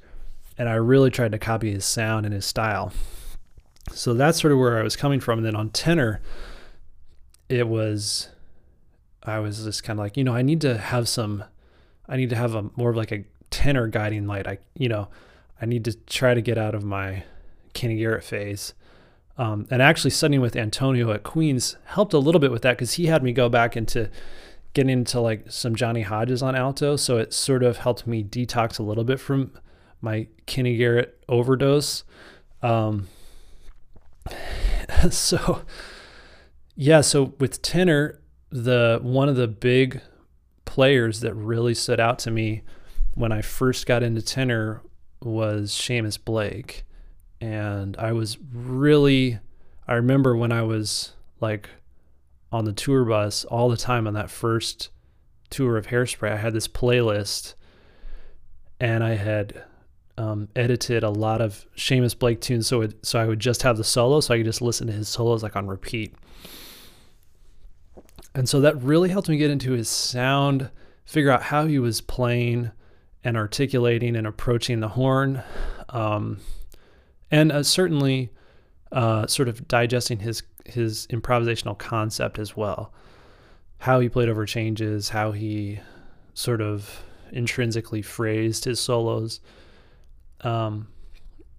And 0.58 0.68
I 0.68 0.76
really 0.76 1.10
tried 1.10 1.32
to 1.32 1.40
copy 1.40 1.72
his 1.72 1.86
sound 1.86 2.26
and 2.26 2.36
his 2.36 2.46
style. 2.46 2.92
So 3.92 4.14
that's 4.14 4.42
sort 4.42 4.52
of 4.52 4.60
where 4.60 4.78
I 4.78 4.84
was 4.84 4.96
coming 4.96 5.20
from. 5.20 5.40
And 5.40 5.46
then 5.46 5.56
on 5.56 5.70
tenor, 5.70 6.22
it 7.48 7.68
was, 7.68 8.30
I 9.24 9.40
was 9.40 9.64
just 9.64 9.84
kind 9.84 9.98
of 9.98 10.04
like, 10.04 10.18
you 10.18 10.24
know, 10.24 10.36
I 10.36 10.42
need 10.42 10.62
to 10.62 10.78
have 10.78 11.08
some, 11.08 11.46
I 12.08 12.18
need 12.18 12.30
to 12.32 12.36
have 12.36 12.56
a 12.56 12.70
more 12.76 12.90
of 12.90 12.98
like 12.98 13.12
a 13.14 13.24
tenor 13.50 13.88
guiding 13.88 14.28
light. 14.28 14.48
I, 14.48 14.60
you 14.76 14.90
know, 14.90 15.08
I 15.62 15.66
need 15.66 15.86
to 15.86 15.94
try 15.94 16.34
to 16.34 16.42
get 16.42 16.58
out 16.58 16.76
of 16.76 16.84
my 16.84 17.24
Kenny 17.74 17.98
Garrett 17.98 18.24
phase. 18.24 18.74
Um, 19.38 19.68
and 19.72 19.82
actually 19.82 20.12
studying 20.12 20.42
with 20.42 20.56
Antonio 20.56 21.12
at 21.12 21.24
Queens 21.24 21.78
helped 21.86 22.14
a 22.14 22.20
little 22.20 22.40
bit 22.40 22.52
with 22.52 22.62
that 22.64 22.74
because 22.74 22.94
he 22.94 23.06
had 23.06 23.24
me 23.24 23.32
go 23.32 23.48
back 23.48 23.78
into 23.78 24.10
getting 24.74 24.92
into 24.92 25.20
like 25.22 25.46
some 25.50 25.76
Johnny 25.76 26.02
Hodges 26.02 26.44
on 26.44 26.56
alto. 26.56 26.96
So 26.96 27.18
it 27.18 27.34
sort 27.34 27.64
of 27.64 27.78
helped 27.78 28.06
me 28.06 28.24
detox 28.24 28.80
a 28.80 28.84
little 28.84 29.04
bit 29.04 29.20
from 29.20 29.54
my 30.02 30.28
Kenny 30.46 30.78
Garrett 30.78 31.24
overdose. 31.30 32.04
Um, 32.62 33.08
so 35.10 35.64
yeah, 36.76 37.02
so 37.02 37.34
with 37.40 37.62
tenor, 37.62 38.20
the 38.50 39.00
one 39.02 39.30
of 39.30 39.36
the 39.36 39.48
big 39.48 40.02
players 40.66 41.22
that 41.22 41.34
really 41.34 41.74
stood 41.74 42.00
out 42.00 42.20
to 42.20 42.32
me 42.32 42.64
when 43.16 43.32
I 43.32 43.42
first 43.42 43.86
got 43.86 44.04
into 44.04 44.22
tenor 44.22 44.82
was 45.22 45.72
Seamus 45.72 46.24
Blake. 46.24 46.84
And 47.42 47.96
I 47.98 48.12
was 48.12 48.38
really, 48.54 49.40
I 49.88 49.94
remember 49.94 50.36
when 50.36 50.52
I 50.52 50.62
was 50.62 51.14
like 51.40 51.70
on 52.52 52.66
the 52.66 52.74
tour 52.74 53.06
bus 53.06 53.46
all 53.46 53.70
the 53.70 53.78
time 53.78 54.08
on 54.08 54.14
that 54.14 54.30
first 54.30 54.90
tour 55.50 55.78
of 55.78 55.88
Hairspray, 55.88 56.32
I 56.32 56.38
had 56.38 56.54
this 56.54 56.68
playlist 56.68 57.56
and 58.80 59.04
I 59.04 59.16
had 59.16 59.64
um, 60.18 60.50
edited 60.56 61.04
a 61.04 61.10
lot 61.10 61.42
of 61.42 61.66
Seamus 61.78 62.18
Blake 62.18 62.42
tunes. 62.42 62.68
So, 62.68 62.82
it, 62.82 63.06
so 63.06 63.20
I 63.20 63.26
would 63.26 63.40
just 63.40 63.64
have 63.64 63.78
the 63.78 63.84
solo 63.84 64.20
so 64.20 64.34
I 64.34 64.38
could 64.38 64.46
just 64.46 64.62
listen 64.62 64.88
to 64.88 64.94
his 64.94 65.08
solos 65.08 65.44
like 65.44 65.56
on 65.56 65.68
repeat. 65.68 66.14
And 68.36 68.48
so 68.48 68.62
that 68.62 68.82
really 68.82 69.10
helped 69.10 69.30
me 69.30 69.38
get 69.38 69.50
into 69.50 69.72
his 69.72 69.90
sound, 69.90 70.70
figure 71.06 71.32
out 71.32 71.44
how 71.44 71.66
he 71.66 71.80
was 71.80 72.02
playing 72.02 72.72
and 73.24 73.36
articulating 73.36 74.16
and 74.16 74.26
approaching 74.26 74.80
the 74.80 74.90
horn, 74.90 75.44
um, 75.90 76.40
and 77.32 77.52
uh, 77.52 77.64
certainly 77.64 78.32
uh, 78.92 79.28
sort 79.28 79.48
of 79.48 79.68
digesting 79.68 80.20
his 80.20 80.44
his 80.66 81.08
improvisational 81.08 81.78
concept 81.78 82.40
as 82.40 82.56
well. 82.56 82.94
How 83.80 84.00
he 84.00 84.10
played 84.10 84.30
over 84.30 84.46
changes, 84.46 85.10
how 85.10 85.32
he 85.32 85.80
sort 86.34 86.62
of 86.62 87.04
intrinsically 87.32 88.02
phrased 88.02 88.66
his 88.66 88.80
solos. 88.80 89.40
Um, 90.42 90.88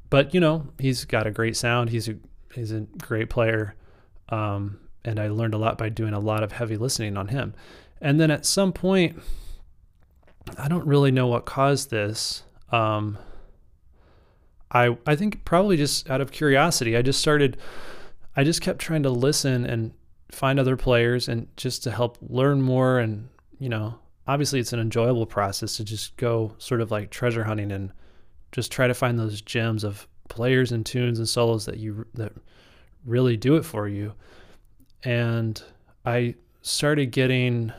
but 0.09 0.35
you 0.35 0.41
know, 0.41 0.67
he's 0.79 1.05
got 1.05 1.27
a 1.27 1.31
great 1.31 1.57
sound. 1.57 1.91
He's 1.91 2.09
a 2.09 2.17
he's 2.55 2.73
a 2.73 2.81
great 2.99 3.31
player, 3.31 3.75
um, 4.29 4.79
and 5.05 5.21
I 5.21 5.29
learned 5.29 5.55
a 5.55 5.59
lot 5.59 5.79
by 5.79 5.89
doing 5.89 6.15
a 6.15 6.21
lot 6.21 6.43
of 6.43 6.53
heavy 6.53 6.77
listening 6.77 7.17
on 7.17 7.29
him. 7.29 7.55
And 8.01 8.19
then 8.19 8.31
at 8.31 8.47
some 8.47 8.73
point, 8.73 9.19
I 10.59 10.69
don't 10.69 10.87
really 10.87 11.11
know 11.11 11.27
what 11.27 11.45
caused 11.45 11.91
this. 11.91 12.43
Um, 12.71 13.19
I 14.71 14.97
I 15.07 15.17
think 15.17 15.45
probably 15.45 15.77
just 15.77 16.09
out 16.11 16.21
of 16.21 16.33
curiosity. 16.33 16.97
I 16.97 17.03
just 17.03 17.21
started. 17.21 17.57
I 18.37 18.45
just 18.45 18.61
kept 18.61 18.79
trying 18.79 19.03
to 19.03 19.11
listen 19.11 19.67
and 19.67 19.93
find 20.31 20.61
other 20.61 20.77
players 20.77 21.29
and 21.29 21.49
just 21.57 21.83
to 21.85 21.91
help 21.91 22.19
learn 22.23 22.63
more. 22.63 22.99
And 22.99 23.29
you 23.59 23.69
know, 23.69 23.99
obviously, 24.27 24.61
it's 24.61 24.73
an 24.73 24.81
enjoyable 24.81 25.27
process 25.27 25.77
to 25.77 25.85
just 25.85 26.17
go 26.17 26.55
sort 26.59 26.81
of 26.81 26.91
like 26.91 27.11
treasure 27.11 27.45
hunting 27.45 27.73
and 27.73 27.93
just 28.53 28.73
try 28.73 28.87
to 28.87 28.95
find 28.95 29.19
those 29.19 29.41
gems 29.41 29.85
of 29.85 30.07
players 30.29 30.73
and 30.73 30.87
tunes 30.87 31.19
and 31.19 31.29
solos 31.29 31.67
that 31.67 31.79
you 31.79 32.07
that 32.15 32.33
really 33.05 33.37
do 33.37 33.57
it 33.57 33.65
for 33.65 33.89
you. 33.89 34.13
And 35.03 35.63
I 36.05 36.35
started 36.63 37.11
getting 37.11 37.73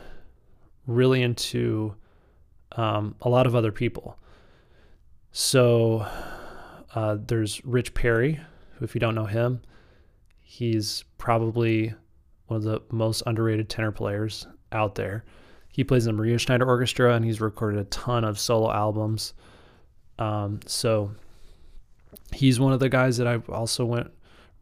really 0.86 1.22
into 1.22 1.94
um, 2.76 3.14
a 3.22 3.28
lot 3.28 3.46
of 3.46 3.54
other 3.54 3.72
people. 3.72 4.18
So 5.32 6.06
uh, 6.94 7.18
there's 7.26 7.64
Rich 7.64 7.94
Perry, 7.94 8.40
who, 8.74 8.84
if 8.84 8.94
you 8.94 9.00
don't 9.00 9.14
know 9.14 9.26
him, 9.26 9.60
he's 10.40 11.04
probably 11.18 11.94
one 12.46 12.58
of 12.58 12.62
the 12.64 12.82
most 12.90 13.22
underrated 13.26 13.68
tenor 13.68 13.92
players 13.92 14.46
out 14.72 14.94
there. 14.94 15.24
He 15.70 15.84
plays 15.84 16.06
in 16.06 16.14
the 16.14 16.20
Maria 16.20 16.36
Schneider 16.36 16.66
Orchestra 16.66 17.14
and 17.14 17.24
he's 17.24 17.40
recorded 17.40 17.80
a 17.80 17.84
ton 17.84 18.24
of 18.24 18.38
solo 18.38 18.70
albums. 18.70 19.32
Um, 20.18 20.60
so 20.66 21.12
he's 22.32 22.60
one 22.60 22.74
of 22.74 22.80
the 22.80 22.90
guys 22.90 23.16
that 23.16 23.26
I 23.26 23.36
also 23.48 23.86
went 23.86 24.10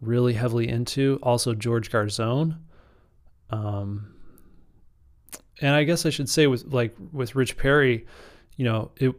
really 0.01 0.35
heavily 0.35 0.69
into. 0.69 1.19
Also, 1.23 1.55
George 1.55 1.91
Garzone. 1.91 2.59
Um, 3.51 4.15
and 5.61 5.75
I 5.75 5.85
guess 5.85 6.07
I 6.07 6.11
should 6.11 6.29
say 6.29 6.47
with 6.47 6.73
like 6.73 6.95
with 7.13 7.35
Rich 7.35 7.57
Perry, 7.57 8.07
you 8.57 8.65
know, 8.65 8.91
it 8.97 9.15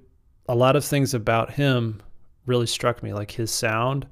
a 0.49 0.55
lot 0.55 0.75
of 0.75 0.83
things 0.83 1.13
about 1.13 1.51
him 1.51 2.01
really 2.45 2.67
struck 2.67 3.03
me, 3.03 3.13
like 3.13 3.31
his 3.31 3.51
sound, 3.51 4.07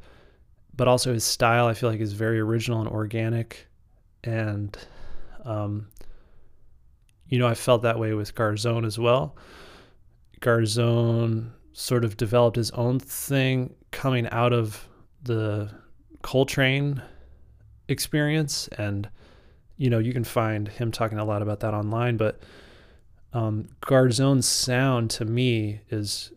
but 0.75 0.87
also 0.87 1.13
his 1.13 1.23
style. 1.23 1.67
I 1.67 1.73
feel 1.73 1.89
like 1.89 1.99
is 1.99 2.13
very 2.13 2.39
original 2.39 2.79
and 2.79 2.89
organic, 2.89 3.67
and 4.23 4.77
um, 5.43 5.87
you 7.27 7.39
know, 7.39 7.47
I 7.47 7.55
felt 7.55 7.81
that 7.83 7.99
way 7.99 8.13
with 8.13 8.35
Garzone 8.35 8.85
as 8.85 8.99
well. 8.99 9.35
Garzone 10.41 11.51
sort 11.73 12.03
of 12.03 12.17
developed 12.17 12.57
his 12.57 12.71
own 12.71 12.99
thing 12.99 13.73
coming 13.91 14.27
out 14.29 14.53
of 14.53 14.87
the 15.23 15.69
Coltrane 16.21 17.01
experience 17.87 18.67
and 18.77 19.09
you 19.79 19.89
know, 19.89 19.97
you 19.97 20.11
can 20.11 20.25
find 20.25 20.67
him 20.67 20.91
talking 20.91 21.17
a 21.17 21.23
lot 21.23 21.41
about 21.41 21.61
that 21.61 21.73
online, 21.73 22.17
but 22.17 22.41
um, 23.31 23.69
Garzone's 23.81 24.45
sound 24.45 25.09
to 25.11 25.25
me 25.25 25.79
is 25.89 26.33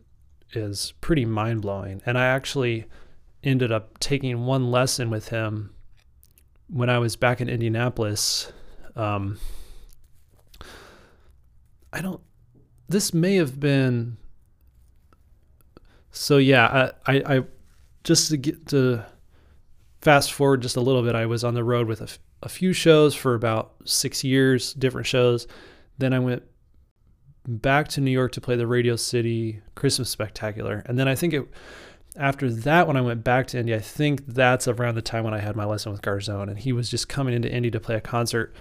is 0.52 0.92
pretty 1.00 1.24
mind 1.24 1.62
blowing. 1.62 2.00
And 2.06 2.16
I 2.16 2.26
actually 2.26 2.86
ended 3.42 3.72
up 3.72 3.98
taking 3.98 4.46
one 4.46 4.70
lesson 4.70 5.10
with 5.10 5.30
him 5.30 5.74
when 6.68 6.88
I 6.88 6.98
was 6.98 7.16
back 7.16 7.40
in 7.40 7.48
Indianapolis. 7.48 8.52
Um, 8.94 9.38
I 11.92 12.00
don't. 12.00 12.20
This 12.88 13.12
may 13.12 13.34
have 13.36 13.58
been. 13.58 14.18
So 16.12 16.36
yeah, 16.36 16.92
I, 17.06 17.12
I, 17.12 17.36
I 17.38 17.42
just 18.04 18.30
to 18.30 18.36
get 18.36 18.66
to 18.68 19.04
fast 20.00 20.32
forward 20.32 20.62
just 20.62 20.76
a 20.76 20.80
little 20.80 21.02
bit. 21.02 21.16
I 21.16 21.26
was 21.26 21.42
on 21.42 21.54
the 21.54 21.64
road 21.64 21.88
with 21.88 22.00
a 22.02 22.08
a 22.42 22.48
few 22.48 22.72
shows 22.72 23.14
for 23.14 23.34
about 23.34 23.74
six 23.84 24.24
years, 24.24 24.72
different 24.74 25.06
shows. 25.06 25.46
Then 25.98 26.12
I 26.12 26.18
went 26.18 26.42
back 27.46 27.88
to 27.88 28.00
New 28.00 28.10
York 28.10 28.32
to 28.32 28.40
play 28.40 28.56
the 28.56 28.66
Radio 28.66 28.96
City 28.96 29.60
Christmas 29.74 30.10
Spectacular. 30.10 30.82
And 30.86 30.98
then 30.98 31.08
I 31.08 31.14
think 31.14 31.34
it 31.34 31.48
after 32.16 32.50
that, 32.50 32.86
when 32.86 32.96
I 32.96 33.00
went 33.00 33.24
back 33.24 33.46
to 33.48 33.58
Indy, 33.58 33.74
I 33.74 33.78
think 33.78 34.26
that's 34.26 34.68
around 34.68 34.96
the 34.96 35.02
time 35.02 35.24
when 35.24 35.34
I 35.34 35.38
had 35.38 35.56
my 35.56 35.64
lesson 35.64 35.92
with 35.92 36.02
Garzone, 36.02 36.48
and 36.48 36.58
he 36.58 36.72
was 36.72 36.90
just 36.90 37.08
coming 37.08 37.34
into 37.34 37.50
Indy 37.50 37.70
to 37.70 37.80
play 37.80 37.94
a 37.94 38.02
concert 38.02 38.54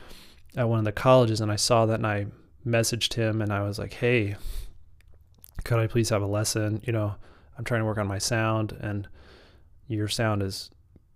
at 0.55 0.69
one 0.69 0.79
of 0.79 0.85
the 0.85 0.91
colleges, 0.91 1.41
and 1.41 1.51
I 1.51 1.57
saw 1.57 1.85
that, 1.87 1.95
and 1.95 2.07
I 2.07 2.27
messaged 2.65 3.15
him, 3.15 3.41
and 3.41 3.51
I 3.51 3.63
was 3.63 3.77
like, 3.77 3.93
"Hey, 3.93 4.35
could 5.65 5.79
I 5.79 5.87
please 5.87 6.09
have 6.09 6.21
a 6.21 6.27
lesson? 6.27 6.81
You 6.85 6.93
know, 6.93 7.15
I'm 7.57 7.65
trying 7.65 7.81
to 7.81 7.85
work 7.85 7.97
on 7.97 8.07
my 8.07 8.19
sound, 8.19 8.77
and 8.79 9.07
your 9.87 10.07
sound 10.07 10.41
is 10.43 10.69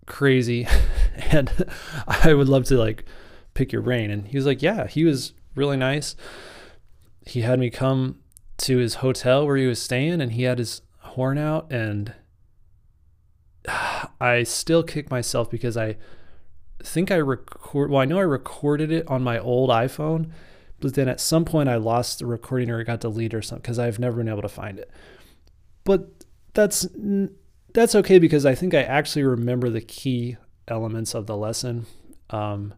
crazy, 0.06 0.68
and 1.32 1.52
I 2.08 2.34
would 2.34 2.50
love 2.50 2.66
to 2.66 2.78
like 2.78 3.06
pick 3.54 3.72
your 3.72 3.82
brain." 3.82 4.12
And 4.12 4.28
he 4.28 4.38
was 4.38 4.46
like, 4.46 4.62
"Yeah." 4.62 4.88
He 4.88 5.04
was 5.04 5.34
really 5.56 5.78
nice. 5.78 6.16
He 7.26 7.42
had 7.42 7.60
me 7.60 7.70
come 7.70 8.20
to 8.58 8.78
his 8.78 8.96
hotel 8.96 9.46
where 9.46 9.58
he 9.58 9.68
was 9.68 9.82
staying, 9.82 10.22
and 10.22 10.34
he 10.34 10.44
had 10.44 10.60
his 10.60 10.82
horn 11.00 11.38
out, 11.38 11.72
and 11.72 12.14
I 14.22 14.44
still 14.44 14.84
kick 14.84 15.10
myself 15.10 15.50
because 15.50 15.78
I 15.78 15.98
think 16.84 17.12
I 17.12 17.16
record. 17.16 17.90
Well, 17.90 18.02
I 18.02 18.06
know 18.06 18.20
I 18.20 18.24
recorded 18.24 18.92
it 18.92 19.08
on 19.08 19.24
my 19.24 19.40
old 19.40 19.70
iPhone, 19.70 20.32
but 20.80 20.94
then 20.94 21.08
at 21.08 21.20
some 21.20 21.46
point 21.46 21.70
I 21.70 21.76
lost 21.76 22.20
the 22.20 22.26
recording 22.26 22.70
or 22.70 22.80
it 22.80 22.86
got 22.86 23.00
deleted 23.00 23.34
or 23.34 23.42
something 23.42 23.62
because 23.62 23.80
I've 23.80 24.00
never 24.00 24.18
been 24.18 24.30
able 24.30 24.42
to 24.42 24.50
find 24.50 24.80
it. 24.80 24.92
But 25.84 26.10
that's 26.54 26.88
that's 27.74 27.96
okay 27.96 28.20
because 28.20 28.46
I 28.46 28.56
think 28.56 28.74
I 28.74 28.84
actually 28.84 29.24
remember 29.24 29.70
the 29.70 29.82
key 29.82 30.38
elements 30.68 31.14
of 31.14 31.28
the 31.28 31.38
lesson, 31.38 31.86
um, 32.30 32.74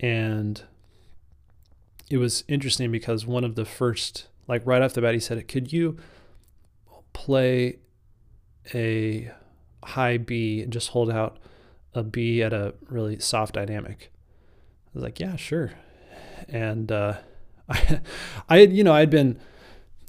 and 0.00 0.62
it 2.10 2.18
was 2.18 2.44
interesting 2.48 2.90
because 2.90 3.26
one 3.26 3.44
of 3.44 3.54
the 3.54 3.64
first, 3.64 4.26
like 4.46 4.62
right 4.64 4.82
off 4.82 4.94
the 4.94 5.02
bat, 5.02 5.14
he 5.14 5.20
said, 5.20 5.46
"Could 5.48 5.72
you 5.72 5.96
play 7.12 7.78
a 8.74 9.30
high 9.82 10.18
B 10.18 10.62
and 10.62 10.72
just 10.72 10.90
hold 10.90 11.10
out 11.10 11.38
a 11.94 12.02
B 12.02 12.42
at 12.42 12.52
a 12.52 12.74
really 12.88 13.18
soft 13.18 13.54
dynamic. 13.54 14.12
I 14.86 14.90
was 14.94 15.02
like, 15.02 15.18
yeah, 15.18 15.36
sure. 15.36 15.72
And 16.48 16.92
uh, 16.92 17.14
I, 17.68 18.00
I 18.48 18.58
had, 18.58 18.72
you 18.72 18.84
know, 18.84 18.92
I'd 18.92 19.10
been 19.10 19.38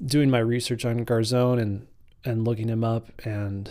doing 0.04 0.30
my 0.30 0.38
research 0.38 0.84
on 0.84 1.04
Garzone 1.04 1.60
and 1.60 1.86
and 2.24 2.44
looking 2.44 2.68
him 2.68 2.84
up 2.84 3.10
and 3.24 3.70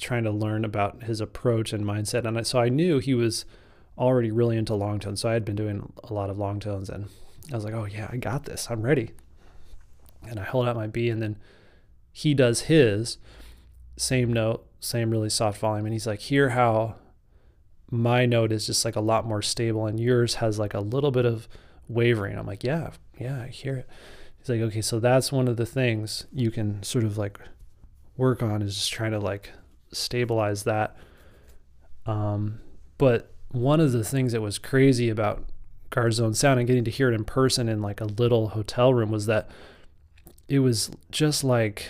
trying 0.00 0.24
to 0.24 0.30
learn 0.30 0.64
about 0.64 1.04
his 1.04 1.20
approach 1.20 1.72
and 1.72 1.84
mindset. 1.84 2.26
And 2.26 2.46
so 2.46 2.58
I 2.58 2.68
knew 2.68 2.98
he 2.98 3.14
was 3.14 3.44
already 3.98 4.30
really 4.30 4.56
into 4.56 4.74
long 4.74 4.98
tones. 4.98 5.20
So 5.20 5.28
I 5.28 5.34
had 5.34 5.44
been 5.44 5.56
doing 5.56 5.92
a 6.02 6.12
lot 6.12 6.30
of 6.30 6.38
long 6.38 6.60
tones, 6.60 6.88
and 6.88 7.08
I 7.52 7.54
was 7.54 7.64
like, 7.64 7.74
oh 7.74 7.84
yeah, 7.84 8.08
I 8.10 8.16
got 8.16 8.44
this. 8.44 8.68
I'm 8.70 8.82
ready. 8.82 9.10
And 10.26 10.38
I 10.38 10.44
held 10.44 10.68
out 10.68 10.76
my 10.76 10.86
B, 10.86 11.08
and 11.10 11.22
then 11.22 11.36
he 12.12 12.34
does 12.34 12.62
his 12.62 13.18
same 13.96 14.32
note, 14.32 14.66
same 14.80 15.10
really 15.10 15.30
soft 15.30 15.60
volume. 15.60 15.86
And 15.86 15.92
he's 15.92 16.06
like, 16.06 16.20
hear 16.20 16.50
how 16.50 16.96
my 17.90 18.24
note 18.24 18.52
is 18.52 18.66
just 18.66 18.84
like 18.84 18.96
a 18.96 19.00
lot 19.00 19.26
more 19.26 19.42
stable 19.42 19.86
and 19.86 19.98
yours 19.98 20.36
has 20.36 20.58
like 20.58 20.74
a 20.74 20.80
little 20.80 21.10
bit 21.10 21.26
of 21.26 21.48
wavering. 21.88 22.38
I'm 22.38 22.46
like, 22.46 22.62
yeah, 22.64 22.92
yeah, 23.18 23.42
I 23.42 23.48
hear 23.48 23.76
it. 23.76 23.88
He's 24.38 24.48
like, 24.48 24.60
okay, 24.60 24.80
so 24.80 25.00
that's 25.00 25.32
one 25.32 25.48
of 25.48 25.56
the 25.56 25.66
things 25.66 26.26
you 26.32 26.50
can 26.50 26.82
sort 26.82 27.04
of 27.04 27.18
like 27.18 27.38
work 28.16 28.42
on 28.42 28.62
is 28.62 28.76
just 28.76 28.92
trying 28.92 29.10
to 29.10 29.18
like 29.18 29.50
stabilize 29.92 30.64
that. 30.64 30.96
Um, 32.06 32.60
but 32.98 33.32
one 33.50 33.80
of 33.80 33.92
the 33.92 34.04
things 34.04 34.32
that 34.32 34.40
was 34.40 34.58
crazy 34.58 35.08
about 35.08 35.44
Garzone 35.90 36.36
sound 36.36 36.58
and 36.60 36.66
getting 36.66 36.84
to 36.84 36.90
hear 36.90 37.10
it 37.10 37.14
in 37.14 37.24
person 37.24 37.68
in 37.68 37.82
like 37.82 38.00
a 38.00 38.04
little 38.04 38.50
hotel 38.50 38.94
room 38.94 39.10
was 39.10 39.26
that 39.26 39.50
it 40.48 40.60
was 40.60 40.90
just 41.10 41.42
like 41.42 41.86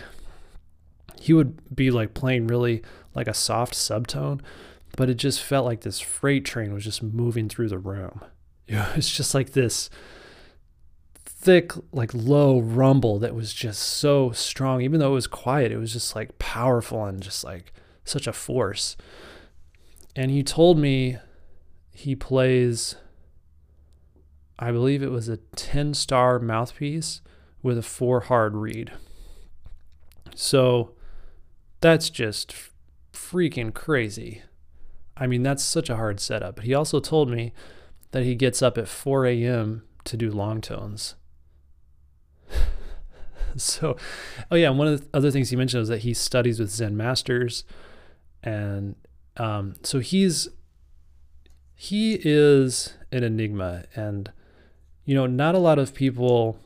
he 1.21 1.33
would 1.33 1.75
be 1.75 1.91
like 1.91 2.15
playing 2.15 2.47
really 2.47 2.83
like 3.15 3.29
a 3.29 3.35
soft 3.35 3.75
subtone, 3.75 4.41
but 4.97 5.11
it 5.11 5.15
just 5.15 5.43
felt 5.43 5.67
like 5.67 5.83
this 5.83 6.01
freight 6.01 6.45
train 6.45 6.73
was 6.73 6.85
just 6.85 7.03
moving 7.03 7.49
through 7.49 7.69
the 7.69 7.79
room. 7.79 8.23
Know, 8.71 8.87
it's 8.95 9.11
just 9.11 9.35
like 9.35 9.51
this 9.51 9.91
thick, 11.25 11.73
like 11.93 12.15
low 12.15 12.61
rumble 12.61 13.19
that 13.19 13.35
was 13.35 13.53
just 13.53 13.83
so 13.83 14.31
strong. 14.31 14.81
Even 14.83 15.01
though 15.01 15.11
it 15.11 15.15
was 15.15 15.27
quiet, 15.27 15.73
it 15.73 15.77
was 15.77 15.93
just 15.93 16.15
like 16.15 16.39
powerful 16.39 17.05
and 17.05 17.21
just 17.21 17.43
like 17.43 17.73
such 18.11 18.27
a 18.27 18.33
force. 18.33 18.97
And 20.17 20.31
he 20.31 20.43
told 20.43 20.79
me 20.79 21.19
he 21.93 22.17
plays, 22.17 22.97
I 24.59 24.73
believe 24.73 25.03
it 25.03 25.11
was 25.11 25.29
a 25.29 25.39
10 25.57 25.95
star 25.95 26.39
mouthpiece 26.39 27.23
with 27.63 27.79
a 27.79 27.83
four 27.83 28.21
hard 28.21 28.55
reed. 28.55 28.93
So 30.35 30.93
that's 31.81 32.11
just 32.11 32.55
freaking 33.13 33.73
crazy. 33.73 34.43
I 35.17 35.27
mean, 35.27 35.43
that's 35.43 35.63
such 35.63 35.91
a 35.91 35.97
hard 35.97 36.21
setup. 36.21 36.57
But 36.57 36.65
he 36.65 36.75
also 36.75 37.01
told 37.01 37.31
me 37.31 37.53
that 38.13 38.25
he 38.25 38.35
gets 38.35 38.63
up 38.63 38.79
at 38.79 38.89
4 38.89 39.27
a.m. 39.27 39.83
to 40.05 40.17
do 40.17 40.31
long 40.31 40.61
tones. 40.61 41.15
so, 43.57 43.97
oh 44.51 44.57
yeah, 44.57 44.71
one 44.71 44.89
of 44.89 45.01
the 45.01 45.17
other 45.17 45.31
things 45.31 45.51
he 45.51 45.57
mentioned 45.57 45.81
was 45.81 45.89
that 45.89 46.01
he 46.01 46.15
studies 46.15 46.59
with 46.59 46.71
Zen 46.71 46.97
masters, 46.97 47.65
and 48.43 48.97
um, 49.37 49.75
so 49.83 50.01
he's 50.01 50.49
he 51.75 52.21
is 52.23 52.95
an 53.11 53.25
enigma, 53.25 53.85
and 53.95 54.33
you 55.05 55.15
know, 55.15 55.27
not 55.27 55.55
a 55.55 55.59
lot 55.59 55.79
of 55.79 55.95
people 55.95 56.59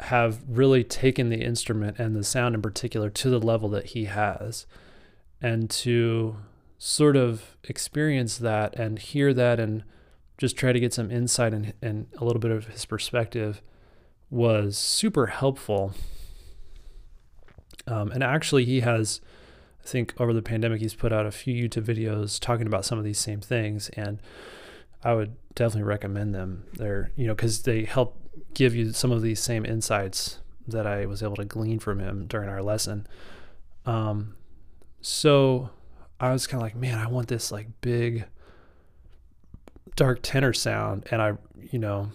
have 0.00 0.40
really 0.48 0.82
taken 0.82 1.28
the 1.28 1.40
instrument 1.40 1.98
and 1.98 2.16
the 2.16 2.24
sound 2.24 2.54
in 2.54 2.62
particular 2.62 3.08
to 3.08 3.30
the 3.30 3.38
level 3.38 3.68
that 3.68 3.86
he 3.86 4.06
has. 4.06 4.66
And 5.40 5.70
to 5.70 6.36
sort 6.78 7.16
of 7.16 7.56
experience 7.64 8.38
that 8.38 8.74
and 8.78 8.98
hear 8.98 9.32
that 9.34 9.60
and 9.60 9.84
just 10.36 10.56
try 10.56 10.72
to 10.72 10.80
get 10.80 10.92
some 10.92 11.10
insight 11.10 11.54
and, 11.54 11.72
and 11.80 12.06
a 12.18 12.24
little 12.24 12.40
bit 12.40 12.50
of 12.50 12.66
his 12.66 12.84
perspective 12.84 13.62
was 14.30 14.76
super 14.76 15.26
helpful. 15.26 15.92
Um, 17.86 18.10
and 18.10 18.22
actually 18.22 18.64
he 18.64 18.80
has 18.80 19.20
i 19.84 19.88
think 19.88 20.14
over 20.18 20.32
the 20.32 20.42
pandemic 20.42 20.80
he's 20.80 20.94
put 20.94 21.12
out 21.12 21.26
a 21.26 21.30
few 21.30 21.54
youtube 21.54 21.84
videos 21.84 22.40
talking 22.40 22.66
about 22.66 22.84
some 22.84 22.98
of 22.98 23.04
these 23.04 23.18
same 23.18 23.40
things 23.40 23.88
and 23.90 24.20
i 25.02 25.12
would 25.12 25.36
definitely 25.54 25.82
recommend 25.82 26.34
them 26.34 26.64
they're 26.74 27.10
you 27.16 27.26
know 27.26 27.34
because 27.34 27.62
they 27.62 27.84
help 27.84 28.18
give 28.54 28.74
you 28.74 28.92
some 28.92 29.10
of 29.10 29.22
these 29.22 29.40
same 29.40 29.64
insights 29.64 30.38
that 30.66 30.86
I 30.86 31.06
was 31.06 31.22
able 31.22 31.36
to 31.36 31.44
glean 31.44 31.78
from 31.78 32.00
him 32.00 32.26
during 32.26 32.48
our 32.48 32.62
lesson. 32.62 33.06
Um, 33.84 34.36
so 35.00 35.70
I 36.18 36.32
was 36.32 36.46
kind 36.46 36.62
of 36.62 36.62
like, 36.62 36.76
man, 36.76 36.98
I 36.98 37.06
want 37.06 37.28
this 37.28 37.52
like 37.52 37.68
big 37.80 38.24
dark 39.96 40.20
tenor 40.22 40.52
sound. 40.52 41.06
And 41.10 41.20
I, 41.20 41.34
you 41.70 41.78
know, 41.78 42.10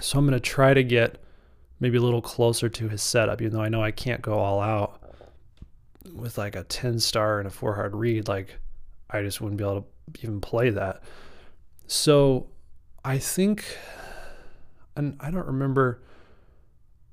so 0.00 0.18
I'm 0.18 0.30
to 0.30 0.40
try 0.40 0.74
to 0.74 0.84
get 0.84 1.18
maybe 1.80 1.98
a 1.98 2.02
little 2.02 2.22
closer 2.22 2.68
to 2.68 2.88
his 2.88 3.02
setup, 3.02 3.40
even 3.40 3.54
though 3.54 3.62
I 3.62 3.68
know 3.68 3.82
I 3.82 3.90
can't 3.90 4.22
go 4.22 4.38
all 4.38 4.60
out 4.60 5.01
with 6.14 6.38
like 6.38 6.56
a 6.56 6.64
10 6.64 6.98
star 7.00 7.38
and 7.38 7.46
a 7.46 7.50
four 7.50 7.74
hard 7.74 7.94
reed, 7.94 8.28
Like 8.28 8.58
I 9.10 9.22
just 9.22 9.40
wouldn't 9.40 9.58
be 9.58 9.64
able 9.64 9.82
to 9.82 10.20
even 10.22 10.40
play 10.40 10.70
that. 10.70 11.02
So 11.86 12.48
I 13.04 13.18
think 13.18 13.64
and 14.96 15.16
I 15.20 15.30
don't 15.30 15.46
remember 15.46 16.02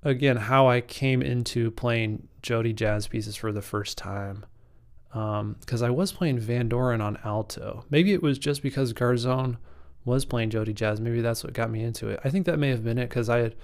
again 0.03 0.37
how 0.37 0.67
I 0.67 0.81
came 0.81 1.21
into 1.21 1.71
playing 1.71 2.27
Jody 2.41 2.73
jazz 2.73 3.07
pieces 3.07 3.35
for 3.35 3.51
the 3.51 3.61
first 3.61 3.97
time. 3.97 4.45
Because 5.09 5.81
um, 5.81 5.87
I 5.87 5.89
was 5.89 6.11
playing 6.11 6.39
Van 6.39 6.69
Doren 6.69 7.01
on 7.01 7.17
alto. 7.23 7.83
Maybe 7.89 8.13
it 8.13 8.21
was 8.21 8.37
just 8.37 8.61
because 8.61 8.93
Garzone 8.93 9.57
was 10.05 10.23
playing 10.23 10.51
Jody 10.51 10.71
jazz. 10.71 11.01
Maybe 11.01 11.21
that's 11.21 11.43
what 11.43 11.53
got 11.53 11.71
me 11.71 11.83
into 11.83 12.09
it. 12.09 12.19
I 12.23 12.29
think 12.29 12.45
that 12.45 12.59
may 12.59 12.69
have 12.69 12.83
been 12.83 12.99
it 12.99 13.09
because 13.09 13.27
I 13.27 13.39
had 13.39 13.55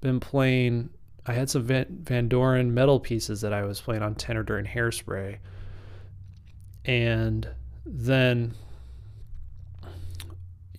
been 0.00 0.20
playing. 0.20 0.90
I 1.26 1.32
had 1.32 1.48
some 1.50 1.62
Van, 1.62 1.86
Van 2.02 2.28
Doren 2.28 2.74
metal 2.74 2.98
pieces 2.98 3.40
that 3.42 3.52
I 3.52 3.64
was 3.64 3.80
playing 3.80 4.02
on 4.02 4.14
tenor 4.14 4.42
during 4.42 4.66
Hairspray, 4.66 5.38
and 6.84 7.48
then 7.86 8.54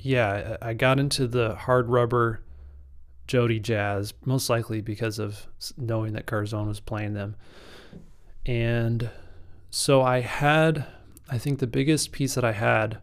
yeah, 0.04 0.58
I 0.62 0.74
got 0.74 1.00
into 1.00 1.28
the 1.28 1.56
hard 1.56 1.90
rubber 1.90 2.44
Jody 3.26 3.60
jazz, 3.60 4.14
most 4.26 4.50
likely 4.50 4.82
because 4.82 5.18
of 5.18 5.48
knowing 5.78 6.14
that 6.14 6.26
Garzone 6.26 6.68
was 6.68 6.82
playing 6.82 7.14
them. 7.14 7.36
And 8.46 9.10
so 9.70 10.02
I 10.02 10.20
had, 10.20 10.86
I 11.30 11.38
think 11.38 11.60
the 11.60 11.68
biggest 11.68 12.12
piece 12.12 12.36
that 12.36 12.44
I 12.44 12.52
had 12.52 13.00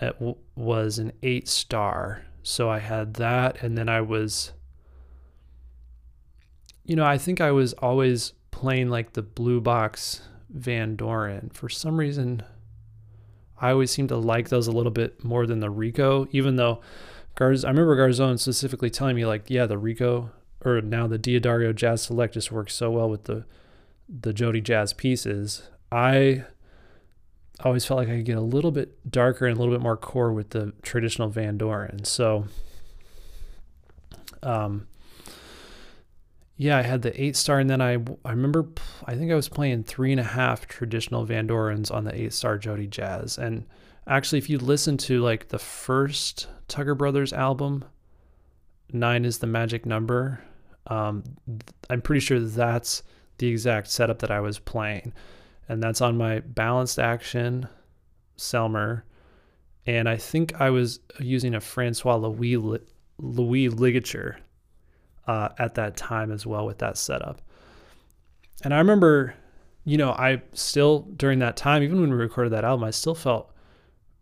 uh, 0.00 0.10
w- 0.12 0.36
was 0.54 0.98
an 0.98 1.12
eight 1.24 1.48
star. 1.48 2.22
So 2.44 2.70
I 2.70 2.78
had 2.78 3.14
that, 3.14 3.60
and 3.62 3.76
then 3.76 3.88
I 3.88 4.00
was, 4.00 4.52
you 6.84 6.96
know, 6.96 7.04
I 7.04 7.18
think 7.18 7.40
I 7.40 7.50
was 7.50 7.72
always 7.74 8.32
playing 8.50 8.88
like 8.90 9.12
the 9.12 9.22
blue 9.22 9.60
box 9.60 10.22
Van 10.50 10.96
Doren. 10.96 11.50
For 11.52 11.68
some 11.68 11.98
reason, 11.98 12.42
I 13.60 13.70
always 13.70 13.90
seem 13.90 14.08
to 14.08 14.16
like 14.16 14.48
those 14.48 14.66
a 14.66 14.72
little 14.72 14.92
bit 14.92 15.24
more 15.24 15.46
than 15.46 15.60
the 15.60 15.70
Rico, 15.70 16.26
even 16.32 16.56
though 16.56 16.80
Garz. 17.36 17.64
I 17.64 17.68
remember 17.68 17.96
Garzone 17.96 18.38
specifically 18.38 18.90
telling 18.90 19.16
me 19.16 19.26
like, 19.26 19.48
yeah, 19.48 19.66
the 19.66 19.78
Rico 19.78 20.30
or 20.64 20.80
now 20.80 21.06
the 21.06 21.18
D'Addario 21.18 21.74
Jazz 21.74 22.02
Select 22.02 22.34
just 22.34 22.50
works 22.50 22.74
so 22.74 22.90
well 22.90 23.08
with 23.08 23.24
the 23.24 23.44
the 24.08 24.32
Jody 24.32 24.60
Jazz 24.60 24.92
pieces, 24.92 25.62
I 25.90 26.44
always 27.60 27.84
felt 27.84 27.98
like 27.98 28.08
I 28.08 28.16
could 28.16 28.24
get 28.24 28.36
a 28.36 28.42
little 28.42 28.70
bit 28.70 29.10
darker 29.10 29.46
and 29.46 29.56
a 29.56 29.60
little 29.60 29.74
bit 29.74 29.82
more 29.82 29.96
core 29.96 30.32
with 30.32 30.50
the 30.50 30.72
traditional 30.82 31.28
Van 31.28 31.56
Doren. 31.56 32.04
So, 32.04 32.46
um, 34.42 34.86
yeah, 36.56 36.78
I 36.78 36.82
had 36.82 37.02
the 37.02 37.20
eight 37.20 37.36
star, 37.36 37.58
and 37.58 37.68
then 37.68 37.80
I 37.80 37.94
I 38.24 38.30
remember 38.30 38.68
I 39.04 39.14
think 39.14 39.32
I 39.32 39.34
was 39.34 39.48
playing 39.48 39.84
three 39.84 40.12
and 40.12 40.20
a 40.20 40.24
half 40.24 40.68
traditional 40.68 41.24
Van 41.24 41.46
Dorens 41.46 41.90
on 41.90 42.04
the 42.04 42.14
eight 42.14 42.32
star 42.32 42.58
Jody 42.58 42.86
Jazz. 42.86 43.38
And 43.38 43.66
actually, 44.06 44.38
if 44.38 44.48
you 44.48 44.58
listen 44.58 44.96
to 44.98 45.20
like 45.20 45.48
the 45.48 45.58
first 45.58 46.46
Tucker 46.68 46.94
Brothers 46.94 47.32
album, 47.32 47.84
nine 48.92 49.24
is 49.24 49.38
the 49.38 49.46
magic 49.46 49.84
number. 49.84 50.40
Um, 50.86 51.24
I'm 51.90 52.02
pretty 52.02 52.20
sure 52.20 52.38
that's 52.38 53.02
the 53.38 53.48
exact 53.48 53.88
setup 53.88 54.20
that 54.20 54.30
I 54.30 54.40
was 54.40 54.58
playing, 54.60 55.12
and 55.68 55.82
that's 55.82 56.00
on 56.00 56.16
my 56.16 56.40
balanced 56.40 57.00
action 57.00 57.66
Selmer, 58.38 59.02
and 59.86 60.08
I 60.08 60.16
think 60.16 60.60
I 60.60 60.70
was 60.70 61.00
using 61.18 61.54
a 61.54 61.60
Francois 61.60 62.16
Louis 62.16 62.80
Louis 63.18 63.68
ligature 63.68 64.38
uh, 65.26 65.50
at 65.58 65.74
that 65.74 65.96
time 65.96 66.30
as 66.30 66.46
well 66.46 66.66
with 66.66 66.78
that 66.78 66.96
setup. 66.96 67.40
And 68.62 68.72
I 68.72 68.78
remember, 68.78 69.34
you 69.84 69.96
know, 69.96 70.10
I 70.12 70.42
still 70.52 71.00
during 71.16 71.40
that 71.40 71.56
time, 71.56 71.82
even 71.82 72.00
when 72.00 72.10
we 72.10 72.16
recorded 72.16 72.52
that 72.52 72.64
album, 72.64 72.84
I 72.84 72.90
still 72.90 73.14
felt 73.14 73.52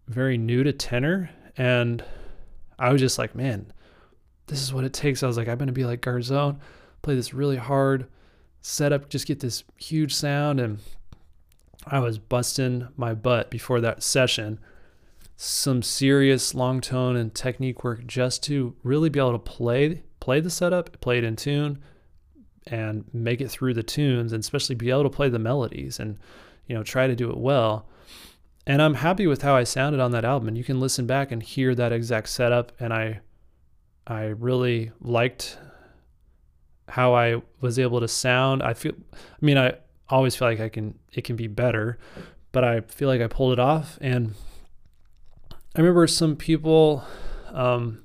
very 0.09 0.37
new 0.37 0.63
to 0.65 0.73
tenor, 0.73 1.31
and 1.57 2.05
I 2.79 2.93
was 2.93 3.01
just 3.01 3.19
like, 3.19 3.35
man, 3.35 3.73
this 4.47 4.61
is 4.61 4.73
what 4.73 4.85
it 4.85 4.93
takes. 4.93 5.23
I 5.23 5.27
was 5.27 5.37
like, 5.37 5.49
I'm 5.49 5.59
gonna 5.59 5.73
be 5.73 5.85
like 5.85 6.01
Garzone, 6.03 6.59
play 7.03 7.15
this 7.15 7.35
really 7.35 7.57
hard 7.57 8.07
setup, 8.61 9.09
just 9.09 9.27
get 9.27 9.41
this 9.41 9.65
huge 9.77 10.15
sound, 10.15 10.61
and 10.61 10.79
I 11.87 12.01
was 12.01 12.19
busting 12.19 12.89
my 12.97 13.15
butt 13.15 13.51
before 13.51 13.81
that 13.81 14.03
session. 14.03 14.59
Some 15.37 15.83
serious 15.83 16.55
long 16.55 16.81
tone 16.81 17.17
and 17.17 17.35
technique 17.35 17.83
work 17.83 18.07
just 18.07 18.43
to 18.45 18.77
really 18.85 19.09
be 19.09 19.19
able 19.19 19.33
to 19.33 19.39
play 19.39 20.05
play 20.23 20.39
the 20.39 20.51
setup, 20.51 21.01
play 21.01 21.18
it 21.18 21.25
in 21.25 21.35
tune, 21.35 21.83
and 22.68 23.05
make 23.12 23.41
it 23.41 23.51
through 23.51 23.75
the 23.75 23.83
tunes, 23.83 24.33
and 24.33 24.41
especially 24.41 24.77
be 24.77 24.89
able 24.89 25.03
to 25.03 25.11
play 25.11 25.29
the 25.29 25.39
melodies 25.39 25.99
and 25.99 26.16
you 26.68 26.77
know 26.77 26.85
try 26.85 27.09
to 27.09 27.16
do 27.16 27.29
it 27.29 27.37
well. 27.37 27.89
And 28.64 28.81
I'm 28.81 28.95
happy 28.95 29.27
with 29.27 29.43
how 29.43 29.57
I 29.57 29.64
sounded 29.64 30.01
on 30.01 30.12
that 30.12 30.25
album. 30.25 30.47
And 30.47 30.57
you 30.57 30.62
can 30.62 30.79
listen 30.79 31.09
back 31.09 31.33
and 31.33 31.43
hear 31.43 31.75
that 31.75 31.93
exact 31.93 32.29
setup. 32.29 32.70
And 32.79 32.95
I 32.95 33.20
I 34.07 34.27
really 34.27 34.93
liked 35.01 35.59
how 36.87 37.14
I 37.14 37.43
was 37.61 37.81
able 37.81 37.99
to 37.99 38.07
sound. 38.07 38.62
I 38.62 38.75
feel 38.75 38.93
I 39.12 39.45
mean 39.45 39.59
I 39.59 39.75
always 40.09 40.37
feel 40.37 40.47
like 40.47 40.61
I 40.61 40.68
can 40.68 40.97
it 41.12 41.25
can 41.25 41.35
be 41.35 41.49
better, 41.49 41.99
but 42.53 42.62
I 42.62 42.83
feel 42.83 43.09
like 43.09 43.20
I 43.20 43.27
pulled 43.27 43.55
it 43.55 43.59
off 43.59 43.99
and 44.01 44.35
I 45.75 45.81
remember 45.81 46.07
some 46.07 46.37
people 46.37 47.03
um, 47.53 48.05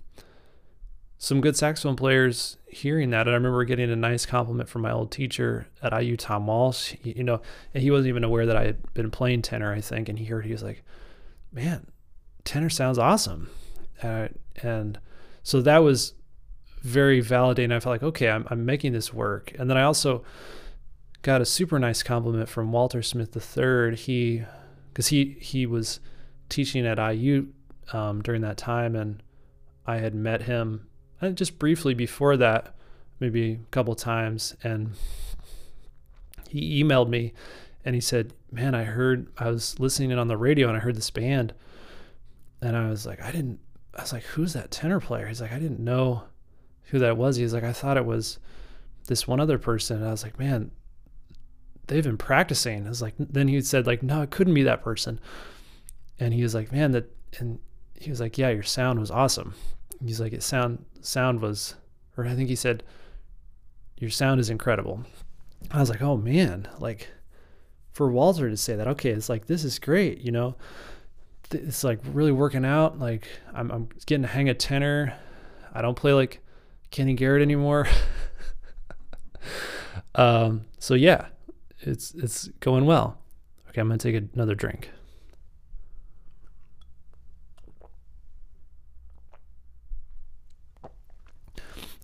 some 1.19 1.41
good 1.41 1.55
saxophone 1.55 1.95
players 1.95 2.57
hearing 2.67 3.09
that. 3.09 3.21
And 3.21 3.31
I 3.31 3.33
remember 3.33 3.63
getting 3.63 3.89
a 3.91 3.95
nice 3.95 4.25
compliment 4.25 4.69
from 4.69 4.83
my 4.83 4.91
old 4.91 5.11
teacher 5.11 5.67
at 5.81 5.99
IU, 5.99 6.15
Tom 6.15 6.45
Walsh. 6.45 6.95
He, 7.01 7.13
you 7.13 7.23
know, 7.23 7.41
and 7.73 7.81
he 7.81 7.89
wasn't 7.89 8.09
even 8.09 8.23
aware 8.23 8.45
that 8.45 8.55
I 8.55 8.65
had 8.65 8.93
been 8.93 9.09
playing 9.09 9.41
tenor, 9.41 9.73
I 9.73 9.81
think. 9.81 10.09
And 10.09 10.19
he 10.19 10.25
heard, 10.25 10.45
he 10.45 10.51
was 10.51 10.63
like, 10.63 10.83
man, 11.51 11.87
tenor 12.43 12.69
sounds 12.69 12.99
awesome. 12.99 13.49
And 14.01 14.99
so 15.41 15.61
that 15.61 15.79
was 15.79 16.13
very 16.83 17.21
validating. 17.21 17.73
I 17.73 17.79
felt 17.79 17.93
like, 17.93 18.03
okay, 18.03 18.29
I'm, 18.29 18.45
I'm 18.49 18.65
making 18.65 18.93
this 18.93 19.11
work. 19.11 19.51
And 19.57 19.69
then 19.69 19.77
I 19.77 19.83
also 19.83 20.23
got 21.23 21.41
a 21.41 21.45
super 21.45 21.79
nice 21.79 22.03
compliment 22.03 22.47
from 22.47 22.71
Walter 22.71 23.01
Smith 23.01 23.35
III. 23.35 23.95
He, 23.95 24.43
because 24.89 25.07
he, 25.07 25.37
he 25.41 25.65
was 25.65 25.99
teaching 26.47 26.85
at 26.85 26.99
IU 26.99 27.47
um, 27.91 28.21
during 28.21 28.41
that 28.41 28.57
time. 28.57 28.95
And 28.95 29.23
I 29.87 29.97
had 29.97 30.13
met 30.13 30.43
him 30.43 30.86
just 31.33 31.59
briefly 31.59 31.93
before 31.93 32.37
that, 32.37 32.75
maybe 33.19 33.53
a 33.53 33.71
couple 33.71 33.95
times, 33.95 34.55
and 34.63 34.91
he 36.49 36.83
emailed 36.83 37.09
me 37.09 37.33
and 37.83 37.95
he 37.95 38.01
said, 38.01 38.33
"Man, 38.51 38.75
I 38.75 38.83
heard 38.83 39.27
I 39.37 39.49
was 39.49 39.79
listening 39.79 40.11
in 40.11 40.19
on 40.19 40.27
the 40.27 40.37
radio 40.37 40.67
and 40.67 40.77
I 40.77 40.81
heard 40.81 40.95
this 40.95 41.09
band." 41.09 41.53
And 42.61 42.75
I 42.75 42.89
was 42.89 43.05
like, 43.05 43.21
"I 43.21 43.31
didn't 43.31 43.59
I 43.95 44.01
was 44.01 44.13
like, 44.13 44.23
"Who's 44.23 44.53
that 44.53 44.71
tenor 44.71 44.99
player?" 44.99 45.27
He's 45.27 45.41
like, 45.41 45.51
"I 45.51 45.59
didn't 45.59 45.79
know 45.79 46.23
who 46.85 46.99
that 46.99 47.17
was." 47.17 47.37
He's 47.37 47.53
like, 47.53 47.63
"I 47.63 47.73
thought 47.73 47.97
it 47.97 48.05
was 48.05 48.39
this 49.07 49.27
one 49.27 49.39
other 49.39 49.57
person." 49.57 49.97
And 49.97 50.07
I 50.07 50.11
was 50.11 50.23
like, 50.23 50.37
"Man, 50.37 50.71
they've 51.87 52.03
been 52.03 52.17
practicing." 52.17 52.85
I 52.85 52.89
was 52.89 53.01
like, 53.01 53.15
then 53.17 53.47
he 53.47 53.61
said 53.61 53.87
like, 53.87 54.03
"No, 54.03 54.21
it 54.21 54.31
couldn't 54.31 54.53
be 54.53 54.63
that 54.63 54.83
person." 54.83 55.19
And 56.19 56.33
he 56.33 56.43
was 56.43 56.53
like, 56.53 56.71
"Man, 56.71 56.91
that 56.91 57.11
and 57.39 57.59
he 57.99 58.09
was 58.09 58.19
like, 58.19 58.37
"Yeah, 58.37 58.49
your 58.49 58.63
sound 58.63 58.99
was 58.99 59.11
awesome." 59.11 59.53
He's 60.03 60.19
like, 60.19 60.33
"It 60.33 60.43
sound 60.43 60.85
sound 61.01 61.41
was, 61.41 61.75
or 62.17 62.25
I 62.25 62.35
think 62.35 62.49
he 62.49 62.55
said, 62.55 62.83
your 63.97 64.11
sound 64.11 64.39
is 64.39 64.49
incredible. 64.49 65.03
I 65.71 65.79
was 65.79 65.89
like, 65.89 66.01
oh 66.01 66.17
man, 66.17 66.67
like 66.79 67.09
for 67.91 68.11
Walter 68.11 68.49
to 68.49 68.57
say 68.57 68.75
that, 68.75 68.87
okay, 68.87 69.09
it's 69.09 69.29
like, 69.29 69.47
this 69.47 69.63
is 69.63 69.79
great, 69.79 70.21
you 70.21 70.31
know, 70.31 70.55
it's 71.51 71.83
like 71.83 71.99
really 72.13 72.31
working 72.31 72.65
out. 72.65 72.99
Like 72.99 73.27
I'm, 73.53 73.71
I'm 73.71 73.89
getting 74.05 74.23
to 74.23 74.27
hang 74.27 74.49
a 74.49 74.53
tenor. 74.53 75.13
I 75.73 75.81
don't 75.81 75.95
play 75.95 76.13
like 76.13 76.41
Kenny 76.91 77.13
Garrett 77.13 77.41
anymore. 77.41 77.87
um, 80.15 80.65
so 80.79 80.93
yeah, 80.93 81.27
it's, 81.79 82.13
it's 82.13 82.47
going 82.59 82.85
well. 82.85 83.17
Okay. 83.69 83.81
I'm 83.81 83.89
to 83.89 83.97
take 83.97 84.29
another 84.33 84.55
drink. 84.55 84.89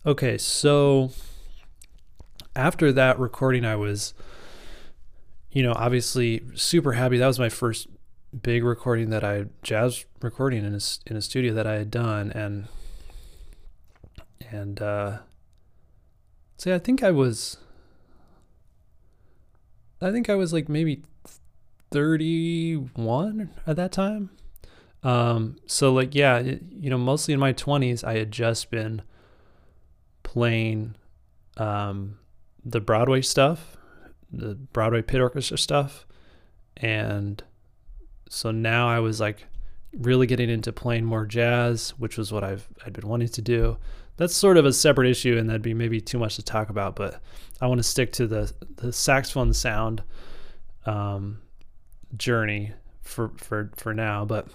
Okay, 0.05 0.37
so 0.37 1.11
after 2.57 2.91
that 2.91 3.17
recording, 3.19 3.63
I 3.63 3.77
was, 3.77 4.13
you 5.49 5.63
know, 5.63 5.71
obviously 5.77 6.41
super 6.55 6.91
happy. 6.91 7.17
That 7.17 7.27
was 7.27 7.39
my 7.39 7.47
first 7.47 7.87
big 8.41 8.65
recording 8.65 9.11
that 9.11 9.23
I 9.23 9.45
jazz 9.61 10.03
recording 10.21 10.65
in 10.65 10.75
a 10.75 10.79
in 11.05 11.15
a 11.15 11.21
studio 11.21 11.53
that 11.53 11.65
I 11.65 11.75
had 11.75 11.89
done, 11.89 12.31
and 12.31 12.67
and 14.51 14.81
uh, 14.81 15.19
see, 16.57 16.73
I 16.73 16.79
think 16.79 17.01
I 17.01 17.11
was, 17.11 17.55
I 20.01 20.11
think 20.11 20.29
I 20.29 20.35
was 20.35 20.51
like 20.51 20.67
maybe 20.67 21.03
thirty 21.91 22.73
one 22.75 23.51
at 23.65 23.77
that 23.77 23.93
time. 23.93 24.31
Um, 25.01 25.55
so 25.65 25.93
like 25.93 26.13
yeah, 26.13 26.39
you 26.39 26.89
know, 26.89 26.97
mostly 26.97 27.33
in 27.33 27.39
my 27.39 27.53
twenties, 27.53 28.03
I 28.03 28.17
had 28.17 28.33
just 28.33 28.69
been 28.69 29.01
playing 30.33 30.95
um, 31.57 32.17
the 32.65 32.81
Broadway 32.81 33.21
stuff, 33.21 33.77
the 34.31 34.55
Broadway 34.55 35.03
pit 35.03 35.21
orchestra 35.21 35.59
stuff, 35.59 36.07
and 36.77 37.43
so 38.29 38.49
now 38.49 38.89
I 38.89 38.99
was 38.99 39.19
like 39.19 39.45
really 39.99 40.25
getting 40.25 40.49
into 40.49 40.73
playing 40.73 41.05
more 41.05 41.27
jazz, 41.27 41.91
which 41.99 42.17
was 42.17 42.31
what 42.31 42.43
I've 42.43 42.67
I'd 42.83 42.93
been 42.93 43.07
wanting 43.07 43.27
to 43.27 43.41
do. 43.43 43.77
That's 44.17 44.35
sort 44.35 44.57
of 44.57 44.65
a 44.65 44.73
separate 44.73 45.07
issue, 45.07 45.37
and 45.37 45.47
that'd 45.47 45.61
be 45.61 45.75
maybe 45.75 46.01
too 46.01 46.17
much 46.17 46.35
to 46.37 46.43
talk 46.43 46.69
about. 46.69 46.95
But 46.95 47.21
I 47.61 47.67
want 47.67 47.77
to 47.77 47.83
stick 47.83 48.11
to 48.13 48.25
the 48.25 48.51
the 48.77 48.91
saxophone 48.91 49.53
sound 49.53 50.01
um, 50.87 51.41
journey 52.17 52.73
for 53.03 53.31
for 53.37 53.69
for 53.75 53.93
now. 53.93 54.25
But 54.25 54.47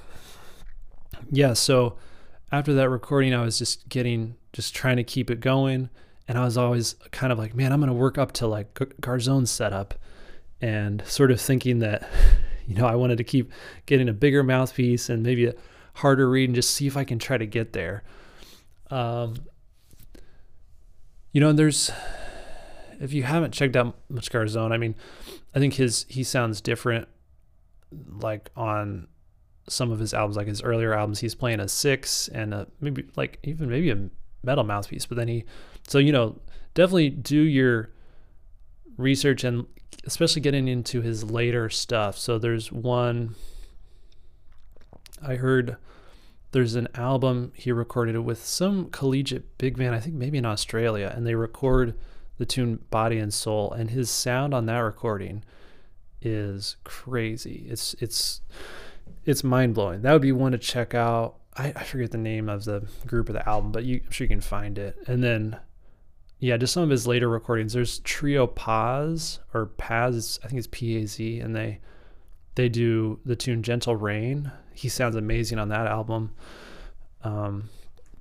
yeah, 1.31 1.53
so 1.53 1.99
after 2.51 2.75
that 2.75 2.89
recording, 2.89 3.35
I 3.35 3.43
was 3.43 3.59
just 3.59 3.89
getting 3.89 4.37
just 4.53 4.75
trying 4.75 4.97
to 4.97 5.05
keep 5.05 5.31
it 5.31 5.41
going. 5.41 5.91
And 6.27 6.37
I 6.37 6.45
was 6.45 6.57
always 6.57 6.95
kind 7.11 7.33
of 7.33 7.39
like, 7.39 7.55
man, 7.55 7.73
I'm 7.73 7.81
going 7.81 7.89
to 7.89 7.95
work 7.95 8.19
up 8.19 8.33
to 8.33 8.47
like 8.47 8.75
Garzone's 8.75 9.51
setup 9.51 9.95
and 10.61 11.03
sort 11.07 11.31
of 11.31 11.41
thinking 11.41 11.79
that, 11.79 12.09
you 12.67 12.75
know, 12.75 12.87
I 12.87 12.95
wanted 12.95 13.19
to 13.19 13.25
keep 13.25 13.53
getting 13.87 14.09
a 14.09 14.13
bigger 14.13 14.43
mouthpiece 14.43 15.09
and 15.09 15.23
maybe 15.23 15.47
a 15.47 15.55
harder 15.95 16.29
reed 16.29 16.49
and 16.49 16.55
just 16.55 16.73
see 16.73 16.87
if 16.87 16.97
I 16.97 17.05
can 17.05 17.19
try 17.19 17.39
to 17.39 17.47
get 17.47 17.73
there. 17.73 18.03
Um, 18.91 19.37
you 21.33 21.41
know, 21.41 21.53
there's, 21.53 21.91
if 23.01 23.13
you 23.13 23.23
haven't 23.23 23.53
checked 23.53 23.77
out 23.77 23.97
much 24.09 24.31
Garzone, 24.31 24.73
I 24.73 24.77
mean, 24.77 24.95
I 25.55 25.59
think 25.59 25.75
his, 25.75 26.05
he 26.09 26.25
sounds 26.25 26.61
different 26.61 27.09
like 28.21 28.51
on 28.57 29.09
some 29.69 29.91
of 29.91 29.99
his 29.99 30.15
albums, 30.15 30.37
like 30.37 30.47
his 30.47 30.63
earlier 30.63 30.95
albums, 30.95 31.21
he's 31.21 31.35
playing 31.35 31.61
a 31.61 31.69
six 31.69 32.29
and 32.29 32.55
a, 32.55 32.67
maybe 32.81 33.07
like 33.17 33.39
even 33.43 33.69
maybe 33.69 33.91
a 33.91 34.09
metal 34.43 34.65
mouthpiece. 34.65 35.07
But 35.07 35.17
then 35.17 35.29
he, 35.29 35.45
so 35.87 35.99
you 35.99 36.13
know, 36.13 36.39
definitely 36.75 37.11
do 37.11 37.41
your 37.41 37.91
research 38.97 39.45
and 39.45 39.67
especially 40.05 40.43
getting 40.43 40.69
into 40.69 41.01
his 41.01 41.25
later 41.25 41.69
stuff. 41.69 42.19
So 42.19 42.39
there's 42.39 42.73
one 42.73 43.35
I 45.23 45.37
heard 45.37 45.77
there's 46.53 46.75
an 46.75 46.89
album 46.95 47.53
he 47.55 47.73
recorded 47.73 48.19
with 48.21 48.45
some 48.45 48.89
collegiate 48.91 49.59
big 49.59 49.77
band, 49.77 49.95
I 49.95 50.01
think 50.01 50.15
maybe 50.15 50.39
in 50.39 50.47
Australia, 50.47 51.13
and 51.15 51.27
they 51.27 51.35
record 51.35 51.95
the 52.39 52.47
tune 52.47 52.81
Body 52.91 53.19
and 53.19 53.35
Soul, 53.35 53.73
and 53.73 53.91
his 53.91 54.09
sound 54.09 54.55
on 54.55 54.67
that 54.67 54.79
recording 54.79 55.45
is 56.23 56.77
crazy. 56.85 57.67
It's 57.69 57.95
it's 57.95 58.41
it's 59.25 59.45
mind 59.45 59.75
blowing. 59.75 60.03
That 60.03 60.13
would 60.13 60.23
be 60.23 60.33
one 60.33 60.53
to 60.53 60.59
check 60.59 60.95
out. 60.95 61.37
I, 61.57 61.73
I 61.75 61.85
forget 61.85 62.11
the 62.11 62.19
name 62.19 62.49
of 62.49 62.65
the 62.65 62.87
group 63.07 63.29
or 63.29 63.33
the 63.33 63.49
album, 63.49 63.73
but 63.73 63.85
you, 63.85 64.01
I'm 64.05 64.11
sure 64.11 64.25
you 64.25 64.29
can 64.29 64.41
find 64.41 64.79
it. 64.79 64.97
And 65.07 65.23
then, 65.23 65.59
yeah, 66.39 66.57
just 66.57 66.73
some 66.73 66.85
of 66.85 66.91
his 66.91 67.07
later 67.07 67.29
recordings. 67.29 67.73
There's 67.73 67.99
Trio 68.01 68.47
Paz 68.47 69.41
or 69.53 69.67
Paz. 69.67 70.39
I 70.45 70.49
think 70.49 70.59
it's 70.59 70.69
P 70.71 71.03
A 71.03 71.07
Z, 71.07 71.41
and 71.41 71.55
they 71.55 71.81
they 72.55 72.69
do 72.69 73.19
the 73.25 73.37
tune 73.37 73.63
Gentle 73.63 73.97
Rain. 73.97 74.51
He 74.73 74.89
sounds 74.89 75.17
amazing 75.17 75.59
on 75.59 75.69
that 75.71 75.87
album. 75.87 76.33
Um, 77.25 77.69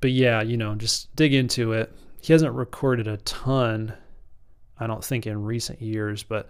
but 0.02 0.12
yeah, 0.12 0.42
you 0.42 0.58
know, 0.58 0.74
just 0.76 1.16
dig 1.16 1.34
into 1.34 1.74
it. 1.74 1.94
He 2.22 2.34
hasn't 2.34 2.56
recorded 2.56 3.08
a 3.08 3.18
ton, 3.18 3.94
I 4.80 4.88
don't 4.88 5.04
think, 5.04 5.28
in 5.28 5.44
recent 5.44 5.82
years, 5.82 6.24
but 6.24 6.50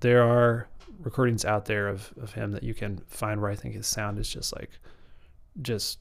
there 0.00 0.22
are 0.22 0.68
recordings 1.04 1.44
out 1.44 1.66
there 1.66 1.86
of, 1.88 2.12
of 2.20 2.32
him 2.32 2.52
that 2.52 2.62
you 2.62 2.74
can 2.74 2.98
find 3.06 3.40
where 3.40 3.50
I 3.50 3.54
think 3.54 3.74
his 3.74 3.86
sound 3.86 4.18
is 4.18 4.28
just 4.28 4.54
like 4.54 4.70
just 5.60 5.98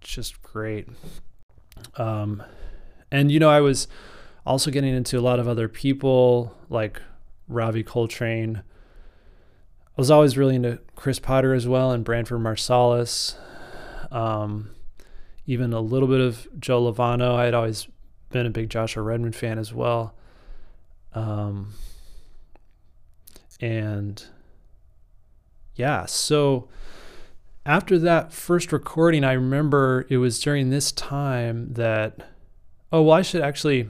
just 0.00 0.42
great. 0.42 0.88
Um 1.96 2.42
and 3.12 3.30
you 3.30 3.38
know 3.38 3.50
I 3.50 3.60
was 3.60 3.86
also 4.44 4.70
getting 4.70 4.94
into 4.94 5.18
a 5.18 5.20
lot 5.20 5.38
of 5.38 5.46
other 5.46 5.68
people 5.68 6.56
like 6.68 7.00
Ravi 7.48 7.82
Coltrane. 7.82 8.62
I 9.86 10.00
was 10.00 10.10
always 10.10 10.36
really 10.36 10.56
into 10.56 10.80
Chris 10.94 11.18
Potter 11.18 11.54
as 11.54 11.68
well 11.68 11.92
and 11.92 12.04
Branford 12.04 12.40
Marsalis. 12.40 13.36
Um 14.10 14.70
even 15.46 15.72
a 15.72 15.80
little 15.80 16.08
bit 16.08 16.20
of 16.20 16.48
Joe 16.58 16.82
Lovano. 16.82 17.36
I 17.36 17.44
had 17.44 17.54
always 17.54 17.86
been 18.30 18.46
a 18.46 18.50
big 18.50 18.70
Joshua 18.70 19.02
Redman 19.02 19.32
fan 19.32 19.58
as 19.58 19.72
well. 19.72 20.14
Um 21.12 21.74
and 23.60 24.24
yeah, 25.76 26.06
so 26.06 26.68
after 27.64 27.98
that 27.98 28.32
first 28.32 28.72
recording, 28.72 29.24
I 29.24 29.32
remember 29.32 30.06
it 30.08 30.16
was 30.16 30.40
during 30.40 30.70
this 30.70 30.90
time 30.92 31.72
that, 31.74 32.20
oh, 32.92 33.02
well, 33.02 33.18
I 33.18 33.22
should 33.22 33.42
actually 33.42 33.88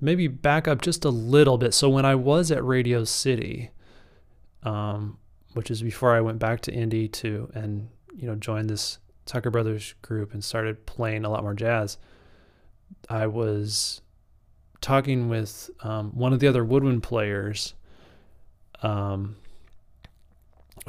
maybe 0.00 0.26
back 0.28 0.66
up 0.66 0.80
just 0.80 1.04
a 1.04 1.10
little 1.10 1.58
bit. 1.58 1.74
So 1.74 1.88
when 1.88 2.04
I 2.04 2.14
was 2.14 2.50
at 2.50 2.64
Radio 2.64 3.04
City, 3.04 3.70
um, 4.62 5.18
which 5.52 5.70
is 5.70 5.82
before 5.82 6.14
I 6.14 6.20
went 6.20 6.38
back 6.38 6.60
to 6.62 6.72
Indy 6.72 7.08
to 7.08 7.50
and 7.54 7.88
you 8.16 8.26
know 8.26 8.34
joined 8.34 8.70
this 8.70 8.98
Tucker 9.26 9.50
Brothers 9.50 9.94
group 10.02 10.32
and 10.32 10.42
started 10.42 10.86
playing 10.86 11.24
a 11.24 11.30
lot 11.30 11.42
more 11.42 11.54
jazz, 11.54 11.98
I 13.08 13.26
was 13.26 14.00
talking 14.80 15.28
with 15.28 15.70
um, 15.82 16.10
one 16.12 16.32
of 16.32 16.40
the 16.40 16.48
other 16.48 16.64
woodwind 16.64 17.02
players, 17.02 17.74
um, 18.82 19.36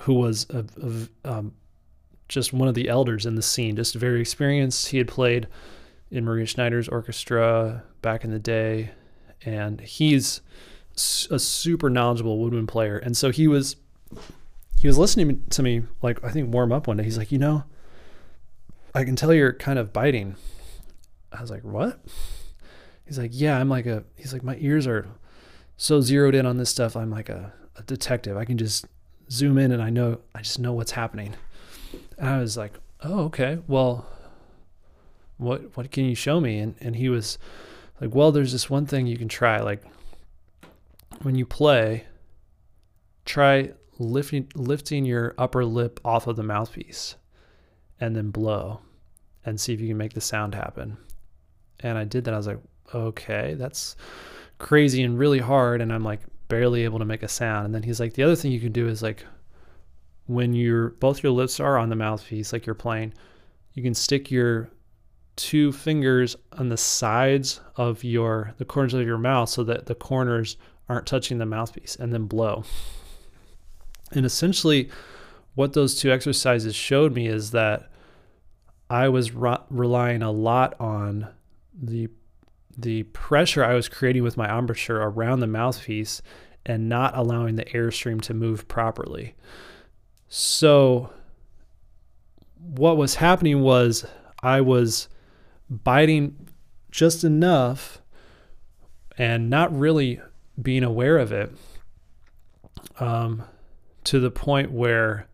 who 0.02 0.14
was 0.14 0.48
a, 0.50 0.66
a, 0.82 1.32
um, 1.32 1.54
just 2.28 2.54
one 2.54 2.68
of 2.68 2.76
the 2.76 2.90
elders 2.90 3.26
in 3.26 3.36
the 3.36 3.42
scene, 3.42 3.76
just 3.76 3.96
very 3.96 4.22
experienced. 4.22 4.90
He 4.90 4.98
had 4.98 5.08
played 5.08 5.48
in 6.10 6.26
Maria 6.26 6.46
Schneider's 6.46 6.88
orchestra 6.88 7.84
back 8.02 8.24
in 8.24 8.32
the 8.32 8.40
day, 8.40 8.92
and 9.44 9.82
he's 9.82 10.42
a 11.30 11.40
super 11.40 11.90
knowledgeable 11.90 12.40
woodwind 12.40 12.68
player. 12.68 12.98
And 12.98 13.16
so 13.16 13.32
he 13.32 13.48
was 13.48 13.76
he 14.78 14.88
was 14.88 14.98
listening 14.98 15.44
to 15.52 15.64
me 15.64 15.84
like 16.02 16.24
I 16.24 16.32
think 16.32 16.54
warm 16.54 16.72
up 16.72 16.88
one 16.88 16.98
day. 16.98 17.04
He's 17.04 17.18
like, 17.18 17.32
you 17.32 17.40
know, 17.40 17.64
I 18.94 19.04
can 19.04 19.16
tell 19.16 19.34
you're 19.34 19.54
kind 19.54 19.80
of 19.80 19.94
biting. 19.94 20.36
I 21.32 21.42
was 21.42 21.50
like, 21.50 21.64
what? 21.64 22.02
he's 23.12 23.20
like, 23.20 23.32
yeah, 23.34 23.60
I'm 23.60 23.68
like 23.68 23.88
a, 23.88 24.06
he's 24.16 24.32
like, 24.32 24.42
my 24.42 24.56
ears 24.62 24.88
are 24.88 25.06
so 25.76 26.00
zeroed 26.00 26.34
in 26.34 26.46
on 26.46 26.56
this 26.56 26.70
stuff. 26.70 26.96
I'm 26.96 27.12
like 27.12 27.28
a, 27.28 27.52
a 27.76 27.84
detective. 27.84 28.38
I 28.38 28.46
can 28.46 28.58
just 28.58 28.86
zoom 29.30 29.58
in 29.58 29.72
and 29.72 29.82
I 29.82 29.90
know, 29.90 30.20
I 30.36 30.42
just 30.42 30.60
know 30.60 30.74
what's 30.74 30.92
happening. 30.92 31.36
And 32.18 32.30
I 32.30 32.40
was 32.40 32.58
like, 32.58 32.74
oh, 33.04 33.26
okay. 33.26 33.60
Well, 33.68 34.06
what, 35.38 35.76
what 35.76 35.92
can 35.92 36.06
you 36.06 36.16
show 36.16 36.40
me? 36.40 36.60
And, 36.60 36.76
and 36.80 36.96
he 36.96 37.10
was 37.10 37.38
like, 38.00 38.14
well, 38.14 38.32
there's 38.32 38.52
this 38.52 38.70
one 38.70 38.86
thing 38.86 39.08
you 39.08 39.18
can 39.18 39.28
try. 39.28 39.60
Like 39.62 39.84
when 41.22 41.36
you 41.36 41.46
play, 41.46 42.06
try 43.26 43.72
lifting, 43.98 44.48
lifting 44.56 45.06
your 45.06 45.34
upper 45.38 45.66
lip 45.66 46.00
off 46.04 46.28
of 46.28 46.36
the 46.36 46.44
mouthpiece 46.44 47.16
and 48.00 48.16
then 48.16 48.32
blow 48.32 48.82
and 49.46 49.60
see 49.60 49.74
if 49.74 49.82
you 49.82 49.88
can 49.88 49.98
make 49.98 50.14
the 50.14 50.22
sound 50.22 50.56
happen. 50.56 50.98
And 51.80 51.98
I 51.98 52.04
did 52.04 52.26
that. 52.26 52.34
I 52.34 52.38
was 52.38 52.48
like, 52.48 52.60
okay, 52.94 53.56
that's 53.58 53.96
crazy 54.58 55.02
and 55.04 55.18
really 55.18 55.40
hard. 55.40 55.82
And 55.82 55.92
I'm 55.92 56.04
like 56.04 56.22
barely 56.52 56.84
able 56.84 57.00
to 57.00 57.06
make 57.06 57.24
a 57.24 57.30
sound. 57.30 57.66
And 57.66 57.74
then 57.74 57.84
he's 57.84 58.02
like, 58.02 58.14
the 58.14 58.24
other 58.24 58.36
thing 58.36 58.52
you 58.52 58.60
can 58.60 58.74
do 58.74 58.90
is 58.90 59.02
like 59.02 59.26
when 60.28 60.54
your 60.54 60.90
both 60.90 61.24
your 61.24 61.32
lips 61.32 61.62
are 61.62 61.78
on 61.78 61.88
the 61.88 61.96
mouthpiece, 61.96 62.52
like 62.52 62.66
you're 62.66 62.76
playing, 62.76 63.14
you 63.74 63.82
can 63.82 63.94
stick 63.94 64.30
your 64.30 64.70
two 65.38 65.72
fingers 65.72 66.36
on 66.58 66.68
the 66.68 66.76
sides 66.76 67.62
of 67.78 68.04
your 68.04 68.54
the 68.58 68.66
corners 68.66 68.94
of 68.94 69.08
your 69.08 69.18
mouth 69.18 69.48
so 69.48 69.64
that 69.64 69.86
the 69.86 69.96
corners 69.96 70.58
aren't 70.90 71.08
touching 71.08 71.38
the 71.38 71.46
mouthpiece 71.46 71.96
and 71.96 72.12
then 72.12 72.26
blow. 72.26 72.66
And 74.12 74.26
essentially 74.26 74.90
what 75.56 75.72
those 75.72 75.96
two 75.96 76.12
exercises 76.12 76.76
showed 76.76 77.14
me 77.14 77.28
is 77.28 77.52
that 77.52 77.90
I 78.90 79.08
was 79.08 79.32
re- 79.32 79.56
relying 79.70 80.22
a 80.22 80.32
lot 80.32 80.76
on 80.82 81.30
the 81.82 82.10
the 82.82 83.04
pressure 83.04 83.64
I 83.64 83.74
was 83.74 83.90
creating 83.90 84.24
with 84.24 84.38
my 84.38 84.50
embouchure 84.50 84.98
around 84.98 85.40
the 85.40 85.48
mouthpiece 85.48 86.22
and 86.66 86.90
not 86.90 87.18
allowing 87.18 87.56
the 87.56 87.66
airstream 87.66 88.22
to 88.22 88.34
move 88.34 88.68
properly. 88.68 89.36
So, 90.28 91.12
what 92.58 92.98
was 92.98 93.16
happening 93.16 93.62
was 93.62 94.06
I 94.44 94.62
was 94.62 95.08
biting 95.70 96.48
just 96.92 97.24
enough 97.24 98.02
and 99.18 99.50
not 99.50 99.78
really 99.78 100.22
being 100.62 100.84
aware 100.84 101.18
of 101.18 101.32
it 101.32 101.52
um, 103.00 103.44
to 104.04 104.20
the 104.20 104.32
point 104.32 104.72
where 104.72 105.28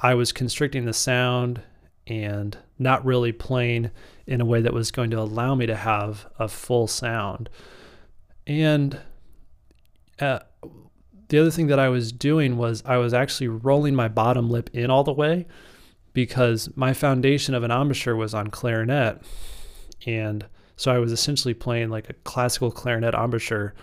I 0.00 0.14
was 0.14 0.32
constricting 0.32 0.84
the 0.84 0.92
sound 0.92 1.62
and 2.06 2.56
not 2.78 3.04
really 3.04 3.32
playing 3.32 3.90
in 4.26 4.40
a 4.40 4.44
way 4.44 4.60
that 4.60 4.72
was 4.72 4.90
going 4.90 5.10
to 5.10 5.20
allow 5.20 5.54
me 5.54 5.66
to 5.66 5.76
have 5.76 6.26
a 6.38 6.48
full 6.48 6.86
sound. 6.86 7.48
And 8.46 9.00
uh, 10.20 10.40
the 11.28 11.38
other 11.38 11.50
thing 11.50 11.66
that 11.68 11.78
I 11.78 11.88
was 11.88 12.12
doing 12.12 12.56
was 12.56 12.82
I 12.86 12.96
was 12.96 13.14
actually 13.14 13.48
rolling 13.48 13.94
my 13.94 14.08
bottom 14.08 14.50
lip 14.50 14.70
in 14.72 14.90
all 14.90 15.04
the 15.04 15.12
way 15.12 15.46
because 16.12 16.68
my 16.76 16.94
foundation 16.94 17.54
of 17.54 17.62
an 17.62 17.70
embouchure 17.70 18.16
was 18.16 18.34
on 18.34 18.48
clarinet. 18.48 19.22
And 20.06 20.46
so 20.76 20.92
I 20.92 20.98
was 20.98 21.12
essentially 21.12 21.54
playing 21.54 21.90
like 21.90 22.08
a 22.08 22.14
classical 22.14 22.70
clarinet 22.70 23.14
embouchure 23.14 23.74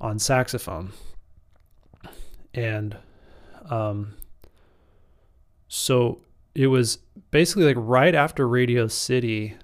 on 0.00 0.18
saxophone. 0.18 0.92
And 2.54 2.96
um, 3.70 4.14
so 5.68 6.20
it 6.54 6.66
was 6.66 6.98
basically 7.30 7.64
like 7.64 7.76
right 7.78 8.14
after 8.14 8.48
Radio 8.48 8.88
City. 8.88 9.56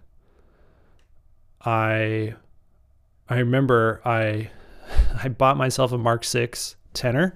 I 1.64 2.34
I 3.28 3.38
remember 3.38 4.00
I 4.04 4.50
I 5.22 5.28
bought 5.28 5.56
myself 5.56 5.92
a 5.92 5.98
Mark 5.98 6.24
Six 6.24 6.76
tenor, 6.92 7.34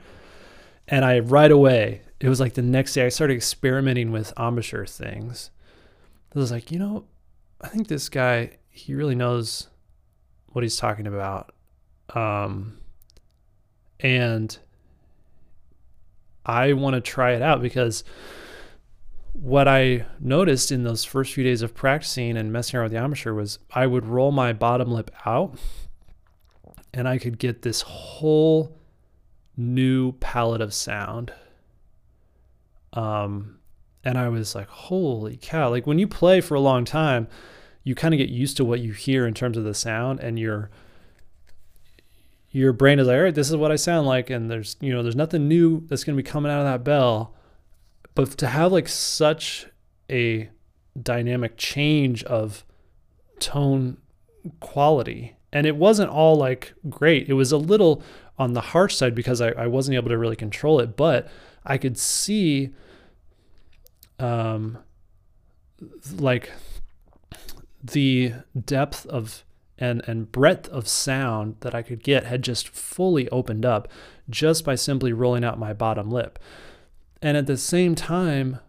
and 0.86 1.04
I 1.04 1.20
right 1.20 1.50
away 1.50 2.02
it 2.20 2.28
was 2.28 2.40
like 2.40 2.54
the 2.54 2.62
next 2.62 2.94
day 2.94 3.06
I 3.06 3.10
started 3.10 3.34
experimenting 3.34 4.10
with 4.10 4.32
embouchure 4.38 4.86
things. 4.86 5.50
I 6.34 6.38
was 6.38 6.50
like, 6.50 6.70
you 6.70 6.78
know, 6.78 7.04
I 7.60 7.68
think 7.68 7.88
this 7.88 8.08
guy 8.08 8.58
he 8.70 8.94
really 8.94 9.14
knows 9.14 9.68
what 10.48 10.62
he's 10.62 10.76
talking 10.76 11.06
about, 11.06 11.54
um, 12.14 12.78
and 14.00 14.56
I 16.44 16.72
want 16.72 16.94
to 16.94 17.00
try 17.00 17.32
it 17.32 17.42
out 17.42 17.60
because 17.60 18.04
what 19.40 19.68
I 19.68 20.04
noticed 20.18 20.72
in 20.72 20.82
those 20.82 21.04
first 21.04 21.32
few 21.32 21.44
days 21.44 21.62
of 21.62 21.72
practicing 21.72 22.36
and 22.36 22.52
messing 22.52 22.76
around 22.76 22.86
with 22.86 22.92
the 22.92 22.98
embouchure 22.98 23.34
was 23.34 23.60
I 23.72 23.86
would 23.86 24.04
roll 24.04 24.32
my 24.32 24.52
bottom 24.52 24.90
lip 24.90 25.12
out 25.24 25.56
and 26.92 27.06
I 27.08 27.18
could 27.18 27.38
get 27.38 27.62
this 27.62 27.82
whole 27.82 28.76
new 29.56 30.12
palette 30.12 30.60
of 30.60 30.74
sound. 30.74 31.32
Um, 32.94 33.58
and 34.02 34.18
I 34.18 34.28
was 34.28 34.56
like, 34.56 34.68
holy 34.68 35.38
cow. 35.40 35.70
Like 35.70 35.86
when 35.86 36.00
you 36.00 36.08
play 36.08 36.40
for 36.40 36.56
a 36.56 36.60
long 36.60 36.84
time, 36.84 37.28
you 37.84 37.94
kind 37.94 38.14
of 38.14 38.18
get 38.18 38.30
used 38.30 38.56
to 38.56 38.64
what 38.64 38.80
you 38.80 38.92
hear 38.92 39.24
in 39.24 39.34
terms 39.34 39.56
of 39.56 39.62
the 39.62 39.74
sound 39.74 40.18
and 40.18 40.38
your 40.38 40.68
your 42.50 42.72
brain 42.72 42.98
is 42.98 43.06
like, 43.06 43.16
all 43.16 43.22
right, 43.24 43.34
this 43.34 43.50
is 43.50 43.56
what 43.56 43.70
I 43.70 43.76
sound 43.76 44.06
like, 44.06 44.30
and 44.30 44.50
there's 44.50 44.76
you 44.80 44.92
know, 44.92 45.02
there's 45.02 45.14
nothing 45.14 45.46
new 45.46 45.86
that's 45.86 46.02
gonna 46.02 46.16
be 46.16 46.22
coming 46.24 46.50
out 46.50 46.60
of 46.60 46.64
that 46.64 46.82
bell 46.82 47.36
but 48.18 48.36
to 48.36 48.48
have 48.48 48.72
like 48.72 48.88
such 48.88 49.68
a 50.10 50.50
dynamic 51.00 51.56
change 51.56 52.24
of 52.24 52.64
tone 53.38 53.96
quality 54.58 55.36
and 55.52 55.64
it 55.68 55.76
wasn't 55.76 56.10
all 56.10 56.34
like 56.34 56.74
great. 56.88 57.28
It 57.28 57.34
was 57.34 57.52
a 57.52 57.56
little 57.56 58.02
on 58.36 58.54
the 58.54 58.60
harsh 58.60 58.96
side 58.96 59.14
because 59.14 59.40
I, 59.40 59.50
I 59.50 59.68
wasn't 59.68 59.94
able 59.94 60.08
to 60.08 60.18
really 60.18 60.34
control 60.34 60.80
it, 60.80 60.96
but 60.96 61.28
I 61.64 61.78
could 61.78 61.96
see 61.96 62.70
um 64.18 64.78
like 66.16 66.50
the 67.80 68.32
depth 68.60 69.06
of 69.06 69.44
and 69.78 70.02
and 70.08 70.32
breadth 70.32 70.68
of 70.70 70.88
sound 70.88 71.54
that 71.60 71.72
I 71.72 71.82
could 71.82 72.02
get 72.02 72.24
had 72.24 72.42
just 72.42 72.68
fully 72.68 73.28
opened 73.28 73.64
up 73.64 73.86
just 74.28 74.64
by 74.64 74.74
simply 74.74 75.12
rolling 75.12 75.44
out 75.44 75.56
my 75.56 75.72
bottom 75.72 76.10
lip. 76.10 76.40
And 77.20 77.36
at 77.36 77.46
the 77.46 77.56
same 77.56 77.94
time, 77.94 78.60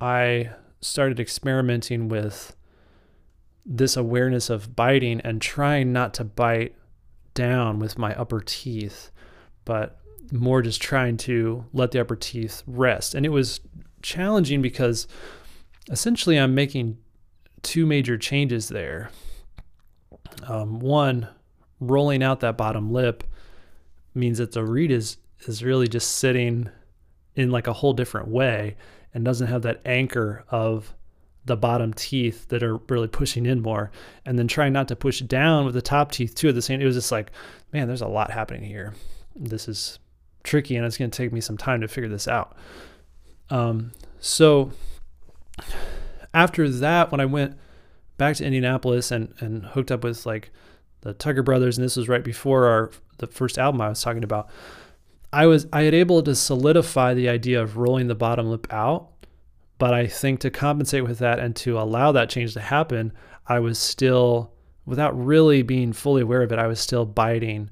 I 0.00 0.50
started 0.80 1.18
experimenting 1.18 2.08
with 2.08 2.56
this 3.66 3.96
awareness 3.96 4.50
of 4.50 4.76
biting 4.76 5.20
and 5.22 5.40
trying 5.40 5.92
not 5.92 6.14
to 6.14 6.24
bite 6.24 6.76
down 7.32 7.78
with 7.78 7.98
my 7.98 8.14
upper 8.14 8.40
teeth, 8.40 9.10
but 9.64 9.98
more 10.30 10.62
just 10.62 10.80
trying 10.80 11.16
to 11.16 11.64
let 11.72 11.90
the 11.90 12.00
upper 12.00 12.16
teeth 12.16 12.62
rest. 12.66 13.14
And 13.14 13.24
it 13.24 13.30
was 13.30 13.60
challenging 14.02 14.62
because 14.62 15.08
essentially 15.90 16.38
I'm 16.38 16.54
making 16.54 16.98
two 17.62 17.86
major 17.86 18.18
changes 18.18 18.68
there. 18.68 19.10
Um, 20.46 20.78
one, 20.80 21.28
rolling 21.80 22.22
out 22.22 22.40
that 22.40 22.56
bottom 22.56 22.92
lip 22.92 23.24
means 24.14 24.38
that 24.38 24.52
the 24.52 24.64
reed 24.64 24.90
is 24.90 25.16
is 25.46 25.62
really 25.62 25.88
just 25.88 26.16
sitting 26.16 26.70
in 27.36 27.50
like 27.50 27.66
a 27.66 27.72
whole 27.72 27.92
different 27.92 28.28
way 28.28 28.76
and 29.12 29.24
doesn't 29.24 29.46
have 29.46 29.62
that 29.62 29.80
anchor 29.84 30.44
of 30.50 30.94
the 31.44 31.56
bottom 31.56 31.92
teeth 31.92 32.48
that 32.48 32.62
are 32.62 32.78
really 32.88 33.08
pushing 33.08 33.44
in 33.44 33.60
more 33.60 33.90
and 34.24 34.38
then 34.38 34.48
trying 34.48 34.72
not 34.72 34.88
to 34.88 34.96
push 34.96 35.20
down 35.20 35.64
with 35.64 35.74
the 35.74 35.82
top 35.82 36.10
teeth 36.10 36.34
too 36.34 36.48
at 36.48 36.54
the 36.54 36.62
same 36.62 36.80
it 36.80 36.86
was 36.86 36.96
just 36.96 37.12
like 37.12 37.30
man 37.72 37.86
there's 37.86 38.00
a 38.00 38.08
lot 38.08 38.30
happening 38.30 38.62
here. 38.62 38.94
This 39.36 39.68
is 39.68 39.98
tricky 40.42 40.76
and 40.76 40.86
it's 40.86 40.96
going 40.96 41.10
to 41.10 41.16
take 41.16 41.32
me 41.32 41.40
some 41.40 41.58
time 41.58 41.80
to 41.80 41.88
figure 41.88 42.08
this 42.08 42.28
out. 42.28 42.56
Um, 43.50 43.92
so 44.20 44.72
after 46.32 46.68
that 46.68 47.10
when 47.10 47.20
i 47.20 47.24
went 47.24 47.56
back 48.16 48.36
to 48.36 48.44
indianapolis 48.44 49.10
and, 49.10 49.32
and 49.40 49.64
hooked 49.66 49.90
up 49.90 50.04
with 50.04 50.26
like 50.26 50.50
the 51.02 51.14
tucker 51.14 51.42
brothers 51.42 51.78
and 51.78 51.84
this 51.84 51.96
was 51.96 52.08
right 52.08 52.24
before 52.24 52.66
our 52.66 52.90
the 53.18 53.26
first 53.26 53.58
album 53.58 53.80
i 53.80 53.88
was 53.88 54.02
talking 54.02 54.24
about 54.24 54.48
i 55.34 55.46
was 55.46 55.66
i 55.72 55.82
had 55.82 55.94
able 55.94 56.22
to 56.22 56.34
solidify 56.34 57.14
the 57.14 57.28
idea 57.28 57.60
of 57.60 57.76
rolling 57.76 58.06
the 58.06 58.14
bottom 58.14 58.46
lip 58.46 58.66
out 58.70 59.10
but 59.78 59.92
I 59.92 60.06
think 60.06 60.40
to 60.40 60.50
compensate 60.50 61.04
with 61.04 61.18
that 61.18 61.38
and 61.38 61.54
to 61.56 61.78
allow 61.78 62.12
that 62.12 62.30
change 62.30 62.54
to 62.54 62.60
happen, 62.60 63.12
I 63.46 63.58
was 63.58 63.78
still, 63.78 64.52
without 64.86 65.12
really 65.12 65.62
being 65.62 65.92
fully 65.92 66.22
aware 66.22 66.42
of 66.42 66.52
it, 66.52 66.58
I 66.58 66.66
was 66.66 66.80
still 66.80 67.04
biting 67.04 67.70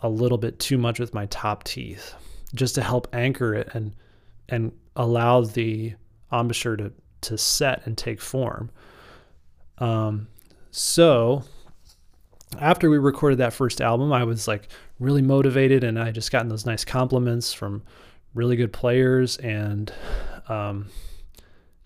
a 0.00 0.08
little 0.08 0.38
bit 0.38 0.58
too 0.58 0.78
much 0.78 0.98
with 0.98 1.14
my 1.14 1.26
top 1.26 1.64
teeth 1.64 2.14
just 2.54 2.74
to 2.76 2.82
help 2.82 3.08
anchor 3.12 3.54
it 3.54 3.68
and 3.74 3.92
and 4.48 4.72
allow 4.96 5.42
the 5.42 5.94
embouchure 6.32 6.76
to 6.76 6.92
to 7.22 7.36
set 7.36 7.86
and 7.86 7.96
take 7.96 8.20
form. 8.20 8.70
Um, 9.78 10.28
so 10.70 11.44
after 12.58 12.88
we 12.90 12.98
recorded 12.98 13.38
that 13.38 13.52
first 13.52 13.80
album, 13.80 14.12
I 14.12 14.24
was 14.24 14.48
like 14.48 14.68
really 14.98 15.22
motivated, 15.22 15.84
and 15.84 15.98
I 15.98 16.10
just 16.10 16.32
gotten 16.32 16.48
those 16.48 16.66
nice 16.66 16.84
compliments 16.84 17.52
from 17.52 17.82
really 18.34 18.56
good 18.56 18.72
players, 18.72 19.36
and 19.38 19.92
um, 20.48 20.86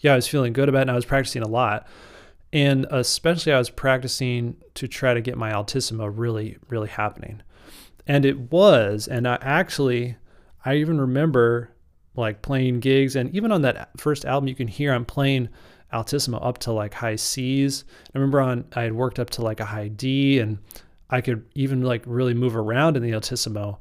yeah, 0.03 0.13
I 0.13 0.17
was 0.17 0.29
feeling 0.29 0.53
good 0.53 0.69
about 0.69 0.81
it 0.81 0.83
and 0.83 0.91
I 0.91 0.95
was 0.95 1.05
practicing 1.05 1.43
a 1.43 1.49
lot. 1.49 1.87
And 2.53 2.87
especially 2.91 3.53
I 3.53 3.59
was 3.59 3.71
practicing 3.71 4.57
to 4.75 4.87
try 4.87 5.15
to 5.15 5.23
get 5.23 5.39
my 5.39 5.53
altissimo 5.53 6.07
really, 6.07 6.59
really 6.69 6.89
happening. 6.89 7.41
And 8.07 8.27
it 8.27 8.53
was. 8.53 9.09
And 9.09 9.27
I 9.27 9.39
actually, 9.41 10.17
I 10.65 10.75
even 10.75 11.01
remember 11.01 11.71
like 12.15 12.43
playing 12.43 12.81
gigs. 12.81 13.17
And 13.17 13.35
even 13.35 13.53
on 13.53 13.63
that 13.63 13.91
first 13.97 14.27
album, 14.27 14.49
you 14.49 14.55
can 14.55 14.69
hear 14.69 14.93
I'm 14.93 15.07
playing 15.07 15.49
altissimo 15.93 16.39
up 16.39 16.59
to 16.59 16.73
like 16.73 16.95
high 16.95 17.17
C's. 17.17 17.85
I 18.15 18.19
remember 18.19 18.41
on, 18.41 18.67
I 18.75 18.83
had 18.83 18.93
worked 18.93 19.19
up 19.19 19.31
to 19.31 19.43
like 19.43 19.61
a 19.61 19.65
high 19.65 19.89
D 19.89 20.41
and 20.41 20.59
I 21.13 21.21
could 21.21 21.45
even 21.55 21.83
like 21.83 22.03
really 22.07 22.33
move 22.33 22.57
around 22.57 22.97
in 22.97 23.03
the 23.03 23.15
altissimo 23.15 23.79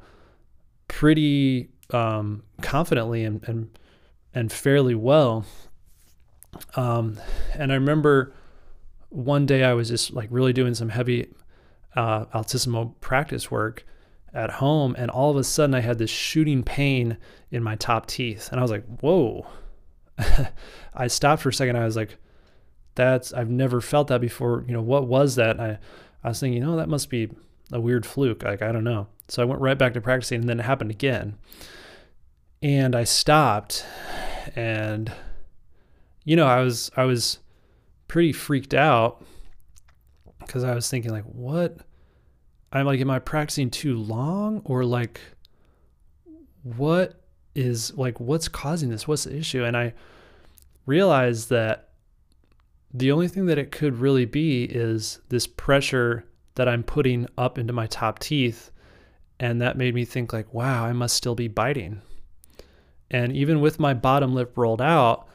pretty 0.90 1.70
um, 1.92 2.44
confidently 2.62 3.24
and, 3.24 3.42
and, 3.48 3.80
and 4.36 4.52
fairly 4.52 4.96
well. 4.96 5.46
Um, 6.76 7.18
and 7.54 7.72
I 7.72 7.76
remember 7.76 8.34
one 9.08 9.46
day 9.46 9.64
I 9.64 9.74
was 9.74 9.88
just 9.88 10.12
like 10.14 10.28
really 10.30 10.52
doing 10.52 10.74
some 10.74 10.90
heavy 10.90 11.34
uh, 11.96 12.26
altissimo 12.34 12.96
practice 13.00 13.50
work 13.50 13.86
at 14.34 14.50
home, 14.50 14.94
and 14.98 15.10
all 15.10 15.32
of 15.32 15.38
a 15.38 15.44
sudden 15.44 15.74
I 15.74 15.80
had 15.80 15.98
this 15.98 16.10
shooting 16.10 16.64
pain 16.64 17.18
in 17.50 17.64
my 17.64 17.76
top 17.76 18.08
teeth, 18.08 18.50
and 18.52 18.60
I 18.60 18.62
was 18.62 18.72
like, 18.72 18.86
"Whoa!" 19.00 19.48
I 20.94 21.08
stopped 21.08 21.42
for 21.42 21.50
a 21.50 21.54
second. 21.54 21.78
I 21.78 21.86
was 21.86 21.98
like, 21.98 22.18
"That's 22.96 23.34
I've 23.34 23.50
never 23.50 23.82
felt 23.82 24.08
that 24.08 24.22
before." 24.22 24.64
You 24.68 24.74
know, 24.74 24.82
what 24.82 25.08
was 25.08 25.36
that? 25.36 25.60
I 25.60 25.80
I 26.24 26.30
was 26.30 26.40
thinking, 26.40 26.62
you 26.62 26.68
know, 26.68 26.76
that 26.78 26.90
must 26.90 27.10
be 27.10 27.30
a 27.72 27.80
weird 27.80 28.06
fluke. 28.06 28.44
Like 28.44 28.62
I 28.62 28.72
don't 28.72 28.84
know. 28.84 29.08
So 29.28 29.42
I 29.42 29.46
went 29.46 29.62
right 29.62 29.78
back 29.78 29.94
to 29.94 30.02
practicing, 30.02 30.42
and 30.42 30.50
then 30.50 30.60
it 30.60 30.64
happened 30.64 30.92
again, 30.92 31.38
and 32.62 32.96
I 32.96 33.06
stopped, 33.06 33.86
and 34.56 35.12
you 36.24 36.36
know, 36.36 36.48
I 36.48 36.62
was 36.62 36.92
I 36.96 37.06
was 37.06 37.40
pretty 38.08 38.34
freaked 38.34 38.74
out 38.74 39.24
because 40.40 40.64
I 40.64 40.76
was 40.76 40.90
thinking 40.90 41.12
like, 41.12 41.24
what? 41.24 41.78
I'm 42.74 42.86
like, 42.86 43.00
am 43.00 43.10
I 43.10 43.20
practicing 43.20 43.70
too 43.70 43.98
long 43.98 44.62
or 44.66 44.86
like, 44.86 45.20
what 46.64 47.22
is 47.56 47.94
like, 47.98 48.20
what's 48.20 48.48
causing 48.48 48.90
this? 48.90 49.08
What's 49.08 49.26
the 49.26 49.36
issue? 49.36 49.64
And 49.64 49.76
I 49.76 49.94
realized 50.86 51.50
that 51.50 51.91
the 52.94 53.12
only 53.12 53.28
thing 53.28 53.46
that 53.46 53.58
it 53.58 53.72
could 53.72 53.98
really 53.98 54.26
be 54.26 54.66
is 54.66 55.20
this 55.30 55.48
pressure 55.48 56.26
that 56.56 56.68
I'm 56.68 56.84
putting 56.84 57.28
up 57.38 57.58
into 57.58 57.74
my 57.74 57.88
top 57.88 58.20
teeth. 58.20 58.72
And 59.40 59.62
that 59.62 59.78
made 59.78 59.96
me 59.96 60.06
think 60.06 60.34
like, 60.34 60.54
wow, 60.54 60.86
I 60.86 60.94
must 60.94 61.16
still 61.16 61.36
be 61.36 61.48
biting. 61.48 62.02
And 63.10 63.36
even 63.36 63.60
with 63.60 63.80
my 63.80 63.94
bottom 63.94 64.34
lip 64.34 64.58
rolled 64.58 64.82
out, 64.82 65.28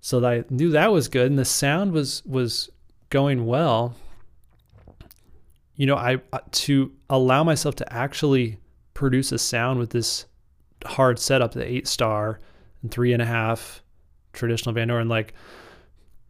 so 0.00 0.20
that 0.20 0.30
I 0.30 0.44
knew 0.50 0.70
that 0.72 0.92
was 0.92 1.08
good, 1.08 1.28
and 1.28 1.38
the 1.38 1.46
sound 1.46 1.92
was 1.92 2.22
was 2.26 2.68
going 3.08 3.46
well. 3.46 3.94
You 5.76 5.86
know, 5.86 5.96
I 5.96 6.20
uh, 6.32 6.40
to 6.50 6.92
allow 7.08 7.42
myself 7.42 7.74
to 7.76 7.90
actually 7.92 8.58
produce 8.92 9.32
a 9.32 9.38
sound 9.38 9.78
with 9.78 9.90
this 9.90 10.26
hard 10.84 11.18
setup, 11.18 11.52
the 11.52 11.66
eight 11.66 11.88
star 11.88 12.38
and 12.82 12.90
three 12.90 13.14
and 13.14 13.22
a 13.22 13.24
half 13.24 13.82
traditional 14.34 14.74
Van 14.74 14.88
Doren, 14.88 15.08
like 15.08 15.32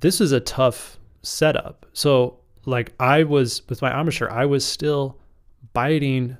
this 0.04 0.20
is 0.20 0.32
a 0.32 0.40
tough 0.40 0.98
setup. 1.22 1.86
So 1.94 2.38
like 2.66 2.92
I 3.00 3.22
was 3.22 3.66
with 3.70 3.80
my 3.80 3.98
embouchure, 3.98 4.30
I 4.30 4.44
was 4.44 4.62
still 4.62 5.18
biting 5.72 6.36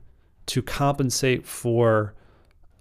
to 0.48 0.60
compensate 0.60 1.46
for 1.46 2.14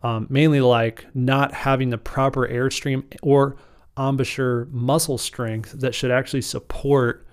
um, 0.03 0.27
mainly 0.29 0.59
like 0.59 1.05
not 1.13 1.53
having 1.53 1.89
the 1.89 1.97
proper 1.97 2.45
airstream 2.45 3.05
or 3.21 3.55
embouchure 3.97 4.65
muscle 4.71 5.17
strength 5.17 5.71
that 5.71 5.95
should 5.95 6.11
actually 6.11 6.41
support 6.41 7.25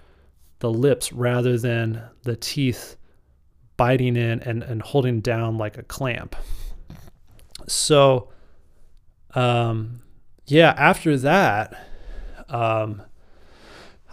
the 0.60 0.70
lips 0.70 1.12
rather 1.12 1.59
than 1.59 2.01
the 2.22 2.36
teeth 2.36 2.97
biting 3.77 4.14
in 4.14 4.39
and, 4.44 4.62
and 4.62 4.81
holding 4.81 5.20
down 5.20 5.59
like 5.59 5.77
a 5.77 5.82
clamp. 5.82 6.36
So, 7.66 8.28
um, 9.35 10.02
yeah, 10.47 10.72
after 10.78 11.18
that, 11.18 11.89
um, 12.48 13.02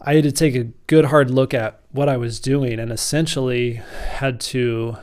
I 0.02 0.16
had 0.16 0.24
to 0.24 0.32
take 0.32 0.56
a 0.56 0.66
good 0.86 1.06
hard 1.06 1.32
look 1.32 1.54
at 1.54 1.82
what 1.92 2.10
I 2.10 2.18
was 2.18 2.40
doing 2.40 2.80
and 2.80 2.92
essentially 2.92 3.82
had 4.12 4.40
to 4.42 4.98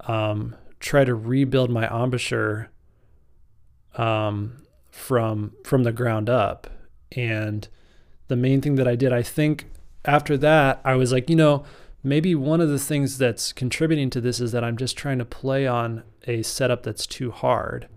um, 0.00 0.54
try 0.80 1.04
to 1.04 1.14
rebuild 1.14 1.70
my 1.70 1.88
embouchure 1.88 2.70
um, 3.96 4.62
from 4.90 5.52
from 5.64 5.82
the 5.82 5.92
ground 5.92 6.30
up. 6.30 6.68
And 7.12 7.66
the 8.28 8.36
main 8.36 8.60
thing 8.60 8.76
that 8.76 8.86
I 8.86 8.94
did, 8.94 9.12
I 9.12 9.22
think 9.22 9.66
after 10.04 10.36
that, 10.38 10.80
I 10.84 10.94
was 10.94 11.12
like, 11.12 11.28
you 11.28 11.36
know, 11.36 11.64
maybe 12.02 12.34
one 12.34 12.60
of 12.60 12.68
the 12.68 12.78
things 12.78 13.18
that's 13.18 13.52
contributing 13.52 14.10
to 14.10 14.20
this 14.20 14.40
is 14.40 14.52
that 14.52 14.62
I'm 14.62 14.76
just 14.76 14.96
trying 14.96 15.18
to 15.18 15.24
play 15.24 15.66
on 15.66 16.04
a 16.26 16.42
setup 16.42 16.82
that's 16.82 17.06
too 17.06 17.30
hard. 17.30 17.88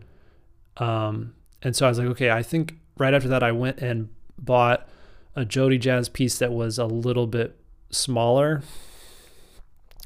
Um, 0.78 1.36
and 1.62 1.76
so 1.76 1.86
I 1.86 1.90
was 1.90 2.00
like, 2.00 2.08
okay, 2.08 2.32
I 2.32 2.42
think 2.42 2.78
right 2.98 3.14
after 3.14 3.28
that, 3.28 3.44
I 3.44 3.52
went 3.52 3.80
and 3.80 4.10
bought 4.40 4.88
a 5.36 5.46
Jody 5.46 5.78
Jazz 5.78 6.10
piece 6.10 6.38
that 6.40 6.52
was 6.52 6.78
a 6.78 6.86
little 6.86 7.28
bit 7.28 7.60
smaller. 7.90 8.62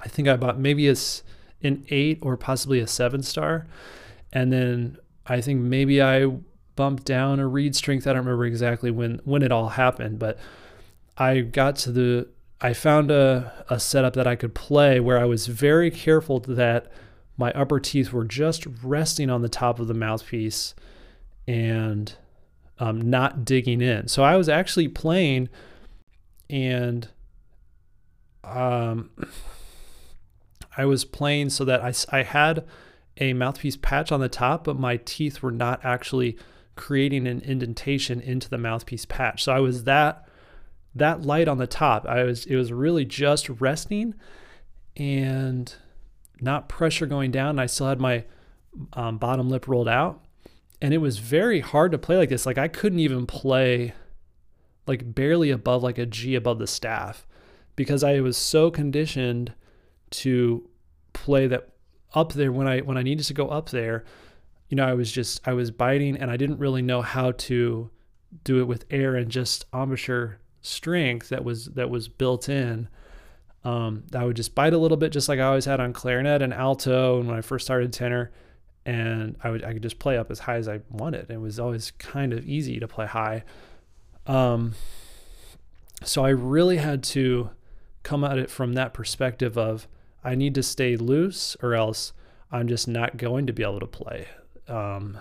I 0.02 0.08
think 0.08 0.28
I 0.28 0.36
bought 0.36 0.60
maybe 0.60 0.88
a, 0.88 0.96
an 1.64 1.86
eight 1.90 2.20
or 2.22 2.38
possibly 2.38 2.80
a 2.80 2.88
seven 2.88 3.24
star. 3.24 3.66
And 4.32 4.52
then 4.52 4.98
I 5.26 5.42
think 5.42 5.62
maybe 5.62 6.02
I 6.02 6.28
bumped 6.76 7.06
down 7.06 7.40
a 7.40 7.48
reed 7.48 7.76
strength. 7.76 8.06
I 8.06 8.12
don't 8.14 8.26
remember 8.26 8.46
exactly 8.46 8.92
when 8.92 9.22
when 9.24 9.42
it 9.42 9.52
all 9.52 9.70
happened, 9.70 10.20
but 10.20 10.38
I 11.18 11.40
got 11.40 11.78
to 11.78 11.92
the 11.92 12.28
I 12.62 12.74
found 12.74 13.12
a, 13.12 13.66
a 13.70 13.80
setup 13.80 14.14
that 14.14 14.28
I 14.28 14.36
could 14.36 14.56
play 14.56 15.00
where 15.00 15.20
I 15.20 15.26
was 15.26 15.48
very 15.48 15.92
careful 15.92 16.40
that 16.42 16.92
my 17.38 17.52
upper 17.52 17.80
teeth 17.80 18.14
were 18.14 18.24
just 18.24 18.66
resting 18.84 19.30
on 19.30 19.42
the 19.42 19.50
top 19.50 19.80
of 19.80 19.88
the 19.88 19.94
mouthpiece 19.94 20.74
and 21.48 22.16
um, 22.80 23.10
not 23.10 23.46
digging 23.46 23.82
in. 23.82 24.08
So 24.08 24.24
I 24.24 24.36
was 24.36 24.50
actually 24.50 24.88
playing 24.88 25.50
and 26.50 27.08
um, 28.44 29.10
I 30.78 30.86
was 30.86 31.06
playing 31.06 31.50
so 31.50 31.66
that 31.66 31.82
I, 31.82 31.94
I 32.18 32.24
had 32.24 32.66
a 33.18 33.34
mouthpiece 33.34 33.78
patch 33.78 34.12
on 34.12 34.20
the 34.20 34.30
top, 34.30 34.66
but 34.66 34.78
my 34.78 34.98
teeth 34.98 35.42
were 35.42 35.52
not 35.52 35.84
actually 35.84 36.38
creating 36.76 37.28
an 37.28 37.42
indentation 37.42 38.20
into 38.20 38.50
the 38.50 38.58
mouthpiece 38.58 39.06
patch. 39.06 39.44
So 39.44 39.54
I 39.54 39.60
was 39.60 39.86
that 39.86 40.28
that 40.94 41.24
light 41.24 41.48
on 41.48 41.58
the 41.58 41.68
top. 41.68 42.06
I 42.06 42.24
was 42.24 42.46
it 42.46 42.56
was 42.56 42.72
really 42.72 43.06
just 43.06 43.50
resting 43.50 44.16
and 44.98 45.74
not 46.42 46.70
pressure 46.70 47.06
going 47.06 47.32
down. 47.32 47.60
I 47.60 47.66
still 47.66 47.88
had 47.88 48.00
my 48.00 48.26
um, 48.94 49.18
bottom 49.18 49.50
lip 49.50 49.68
rolled 49.68 49.88
out, 49.88 50.25
and 50.86 50.94
it 50.94 51.00
was 51.00 51.18
very 51.18 51.62
hard 51.62 51.92
to 51.92 51.98
play 51.98 52.16
like 52.16 52.30
this. 52.30 52.46
Like 52.46 52.60
I 52.60 52.68
couldn't 52.68 53.00
even 53.00 53.26
play 53.26 53.96
like 54.86 55.16
barely 55.16 55.50
above 55.50 55.82
like 55.82 55.98
a 55.98 56.06
G 56.06 56.36
above 56.36 56.60
the 56.60 56.68
staff 56.68 57.26
because 57.76 58.04
I 58.04 58.20
was 58.20 58.38
so 58.38 58.70
conditioned 58.70 59.56
to 60.12 60.70
play 61.14 61.48
that 61.48 61.70
up 62.14 62.34
there 62.34 62.52
when 62.52 62.68
I 62.68 62.82
when 62.82 63.00
I 63.00 63.02
needed 63.02 63.26
to 63.26 63.34
go 63.34 63.48
up 63.48 63.72
there, 63.72 64.06
you 64.70 64.78
know, 64.78 64.86
I 64.86 64.94
was 64.94 65.12
just 65.12 65.42
I 65.48 65.54
was 65.54 65.72
biting 65.72 66.18
and 66.18 66.30
I 66.30 66.38
didn't 66.38 66.60
really 66.60 66.84
know 66.84 67.02
how 67.02 67.32
to 67.32 67.90
do 68.44 68.60
it 68.60 68.68
with 68.68 68.86
air 68.92 69.16
and 69.16 69.32
just 69.32 69.66
embouchure 69.74 70.38
strength 70.62 71.30
that 71.30 71.44
was 71.44 71.66
that 71.70 71.90
was 71.90 72.08
built 72.08 72.48
in. 72.48 72.90
Um, 73.64 74.04
I 74.14 74.24
would 74.24 74.36
just 74.36 74.54
bite 74.54 74.76
a 74.76 74.78
little 74.78 74.98
bit, 74.98 75.12
just 75.12 75.30
like 75.30 75.40
I 75.40 75.48
always 75.48 75.66
had 75.66 75.80
on 75.80 75.94
clarinet 75.94 76.44
and 76.44 76.54
alto, 76.54 77.18
and 77.18 77.28
when 77.28 77.36
I 77.36 77.42
first 77.42 77.66
started 77.66 77.92
tenor, 77.92 78.32
and 78.86 79.36
I 79.44 79.50
would 79.50 79.64
I 79.64 79.74
could 79.74 79.82
just 79.82 80.00
play 80.00 80.18
up 80.18 80.30
as 80.30 80.40
high 80.40 80.56
as 80.56 80.68
I 80.68 80.82
wanted. 80.92 81.30
It 81.32 81.40
was 81.40 81.60
always 81.60 81.92
kind 81.92 82.34
of 82.34 82.46
easy 82.48 82.80
to 82.80 82.88
play 82.88 83.08
high. 83.08 83.44
Um, 84.28 84.76
so 86.04 86.24
I 86.24 86.30
really 86.30 86.78
had 86.78 87.04
to 87.04 87.50
come 88.04 88.24
at 88.24 88.38
it 88.38 88.50
from 88.50 88.74
that 88.74 88.94
perspective 88.94 89.58
of 89.58 89.88
I 90.24 90.36
need 90.36 90.56
to 90.56 90.64
stay 90.64 90.96
loose 90.96 91.56
or 91.62 91.74
else 91.74 92.14
I'm 92.52 92.68
just 92.68 92.88
not 92.88 93.18
going 93.18 93.48
to 93.48 93.54
be 93.54 93.64
able 93.64 93.80
to 93.80 93.88
play. 93.88 94.28
Um, 94.68 95.18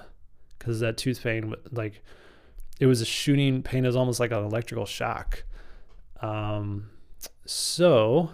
cause 0.59 0.81
that 0.81 0.97
tooth 0.97 1.23
pain, 1.23 1.55
like 1.71 2.03
it 2.81 2.87
was 2.87 3.01
a 3.01 3.07
shooting 3.07 3.63
pain. 3.63 3.85
Was 3.85 3.97
almost 3.97 4.21
like 4.21 4.31
an 4.31 4.45
electrical 4.45 4.87
shock. 4.87 5.45
Um, 6.21 6.91
so 7.47 8.31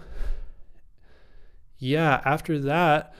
yeah, 1.77 2.21
after 2.25 2.59
that, 2.59 3.13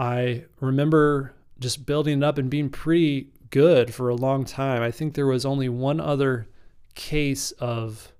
I 0.00 0.44
remember 0.60 1.34
just 1.58 1.84
building 1.84 2.22
it 2.22 2.24
up 2.24 2.38
and 2.38 2.48
being 2.48 2.70
pretty 2.70 3.28
good 3.50 3.92
for 3.92 4.08
a 4.08 4.14
long 4.14 4.46
time. 4.46 4.82
I 4.82 4.90
think 4.90 5.12
there 5.12 5.26
was 5.26 5.44
only 5.44 5.68
one 5.68 6.00
other 6.00 6.48
case 6.94 7.52
of 7.52 8.10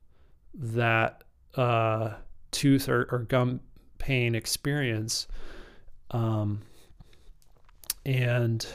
that 0.52 1.24
uh, 1.54 2.10
tooth 2.50 2.86
or, 2.86 3.08
or 3.10 3.20
gum 3.20 3.60
pain 3.96 4.34
experience. 4.34 5.26
Um, 6.10 6.60
and 8.04 8.66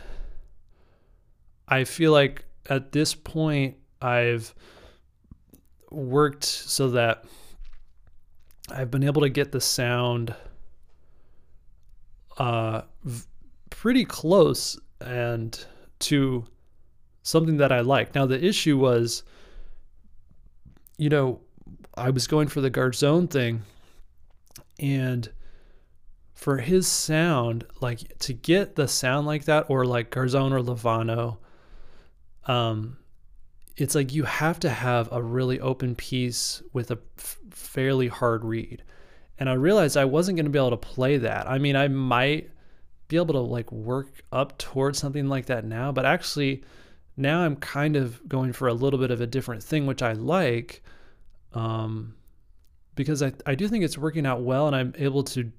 I 1.67 1.83
feel 1.83 2.11
like 2.11 2.45
at 2.71 2.91
this 2.91 3.13
point, 3.13 3.75
I've 4.01 4.55
worked 5.91 6.43
so 6.43 6.89
that 6.89 7.25
I've 8.71 8.89
been 8.89 9.03
able 9.03 9.21
to 9.21 9.29
get 9.29 9.51
the 9.51 9.61
sound 9.61 10.33
uh, 12.37 12.81
pretty 13.69 14.05
close 14.05 14.79
and 15.01 15.65
to 15.99 16.45
something 17.23 17.57
that 17.57 17.71
I 17.71 17.81
like. 17.81 18.15
Now, 18.15 18.25
the 18.25 18.43
issue 18.43 18.77
was, 18.77 19.23
you 20.97 21.09
know, 21.09 21.41
I 21.95 22.09
was 22.09 22.27
going 22.27 22.47
for 22.47 22.61
the 22.61 22.71
Garzone 22.71 23.29
thing 23.29 23.63
and 24.79 25.29
for 26.33 26.57
his 26.57 26.87
sound, 26.87 27.65
like 27.79 28.17
to 28.19 28.33
get 28.33 28.75
the 28.75 28.87
sound 28.87 29.25
like 29.25 29.45
that, 29.45 29.65
or 29.69 29.85
like 29.85 30.11
Garzone 30.11 30.51
or 30.51 30.59
Lovano, 30.59 31.37
um, 32.45 32.97
it's 33.77 33.95
like 33.95 34.13
you 34.13 34.23
have 34.23 34.59
to 34.59 34.69
have 34.69 35.09
a 35.11 35.21
really 35.21 35.59
open 35.59 35.95
piece 35.95 36.61
with 36.73 36.91
a 36.91 36.99
f- 37.17 37.39
fairly 37.49 38.07
hard 38.07 38.43
reed. 38.43 38.83
And 39.37 39.49
I 39.49 39.53
realized 39.53 39.97
I 39.97 40.05
wasn't 40.05 40.37
going 40.37 40.45
to 40.45 40.51
be 40.51 40.59
able 40.59 40.71
to 40.71 40.77
play 40.77 41.17
that. 41.17 41.49
I 41.49 41.57
mean, 41.57 41.75
I 41.75 41.87
might 41.87 42.49
be 43.07 43.17
able 43.17 43.33
to 43.33 43.39
like 43.39 43.71
work 43.71 44.23
up 44.31 44.57
towards 44.57 44.97
something 44.97 45.27
like 45.27 45.47
that 45.47 45.65
now, 45.65 45.91
but 45.91 46.05
actually, 46.05 46.63
now 47.17 47.41
I'm 47.41 47.55
kind 47.57 47.95
of 47.95 48.27
going 48.27 48.53
for 48.53 48.67
a 48.67 48.73
little 48.73 48.99
bit 48.99 49.11
of 49.11 49.21
a 49.21 49.27
different 49.27 49.63
thing, 49.63 49.85
which 49.85 50.01
I 50.01 50.13
like. 50.13 50.83
Um, 51.53 52.15
because 52.95 53.21
I, 53.21 53.33
I 53.45 53.55
do 53.55 53.67
think 53.67 53.83
it's 53.83 53.97
working 53.97 54.25
out 54.25 54.41
well 54.41 54.67
and 54.67 54.75
I'm 54.75 54.93
able 54.97 55.23
to 55.23 55.51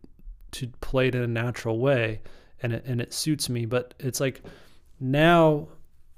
to 0.53 0.69
play 0.81 1.09
it 1.09 1.15
in 1.15 1.23
a 1.23 1.27
natural 1.27 1.78
way 1.78 2.20
and 2.62 2.73
it, 2.73 2.85
and 2.86 3.01
it 3.01 3.12
suits 3.12 3.48
me 3.48 3.66
but 3.66 3.94
it's 3.98 4.20
like 4.20 4.43
now 4.98 5.69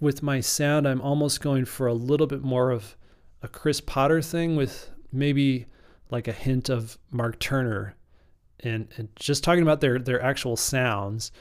with 0.00 0.22
my 0.22 0.40
sound 0.40 0.86
I'm 0.86 1.00
almost 1.00 1.40
going 1.40 1.64
for 1.64 1.86
a 1.86 1.94
little 1.94 2.26
bit 2.26 2.42
more 2.42 2.70
of 2.70 2.96
a 3.42 3.48
Chris 3.48 3.80
Potter 3.80 4.22
thing 4.22 4.54
with 4.54 4.90
maybe 5.12 5.66
like 6.10 6.28
a 6.28 6.32
hint 6.32 6.68
of 6.68 6.98
Mark 7.10 7.38
Turner 7.38 7.94
and, 8.60 8.88
and 8.96 9.08
just 9.16 9.44
talking 9.44 9.62
about 9.62 9.80
their 9.80 9.98
their 9.98 10.22
actual 10.22 10.56
sounds 10.56 11.32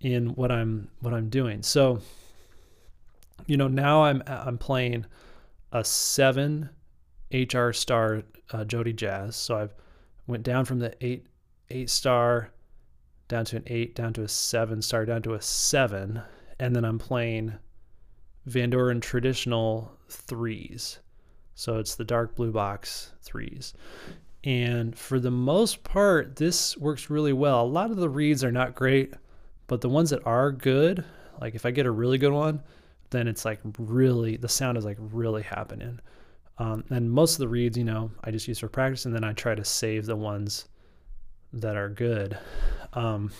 in 0.00 0.28
what 0.34 0.52
I'm 0.52 0.88
what 1.00 1.14
I'm 1.14 1.28
doing 1.28 1.62
so 1.62 2.00
you 3.46 3.56
know 3.56 3.68
now 3.68 4.04
I'm 4.04 4.22
I'm 4.26 4.58
playing 4.58 5.06
a 5.72 5.84
7 5.84 6.70
HR 7.32 7.72
star 7.72 8.22
uh, 8.50 8.64
Jody 8.64 8.92
Jazz. 8.92 9.36
So 9.36 9.58
I've 9.58 9.74
went 10.26 10.42
down 10.42 10.64
from 10.64 10.78
the 10.78 10.94
eight 11.04 11.26
eight 11.70 11.90
star 11.90 12.50
down 13.28 13.44
to 13.44 13.56
an 13.56 13.64
eight, 13.66 13.94
down 13.94 14.12
to 14.14 14.22
a 14.22 14.28
seven 14.28 14.80
star, 14.80 15.04
down 15.04 15.22
to 15.22 15.34
a 15.34 15.42
seven, 15.42 16.22
and 16.58 16.74
then 16.74 16.84
I'm 16.84 16.98
playing 16.98 17.54
Van 18.46 18.70
Doren 18.70 19.00
traditional 19.00 19.92
threes. 20.08 20.98
So 21.58 21.78
it's 21.78 21.96
the 21.96 22.04
dark 22.04 22.36
blue 22.36 22.52
box 22.52 23.10
threes. 23.20 23.74
And 24.44 24.96
for 24.96 25.18
the 25.18 25.32
most 25.32 25.82
part, 25.82 26.36
this 26.36 26.76
works 26.76 27.10
really 27.10 27.32
well. 27.32 27.62
A 27.62 27.66
lot 27.66 27.90
of 27.90 27.96
the 27.96 28.08
reeds 28.08 28.44
are 28.44 28.52
not 28.52 28.76
great, 28.76 29.12
but 29.66 29.80
the 29.80 29.88
ones 29.88 30.10
that 30.10 30.24
are 30.24 30.52
good, 30.52 31.04
like 31.40 31.56
if 31.56 31.66
I 31.66 31.72
get 31.72 31.84
a 31.84 31.90
really 31.90 32.16
good 32.16 32.32
one, 32.32 32.62
then 33.10 33.26
it's 33.26 33.44
like 33.44 33.58
really, 33.76 34.36
the 34.36 34.48
sound 34.48 34.78
is 34.78 34.84
like 34.84 34.98
really 35.00 35.42
happening. 35.42 35.98
Um, 36.58 36.84
and 36.90 37.10
most 37.10 37.32
of 37.32 37.38
the 37.40 37.48
reeds, 37.48 37.76
you 37.76 37.82
know, 37.82 38.12
I 38.22 38.30
just 38.30 38.46
use 38.46 38.60
for 38.60 38.68
practice, 38.68 39.04
and 39.04 39.12
then 39.12 39.24
I 39.24 39.32
try 39.32 39.56
to 39.56 39.64
save 39.64 40.06
the 40.06 40.14
ones 40.14 40.68
that 41.52 41.76
are 41.76 41.88
good. 41.88 42.38
Um, 42.92 43.32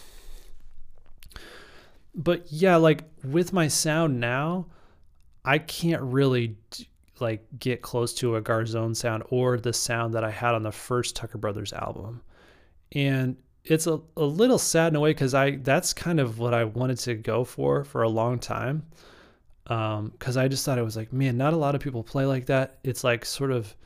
but 2.16 2.50
yeah, 2.50 2.74
like 2.74 3.04
with 3.22 3.52
my 3.52 3.68
sound 3.68 4.18
now, 4.18 4.66
I 5.44 5.58
can't 5.58 6.02
really 6.02 6.56
like 7.20 7.46
get 7.58 7.82
close 7.82 8.14
to 8.14 8.36
a 8.36 8.42
Garzone 8.42 8.96
sound 8.96 9.24
or 9.30 9.58
the 9.58 9.72
sound 9.72 10.14
that 10.14 10.24
I 10.24 10.30
had 10.30 10.54
on 10.54 10.62
the 10.62 10.72
first 10.72 11.16
Tucker 11.16 11.38
Brothers 11.38 11.72
album. 11.72 12.22
And 12.92 13.36
it's 13.64 13.86
a, 13.86 14.00
a 14.16 14.24
little 14.24 14.58
sad 14.58 14.92
in 14.92 14.96
a 14.96 15.00
way 15.00 15.10
because 15.10 15.34
I 15.34 15.56
that's 15.56 15.92
kind 15.92 16.20
of 16.20 16.38
what 16.38 16.54
I 16.54 16.64
wanted 16.64 16.98
to 17.00 17.14
go 17.14 17.44
for 17.44 17.84
for 17.84 18.02
a 18.02 18.08
long 18.08 18.38
time 18.38 18.84
because 19.68 20.36
um, 20.36 20.42
I 20.42 20.48
just 20.48 20.64
thought 20.64 20.78
it 20.78 20.84
was 20.84 20.96
like, 20.96 21.12
man, 21.12 21.36
not 21.36 21.52
a 21.52 21.56
lot 21.56 21.74
of 21.74 21.82
people 21.82 22.02
play 22.02 22.24
like 22.24 22.46
that. 22.46 22.78
It's 22.82 23.04
like 23.04 23.26
sort 23.26 23.50
of, 23.50 23.76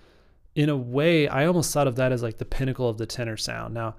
in 0.54 0.68
a 0.68 0.76
way, 0.76 1.26
I 1.26 1.46
almost 1.46 1.72
thought 1.72 1.88
of 1.88 1.96
that 1.96 2.12
as 2.12 2.22
like 2.22 2.38
the 2.38 2.44
pinnacle 2.44 2.88
of 2.88 2.98
the 2.98 3.06
tenor 3.06 3.36
sound. 3.36 3.74
Now, 3.74 3.96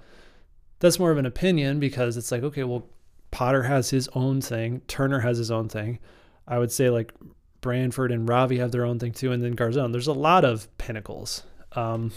that's 0.79 0.97
more 0.97 1.11
of 1.11 1.17
an 1.17 1.25
opinion 1.25 1.81
because 1.81 2.15
it's 2.15 2.31
like, 2.31 2.43
okay, 2.43 2.63
well, 2.63 2.87
Potter 3.31 3.63
has 3.63 3.89
his 3.89 4.07
own 4.15 4.39
thing, 4.39 4.81
Turner 4.87 5.19
has 5.19 5.37
his 5.37 5.51
own 5.51 5.67
thing. 5.67 5.99
I 6.47 6.57
would 6.57 6.71
say 6.71 6.89
like 6.89 7.13
Branford 7.63 8.11
and 8.11 8.29
Ravi 8.29 8.59
have 8.59 8.71
their 8.71 8.85
own 8.85 8.99
thing 8.99 9.13
too, 9.13 9.31
and 9.31 9.43
then 9.43 9.55
Garzone. 9.55 9.91
There's 9.91 10.05
a 10.05 10.13
lot 10.13 10.45
of 10.45 10.67
pinnacles. 10.77 11.41
Um, 11.71 12.11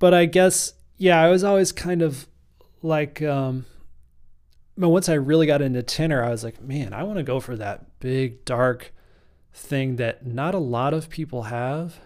but 0.00 0.12
I 0.12 0.24
guess, 0.24 0.72
yeah, 0.96 1.22
I 1.22 1.28
was 1.28 1.44
always 1.44 1.70
kind 1.70 2.02
of 2.02 2.26
like, 2.82 3.22
um, 3.22 3.66
but 4.76 4.88
once 4.88 5.08
I 5.08 5.14
really 5.14 5.46
got 5.46 5.62
into 5.62 5.84
tenor, 5.84 6.24
I 6.24 6.30
was 6.30 6.42
like, 6.42 6.60
man, 6.60 6.92
I 6.92 7.04
want 7.04 7.18
to 7.18 7.22
go 7.22 7.38
for 7.38 7.54
that 7.56 8.00
big, 8.00 8.44
dark 8.44 8.92
thing 9.52 9.96
that 9.96 10.26
not 10.26 10.54
a 10.54 10.58
lot 10.58 10.92
of 10.92 11.08
people 11.08 11.44
have 11.44 12.00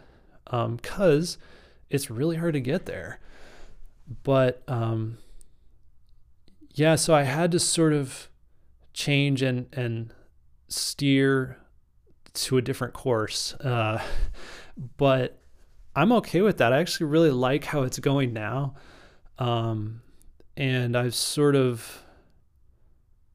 because 0.45 1.37
um, 1.37 1.43
it's 1.89 2.11
really 2.11 2.37
hard 2.37 2.53
to 2.55 2.61
get 2.61 2.85
there. 2.85 3.21
But 4.23 4.63
um, 4.69 5.19
yeah, 6.75 6.97
so 6.97 7.15
I 7.15 7.23
had 7.23 7.53
to 7.53 7.59
sort 7.59 7.93
of 7.93 8.29
change 8.93 9.43
and, 9.43 9.67
and 9.73 10.13
steer 10.69 11.59
to 12.35 12.59
a 12.59 12.63
different 12.63 12.95
course. 12.95 13.55
Uh, 13.55 14.03
but 14.97 15.41
I'm 15.97 16.13
okay 16.13 16.43
with 16.43 16.59
that. 16.59 16.73
I 16.73 16.79
actually 16.79 17.07
really 17.07 17.31
like 17.31 17.65
how 17.65 17.83
it's 17.83 17.99
going 17.99 18.33
now. 18.33 18.75
Um, 19.39 20.03
and 20.57 20.97
I've 20.97 21.15
sort 21.15 21.57
of 21.57 22.05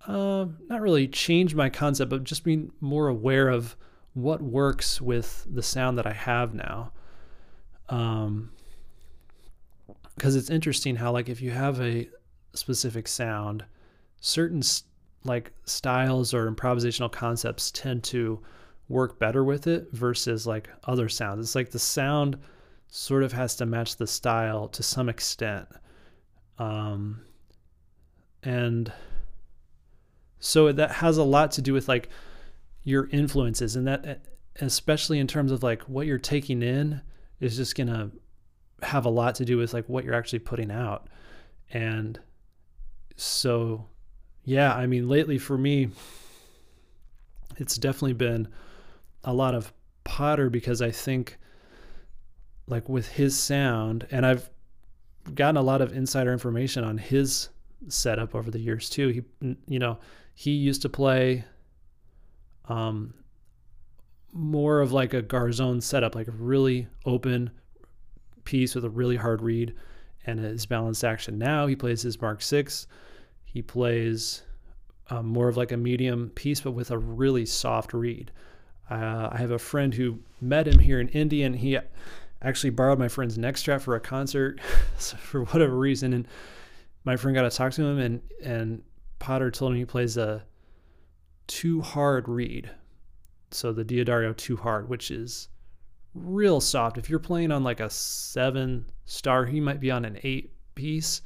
uh, 0.08 0.46
not 0.68 0.82
really 0.82 1.08
changed 1.08 1.56
my 1.56 1.70
concept, 1.70 2.10
but 2.10 2.24
just 2.24 2.44
being 2.44 2.72
more 2.80 3.08
aware 3.08 3.50
of 3.50 3.76
what 4.14 4.42
works 4.42 5.02
with 5.02 5.46
the 5.50 5.64
sound 5.64 5.98
that 5.98 6.06
I 6.06 6.14
have 6.14 6.54
now. 6.54 6.92
Um, 7.90 8.52
because 10.16 10.36
it's 10.36 10.50
interesting 10.50 10.98
how 10.98 11.12
like 11.12 11.30
if 11.30 11.42
you 11.42 11.52
have 11.52 11.82
a 11.82 12.08
specific 12.54 13.08
sound, 13.08 13.66
certain 14.22 14.62
like 15.26 15.52
styles 15.66 16.34
or 16.34 16.52
improvisational 16.52 17.12
concepts 17.12 17.72
tend 17.72 18.04
to 18.04 18.42
work 18.90 19.20
better 19.20 19.44
with 19.44 19.68
it 19.68 19.88
versus 19.92 20.46
like 20.46 20.70
other 20.86 21.10
sounds. 21.10 21.46
It's 21.46 21.56
like 21.56 21.72
the 21.72 21.80
sound 21.80 22.38
sort 22.88 23.24
of 23.24 23.32
has 23.34 23.56
to 23.56 23.66
match 23.66 23.96
the 23.96 24.08
style 24.08 24.68
to 24.70 24.84
some 24.84 25.10
extent. 25.10 25.68
Um, 26.60 27.22
and 28.44 28.92
so 30.40 30.72
that 30.72 30.92
has 30.92 31.18
a 31.18 31.24
lot 31.24 31.52
to 31.54 31.62
do 31.62 31.74
with 31.74 31.88
like 31.88 32.10
your 32.84 33.08
influences 33.12 33.78
and 33.78 33.88
that 33.88 34.26
especially 34.60 35.20
in 35.20 35.28
terms 35.28 35.52
of 35.52 35.64
like 35.64 35.82
what 35.84 36.06
you're 36.06 36.18
taking 36.18 36.62
in 36.62 37.02
is 37.40 37.56
just 37.56 37.76
going 37.76 37.88
to 37.88 38.12
have 38.86 39.06
a 39.06 39.10
lot 39.10 39.36
to 39.36 39.46
do 39.46 39.58
with 39.58 39.74
like 39.74 39.88
what 39.88 40.04
you're 40.04 40.14
actually 40.14 40.40
putting 40.40 40.70
out. 40.70 41.08
And 41.72 42.20
so 43.16 43.88
yeah, 44.44 44.74
I 44.74 44.86
mean 44.88 45.08
lately 45.08 45.38
for 45.38 45.58
me 45.58 45.90
it's 47.58 47.78
definitely 47.78 48.14
been 48.14 48.48
a 49.24 49.34
lot 49.34 49.56
of 49.56 49.72
Potter 50.04 50.50
because 50.50 50.82
I 50.82 50.92
think 50.92 51.38
like 52.68 52.90
with 52.90 53.08
his 53.08 53.38
sound 53.38 54.08
and 54.12 54.26
I've 54.26 54.50
gotten 55.36 55.58
a 55.58 55.62
lot 55.62 55.82
of 55.82 55.94
insider 55.94 56.34
information 56.34 56.84
on 56.84 56.98
his 56.98 57.50
setup 57.88 58.36
over 58.36 58.52
the 58.52 58.60
years 58.60 58.90
too. 58.90 59.10
He 59.10 59.56
you 59.68 59.80
know, 59.80 60.00
he 60.34 60.52
used 60.52 60.82
to 60.84 60.90
play 60.90 61.44
um 62.68 63.14
more 64.34 64.82
of 64.82 64.92
like 64.92 65.14
a 65.14 65.22
Garzone 65.22 65.82
setup, 65.82 66.16
like 66.16 66.28
a 66.28 66.32
really 66.32 66.88
open 67.06 67.52
piece 68.46 68.76
with 68.76 68.84
a 68.84 68.90
really 68.90 69.16
hard 69.16 69.42
reed 69.42 69.76
and 70.26 70.40
his 70.40 70.66
balanced 70.66 71.04
action. 71.04 71.38
Now 71.38 71.68
he 71.68 71.76
plays 71.76 72.02
his 72.02 72.20
Mark 72.20 72.42
Six. 72.42 72.88
He 73.54 73.62
plays 73.62 74.42
um, 75.12 75.28
more 75.28 75.48
of 75.48 75.58
like 75.58 75.72
a 75.72 75.78
medium 75.78 76.32
piece, 76.32 76.62
but 76.62 76.72
with 76.72 76.90
a 76.90 76.98
really 76.98 77.46
soft 77.46 77.94
reed. 77.94 78.32
Uh, 78.90 79.30
I 79.32 79.38
have 79.38 79.52
a 79.52 79.60
friend 79.60 79.94
who 79.94 80.20
met 80.42 80.68
him 80.68 80.80
here 80.80 81.00
in 81.00 81.08
Indy, 81.10 81.44
and 81.44 81.56
he 81.56 81.78
actually 82.42 82.72
borrowed 82.72 82.98
my 82.98 83.08
friend's 83.08 83.38
neck 83.38 83.58
strap 83.58 83.82
for 83.82 83.96
a 83.96 84.00
concert 84.00 84.60
for 84.98 85.44
whatever 85.44 85.78
reason. 85.78 86.14
And 86.14 86.28
my 87.04 87.16
friend 87.16 87.36
got 87.36 87.44
to 87.44 87.56
talk 87.56 87.74
to 87.74 87.84
him, 87.84 88.00
and 88.00 88.22
and 88.44 88.82
Potter 89.20 89.52
told 89.52 89.74
him 89.74 89.78
he 89.78 89.86
plays 89.86 90.18
a 90.18 90.44
two 91.46 91.82
hard 91.82 92.28
reed, 92.28 92.72
so 93.52 93.72
the 93.72 93.84
D'Addario 93.84 94.36
two 94.36 94.58
hard, 94.58 94.90
which 94.90 95.12
is 95.12 95.50
real 96.16 96.60
soft. 96.60 96.98
If 96.98 97.08
you're 97.08 97.20
playing 97.20 97.52
on 97.52 97.64
like 97.64 97.82
a 97.82 97.90
seven 97.92 98.88
star, 99.06 99.46
he 99.46 99.60
might 99.60 99.80
be 99.80 99.92
on 99.92 100.06
an 100.06 100.18
eight 100.24 100.54
piece. 100.74 101.22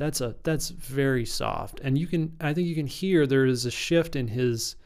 That's 0.00 0.22
a 0.22 0.34
that's 0.44 0.70
very 0.70 1.26
soft, 1.26 1.80
and 1.80 1.98
you 1.98 2.06
can 2.06 2.34
I 2.40 2.54
think 2.54 2.66
you 2.66 2.74
can 2.74 2.86
hear 2.86 3.26
there 3.26 3.44
is 3.44 3.66
a 3.66 3.70
shift 3.70 4.16
in 4.16 4.28
his 4.28 4.76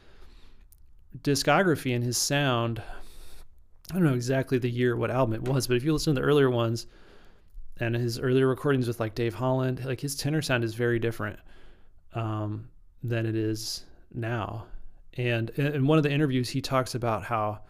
discography 1.21 1.95
and 1.95 2.03
his 2.03 2.17
sound. 2.17 2.83
I 3.91 3.93
don't 3.93 4.03
know 4.03 4.13
exactly 4.13 4.57
the 4.57 4.69
year 4.69 4.97
what 4.97 5.09
album 5.09 5.33
it 5.33 5.43
was, 5.43 5.67
but 5.67 5.77
if 5.77 5.85
you 5.85 5.93
listen 5.93 6.13
to 6.13 6.19
the 6.19 6.27
earlier 6.27 6.49
ones 6.49 6.87
and 7.79 7.95
his 7.95 8.19
earlier 8.19 8.45
recordings 8.45 8.89
with 8.89 8.99
like 8.99 9.15
Dave 9.15 9.35
Holland, 9.35 9.85
like 9.85 10.01
his 10.01 10.17
tenor 10.17 10.41
sound 10.41 10.65
is 10.65 10.73
very 10.73 10.99
different 10.99 11.39
um, 12.11 12.67
than 13.01 13.25
it 13.25 13.37
is 13.37 13.85
now. 14.13 14.65
And 15.13 15.49
in 15.51 15.87
one 15.87 15.97
of 15.97 16.03
the 16.03 16.11
interviews, 16.11 16.49
he 16.49 16.59
talks 16.59 16.93
about 16.93 17.23
how 17.23 17.61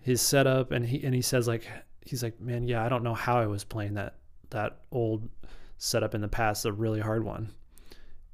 his 0.00 0.20
setup 0.20 0.72
and 0.72 0.84
he 0.84 1.04
and 1.04 1.14
he 1.14 1.22
says 1.22 1.46
like 1.46 1.68
he's 2.04 2.24
like 2.24 2.40
man 2.40 2.66
yeah 2.66 2.84
I 2.84 2.88
don't 2.88 3.04
know 3.04 3.14
how 3.14 3.38
I 3.38 3.46
was 3.46 3.62
playing 3.62 3.94
that 3.94 4.16
that 4.50 4.80
old 4.90 5.28
setup 5.84 6.14
in 6.14 6.20
the 6.20 6.28
past 6.28 6.64
a 6.64 6.72
really 6.72 7.00
hard 7.00 7.24
one 7.24 7.52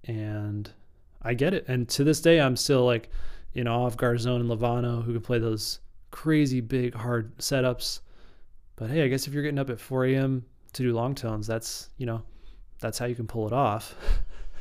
and 0.05 0.71
I 1.23 1.35
get 1.35 1.55
it 1.55 1.65
and 1.69 1.89
to 1.91 2.05
this 2.05 2.21
day 2.21 2.41
I'm 2.41 2.57
still 2.57 2.85
like 2.85 3.11
in 3.55 3.67
awe 3.67 3.87
of 3.87 3.97
Garzone 3.97 4.41
and 4.41 4.51
Lovano 4.51 5.05
who 5.05 5.13
can 5.13 5.23
play 5.23 5.39
those 5.39 5.81
crazy 6.11 6.61
big 6.61 6.95
hard 6.95 7.37
setups 7.39 8.01
but 8.77 8.91
hey 8.91 9.03
I 9.03 9.09
guess 9.09 9.27
if 9.27 9.35
you're 9.35 9.43
getting 9.43 9.59
up 9.59 9.71
at 9.71 9.81
4 9.81 10.07
a.m. 10.07 10.45
to 10.73 10.83
do 10.83 10.93
long 10.93 11.15
tones 11.15 11.47
that's 11.47 11.91
you 11.99 12.07
know 12.07 12.23
that's 12.81 12.99
how 12.99 13.07
you 13.07 13.15
can 13.15 13.27
pull 13.27 13.47
it 13.47 13.53
off 13.53 13.95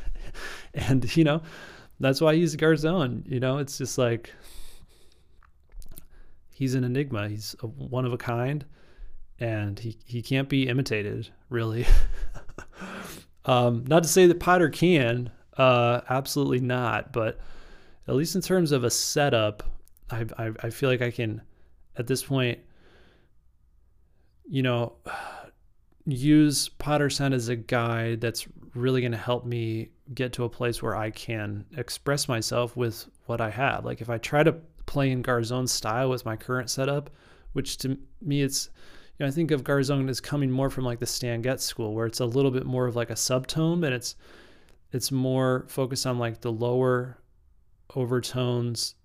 and 0.74 1.16
you 1.16 1.24
know 1.24 1.42
that's 2.00 2.22
why 2.22 2.36
he's 2.36 2.56
Garzone 2.56 3.30
you 3.32 3.40
know 3.40 3.60
it's 3.60 3.78
just 3.78 3.98
like 3.98 4.34
he's 6.60 6.76
an 6.76 6.84
enigma. 6.84 7.30
He's 7.30 7.56
a, 7.64 7.68
one 7.68 8.06
of 8.06 8.12
a 8.12 8.18
kind, 8.18 8.66
and 9.40 9.80
he 9.80 9.98
he 10.06 10.22
can't 10.22 10.50
be 10.50 10.68
imitated 10.68 11.30
really. 11.50 11.88
um, 13.46 13.86
not 13.88 14.04
to 14.04 14.10
say 14.10 14.28
that 14.28 14.40
Potter 14.40 14.70
can, 14.70 15.32
uh, 15.58 16.02
absolutely 16.10 16.60
not. 16.60 17.14
But 17.14 17.40
at 18.08 18.16
least 18.16 18.36
in 18.36 18.42
terms 18.42 18.72
of 18.72 18.84
a 18.84 18.90
setup, 18.90 19.64
I, 20.10 20.26
I 20.38 20.52
I 20.64 20.70
feel 20.70 20.90
like 20.90 21.02
I 21.02 21.12
can, 21.12 21.42
at 21.98 22.08
this 22.08 22.24
point, 22.24 22.60
you 24.50 24.64
know, 24.64 24.94
use 26.06 26.70
Potter 26.70 27.10
Sound 27.10 27.34
as 27.34 27.50
a 27.50 27.56
guide 27.56 28.22
that's 28.22 28.48
really 28.74 29.02
going 29.02 29.12
to 29.12 29.18
help 29.18 29.46
me 29.46 29.90
get 30.14 30.34
to 30.34 30.44
a 30.44 30.50
place 30.50 30.82
where 30.82 30.96
I 30.96 31.12
can 31.12 31.66
express 31.78 32.28
myself 32.28 32.76
with 32.76 33.06
what 33.26 33.42
I 33.42 33.50
have. 33.50 33.86
Like 33.86 34.02
if 34.02 34.10
I 34.10 34.18
try 34.18 34.44
to 34.44 34.54
play 34.86 35.12
in 35.12 35.22
Garzone 35.22 35.70
style 35.70 36.10
with 36.10 36.26
my 36.26 36.36
current 36.36 36.70
setup, 36.70 37.10
which 37.54 37.78
to 37.78 37.98
me 38.22 38.42
it's 38.42 38.70
you 39.20 39.26
know, 39.26 39.28
I 39.28 39.32
think 39.32 39.52
of 39.52 39.66
Garzone 39.66 40.10
as 40.10 40.22
coming 40.22 40.50
more 40.50 40.70
from 40.70 40.86
like 40.86 41.00
the 41.00 41.06
Stan 41.06 41.42
Getz 41.42 41.66
school, 41.66 41.94
where 41.94 42.06
it's 42.06 42.22
a 42.22 42.26
little 42.26 42.52
bit 42.52 42.66
more 42.66 42.88
of 42.88 42.96
like 42.96 43.10
a 43.10 43.16
subtone, 43.16 43.82
but 43.82 43.92
it's 43.92 44.16
it's 44.94 45.12
more 45.12 45.66
focused 45.68 46.08
on 46.08 46.18
like 46.18 46.40
the 46.40 46.52
lower 46.52 47.18
overtones 47.96 48.96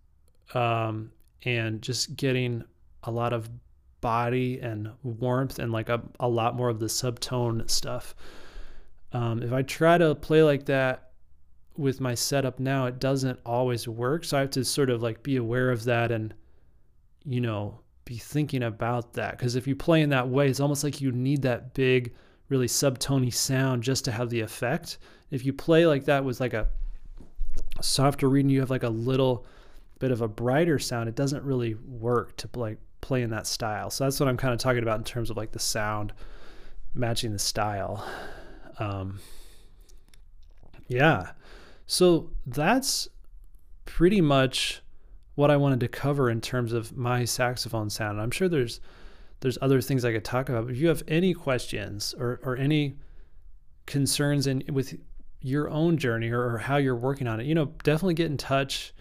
um, 0.55 1.11
and 1.43 1.83
just 1.83 2.17
getting 2.17 2.63
a 3.03 3.11
lot 3.11 3.33
of 3.33 3.51
body 4.01 4.61
and 4.61 4.91
warmth 5.03 5.59
and 5.59 5.73
like 5.73 5.89
a, 5.89 6.01
a 6.21 6.29
lot 6.29 6.55
more 6.55 6.69
of 6.69 6.79
the 6.79 6.87
subtone 6.87 7.69
stuff. 7.69 8.15
Um, 9.13 9.43
if 9.43 9.53
I 9.53 9.63
try 9.63 9.99
to 9.99 10.15
play 10.15 10.43
like 10.43 10.67
that 10.67 11.11
with 11.77 12.01
my 12.01 12.15
setup 12.15 12.61
now, 12.61 12.87
it 12.87 13.01
doesn't 13.01 13.41
always 13.45 13.89
work. 13.89 14.25
So 14.25 14.37
I 14.37 14.41
have 14.41 14.51
to 14.51 14.65
sort 14.65 14.91
of 14.91 15.03
like 15.03 15.23
be 15.23 15.37
aware 15.37 15.71
of 15.71 15.85
that 15.85 16.13
and, 16.13 16.35
you 17.25 17.41
know, 17.41 17.81
be 18.05 18.17
thinking 18.17 18.63
about 18.63 19.15
that. 19.15 19.39
Because 19.39 19.57
if 19.57 19.67
you 19.67 19.75
play 19.77 20.03
in 20.03 20.11
that 20.11 20.29
way, 20.29 20.49
it's 20.49 20.61
almost 20.61 20.85
like 20.85 21.01
you 21.01 21.13
need 21.13 21.43
that 21.43 21.75
big, 21.75 22.15
really 22.49 22.67
subtony 22.67 23.33
sound 23.33 23.83
just 23.83 24.05
to 24.05 24.13
have 24.13 24.31
the 24.31 24.41
effect. 24.41 24.99
If 25.31 25.45
you 25.45 25.53
play 25.53 25.87
like 25.87 26.05
that 26.05 26.25
with 26.25 26.41
like 26.41 26.55
a 26.55 26.69
softer 27.81 28.29
reading, 28.29 28.51
you 28.51 28.61
have 28.61 28.71
like 28.71 28.83
a 28.83 28.89
little 28.89 29.47
bit 29.99 30.11
of 30.11 30.21
a 30.21 30.29
brighter 30.29 30.79
sound. 30.79 31.09
It 31.09 31.15
doesn't 31.15 31.43
really 31.45 31.75
work 31.75 32.37
to 32.37 32.49
like 32.55 32.79
play 33.01 33.23
in 33.23 33.31
that 33.31 33.47
style. 33.47 33.91
So 33.91 34.05
that's 34.05 34.21
what 34.21 34.29
I'm 34.29 34.37
kind 34.37 34.53
of 34.53 34.61
talking 34.61 34.83
about 34.83 34.99
in 34.99 35.05
terms 35.05 35.31
of 35.31 35.37
like 35.37 35.53
the 35.53 35.59
sound 35.59 36.13
matching 36.95 37.33
the 37.33 37.39
style. 37.39 38.07
Um, 38.79 39.21
yeah. 40.89 41.33
So 41.87 42.31
that's 42.47 43.09
pretty 43.85 44.21
much 44.21 44.83
what 45.35 45.51
I 45.51 45.57
wanted 45.57 45.81
to 45.81 45.89
cover 45.89 46.31
in 46.31 46.41
terms 46.41 46.73
of 46.73 46.97
my 46.97 47.25
saxophone 47.25 47.91
sound. 47.91 48.21
I'm 48.21 48.31
sure 48.31 48.49
there's 48.49 48.81
there's 49.41 49.59
other 49.61 49.81
things 49.81 50.05
I 50.05 50.13
could 50.13 50.25
talk 50.25 50.49
about. 50.49 50.65
But 50.67 50.75
if 50.75 50.81
you 50.81 50.89
have 50.89 51.03
any 51.07 51.35
questions 51.35 52.15
or, 52.19 52.41
or 52.43 52.57
any 52.57 52.97
concerns 53.87 54.47
in 54.47 54.63
with 54.73 54.99
your 55.41 55.69
own 55.69 55.99
journey 55.99 56.31
or, 56.31 56.55
or 56.55 56.59
how 56.59 56.77
you're 56.77 56.97
working 56.97 57.27
on 57.27 57.41
it, 57.41 57.47
you 57.47 57.55
know, 57.55 57.67
definitely 57.83 58.15
get 58.15 58.31
in 58.31 58.39
touch. 58.39 58.95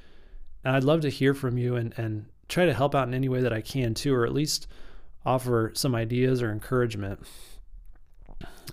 And 0.66 0.76
I'd 0.76 0.84
love 0.84 1.02
to 1.02 1.10
hear 1.10 1.34
from 1.34 1.58
you 1.58 1.76
and, 1.76 1.94
and 1.98 2.26
try 2.50 2.66
to 2.66 2.74
help 2.74 2.94
out 2.94 3.08
in 3.08 3.14
any 3.14 3.30
way 3.30 3.42
that 3.42 3.54
I 3.54 3.62
can 3.62 3.94
too, 3.94 4.14
or 4.14 4.26
at 4.26 4.34
least 4.34 4.68
offer 5.26 5.72
some 5.76 5.96
ideas 5.96 6.42
or 6.42 6.52
encouragement. 6.52 7.22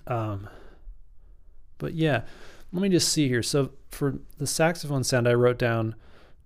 Um, 0.07 0.49
but 1.77 1.93
yeah, 1.93 2.23
let 2.73 2.81
me 2.81 2.89
just 2.89 3.09
see 3.09 3.27
here. 3.27 3.43
So 3.43 3.71
for 3.89 4.19
the 4.37 4.47
saxophone 4.47 5.03
sound, 5.03 5.27
I 5.27 5.33
wrote 5.33 5.57
down 5.57 5.95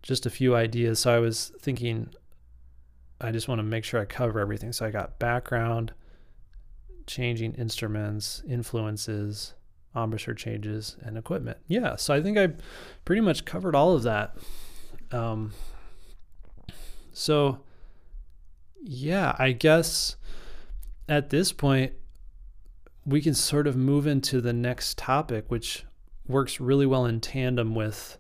just 0.06 0.28
a 0.28 0.30
few 0.30 0.56
ideas. 0.56 1.00
So 1.00 1.14
I 1.14 1.20
was 1.20 1.52
thinking, 1.60 2.14
I 3.20 3.32
just 3.32 3.48
want 3.48 3.60
to 3.60 3.64
make 3.64 3.84
sure 3.84 4.00
I 4.00 4.06
cover 4.06 4.40
everything. 4.40 4.72
So 4.72 4.86
I 4.86 4.92
got 4.92 5.18
background, 5.18 5.94
changing 7.08 7.56
instruments, 7.56 8.44
influences, 8.48 9.56
embouchure 9.96 10.36
changes, 10.36 10.96
and 11.02 11.18
equipment. 11.18 11.58
Yeah, 11.68 11.96
so 11.96 12.14
I 12.14 12.22
think 12.22 12.38
I 12.38 12.50
pretty 13.04 13.22
much 13.22 13.46
covered 13.46 13.76
all 13.76 13.94
of 13.94 14.04
that. 14.04 14.38
Um, 15.12 15.54
so 17.12 17.62
yeah, 18.84 19.36
I 19.40 19.54
guess 19.54 20.18
at 21.10 21.32
this 21.32 21.52
point, 21.52 21.94
we 23.08 23.22
can 23.22 23.34
sort 23.34 23.66
of 23.66 23.76
move 23.76 24.06
into 24.06 24.40
the 24.40 24.54
next 24.54 25.00
topic, 25.00 25.46
which 25.48 25.84
works 26.28 26.60
really 26.60 26.86
well 26.86 27.06
in 27.06 27.22
tandem 27.22 27.74
with 27.74 28.20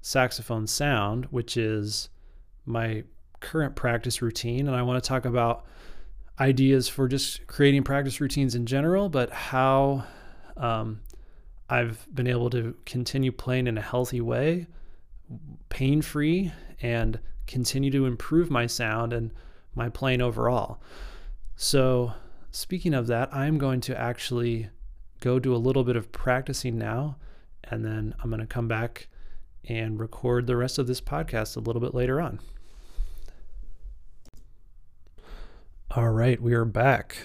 saxophone 0.00 0.66
sound, 0.66 1.26
which 1.26 1.56
is 1.56 2.08
my 2.66 3.04
current 3.40 3.74
practice 3.74 4.22
routine. 4.22 4.66
And 4.66 4.76
I 4.76 4.82
want 4.82 5.02
to 5.02 5.08
talk 5.08 5.24
about 5.24 5.64
ideas 6.38 6.88
for 6.88 7.08
just 7.08 7.46
creating 7.46 7.82
practice 7.82 8.20
routines 8.20 8.54
in 8.54 8.66
general, 8.66 9.08
but 9.08 9.30
how 9.30 10.04
um, 10.56 11.00
I've 11.68 12.06
been 12.14 12.26
able 12.26 12.50
to 12.50 12.74
continue 12.86 13.32
playing 13.32 13.66
in 13.66 13.76
a 13.76 13.82
healthy 13.82 14.20
way, 14.20 14.66
pain 15.68 16.02
free, 16.02 16.52
and 16.80 17.18
continue 17.46 17.90
to 17.90 18.06
improve 18.06 18.50
my 18.50 18.66
sound 18.66 19.12
and 19.12 19.32
my 19.74 19.88
playing 19.88 20.22
overall. 20.22 20.80
So, 21.56 22.12
speaking 22.50 22.94
of 22.94 23.06
that, 23.08 23.34
I'm 23.34 23.58
going 23.58 23.80
to 23.82 23.98
actually 23.98 24.70
go 25.20 25.38
do 25.38 25.54
a 25.54 25.58
little 25.58 25.84
bit 25.84 25.96
of 25.96 26.10
practicing 26.10 26.78
now, 26.78 27.16
and 27.64 27.84
then 27.84 28.14
I'm 28.22 28.30
going 28.30 28.40
to 28.40 28.46
come 28.46 28.66
back 28.66 29.08
and 29.68 29.98
record 29.98 30.46
the 30.46 30.56
rest 30.56 30.78
of 30.78 30.86
this 30.86 31.00
podcast 31.00 31.56
a 31.56 31.60
little 31.60 31.80
bit 31.80 31.94
later 31.94 32.20
on. 32.20 32.40
All 35.92 36.10
right, 36.10 36.40
we 36.40 36.54
are 36.54 36.64
back. 36.64 37.16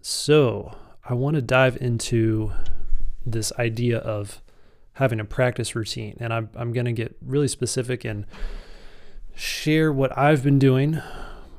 So, 0.00 0.76
I 1.04 1.14
want 1.14 1.36
to 1.36 1.42
dive 1.42 1.78
into 1.80 2.52
this 3.24 3.52
idea 3.58 3.98
of 3.98 4.42
having 4.94 5.20
a 5.20 5.24
practice 5.24 5.74
routine, 5.74 6.16
and 6.20 6.32
I'm, 6.32 6.50
I'm 6.54 6.72
going 6.72 6.86
to 6.86 6.92
get 6.92 7.16
really 7.20 7.48
specific 7.48 8.04
and 8.04 8.26
share 9.34 9.92
what 9.92 10.16
I've 10.16 10.42
been 10.42 10.58
doing 10.58 11.00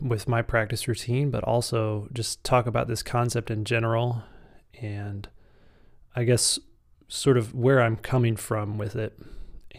with 0.01 0.27
my 0.27 0.41
practice 0.41 0.87
routine, 0.87 1.29
but 1.31 1.43
also 1.43 2.07
just 2.13 2.43
talk 2.43 2.67
about 2.67 2.87
this 2.87 3.03
concept 3.03 3.49
in 3.49 3.65
general 3.65 4.23
and 4.81 5.27
I 6.15 6.23
guess 6.23 6.59
sort 7.07 7.37
of 7.37 7.53
where 7.53 7.81
I'm 7.81 7.95
coming 7.95 8.35
from 8.35 8.77
with 8.77 8.95
it. 8.95 9.17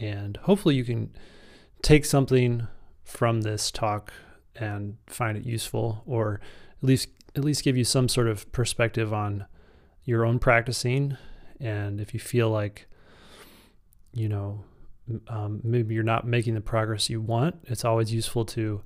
And 0.01 0.37
hopefully 0.39 0.75
you 0.75 0.85
can 0.85 1.13
take 1.83 2.05
something 2.05 2.67
from 3.03 3.43
this 3.43 3.71
talk 3.71 4.13
and 4.55 4.97
find 5.07 5.37
it 5.37 5.45
useful 5.45 6.03
or 6.07 6.41
at 6.83 6.87
least 6.87 7.09
at 7.37 7.45
least 7.45 7.63
give 7.63 7.77
you 7.77 7.85
some 7.85 8.09
sort 8.09 8.27
of 8.27 8.51
perspective 8.53 9.13
on 9.13 9.47
your 10.05 10.25
own 10.25 10.39
practicing. 10.39 11.17
And 11.61 12.01
if 12.01 12.15
you 12.15 12.21
feel 12.21 12.51
like 12.51 12.89
you 14.13 14.29
know 14.29 14.65
um, 15.29 15.61
maybe 15.63 15.95
you're 15.95 16.03
not 16.03 16.27
making 16.27 16.55
the 16.55 16.61
progress 16.61 17.09
you 17.09 17.21
want 17.21 17.57
it's 17.65 17.85
always 17.85 18.13
useful 18.13 18.45
to 18.45 18.83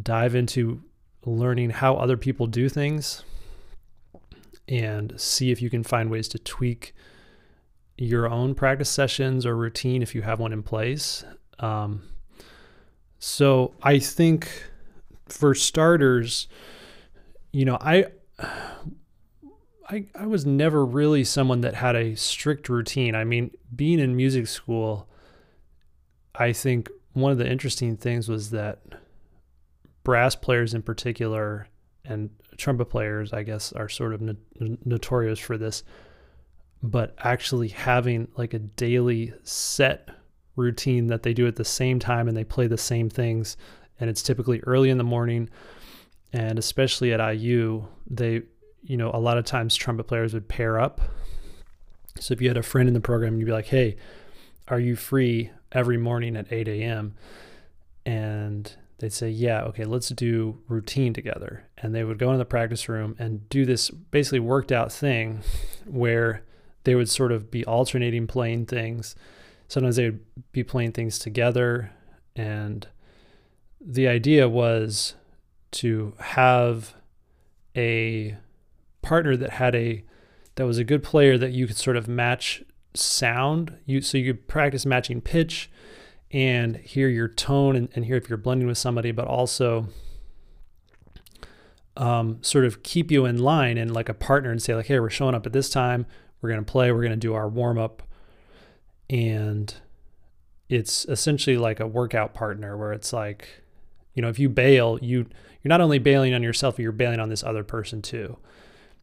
dive 0.00 0.34
into 0.34 0.82
learning 1.24 1.70
how 1.70 1.96
other 1.96 2.16
people 2.16 2.46
do 2.46 2.68
things 2.68 3.24
and 4.68 5.18
see 5.20 5.50
if 5.50 5.60
you 5.60 5.70
can 5.70 5.82
find 5.82 6.10
ways 6.10 6.28
to 6.28 6.38
tweak 6.38 6.94
your 7.96 8.28
own 8.28 8.54
practice 8.54 8.90
sessions 8.90 9.46
or 9.46 9.56
routine 9.56 10.02
if 10.02 10.14
you 10.14 10.22
have 10.22 10.40
one 10.40 10.52
in 10.52 10.62
place. 10.62 11.24
Um, 11.58 12.02
so 13.18 13.74
I 13.82 13.98
think 13.98 14.48
for 15.26 15.54
starters, 15.54 16.48
you 17.52 17.64
know, 17.64 17.78
I, 17.80 18.06
I 19.88 20.06
I 20.14 20.26
was 20.26 20.44
never 20.44 20.84
really 20.84 21.24
someone 21.24 21.60
that 21.60 21.74
had 21.74 21.94
a 21.94 22.14
strict 22.16 22.68
routine. 22.68 23.14
I 23.14 23.24
mean, 23.24 23.50
being 23.74 24.00
in 24.00 24.16
music 24.16 24.48
school, 24.48 25.08
I 26.34 26.52
think 26.52 26.90
one 27.12 27.32
of 27.32 27.38
the 27.38 27.48
interesting 27.48 27.96
things 27.96 28.28
was 28.28 28.50
that 28.50 28.80
brass 30.02 30.34
players 30.34 30.74
in 30.74 30.82
particular 30.82 31.68
and 32.04 32.30
trumpet 32.56 32.86
players, 32.86 33.32
I 33.32 33.42
guess, 33.42 33.72
are 33.72 33.88
sort 33.88 34.14
of 34.14 34.20
no- 34.20 34.36
notorious 34.84 35.38
for 35.38 35.56
this. 35.56 35.82
But 36.86 37.14
actually 37.18 37.68
having 37.68 38.28
like 38.36 38.52
a 38.52 38.58
daily 38.58 39.32
set 39.42 40.10
routine 40.54 41.06
that 41.08 41.22
they 41.22 41.32
do 41.32 41.46
at 41.46 41.56
the 41.56 41.64
same 41.64 41.98
time 41.98 42.28
and 42.28 42.36
they 42.36 42.44
play 42.44 42.66
the 42.66 42.78
same 42.78 43.08
things, 43.08 43.56
and 43.98 44.10
it's 44.10 44.22
typically 44.22 44.60
early 44.60 44.90
in 44.90 44.98
the 44.98 45.04
morning. 45.04 45.48
And 46.32 46.58
especially 46.58 47.12
at 47.12 47.20
IU, 47.20 47.86
they, 48.08 48.42
you 48.82 48.96
know, 48.96 49.10
a 49.14 49.20
lot 49.20 49.38
of 49.38 49.44
times 49.44 49.76
trumpet 49.76 50.04
players 50.04 50.34
would 50.34 50.48
pair 50.48 50.80
up. 50.80 51.00
So 52.18 52.32
if 52.32 52.42
you 52.42 52.48
had 52.48 52.56
a 52.56 52.62
friend 52.62 52.88
in 52.88 52.94
the 52.94 53.00
program, 53.00 53.38
you'd 53.38 53.46
be 53.46 53.52
like, 53.52 53.66
hey, 53.66 53.96
are 54.68 54.80
you 54.80 54.96
free 54.96 55.50
every 55.72 55.96
morning 55.96 56.36
at 56.36 56.52
8 56.52 56.68
a.m.? 56.68 57.14
And 58.06 58.72
they'd 58.98 59.12
say, 59.12 59.30
Yeah, 59.30 59.62
okay, 59.64 59.84
let's 59.84 60.08
do 60.08 60.60
routine 60.68 61.12
together. 61.12 61.64
And 61.78 61.94
they 61.94 62.04
would 62.04 62.18
go 62.18 62.28
into 62.28 62.38
the 62.38 62.44
practice 62.44 62.88
room 62.88 63.16
and 63.18 63.48
do 63.48 63.66
this 63.66 63.90
basically 63.90 64.40
worked 64.40 64.72
out 64.72 64.92
thing 64.92 65.42
where 65.84 66.42
they 66.84 66.94
would 66.94 67.08
sort 67.08 67.32
of 67.32 67.50
be 67.50 67.64
alternating 67.64 68.26
playing 68.26 68.66
things. 68.66 69.14
Sometimes 69.68 69.96
they 69.96 70.10
would 70.10 70.24
be 70.52 70.62
playing 70.62 70.92
things 70.92 71.18
together. 71.18 71.92
And 72.36 72.86
the 73.80 74.08
idea 74.08 74.48
was 74.48 75.14
to 75.72 76.14
have 76.18 76.94
a 77.76 78.36
partner 79.02 79.36
that 79.36 79.50
had 79.50 79.74
a 79.74 80.04
that 80.54 80.66
was 80.66 80.78
a 80.78 80.84
good 80.84 81.02
player 81.02 81.36
that 81.36 81.52
you 81.52 81.66
could 81.66 81.76
sort 81.76 81.96
of 81.96 82.06
match 82.06 82.62
sound 82.94 83.76
you 83.84 84.00
so 84.00 84.16
you 84.16 84.32
could 84.32 84.46
practice 84.46 84.86
matching 84.86 85.20
pitch 85.20 85.68
and 86.30 86.76
hear 86.76 87.08
your 87.08 87.28
tone 87.28 87.76
and, 87.76 87.88
and 87.94 88.04
hear 88.04 88.16
if 88.16 88.28
you're 88.28 88.36
blending 88.36 88.66
with 88.66 88.78
somebody, 88.78 89.12
but 89.12 89.26
also 89.26 89.88
um, 91.96 92.38
sort 92.42 92.64
of 92.64 92.82
keep 92.82 93.10
you 93.10 93.24
in 93.24 93.38
line 93.38 93.78
and 93.78 93.94
like 93.94 94.08
a 94.08 94.14
partner 94.14 94.50
and 94.50 94.60
say 94.60 94.74
like, 94.74 94.86
hey, 94.86 94.98
we're 94.98 95.10
showing 95.10 95.34
up 95.34 95.46
at 95.46 95.52
this 95.52 95.70
time. 95.70 96.06
We're 96.44 96.50
going 96.50 96.62
to 96.62 96.70
play. 96.70 96.92
We're 96.92 97.00
going 97.00 97.12
to 97.12 97.16
do 97.16 97.32
our 97.32 97.48
warm 97.48 97.78
up. 97.78 98.02
And 99.08 99.74
it's 100.68 101.06
essentially 101.06 101.56
like 101.56 101.80
a 101.80 101.86
workout 101.86 102.34
partner 102.34 102.76
where 102.76 102.92
it's 102.92 103.14
like, 103.14 103.62
you 104.12 104.20
know, 104.20 104.28
if 104.28 104.38
you 104.38 104.50
bail, 104.50 104.98
you 105.00 105.24
you're 105.62 105.70
not 105.70 105.80
only 105.80 105.98
bailing 105.98 106.34
on 106.34 106.42
yourself, 106.42 106.78
you're 106.78 106.92
bailing 106.92 107.18
on 107.18 107.30
this 107.30 107.42
other 107.42 107.64
person 107.64 108.02
too. 108.02 108.36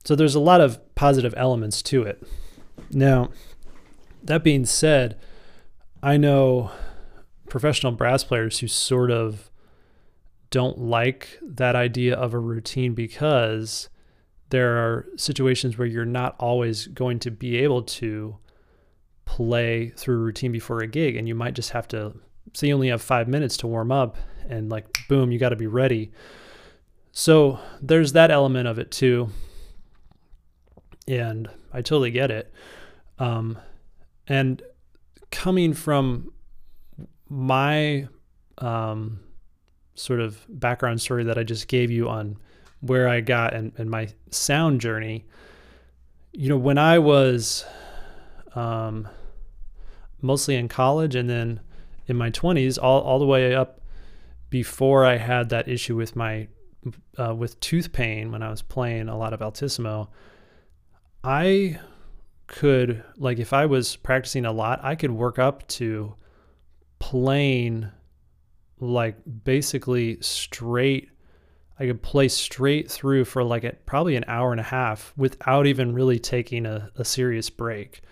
So 0.03 0.15
there's 0.15 0.35
a 0.35 0.39
lot 0.39 0.61
of 0.61 0.79
positive 0.93 1.33
elements 1.35 1.81
to 1.81 2.03
it. 2.03 2.21
Now, 2.91 3.31
that 4.21 4.43
being 4.43 4.67
said, 4.67 5.17
I 6.03 6.17
know 6.17 6.69
professional 7.49 7.91
brass 7.91 8.23
players 8.23 8.59
who 8.59 8.67
sort 8.67 9.09
of 9.09 9.49
don't 10.51 10.77
like 10.77 11.39
that 11.41 11.75
idea 11.75 12.13
of 12.13 12.35
a 12.35 12.39
routine 12.39 12.93
because 12.93 13.89
there 14.51 14.77
are 14.77 15.07
situations 15.17 15.77
where 15.77 15.87
you're 15.87 16.05
not 16.05 16.35
always 16.39 16.87
going 16.87 17.19
to 17.19 17.31
be 17.31 17.57
able 17.57 17.81
to 17.83 18.37
play 19.25 19.89
through 19.97 20.17
routine 20.17 20.51
before 20.51 20.81
a 20.81 20.87
gig 20.87 21.15
and 21.15 21.27
you 21.27 21.33
might 21.33 21.53
just 21.53 21.71
have 21.71 21.87
to 21.87 22.13
say 22.53 22.67
you 22.67 22.73
only 22.73 22.89
have 22.89 23.01
five 23.01 23.27
minutes 23.27 23.55
to 23.57 23.67
warm 23.67 23.91
up 23.91 24.17
and 24.47 24.69
like 24.69 24.85
boom 25.07 25.31
you 25.31 25.39
got 25.39 25.49
to 25.49 25.55
be 25.55 25.67
ready. 25.67 26.11
So 27.11 27.59
there's 27.81 28.13
that 28.13 28.31
element 28.31 28.67
of 28.67 28.77
it 28.77 28.91
too 28.91 29.29
and 31.07 31.49
i 31.73 31.81
totally 31.81 32.11
get 32.11 32.29
it. 32.31 32.53
Um, 33.19 33.57
and 34.27 34.61
coming 35.31 35.73
from 35.73 36.33
my 37.29 38.07
um, 38.57 39.19
sort 39.95 40.19
of 40.19 40.45
background 40.49 41.01
story 41.01 41.23
that 41.23 41.37
I 41.37 41.43
just 41.43 41.67
gave 41.67 41.91
you 41.91 42.09
on 42.09 42.37
where 42.81 43.07
I 43.07 43.21
got 43.21 43.53
and, 43.53 43.71
and 43.77 43.89
my 43.89 44.09
sound 44.29 44.81
journey, 44.81 45.25
you 46.33 46.49
know, 46.49 46.57
when 46.57 46.77
I 46.77 46.99
was 46.99 47.65
um, 48.55 49.07
mostly 50.21 50.55
in 50.55 50.67
college 50.67 51.15
and 51.15 51.29
then 51.29 51.61
in 52.07 52.17
my 52.17 52.31
20s, 52.31 52.77
all, 52.81 53.01
all 53.01 53.19
the 53.19 53.25
way 53.25 53.55
up 53.55 53.81
before 54.49 55.05
I 55.05 55.17
had 55.17 55.49
that 55.49 55.67
issue 55.67 55.95
with 55.95 56.15
my 56.15 56.47
uh, 57.17 57.33
with 57.35 57.59
tooth 57.59 57.93
pain 57.93 58.31
when 58.31 58.41
I 58.41 58.49
was 58.49 58.61
playing 58.61 59.07
a 59.07 59.17
lot 59.17 59.33
of 59.33 59.41
altissimo, 59.41 60.09
I 61.23 61.79
could 62.47 63.03
like 63.17 63.39
if 63.39 63.53
I 63.53 63.65
was 63.65 63.95
practicing 63.95 64.45
a 64.45 64.51
lot, 64.51 64.79
I 64.83 64.95
could 64.95 65.11
work 65.11 65.39
up 65.39 65.67
to 65.69 66.15
playing 66.99 67.89
like 68.79 69.15
basically 69.43 70.17
straight 70.21 71.09
I 71.81 71.87
could 71.87 72.03
play 72.03 72.27
straight 72.27 72.91
through 72.91 73.25
for 73.25 73.43
like 73.43 73.63
a, 73.63 73.71
probably 73.87 74.15
an 74.15 74.25
hour 74.27 74.51
and 74.51 74.59
a 74.59 74.63
half 74.63 75.13
without 75.17 75.65
even 75.65 75.95
really 75.95 76.19
taking 76.19 76.67
a, 76.67 76.91
a 76.95 77.03
serious 77.03 77.49
break. 77.49 78.01
I 78.03 78.07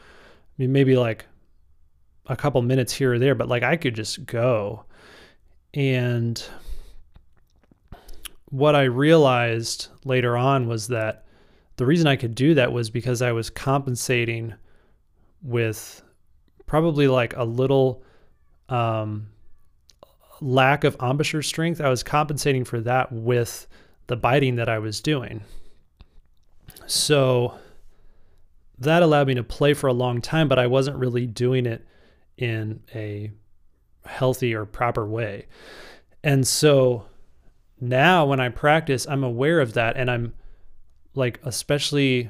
mean, 0.57 0.71
maybe 0.71 0.97
like 0.97 1.27
a 2.25 2.35
couple 2.35 2.63
minutes 2.63 2.91
here 2.91 3.13
or 3.13 3.19
there, 3.19 3.35
but 3.35 3.47
like 3.47 3.61
I 3.61 3.75
could 3.75 3.93
just 3.93 4.25
go. 4.25 4.85
And 5.75 6.43
what 8.45 8.75
I 8.75 8.85
realized 8.85 9.89
later 10.03 10.35
on 10.35 10.67
was 10.67 10.87
that 10.87 11.25
the 11.75 11.85
reason 11.85 12.07
I 12.07 12.15
could 12.15 12.33
do 12.33 12.55
that 12.55 12.73
was 12.73 12.89
because 12.89 13.21
I 13.21 13.33
was 13.33 13.51
compensating 13.51 14.55
with 15.43 16.01
probably 16.65 17.07
like 17.07 17.35
a 17.37 17.43
little 17.43 18.01
um, 18.67 19.27
lack 20.41 20.83
of 20.83 20.95
embouchure 21.01 21.41
strength, 21.41 21.81
I 21.81 21.89
was 21.89 22.03
compensating 22.03 22.63
for 22.63 22.79
that 22.81 23.11
with 23.11 23.67
the 24.07 24.15
biting 24.15 24.55
that 24.55 24.69
I 24.69 24.79
was 24.79 25.01
doing. 25.01 25.41
So 26.87 27.55
that 28.79 29.03
allowed 29.03 29.27
me 29.27 29.35
to 29.35 29.43
play 29.43 29.73
for 29.73 29.87
a 29.87 29.93
long 29.93 30.21
time, 30.21 30.47
but 30.47 30.59
I 30.59 30.67
wasn't 30.67 30.97
really 30.97 31.25
doing 31.25 31.65
it 31.65 31.85
in 32.37 32.81
a 32.95 33.31
healthy 34.05 34.55
or 34.55 34.65
proper 34.65 35.05
way. 35.05 35.47
And 36.23 36.47
so 36.47 37.05
now 37.79 38.25
when 38.25 38.39
I 38.39 38.49
practice, 38.49 39.05
I'm 39.07 39.23
aware 39.23 39.59
of 39.59 39.73
that 39.73 39.97
and 39.97 40.09
I'm 40.09 40.33
like 41.15 41.39
especially 41.43 42.29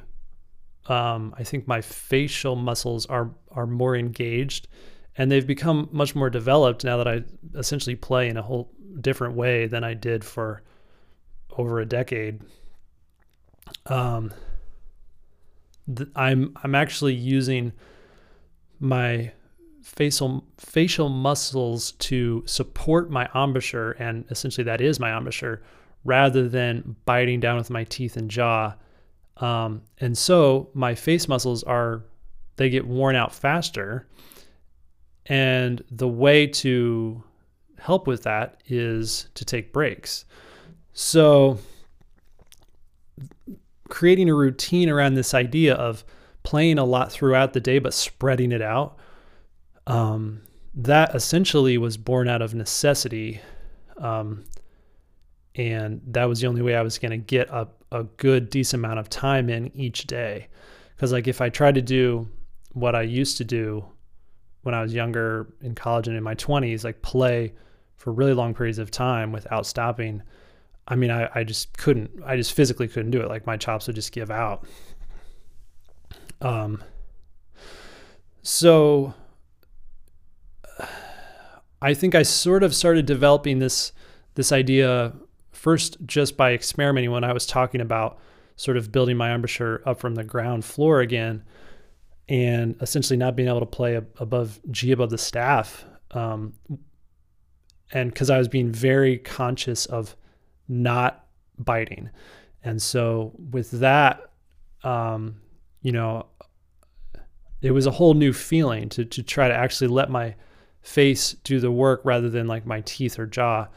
um, 0.87 1.35
I 1.37 1.43
think 1.43 1.67
my 1.67 1.81
facial 1.81 2.55
muscles 2.55 3.05
are 3.05 3.31
are 3.51 3.67
more 3.67 3.95
engaged 3.95 4.67
and 5.19 5.29
they've 5.29 5.45
become 5.45 5.89
much 5.91 6.15
more 6.15 6.29
developed 6.29 6.85
now 6.85 6.95
that 6.95 7.07
I 7.07 7.23
essentially 7.55 7.97
play 7.97 8.29
in 8.29 8.37
a 8.37 8.41
whole 8.41 8.71
different 9.01 9.35
way 9.35 9.67
than 9.67 9.83
I 9.83 9.93
did 9.93 10.23
for 10.23 10.63
over 11.51 11.81
a 11.81 11.85
decade. 11.85 12.39
Um, 13.87 14.33
th- 15.93 16.07
I'm 16.15 16.55
I'm 16.63 16.73
actually 16.73 17.15
using 17.15 17.73
my 18.79 19.33
facial 19.83 20.45
facial 20.57 21.09
muscles 21.09 21.91
to 21.93 22.41
support 22.45 23.11
my 23.11 23.29
embouchure, 23.35 23.91
and 23.99 24.23
essentially 24.31 24.63
that 24.63 24.79
is 24.79 25.01
my 25.01 25.15
embouchure, 25.17 25.61
rather 26.05 26.47
than 26.47 26.95
biting 27.03 27.41
down 27.41 27.57
with 27.57 27.69
my 27.69 27.83
teeth 27.83 28.15
and 28.15 28.31
jaw. 28.31 28.73
Um, 29.35 29.81
and 29.99 30.17
so 30.17 30.69
my 30.73 30.95
face 30.95 31.27
muscles 31.27 31.61
are 31.63 32.05
they 32.55 32.69
get 32.69 32.87
worn 32.87 33.17
out 33.17 33.35
faster. 33.35 34.07
And 35.29 35.81
the 35.89 36.07
way 36.07 36.47
to 36.47 37.23
help 37.77 38.07
with 38.07 38.23
that 38.23 38.61
is 38.67 39.29
to 39.35 39.45
take 39.45 39.71
breaks. 39.71 40.25
So 40.93 41.59
creating 43.89 44.29
a 44.29 44.35
routine 44.35 44.89
around 44.89 45.15
this 45.15 45.33
idea 45.33 45.73
of 45.75 46.03
playing 46.43 46.77
a 46.77 46.85
lot 46.85 47.11
throughout 47.11 47.53
the 47.53 47.59
day 47.59 47.79
but 47.79 47.93
spreading 47.93 48.51
it 48.51 48.61
out 48.61 48.97
um, 49.87 50.41
that 50.73 51.13
essentially 51.15 51.77
was 51.77 51.97
born 51.97 52.29
out 52.29 52.41
of 52.41 52.53
necessity 52.53 53.41
um, 53.97 54.43
and 55.55 55.99
that 56.07 56.25
was 56.25 56.39
the 56.39 56.47
only 56.47 56.61
way 56.61 56.75
i 56.75 56.81
was 56.81 56.97
going 56.97 57.11
to 57.11 57.17
get 57.17 57.49
a, 57.49 57.67
a 57.91 58.03
good 58.03 58.49
decent 58.49 58.79
amount 58.83 58.99
of 58.99 59.09
time 59.09 59.49
in 59.49 59.75
each 59.75 60.05
day 60.05 60.47
because 60.95 61.11
like 61.11 61.27
if 61.27 61.41
i 61.41 61.49
tried 61.49 61.75
to 61.75 61.81
do 61.81 62.27
what 62.73 62.95
i 62.95 63.01
used 63.01 63.37
to 63.37 63.43
do 63.43 63.83
when 64.69 64.75
i 64.75 64.81
was 64.81 64.93
younger 64.93 65.51
in 65.61 65.75
college 65.75 66.07
and 66.07 66.15
in 66.15 66.23
my 66.23 66.35
20s 66.35 66.83
like 66.83 67.01
play 67.01 67.51
for 67.95 68.13
really 68.13 68.33
long 68.33 68.53
periods 68.53 68.77
of 68.77 68.91
time 68.91 69.31
without 69.31 69.65
stopping 69.65 70.21
I 70.89 70.95
mean, 70.95 71.11
I, 71.11 71.29
I 71.35 71.43
just 71.43 71.77
couldn't, 71.77 72.09
I 72.25 72.35
just 72.35 72.53
physically 72.53 72.87
couldn't 72.87 73.11
do 73.11 73.21
it. 73.21 73.29
Like 73.29 73.45
my 73.45 73.57
chops 73.57 73.85
would 73.85 73.95
just 73.95 74.11
give 74.11 74.31
out. 74.31 74.65
Um, 76.41 76.83
so 78.41 79.13
I 81.81 81.93
think 81.93 82.15
I 82.15 82.23
sort 82.23 82.63
of 82.63 82.73
started 82.73 83.05
developing 83.05 83.59
this, 83.59 83.91
this 84.33 84.51
idea 84.51 85.13
first 85.51 85.97
just 86.05 86.35
by 86.35 86.53
experimenting 86.53 87.11
when 87.11 87.23
I 87.23 87.33
was 87.33 87.45
talking 87.45 87.81
about 87.81 88.17
sort 88.55 88.75
of 88.75 88.91
building 88.91 89.15
my 89.15 89.33
embouchure 89.33 89.81
up 89.85 89.99
from 89.99 90.15
the 90.15 90.23
ground 90.23 90.65
floor 90.65 91.01
again 91.01 91.43
and 92.29 92.75
essentially 92.79 93.17
not 93.17 93.35
being 93.35 93.49
able 93.49 93.59
to 93.59 93.65
play 93.65 93.95
above 93.95 94.59
G 94.71 94.91
above 94.91 95.09
the 95.09 95.17
staff. 95.17 95.83
Um, 96.11 96.53
and 97.91 98.13
because 98.13 98.29
I 98.29 98.37
was 98.37 98.47
being 98.47 98.71
very 98.71 99.17
conscious 99.17 99.87
of 99.87 100.15
not 100.67 101.25
biting. 101.57 102.09
And 102.63 102.79
so 102.79 103.33
with 103.51 103.71
that, 103.71 104.31
um, 104.83 105.41
you 105.81 105.91
know, 105.91 106.27
it 107.61 107.71
was 107.71 107.87
a 107.87 107.91
whole 107.91 108.13
new 108.13 108.31
feeling 108.31 108.89
to 108.89 109.03
to 109.05 109.23
try 109.23 109.47
to 109.47 109.53
actually 109.53 109.87
let 109.87 110.09
my 110.09 110.35
face 110.81 111.33
do 111.43 111.59
the 111.59 111.71
work 111.71 112.01
rather 112.03 112.29
than 112.29 112.47
like 112.47 112.65
my 112.65 112.81
teeth 112.81 113.17
or 113.17 113.25
jaw, 113.25 113.67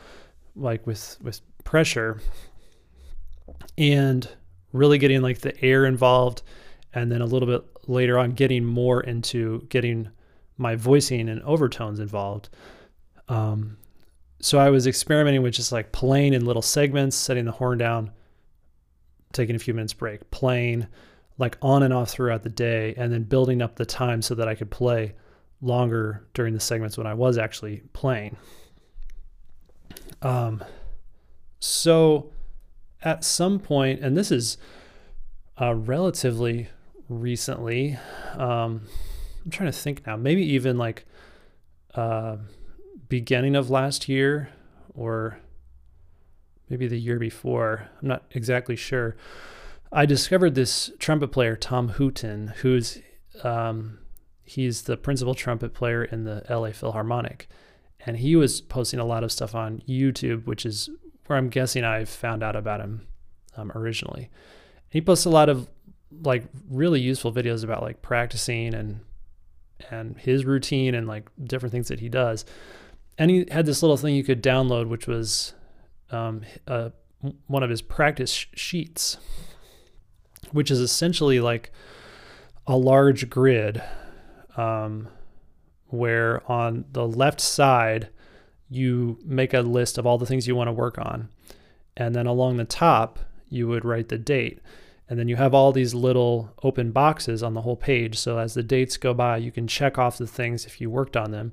like 0.54 0.86
with 0.86 1.16
with 1.22 1.40
pressure, 1.64 2.20
and 3.78 4.28
really 4.72 4.98
getting 4.98 5.22
like 5.22 5.38
the 5.38 5.58
air 5.64 5.86
involved, 5.86 6.42
and 6.92 7.10
then 7.10 7.22
a 7.22 7.26
little 7.26 7.48
bit 7.48 7.64
later 7.86 8.18
on 8.18 8.32
getting 8.32 8.64
more 8.64 9.00
into 9.00 9.66
getting 9.68 10.10
my 10.56 10.76
voicing 10.76 11.28
and 11.28 11.42
overtones 11.42 11.98
involved. 11.98 12.48
Um, 13.28 13.78
so 14.40 14.59
I 14.59 14.70
was 14.70 14.86
experimenting 14.86 15.42
with 15.42 15.54
just 15.54 15.72
like 15.72 15.92
playing 15.92 16.34
in 16.34 16.44
little 16.44 16.62
segments, 16.62 17.16
setting 17.16 17.44
the 17.44 17.52
horn 17.52 17.78
down, 17.78 18.10
taking 19.32 19.56
a 19.56 19.59
few 19.59 19.74
minutes 19.74 19.92
break, 19.92 20.30
playing 20.30 20.86
like 21.38 21.56
on 21.62 21.82
and 21.82 21.94
off 21.94 22.10
throughout 22.10 22.42
the 22.42 22.50
day, 22.50 22.94
and 22.96 23.12
then 23.12 23.22
building 23.22 23.62
up 23.62 23.76
the 23.76 23.86
time 23.86 24.20
so 24.22 24.34
that 24.34 24.48
I 24.48 24.54
could 24.54 24.70
play 24.70 25.14
longer 25.60 26.26
during 26.34 26.54
the 26.54 26.60
segments 26.60 26.98
when 26.98 27.06
I 27.06 27.14
was 27.14 27.38
actually 27.38 27.82
playing. 27.92 28.36
Um, 30.20 30.62
so 31.60 32.32
at 33.02 33.24
some 33.24 33.59
point, 33.59 34.00
and 34.00 34.16
this 34.16 34.30
is 34.30 34.56
uh, 35.60 35.74
relatively 35.74 36.68
recently, 37.20 37.98
um, 38.34 38.82
I'm 39.44 39.51
trying 39.51 39.70
to 39.70 39.76
think 39.76 40.06
now, 40.06 40.16
maybe 40.16 40.43
even 40.55 40.78
like. 40.78 41.05
Uh, 41.94 42.36
beginning 43.12 43.55
of 43.55 43.68
last 43.68 44.09
year 44.09 44.48
or 44.94 45.39
maybe 46.70 46.89
the 46.89 46.98
year 46.98 47.18
before. 47.18 47.90
I'm 48.01 48.09
not 48.09 48.24
exactly 48.30 48.74
sure. 48.74 49.16
I 49.93 50.06
discovered 50.06 50.55
this 50.55 50.90
trumpet 50.98 51.28
player, 51.28 51.55
Tom 51.55 51.90
Hooten, 51.90 52.55
who's 52.56 53.01
um, 53.44 53.98
he's 54.44 54.84
the 54.84 54.97
principal 54.97 55.34
trumpet 55.34 55.74
player 55.74 56.02
in 56.02 56.24
the 56.24 56.43
LA 56.48 56.70
Philharmonic, 56.70 57.48
and 58.06 58.16
he 58.16 58.34
was 58.34 58.62
posting 58.62 58.98
a 58.98 59.05
lot 59.05 59.24
of 59.24 59.30
stuff 59.30 59.55
on 59.55 59.82
YouTube, 59.86 60.47
which 60.47 60.64
is 60.64 60.89
where 61.26 61.39
I'm 61.39 61.51
guessing 61.51 61.84
I 61.84 62.06
found 62.06 62.43
out 62.43 62.56
about 62.56 62.80
him 62.80 63.06
um, 63.59 63.72
originally. 63.72 64.30
He 64.89 65.02
posts 65.02 65.26
a 65.26 65.30
lot 65.30 65.51
of 65.51 65.68
like 66.22 66.44
really 66.68 67.01
useful 67.01 67.32
videos 67.32 67.64
about 67.64 67.82
like 67.82 68.02
practicing 68.02 68.74
and 68.74 69.01
and 69.90 70.16
his 70.18 70.44
routine 70.44 70.94
and 70.94 71.09
like 71.09 71.28
different 71.44 71.72
things 71.72 71.89
that 71.89 72.01
he 72.01 72.09
does 72.09 72.44
and 73.18 73.30
he 73.30 73.47
had 73.51 73.66
this 73.66 73.82
little 73.82 73.97
thing 73.97 74.14
you 74.14 74.24
could 74.24 74.43
download, 74.43 74.89
which 74.89 75.06
was 75.06 75.55
um, 76.10 76.43
uh, 76.66 76.90
one 77.47 77.62
of 77.62 77.70
his 77.70 77.82
practice 77.82 78.32
sheets, 78.55 79.18
which 80.51 80.70
is 80.70 80.80
essentially 80.80 81.40
like 81.40 81.70
a 82.66 82.76
large 82.76 83.28
grid 83.28 83.82
um, 84.56 85.09
where 85.89 86.43
on 86.51 86.84
the 86.93 87.06
left 87.06 87.40
side 87.40 88.09
you 88.68 89.18
make 89.24 89.52
a 89.52 89.60
list 89.60 89.98
of 89.98 90.06
all 90.06 90.16
the 90.16 90.26
things 90.26 90.47
you 90.47 90.56
want 90.56 90.68
to 90.68 90.72
work 90.72 90.98
on. 90.98 91.28
And 91.97 92.14
then 92.14 92.26
along 92.26 92.56
the 92.56 92.64
top, 92.64 93.18
you 93.51 93.68
would 93.68 93.84
write 93.84 94.09
the 94.09 94.16
date. 94.16 94.60
And 95.12 95.18
then 95.18 95.28
you 95.28 95.36
have 95.36 95.52
all 95.52 95.72
these 95.72 95.93
little 95.93 96.55
open 96.62 96.90
boxes 96.90 97.43
on 97.43 97.52
the 97.52 97.60
whole 97.60 97.76
page. 97.76 98.16
So 98.18 98.39
as 98.39 98.55
the 98.55 98.62
dates 98.62 98.97
go 98.97 99.12
by, 99.12 99.36
you 99.36 99.52
can 99.52 99.66
check 99.66 99.98
off 99.98 100.16
the 100.16 100.26
things 100.26 100.64
if 100.64 100.80
you 100.80 100.89
worked 100.89 101.18
on 101.18 101.32
them. 101.32 101.52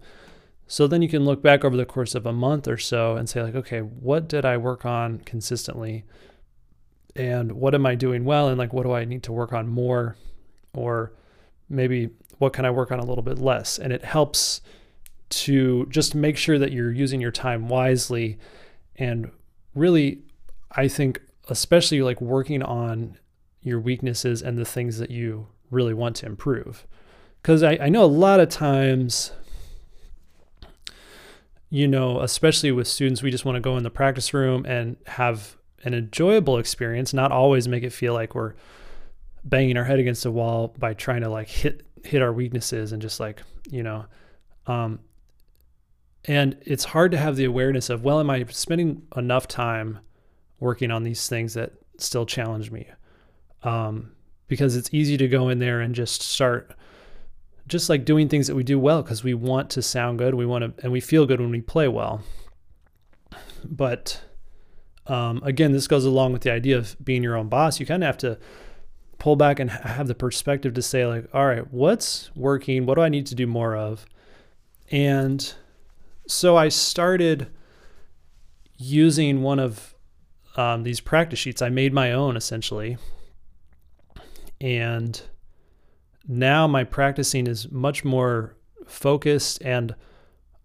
So 0.66 0.88
then 0.88 1.02
you 1.02 1.10
can 1.10 1.26
look 1.26 1.44
back 1.44 1.66
over 1.66 1.76
the 1.76 1.86
course 1.86 2.16
of 2.16 2.26
a 2.26 2.32
month 2.32 2.70
or 2.70 2.78
so 2.78 3.18
and 3.18 3.28
say, 3.28 3.44
like, 3.44 3.56
okay, 3.56 3.82
what 3.82 4.30
did 4.30 4.46
I 4.46 4.56
work 4.56 4.86
on 4.86 5.18
consistently? 5.26 6.06
And 7.18 7.52
what 7.52 7.76
am 7.76 7.86
I 7.86 7.96
doing 7.96 8.24
well? 8.24 8.48
And 8.48 8.58
like, 8.58 8.72
what 8.72 8.84
do 8.84 8.94
I 8.94 9.04
need 9.04 9.24
to 9.24 9.34
work 9.34 9.52
on 9.52 9.68
more? 9.68 10.16
Or 10.74 11.12
maybe 11.68 12.12
what 12.38 12.54
can 12.54 12.64
I 12.64 12.72
work 12.72 12.94
on 12.94 13.00
a 13.00 13.06
little 13.06 13.26
bit 13.26 13.40
less? 13.40 13.78
And 13.78 13.92
it 13.92 14.06
helps 14.06 14.62
to 15.32 15.86
just 15.88 16.16
make 16.16 16.38
sure 16.38 16.58
that 16.58 16.72
you're 16.72 16.94
using 16.94 17.20
your 17.20 17.34
time 17.34 17.68
wisely. 17.68 18.40
And 18.96 19.32
really, 19.76 20.22
I 20.72 20.88
think, 20.88 21.20
especially 21.50 22.02
like 22.02 22.22
working 22.22 22.64
on 22.64 23.18
your 23.62 23.80
weaknesses 23.80 24.42
and 24.42 24.58
the 24.58 24.66
things 24.66 24.98
that 25.00 25.12
you 25.12 25.48
really 25.70 25.94
want 25.94 26.16
to 26.18 26.26
improve. 26.26 26.86
Because 27.42 27.64
I, 27.64 27.78
I 27.82 27.90
know 27.90 28.04
a 28.04 28.06
lot 28.06 28.40
of 28.40 28.50
times 28.50 29.32
you 31.70 31.88
know, 31.88 32.20
especially 32.22 32.72
with 32.72 32.88
students, 32.88 33.22
we 33.22 33.32
just 33.32 33.46
want 33.46 33.56
to 33.56 33.62
go 33.62 33.78
in 33.78 33.84
the 33.84 33.90
practice 33.92 34.34
room 34.34 34.66
and 34.66 34.98
have 35.06 35.56
an 35.84 35.94
enjoyable 35.94 36.58
experience, 36.58 37.14
not 37.14 37.32
always 37.32 37.68
make 37.68 37.84
it 37.84 37.92
feel 37.92 38.14
like 38.14 38.36
we're 38.36 38.56
banging 39.44 39.78
our 39.78 39.84
head 39.84 40.00
against 40.00 40.24
the 40.24 40.32
wall 40.32 40.74
by 40.78 40.94
trying 40.94 41.22
to 41.22 41.30
like 41.30 41.48
hit 41.48 41.86
hit 42.04 42.22
our 42.22 42.34
weaknesses 42.34 42.92
and 42.92 43.02
just 43.02 43.20
like, 43.20 43.42
you 43.70 43.84
know, 43.84 44.06
um 44.68 45.00
and 46.26 46.58
it's 46.66 46.84
hard 46.84 47.12
to 47.12 47.18
have 47.18 47.38
the 47.38 47.46
awareness 47.46 47.90
of, 47.90 48.04
well, 48.04 48.20
am 48.20 48.30
I 48.30 48.46
spending 48.50 49.04
enough 49.16 49.48
time 49.48 50.00
working 50.60 50.92
on 50.92 51.04
these 51.04 51.30
things 51.30 51.54
that 51.54 51.72
still 51.98 52.26
challenge 52.26 52.72
me? 52.72 52.88
Um, 53.64 54.12
because 54.48 54.76
it's 54.76 54.90
easy 54.92 55.18
to 55.18 55.28
go 55.28 55.50
in 55.50 55.60
there 55.60 55.80
and 55.82 55.94
just 55.94 56.22
start 56.22 56.76
just 57.68 57.90
like 57.90 58.04
doing 58.04 58.28
things 58.28 58.48
that 58.48 58.56
we 58.56 58.64
do 58.64 58.80
well 58.80 59.04
because 59.04 59.24
we 59.24 59.34
want 59.34 59.70
to 59.70 59.82
sound 59.82 60.18
good 60.18 60.34
we 60.34 60.46
want 60.46 60.64
to 60.64 60.84
and 60.84 60.92
we 60.92 61.00
feel 61.00 61.28
good 61.28 61.40
when 61.40 61.52
we 61.52 61.62
play 61.62 61.88
well 61.88 62.24
but 63.64 64.24
um, 65.10 65.42
again, 65.44 65.72
this 65.72 65.88
goes 65.88 66.06
along 66.06 66.34
with 66.34 66.44
the 66.44 66.52
idea 66.52 66.78
of 66.78 66.96
being 67.04 67.24
your 67.24 67.36
own 67.36 67.50
boss. 67.50 67.80
You 67.80 67.86
kind 67.86 68.04
of 68.04 68.08
have 68.08 68.18
to 68.20 68.38
pull 69.18 69.36
back 69.36 69.60
and 69.60 69.70
have 69.72 70.08
the 70.08 70.16
perspective 70.16 70.74
to 70.76 70.82
say, 70.82 71.06
like, 71.06 71.28
all 71.34 71.48
right, 71.48 71.72
what's 71.74 72.30
working? 72.36 72.86
What 72.86 72.96
do 72.96 73.02
I 73.02 73.10
need 73.10 73.26
to 73.28 73.36
do 73.36 73.48
more 73.48 73.76
of? 73.76 74.06
And 74.92 75.54
so 76.28 76.56
I 76.56 76.70
started 76.70 77.48
using 78.78 79.42
one 79.42 79.60
of 79.60 79.96
um, 80.56 80.84
these 80.84 81.00
practice 81.00 81.40
sheets. 81.40 81.62
I 81.62 81.70
made 81.70 81.92
my 81.92 82.12
own 82.12 82.38
essentially. 82.38 82.98
And 84.62 85.22
now 86.28 86.68
my 86.68 86.84
practicing 86.84 87.48
is 87.48 87.72
much 87.72 88.04
more 88.04 88.56
focused 88.86 89.62
and 89.62 89.96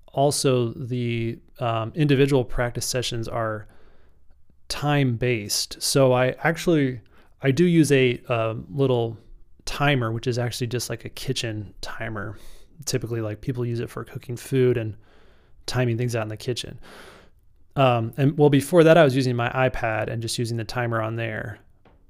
also 0.09 0.73
the 0.73 1.39
um, 1.61 1.93
individual 1.95 2.45
practice 2.45 2.87
sessions 2.87 3.29
are 3.29 3.67
time 4.69 5.17
based. 5.17 5.81
So 5.83 6.13
I 6.13 6.35
actually 6.43 7.01
I 7.43 7.51
do 7.51 7.65
use 7.65 7.93
a, 7.93 8.21
a 8.29 8.57
little 8.71 9.19
timer, 9.67 10.11
which 10.13 10.27
is 10.27 10.39
actually 10.39 10.69
just 10.69 10.89
like 10.89 11.05
a 11.05 11.11
kitchen 11.11 11.75
timer. 11.81 12.39
Typically, 12.87 13.21
like 13.21 13.41
people 13.41 13.65
use 13.65 13.81
it 13.81 13.91
for 13.91 14.03
cooking 14.05 14.37
food 14.37 14.77
and 14.77 14.97
timing 15.67 15.99
things 15.99 16.17
out 16.17 16.23
in 16.23 16.29
the 16.29 16.37
kitchen. 16.37 16.79
Um, 17.77 18.13
and 18.17 18.37
well, 18.39 18.51
before 18.51 18.85
that, 18.85 18.97
I 18.97 19.05
was 19.05 19.15
using 19.15 19.37
my 19.37 19.49
iPad 19.51 20.09
and 20.09 20.23
just 20.23 20.39
using 20.39 20.57
the 20.57 20.65
timer 20.65 21.03
on 21.03 21.17
there. 21.17 21.59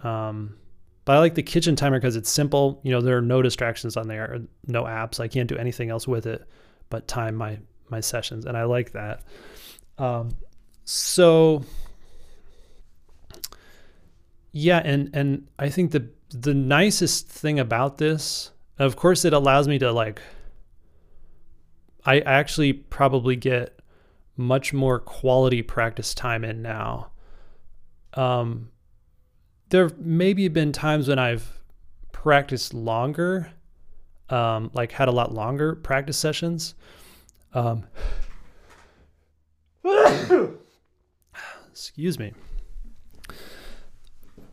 Um, 0.00 0.56
but 1.04 1.16
I 1.16 1.18
like 1.18 1.34
the 1.34 1.42
kitchen 1.42 1.76
timer 1.76 1.98
because 1.98 2.16
it's 2.16 2.30
simple. 2.30 2.80
You 2.82 2.92
know, 2.92 3.00
there 3.00 3.18
are 3.18 3.22
no 3.22 3.42
distractions 3.42 3.96
on 3.96 4.08
there, 4.08 4.40
no 4.66 4.84
apps. 4.84 5.20
I 5.20 5.28
can't 5.28 5.48
do 5.48 5.56
anything 5.56 5.90
else 5.90 6.08
with 6.08 6.26
it 6.26 6.46
but 6.94 7.08
time 7.08 7.34
my 7.34 7.58
my 7.88 8.00
sessions, 8.00 8.46
and 8.46 8.56
I 8.56 8.64
like 8.64 8.92
that. 8.92 9.22
Um, 9.98 10.30
so 10.84 11.64
yeah, 14.52 14.80
and 14.84 15.10
and 15.12 15.48
I 15.58 15.68
think 15.68 15.90
the 15.90 16.08
the 16.30 16.54
nicest 16.54 17.28
thing 17.28 17.58
about 17.58 17.98
this, 17.98 18.52
of 18.78 18.96
course, 18.96 19.24
it 19.24 19.32
allows 19.32 19.68
me 19.68 19.78
to 19.80 19.92
like. 19.92 20.20
I 22.06 22.20
actually 22.20 22.74
probably 22.74 23.34
get 23.34 23.80
much 24.36 24.72
more 24.72 25.00
quality 25.00 25.62
practice 25.62 26.12
time 26.14 26.44
in 26.44 26.60
now. 26.60 27.10
Um, 28.12 28.68
there 29.70 29.90
maybe 29.98 30.48
been 30.48 30.72
times 30.72 31.08
when 31.08 31.18
I've 31.18 31.60
practiced 32.12 32.74
longer, 32.74 33.52
um, 34.30 34.70
like 34.74 34.92
had 34.92 35.08
a 35.08 35.12
lot 35.12 35.32
longer 35.32 35.74
practice 35.74 36.16
sessions. 36.18 36.74
Um, 37.52 37.84
excuse 41.70 42.18
me. 42.18 42.32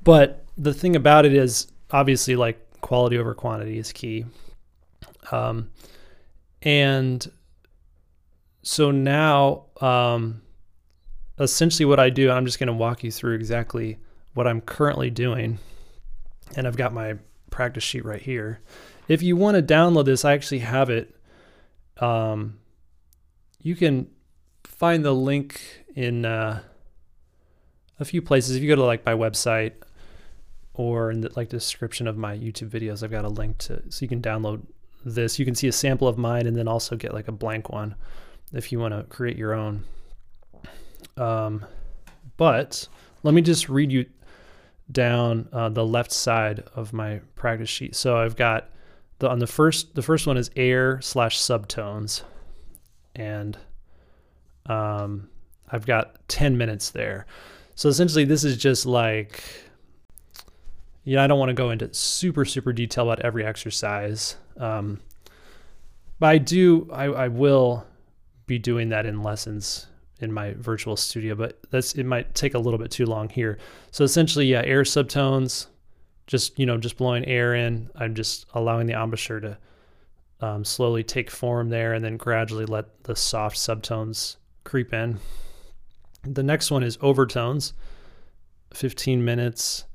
But 0.04 0.46
the 0.58 0.74
thing 0.74 0.96
about 0.96 1.26
it 1.26 1.34
is, 1.34 1.68
obviously, 1.92 2.36
like 2.36 2.60
quality 2.82 3.18
over 3.18 3.34
quantity 3.34 3.78
is 3.78 3.92
key. 3.92 4.26
Um, 5.32 5.70
and 6.62 7.32
so 8.64 8.92
now, 8.92 9.66
um, 9.80 10.42
essentially, 11.40 11.86
what 11.86 12.00
I 12.00 12.10
do, 12.10 12.32
I'm 12.32 12.46
just 12.46 12.60
going 12.60 12.68
to 12.68 12.74
walk 12.74 13.04
you 13.04 13.12
through 13.12 13.36
exactly 13.36 13.98
what 14.34 14.48
I'm 14.48 14.62
currently 14.62 15.10
doing. 15.10 15.60
And 16.56 16.68
I've 16.68 16.78
got 16.78 16.94
my 16.94 17.16
practice 17.49 17.84
sheet 17.84 18.06
right 18.06 18.22
here. 18.22 18.62
If 19.08 19.22
you 19.22 19.36
want 19.36 19.56
to 19.56 19.64
download 19.64 20.06
this, 20.06 20.26
I 20.26 20.34
actually 20.34 20.60
have 20.60 20.90
it. 20.90 21.16
Um, 21.99 22.60
you 23.62 23.76
can 23.76 24.08
find 24.64 25.06
the 25.06 25.14
link 25.14 25.86
in 25.95 26.26
uh, 26.26 26.62
a 27.99 28.06
few 28.06 28.22
places. 28.22 28.56
If 28.56 28.64
you 28.64 28.68
go 28.68 28.76
to 28.76 28.84
like 28.84 29.06
my 29.06 29.14
website 29.14 29.74
or 30.74 31.12
in 31.12 31.22
the 31.22 31.32
like 31.36 31.49
description 31.49 32.08
of 32.08 32.18
my 32.18 32.36
YouTube 32.36 32.70
videos, 32.70 33.03
I've 33.03 33.12
got 33.12 33.26
a 33.26 33.30
link 33.30 33.58
to 33.60 33.84
so 33.90 34.03
you 34.03 34.10
can 34.10 34.22
download 34.22 34.66
this. 35.06 35.38
You 35.38 35.45
can 35.45 35.56
see 35.56 35.68
a 35.68 35.72
sample 35.72 36.08
of 36.08 36.18
mine 36.18 36.48
and 36.48 36.56
then 36.56 36.68
also 36.68 36.95
get 36.95 37.14
like 37.14 37.28
a 37.28 37.32
blank 37.32 37.70
one 37.70 37.95
if 38.53 38.72
you 38.72 38.80
want 38.80 38.94
to 38.94 39.03
create 39.03 39.38
your 39.38 39.53
own. 39.53 39.84
Um, 41.18 41.66
but 42.38 42.88
let 43.24 43.34
me 43.34 43.41
just 43.41 43.70
read 43.70 43.91
you 43.91 44.06
down 44.91 45.47
uh, 45.53 45.69
the 45.69 45.85
left 45.85 46.11
side 46.11 46.63
of 46.76 46.93
my 46.93 47.22
practice 47.35 47.69
sheet. 47.69 47.95
So 47.95 48.18
I've 48.18 48.35
got 48.35 48.69
the 49.19 49.30
on 49.30 49.39
the 49.39 49.47
first 49.47 49.95
the 49.95 50.01
first 50.01 50.27
one 50.27 50.38
is 50.38 50.51
air 50.55 50.99
slash 51.01 51.39
subtones, 51.39 52.23
and 53.15 53.57
um, 54.65 55.30
I've 55.72 55.85
got 55.85 56.27
ten 56.27 56.57
minutes 56.57 56.89
there. 56.91 57.26
So 57.76 57.89
essentially, 57.89 58.26
this 58.26 58.43
is 58.43 58.57
just 58.57 58.85
like 58.85 59.43
you 61.03 61.15
know 61.15 61.23
I 61.23 61.27
don't 61.27 61.39
want 61.39 61.49
to 61.49 61.53
go 61.53 61.69
into 61.69 61.93
super 61.93 62.45
super 62.45 62.73
detail 62.73 63.09
about 63.09 63.23
every 63.23 63.45
exercise, 63.45 64.35
um, 64.57 64.99
but 66.19 66.27
I 66.27 66.38
do 66.38 66.89
I, 66.91 67.05
I 67.05 67.27
will 67.27 67.85
be 68.47 68.59
doing 68.59 68.89
that 68.89 69.05
in 69.05 69.22
lessons 69.22 69.88
in 70.22 70.31
my 70.31 70.53
virtual 70.53 70.95
studio, 70.95 71.35
but 71.35 71.60
that's 71.72 71.93
it 71.93 72.06
might 72.06 72.34
take 72.35 72.53
a 72.53 72.60
little 72.60 72.80
bit 72.80 72.91
too 72.91 73.06
long 73.06 73.30
here. 73.30 73.57
So 73.91 74.03
essentially, 74.03 74.45
yeah, 74.45 74.61
air 74.64 74.84
subtones, 74.84 75.68
just 76.27 76.57
you 76.57 76.65
know, 76.65 76.77
just 76.77 76.98
blowing 76.98 77.26
air 77.26 77.56
in. 77.56 77.89
I'm 77.95 78.15
just 78.15 78.45
allowing 78.53 78.88
the 78.88 78.93
embouchure 78.93 79.39
to 79.39 79.57
um, 80.41 80.64
slowly 80.64 81.03
take 81.03 81.30
form 81.30 81.69
there, 81.69 81.93
and 81.93 82.03
then 82.03 82.18
gradually 82.18 82.65
let 82.65 83.03
the 83.03 83.15
soft 83.15 83.57
subtones 83.57 84.38
creep 84.64 84.93
in. 84.93 85.19
The 86.23 86.43
next 86.43 86.69
one 86.69 86.84
is 86.84 86.98
overtones, 87.02 87.73
15 88.73 89.26
minutes. 89.26 89.85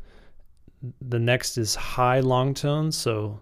The 1.01 1.21
next 1.21 1.57
is 1.57 1.75
high 1.75 2.21
long 2.21 2.53
tones, 2.53 2.97
so 2.97 3.41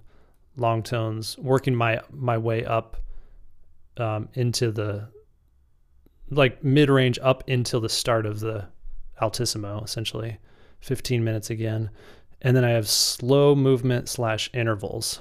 long 0.56 0.82
tones, 0.82 1.39
working 1.39 1.74
my 1.74 2.01
my 2.12 2.39
way 2.39 2.65
up 2.65 2.97
um, 3.97 4.28
into 4.35 4.70
the 4.70 5.09
like 6.31 6.63
mid 6.65 6.91
range 6.91 7.19
up 7.23 7.49
until 7.49 7.81
the 7.81 7.89
start 7.89 8.27
of 8.27 8.41
the 8.41 8.67
altissimo, 9.21 9.83
essentially. 9.83 10.39
15 10.81 11.25
minutes 11.25 11.51
again. 11.51 11.91
And 12.43 12.57
then 12.57 12.65
I 12.65 12.71
have 12.71 12.89
slow 12.89 13.55
movement 13.55 14.09
slash 14.09 14.51
intervals. 14.53 15.21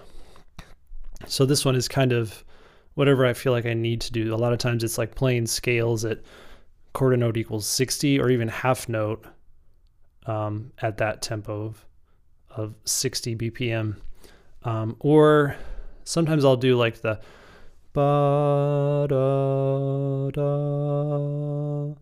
So 1.25 1.45
this 1.45 1.63
one 1.63 1.75
is 1.75 1.87
kind 1.87 2.11
of 2.11 2.43
whatever 2.95 3.25
I 3.25 3.33
feel 3.33 3.53
like 3.53 3.65
I 3.65 3.73
need 3.73 4.01
to 4.01 4.11
do. 4.11 4.33
A 4.33 4.37
lot 4.37 4.51
of 4.51 4.59
times 4.59 4.83
it's 4.83 4.97
like 4.97 5.15
playing 5.15 5.47
scales 5.47 6.03
at 6.03 6.19
quarter 6.91 7.17
note 7.17 7.37
equals 7.37 7.65
60 7.65 8.19
or 8.19 8.29
even 8.29 8.47
half 8.47 8.89
note 8.89 9.25
um, 10.25 10.71
at 10.81 10.97
that 10.97 11.21
tempo 11.21 11.65
of, 11.65 11.85
of 12.49 12.75
60 12.85 13.35
BPM. 13.37 13.95
Um, 14.63 14.95
or 14.99 15.55
sometimes 16.03 16.43
I'll 16.45 16.57
do 16.57 16.75
like 16.77 17.01
the 17.01 17.19
ba 17.93 19.05
da 19.07 20.31
da 20.31 21.95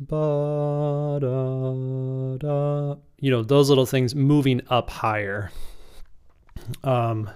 ba 0.00 1.18
da 1.20 2.36
da 2.36 2.96
you 3.18 3.30
know 3.30 3.42
those 3.42 3.68
little 3.68 3.86
things 3.86 4.14
moving 4.14 4.60
up 4.68 4.90
higher. 4.90 5.50
Um 6.84 7.30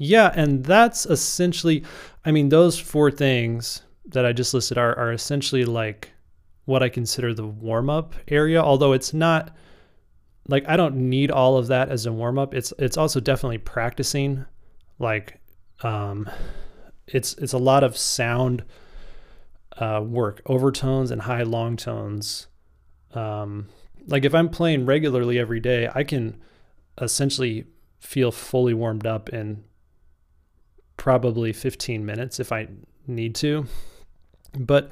yeah 0.00 0.32
and 0.34 0.64
that's 0.64 1.04
essentially 1.06 1.84
i 2.24 2.32
mean 2.32 2.48
those 2.48 2.78
four 2.78 3.10
things 3.10 3.82
that 4.06 4.24
i 4.24 4.32
just 4.32 4.54
listed 4.54 4.78
are 4.78 4.98
are 4.98 5.12
essentially 5.12 5.64
like 5.64 6.10
what 6.64 6.82
i 6.82 6.88
consider 6.88 7.34
the 7.34 7.46
warm 7.46 7.90
up 7.90 8.14
area 8.28 8.62
although 8.62 8.92
it's 8.94 9.12
not 9.12 9.54
like 10.48 10.64
i 10.66 10.74
don't 10.74 10.96
need 10.96 11.30
all 11.30 11.58
of 11.58 11.66
that 11.66 11.90
as 11.90 12.06
a 12.06 12.12
warm 12.12 12.38
up 12.38 12.54
it's 12.54 12.72
it's 12.78 12.96
also 12.96 13.20
definitely 13.20 13.58
practicing 13.58 14.42
like 14.98 15.38
um, 15.82 16.28
it's 17.06 17.34
it's 17.34 17.52
a 17.52 17.58
lot 17.58 17.84
of 17.84 17.96
sound 17.96 18.64
uh, 19.78 20.02
work, 20.04 20.42
overtones 20.46 21.10
and 21.10 21.22
high 21.22 21.42
long 21.42 21.76
tones. 21.76 22.46
Um, 23.14 23.68
like 24.06 24.24
if 24.24 24.34
I'm 24.34 24.48
playing 24.48 24.86
regularly 24.86 25.38
every 25.38 25.60
day, 25.60 25.88
I 25.94 26.04
can 26.04 26.40
essentially 27.00 27.66
feel 27.98 28.32
fully 28.32 28.74
warmed 28.74 29.06
up 29.06 29.28
in 29.30 29.64
probably 30.96 31.52
15 31.52 32.04
minutes 32.04 32.40
if 32.40 32.52
I 32.52 32.68
need 33.06 33.34
to. 33.36 33.66
But 34.58 34.90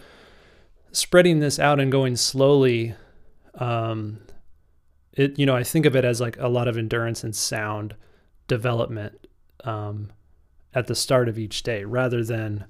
spreading 0.93 1.40
this 1.40 1.59
out 1.59 1.81
and 1.81 1.93
going 1.93 2.16
slowly, 2.16 2.94
um, 3.55 4.20
it 5.12 5.39
you 5.39 5.47
know 5.47 5.56
I 5.56 5.65
think 5.65 5.86
of 5.86 5.97
it 5.97 6.05
as 6.05 6.20
like 6.20 6.36
a 6.39 6.48
lot 6.48 6.69
of 6.69 6.78
endurance 6.78 7.24
and 7.24 7.35
sound 7.35 7.94
development. 8.47 9.27
Um, 9.65 10.10
at 10.79 10.87
the 10.87 10.95
start 10.95 11.29
of 11.29 11.39
each 11.39 11.63
day 11.63 11.85
rather 11.85 12.25
than 12.25 12.65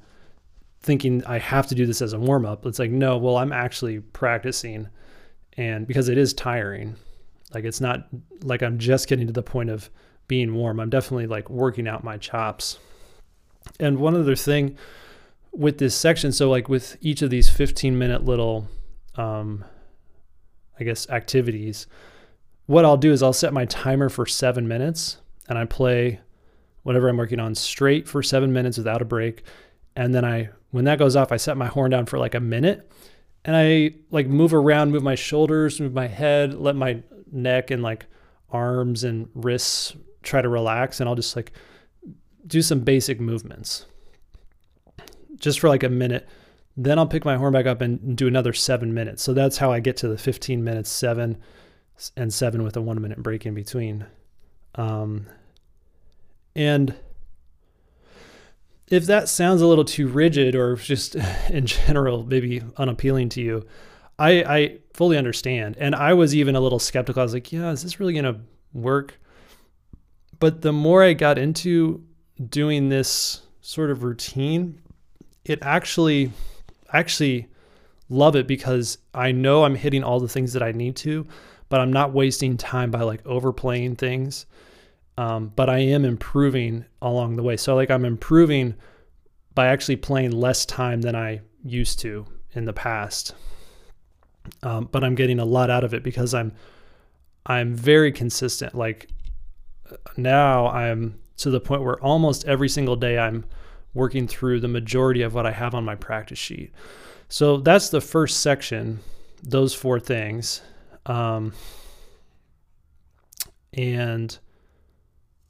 thinking 0.80 1.24
I 1.24 1.38
have 1.38 1.66
to 1.68 1.74
do 1.74 1.86
this 1.86 2.02
as 2.02 2.12
a 2.12 2.18
warm 2.18 2.46
up. 2.46 2.64
It's 2.66 2.78
like, 2.78 2.90
no, 2.90 3.18
well, 3.18 3.36
I'm 3.36 3.52
actually 3.52 4.00
practicing. 4.00 4.88
And 5.56 5.86
because 5.86 6.08
it 6.08 6.18
is 6.18 6.32
tiring, 6.32 6.96
like 7.52 7.64
it's 7.64 7.80
not 7.80 8.08
like 8.42 8.62
I'm 8.62 8.78
just 8.78 9.08
getting 9.08 9.26
to 9.26 9.32
the 9.32 9.42
point 9.42 9.70
of 9.70 9.90
being 10.28 10.54
warm. 10.54 10.80
I'm 10.80 10.90
definitely 10.90 11.26
like 11.26 11.50
working 11.50 11.88
out 11.88 12.04
my 12.04 12.16
chops. 12.16 12.78
And 13.80 13.98
one 13.98 14.14
other 14.14 14.36
thing 14.36 14.76
with 15.52 15.78
this 15.78 15.94
section, 15.94 16.32
so 16.32 16.48
like 16.48 16.68
with 16.68 16.96
each 17.00 17.22
of 17.22 17.30
these 17.30 17.48
15 17.48 17.98
minute 17.98 18.24
little 18.24 18.68
um, 19.16 19.64
I 20.78 20.84
guess, 20.84 21.08
activities, 21.10 21.86
what 22.66 22.84
I'll 22.84 22.96
do 22.96 23.12
is 23.12 23.22
I'll 23.22 23.32
set 23.32 23.52
my 23.52 23.64
timer 23.64 24.08
for 24.08 24.26
seven 24.26 24.68
minutes 24.68 25.18
and 25.48 25.58
I 25.58 25.64
play 25.64 26.20
whatever 26.88 27.06
I'm 27.10 27.18
working 27.18 27.38
on 27.38 27.54
straight 27.54 28.08
for 28.08 28.22
seven 28.22 28.50
minutes 28.50 28.78
without 28.78 29.02
a 29.02 29.04
break. 29.04 29.42
And 29.94 30.14
then 30.14 30.24
I, 30.24 30.48
when 30.70 30.86
that 30.86 30.98
goes 30.98 31.16
off, 31.16 31.32
I 31.32 31.36
set 31.36 31.58
my 31.58 31.66
horn 31.66 31.90
down 31.90 32.06
for 32.06 32.18
like 32.18 32.34
a 32.34 32.40
minute 32.40 32.90
and 33.44 33.54
I 33.54 33.92
like 34.10 34.26
move 34.26 34.54
around, 34.54 34.92
move 34.92 35.02
my 35.02 35.14
shoulders, 35.14 35.82
move 35.82 35.92
my 35.92 36.06
head, 36.06 36.54
let 36.54 36.76
my 36.76 37.02
neck 37.30 37.70
and 37.70 37.82
like 37.82 38.06
arms 38.50 39.04
and 39.04 39.28
wrists 39.34 39.94
try 40.22 40.40
to 40.40 40.48
relax. 40.48 40.98
And 40.98 41.10
I'll 41.10 41.14
just 41.14 41.36
like 41.36 41.52
do 42.46 42.62
some 42.62 42.80
basic 42.80 43.20
movements 43.20 43.84
just 45.36 45.60
for 45.60 45.68
like 45.68 45.82
a 45.82 45.90
minute. 45.90 46.26
Then 46.74 46.98
I'll 46.98 47.06
pick 47.06 47.26
my 47.26 47.36
horn 47.36 47.52
back 47.52 47.66
up 47.66 47.82
and 47.82 48.16
do 48.16 48.26
another 48.26 48.54
seven 48.54 48.94
minutes. 48.94 49.22
So 49.22 49.34
that's 49.34 49.58
how 49.58 49.70
I 49.70 49.80
get 49.80 49.98
to 49.98 50.08
the 50.08 50.16
15 50.16 50.64
minutes, 50.64 50.88
seven 50.88 51.36
and 52.16 52.32
seven 52.32 52.62
with 52.62 52.78
a 52.78 52.80
one 52.80 53.02
minute 53.02 53.22
break 53.22 53.44
in 53.44 53.52
between. 53.52 54.06
Um, 54.76 55.26
and 56.58 56.92
if 58.88 59.06
that 59.06 59.28
sounds 59.28 59.62
a 59.62 59.66
little 59.66 59.84
too 59.84 60.08
rigid 60.08 60.56
or 60.56 60.74
just 60.74 61.14
in 61.50 61.66
general 61.66 62.24
maybe 62.24 62.60
unappealing 62.76 63.28
to 63.30 63.40
you, 63.40 63.64
I, 64.18 64.30
I 64.42 64.78
fully 64.92 65.16
understand. 65.16 65.76
And 65.78 65.94
I 65.94 66.14
was 66.14 66.34
even 66.34 66.56
a 66.56 66.60
little 66.60 66.80
skeptical. 66.80 67.20
I 67.20 67.22
was 67.22 67.32
like, 67.32 67.52
yeah, 67.52 67.70
is 67.70 67.84
this 67.84 68.00
really 68.00 68.12
going 68.12 68.24
to 68.24 68.40
work? 68.72 69.20
But 70.40 70.62
the 70.62 70.72
more 70.72 71.04
I 71.04 71.12
got 71.12 71.38
into 71.38 72.04
doing 72.48 72.88
this 72.88 73.42
sort 73.60 73.92
of 73.92 74.02
routine, 74.02 74.80
it 75.44 75.60
actually, 75.62 76.32
I 76.92 76.98
actually 76.98 77.46
love 78.08 78.34
it 78.34 78.48
because 78.48 78.98
I 79.14 79.30
know 79.30 79.62
I'm 79.62 79.76
hitting 79.76 80.02
all 80.02 80.18
the 80.18 80.28
things 80.28 80.54
that 80.54 80.62
I 80.64 80.72
need 80.72 80.96
to, 80.96 81.24
but 81.68 81.80
I'm 81.80 81.92
not 81.92 82.12
wasting 82.12 82.56
time 82.56 82.90
by 82.90 83.02
like 83.02 83.24
overplaying 83.24 83.94
things. 83.94 84.46
Um, 85.18 85.52
but 85.56 85.68
I 85.68 85.78
am 85.78 86.04
improving 86.04 86.84
along 87.02 87.34
the 87.34 87.42
way. 87.42 87.56
So 87.56 87.74
like 87.74 87.90
I'm 87.90 88.04
improving 88.04 88.76
by 89.52 89.66
actually 89.66 89.96
playing 89.96 90.30
less 90.30 90.64
time 90.64 91.00
than 91.00 91.16
I 91.16 91.40
used 91.64 91.98
to 92.00 92.24
in 92.52 92.66
the 92.66 92.72
past. 92.72 93.34
Um, 94.62 94.88
but 94.92 95.02
I'm 95.02 95.16
getting 95.16 95.40
a 95.40 95.44
lot 95.44 95.70
out 95.70 95.82
of 95.82 95.92
it 95.92 96.04
because 96.04 96.34
I'm 96.34 96.52
I'm 97.46 97.74
very 97.74 98.12
consistent. 98.12 98.76
Like 98.76 99.08
now 100.16 100.68
I'm 100.68 101.18
to 101.38 101.50
the 101.50 101.60
point 101.60 101.82
where 101.82 102.00
almost 102.00 102.44
every 102.44 102.68
single 102.68 102.94
day 102.94 103.18
I'm 103.18 103.44
working 103.94 104.28
through 104.28 104.60
the 104.60 104.68
majority 104.68 105.22
of 105.22 105.34
what 105.34 105.46
I 105.46 105.50
have 105.50 105.74
on 105.74 105.84
my 105.84 105.96
practice 105.96 106.38
sheet. 106.38 106.72
So 107.28 107.56
that's 107.56 107.88
the 107.88 108.00
first 108.00 108.38
section, 108.38 109.00
those 109.42 109.74
four 109.74 109.98
things. 109.98 110.62
Um, 111.06 111.54
and 113.72 114.38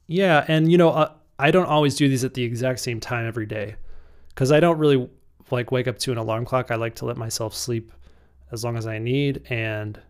yeah, 0.09 0.43
and 0.47 0.71
you 0.71 0.77
know, 0.77 0.89
uh, 0.89 1.11
I 1.37 1.51
don't 1.51 1.67
always 1.67 1.95
do 1.95 2.09
these 2.09 2.23
at 2.23 2.33
the 2.33 2.43
exact 2.43 2.79
same 2.79 2.99
time 2.99 3.27
every 3.27 3.45
day 3.45 3.75
because 4.29 4.51
I 4.51 4.59
don't 4.59 4.79
really 4.79 5.07
like 5.51 5.71
wake 5.71 5.87
up 5.87 5.99
to 5.99 6.11
an 6.11 6.17
alarm 6.17 6.45
clock. 6.45 6.71
I 6.71 6.75
like 6.75 6.95
to 6.95 7.05
let 7.05 7.15
myself 7.15 7.53
sleep 7.53 7.93
as 8.51 8.63
long 8.63 8.75
as 8.75 8.87
I 8.87 8.97
need. 8.97 9.43
And 9.51 10.01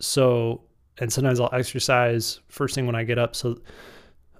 so, 0.00 0.62
and 0.98 1.12
sometimes 1.12 1.38
I'll 1.38 1.50
exercise 1.52 2.40
first 2.48 2.74
thing 2.74 2.86
when 2.86 2.94
I 2.94 3.04
get 3.04 3.18
up. 3.18 3.36
So, 3.36 3.60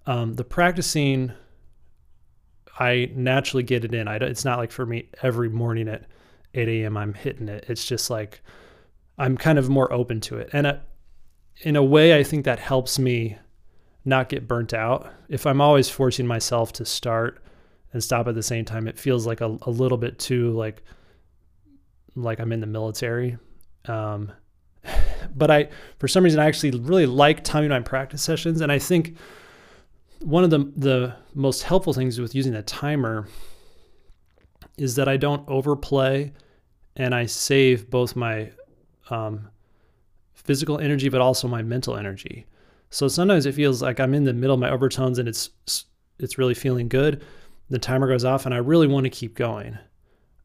um, 0.06 0.32
the 0.32 0.44
practicing, 0.44 1.32
I 2.78 3.10
naturally 3.14 3.62
get 3.62 3.84
it 3.84 3.92
in. 3.92 4.08
I 4.08 4.16
it's 4.16 4.46
not 4.46 4.58
like 4.58 4.72
for 4.72 4.86
me 4.86 5.10
every 5.22 5.50
morning 5.50 5.88
at 5.88 6.06
8 6.54 6.68
a.m. 6.68 6.96
I'm 6.96 7.12
hitting 7.12 7.50
it. 7.50 7.66
It's 7.68 7.84
just 7.84 8.08
like 8.08 8.40
I'm 9.18 9.36
kind 9.36 9.58
of 9.58 9.68
more 9.68 9.92
open 9.92 10.22
to 10.22 10.38
it. 10.38 10.48
And 10.54 10.66
uh, 10.66 10.76
in 11.60 11.76
a 11.76 11.84
way, 11.84 12.18
I 12.18 12.22
think 12.22 12.46
that 12.46 12.58
helps 12.58 12.98
me 12.98 13.36
not 14.04 14.28
get 14.28 14.48
burnt 14.48 14.74
out. 14.74 15.12
If 15.28 15.46
I'm 15.46 15.60
always 15.60 15.88
forcing 15.88 16.26
myself 16.26 16.72
to 16.74 16.84
start 16.84 17.42
and 17.92 18.02
stop 18.02 18.26
at 18.26 18.34
the 18.34 18.42
same 18.42 18.64
time, 18.64 18.88
it 18.88 18.98
feels 18.98 19.26
like 19.26 19.40
a, 19.40 19.58
a 19.62 19.70
little 19.70 19.98
bit 19.98 20.18
too 20.18 20.50
like 20.52 20.82
like 22.14 22.40
I'm 22.40 22.52
in 22.52 22.60
the 22.60 22.66
military. 22.66 23.38
Um, 23.86 24.32
but 25.34 25.50
I, 25.50 25.68
for 25.98 26.08
some 26.08 26.24
reason, 26.24 26.40
I 26.40 26.46
actually 26.46 26.78
really 26.78 27.06
like 27.06 27.44
timing 27.44 27.70
my 27.70 27.80
practice 27.80 28.22
sessions, 28.22 28.60
and 28.60 28.70
I 28.72 28.78
think 28.78 29.16
one 30.20 30.44
of 30.44 30.50
the 30.50 30.70
the 30.76 31.16
most 31.34 31.62
helpful 31.62 31.92
things 31.92 32.20
with 32.20 32.34
using 32.34 32.54
a 32.54 32.62
timer 32.62 33.28
is 34.78 34.96
that 34.96 35.08
I 35.08 35.16
don't 35.16 35.48
overplay, 35.48 36.32
and 36.96 37.14
I 37.14 37.26
save 37.26 37.90
both 37.90 38.16
my 38.16 38.50
um, 39.10 39.48
physical 40.34 40.78
energy, 40.78 41.08
but 41.08 41.20
also 41.20 41.48
my 41.48 41.62
mental 41.62 41.96
energy. 41.96 42.46
So 42.92 43.08
sometimes 43.08 43.46
it 43.46 43.54
feels 43.54 43.80
like 43.80 44.00
I'm 44.00 44.12
in 44.12 44.24
the 44.24 44.34
middle 44.34 44.52
of 44.52 44.60
my 44.60 44.70
overtones 44.70 45.18
and 45.18 45.26
it's 45.26 45.48
it's 46.18 46.36
really 46.36 46.52
feeling 46.52 46.88
good. 46.88 47.24
The 47.70 47.78
timer 47.78 48.06
goes 48.06 48.24
off 48.24 48.44
and 48.44 48.54
I 48.54 48.58
really 48.58 48.86
want 48.86 49.04
to 49.04 49.10
keep 49.10 49.34
going. 49.34 49.78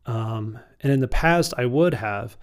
Um, 0.06 0.58
and 0.80 0.94
in 0.94 1.02
the 1.02 1.10
past 1.10 1.54
I 1.58 1.66
would 1.66 1.94
have, 1.94 2.38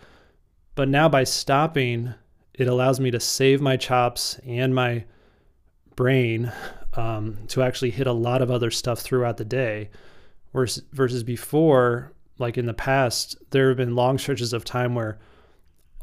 but 0.75 0.91
now 0.91 1.09
by 1.09 1.25
stopping, 1.25 2.13
it 2.53 2.69
allows 2.69 3.01
me 3.01 3.11
to 3.13 3.19
save 3.19 3.63
my 3.63 3.79
chops 3.79 4.39
and 4.47 4.75
my 4.75 5.07
brain 5.97 6.53
um, 6.93 7.39
to 7.49 7.63
actually 7.63 7.91
hit 7.91 8.07
a 8.07 8.13
lot 8.13 8.43
of 8.43 8.51
other 8.51 8.71
stuff 8.71 9.01
throughout 9.01 9.39
the 9.39 9.45
day. 9.45 9.89
Versus, 10.53 10.85
versus 10.93 11.23
before, 11.23 12.13
like 12.39 12.59
in 12.59 12.67
the 12.67 12.75
past, 12.75 13.39
there 13.51 13.69
have 13.69 13.79
been 13.79 13.97
long 13.97 14.19
stretches 14.19 14.53
of 14.53 14.67
time 14.67 14.95
where 14.95 15.19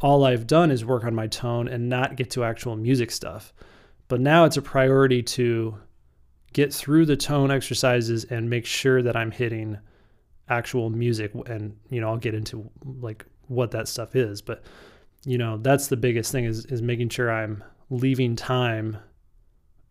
all 0.02 0.26
I've 0.26 0.48
done 0.48 0.72
is 0.72 0.84
work 0.84 1.04
on 1.04 1.14
my 1.14 1.28
tone 1.28 1.68
and 1.68 1.88
not 1.88 2.16
get 2.16 2.32
to 2.32 2.44
actual 2.44 2.76
music 2.76 3.12
stuff. 3.12 3.54
But 4.12 4.20
now 4.20 4.44
it's 4.44 4.58
a 4.58 4.62
priority 4.62 5.24
to 5.24 5.78
get 6.52 6.74
through 6.74 7.06
the 7.06 7.16
tone 7.16 7.50
exercises 7.50 8.26
and 8.26 8.50
make 8.50 8.66
sure 8.66 9.02
that 9.02 9.16
I'm 9.16 9.32
hitting 9.32 9.78
actual 10.50 10.90
music 10.90 11.32
and 11.46 11.78
you 11.90 12.02
know 12.02 12.10
I'll 12.10 12.18
get 12.18 12.34
into 12.34 12.70
like 12.84 13.26
what 13.48 13.72
that 13.72 13.88
stuff 13.88 14.18
is. 14.18 14.42
But 14.42 14.66
you 15.24 15.38
know 15.38 15.60
that's 15.60 15.88
the 15.88 15.96
biggest 15.96 16.30
thing 16.30 16.44
is 16.44 16.66
is 16.66 16.82
making 16.82 17.08
sure 17.08 17.32
I'm 17.32 17.64
leaving 17.90 18.36
time 18.36 18.98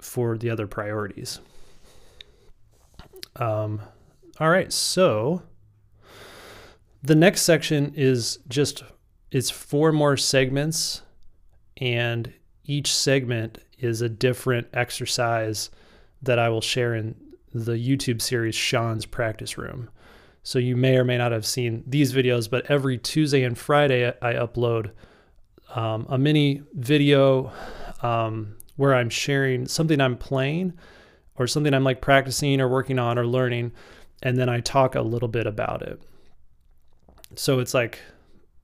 for 0.03 0.37
the 0.37 0.51
other 0.51 0.67
priorities. 0.67 1.41
Um 3.37 3.81
all 4.39 4.51
right 4.51 4.71
so 4.71 5.41
the 7.03 7.15
next 7.15 7.41
section 7.41 7.95
is 7.97 8.39
just 8.51 8.83
it's 9.31 9.49
four 9.49 9.93
more 9.93 10.19
segments, 10.19 11.01
and 11.79 12.35
each 12.67 12.95
segment 12.95 13.61
is 13.81 14.03
a 14.03 14.09
different 14.09 14.69
exercise 14.73 15.71
that 16.23 16.39
I 16.39 16.49
will 16.49 16.61
share 16.61 16.95
in 16.95 17.15
the 17.53 17.73
YouTube 17.73 18.21
series 18.23 18.55
Sean's 18.55 19.07
Practice 19.07 19.59
Room. 19.59 19.91
So 20.43 20.59
you 20.59 20.77
may 20.77 20.97
or 20.97 21.05
may 21.05 21.19
not 21.19 21.33
have 21.33 21.45
seen 21.45 21.85
these 21.87 22.13
videos, 22.13 22.49
but 22.49 22.71
every 22.71 22.99
Tuesday 22.99 23.43
and 23.43 23.59
Friday 23.59 24.09
I 24.23 24.35
upload 24.35 24.91
um, 25.75 26.07
a 26.09 26.19
mini 26.19 26.63
video 26.75 27.53
um, 28.03 28.57
where 28.77 28.95
I'm 28.95 29.11
sharing 29.11 29.67
something 29.67 30.01
I'm 30.01 30.17
playing 30.17 30.73
or 31.37 31.47
something 31.47 31.75
I'm 31.75 31.85
like 31.85 32.01
practicing 32.01 32.61
or 32.61 32.69
working 32.69 32.99
on 32.99 33.19
or 33.19 33.27
learning, 33.27 33.73
and 34.23 34.39
then 34.39 34.49
I 34.49 34.61
talk 34.61 34.95
a 34.95 35.03
little 35.03 35.29
bit 35.29 35.47
about 35.47 35.83
it. 35.83 36.01
So 37.37 37.61
it's 37.61 37.75
like 37.75 38.01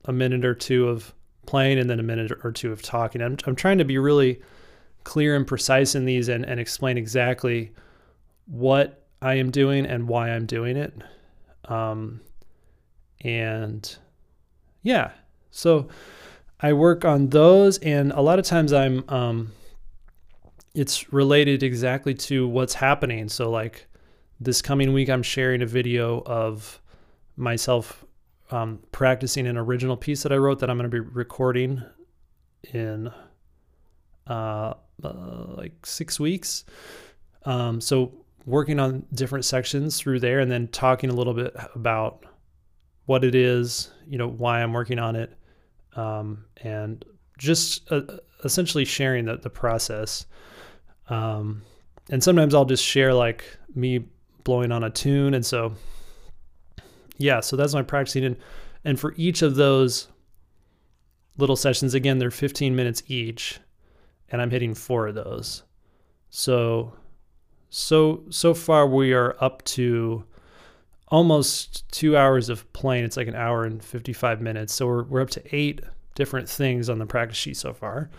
a 0.05 0.13
minute 0.13 0.45
or 0.45 0.55
two 0.55 0.89
of 0.89 1.15
playing 1.47 1.79
and 1.79 1.89
then 1.89 2.01
a 2.01 2.03
minute 2.03 2.33
or 2.43 2.53
two 2.53 2.73
of 2.73 2.83
talking. 2.83 3.23
I'm, 3.23 3.37
I'm 3.47 3.57
trying 3.57 3.79
to 3.79 3.85
be 3.85 3.99
really 3.99 4.41
clear 5.07 5.37
and 5.37 5.47
precise 5.47 5.95
in 5.95 6.05
these 6.05 6.29
and, 6.29 6.45
and 6.45 6.59
explain 6.59 6.99
exactly 6.99 7.71
what 8.47 9.07
I 9.23 9.35
am 9.35 9.53
doing 9.53 9.87
and 9.87 10.09
why 10.09 10.31
I'm 10.31 10.47
doing 10.47 10.77
it. 10.77 10.93
Um, 11.67 12.21
and 13.21 13.97
yeah, 14.83 15.13
so 15.53 15.87
I 16.59 16.73
work 16.73 17.05
on 17.05 17.29
those, 17.29 17.79
and 17.79 18.11
a 18.13 18.21
lot 18.21 18.41
of 18.41 18.45
times 18.45 18.73
I'm, 18.73 19.05
um, 19.09 19.53
it's 20.75 21.13
related 21.13 21.63
exactly 21.63 22.13
to 22.15 22.49
what's 22.49 22.75
happening. 22.75 23.29
So, 23.29 23.49
like 23.49 23.87
this 24.41 24.61
coming 24.61 24.93
week, 24.93 25.09
I'm 25.09 25.23
sharing 25.23 25.63
a 25.63 25.67
video 25.67 26.21
of 26.27 26.81
myself 27.37 28.05
um, 28.51 28.81
practicing 28.91 29.47
an 29.47 29.57
original 29.57 29.97
piece 29.97 30.25
that 30.25 30.33
I 30.33 30.37
wrote 30.37 30.59
that 30.59 30.69
I'm 30.69 30.77
going 30.77 30.91
to 30.91 30.95
be 30.95 30.99
recording 31.01 31.81
in 32.75 33.09
uh, 34.27 34.75
uh, 35.03 35.45
like 35.57 35.85
six 35.85 36.19
weeks. 36.19 36.65
Um, 37.45 37.81
so 37.81 38.13
working 38.45 38.79
on 38.79 39.05
different 39.15 39.45
sections 39.45 39.99
through 39.99 40.21
there, 40.21 40.41
and 40.41 40.51
then 40.51 40.69
talking 40.69 41.11
a 41.11 41.15
little 41.15 41.35
bit 41.35 41.55
about 41.75 42.25
what 43.07 43.25
it 43.25 43.35
is, 43.35 43.91
you 44.07 44.19
know, 44.19 44.29
why 44.29 44.63
I'm 44.63 44.73
working 44.73 44.99
on 44.99 45.17
it, 45.17 45.33
um, 45.95 46.45
and 46.63 47.05
just 47.39 47.91
uh, 47.93 48.03
essentially 48.45 48.85
sharing 48.85 49.27
the 49.27 49.37
the 49.37 49.51
process. 49.51 50.27
Um, 51.09 51.63
and 52.11 52.23
sometimes 52.23 52.55
I'll 52.55 52.65
just 52.65 52.85
share 52.85 53.15
like 53.15 53.45
me 53.75 54.07
blowing 54.45 54.73
on 54.73 54.85
a 54.85 54.91
tune, 54.91 55.35
and 55.35 55.45
so 55.45 55.75
yeah, 57.19 57.41
so 57.41 57.57
that's 57.57 57.75
my 57.75 57.83
practicing. 57.83 58.25
And, 58.25 58.37
and 58.85 59.01
for 59.01 59.15
each 59.17 59.43
of 59.43 59.57
those, 59.57 60.09
little 61.39 61.57
sessions. 61.57 61.95
Again, 61.95 62.19
they're 62.19 62.31
15 62.31 62.75
minutes 62.75 63.03
each, 63.07 63.61
and 64.31 64.41
I'm 64.43 64.51
hitting 64.51 64.75
four 64.75 65.09
of 65.09 65.15
those. 65.15 65.63
So, 66.31 66.93
so 67.69 68.25
so 68.31 68.55
far 68.55 68.87
we 68.87 69.13
are 69.13 69.37
up 69.41 69.63
to 69.65 70.25
almost 71.09 71.91
two 71.93 72.17
hours 72.17 72.49
of 72.49 72.71
playing. 72.73 73.05
It's 73.05 73.17
like 73.17 73.29
an 73.29 73.37
hour 73.37 73.65
and 73.65 73.83
55 73.83 74.41
minutes. 74.41 74.75
So 74.75 74.87
we're 74.87 75.05
we're 75.05 75.21
up 75.21 75.31
to 75.31 75.57
eight 75.57 75.81
different 76.15 76.49
things 76.49 76.89
on 76.89 76.99
the 76.99 77.07
practice 77.07 77.37
sheet 77.37 77.57
so 77.57 77.73
far, 77.73 78.11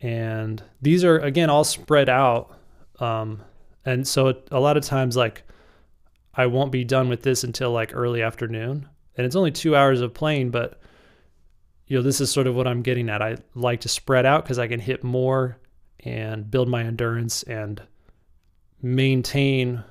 and 0.00 0.62
these 0.82 1.04
are 1.04 1.18
again 1.18 1.50
all 1.50 1.64
spread 1.64 2.08
out. 2.08 2.56
Um, 3.00 3.42
and 3.84 4.06
so 4.06 4.34
a 4.50 4.60
lot 4.60 4.76
of 4.76 4.84
times 4.84 5.16
like 5.16 5.44
I 6.34 6.46
won't 6.46 6.72
be 6.72 6.84
done 6.84 7.08
with 7.08 7.22
this 7.22 7.44
until 7.44 7.72
like 7.72 7.94
early 7.94 8.22
afternoon, 8.22 8.88
and 9.16 9.26
it's 9.26 9.36
only 9.36 9.50
two 9.50 9.74
hours 9.74 10.00
of 10.00 10.14
playing, 10.14 10.50
but 10.50 10.80
you 11.88 11.96
know, 11.96 12.02
this 12.02 12.20
is 12.20 12.30
sort 12.30 12.46
of 12.46 12.54
what 12.54 12.66
I'm 12.66 12.82
getting 12.82 13.08
at. 13.08 13.22
I 13.22 13.38
like 13.54 13.80
to 13.80 13.88
spread 13.88 14.26
out 14.26 14.44
because 14.44 14.58
I 14.58 14.68
can 14.68 14.78
hit 14.78 15.02
more 15.02 15.58
and 16.00 16.50
build 16.50 16.68
my 16.68 16.84
endurance 16.84 17.42
and 17.42 17.82
maintain 18.82 19.82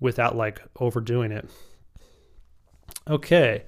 without 0.00 0.36
like 0.36 0.60
overdoing 0.78 1.30
it. 1.30 1.48
Okay. 3.08 3.64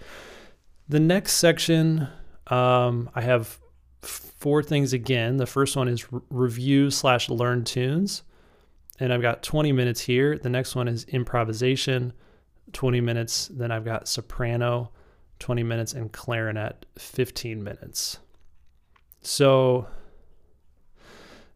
The 0.88 1.00
next 1.00 1.34
section, 1.34 2.08
um, 2.48 3.08
I 3.14 3.20
have 3.20 3.58
four 4.02 4.62
things 4.62 4.92
again. 4.92 5.36
The 5.36 5.46
first 5.46 5.76
one 5.76 5.88
is 5.88 6.12
re- 6.12 6.20
review 6.30 6.90
slash 6.90 7.28
learn 7.28 7.64
tunes. 7.64 8.22
And 8.98 9.12
I've 9.12 9.22
got 9.22 9.42
20 9.42 9.72
minutes 9.72 10.00
here. 10.00 10.38
The 10.38 10.48
next 10.48 10.74
one 10.74 10.88
is 10.88 11.04
improvisation, 11.04 12.12
20 12.72 13.00
minutes. 13.00 13.48
Then 13.48 13.70
I've 13.70 13.84
got 13.84 14.08
soprano, 14.08 14.90
20 15.38 15.62
minutes, 15.62 15.92
and 15.92 16.12
clarinet, 16.12 16.86
15 16.98 17.62
minutes. 17.62 18.18
So, 19.22 19.86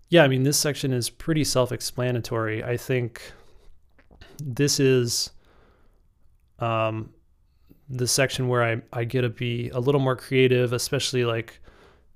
yeah, 0.09 0.25
I 0.25 0.29
mean, 0.29 0.43
this 0.43 0.59
section 0.59 0.93
is 0.93 1.09
pretty 1.09 1.45
self 1.45 1.73
explanatory. 1.73 2.65
I 2.65 2.77
think 2.77 3.23
this 4.43 4.81
is 4.81 5.31
um, 6.59 7.11
the 7.89 8.07
section 8.07 8.49
where 8.49 8.63
I, 8.63 8.83
I 8.93 9.05
get 9.05 9.23
to 9.23 9.29
be 9.29 9.71
a 9.71 9.79
little 9.79 10.01
more 10.01 10.17
creative, 10.17 10.73
especially 10.73 11.25
like 11.25 11.61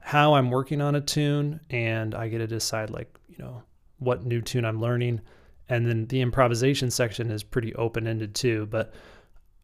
how 0.01 0.35
I'm 0.35 0.51
working 0.51 0.81
on 0.81 0.95
a 0.95 1.01
tune, 1.01 1.61
and 1.71 2.15
I 2.15 2.29
get 2.29 2.39
to 2.39 2.47
decide, 2.47 2.91
like, 2.91 3.19
you 3.29 3.39
know, 3.39 3.63
what 3.99 4.27
new 4.27 4.41
tune 4.41 4.65
I'm 4.65 4.81
learning. 4.81 5.21
And 5.69 5.87
then 5.87 6.07
the 6.07 6.21
improvisation 6.21 6.91
section 6.91 7.31
is 7.31 7.43
pretty 7.43 7.75
open 7.75 8.07
ended 8.07 8.35
too. 8.35 8.67
But 8.67 8.93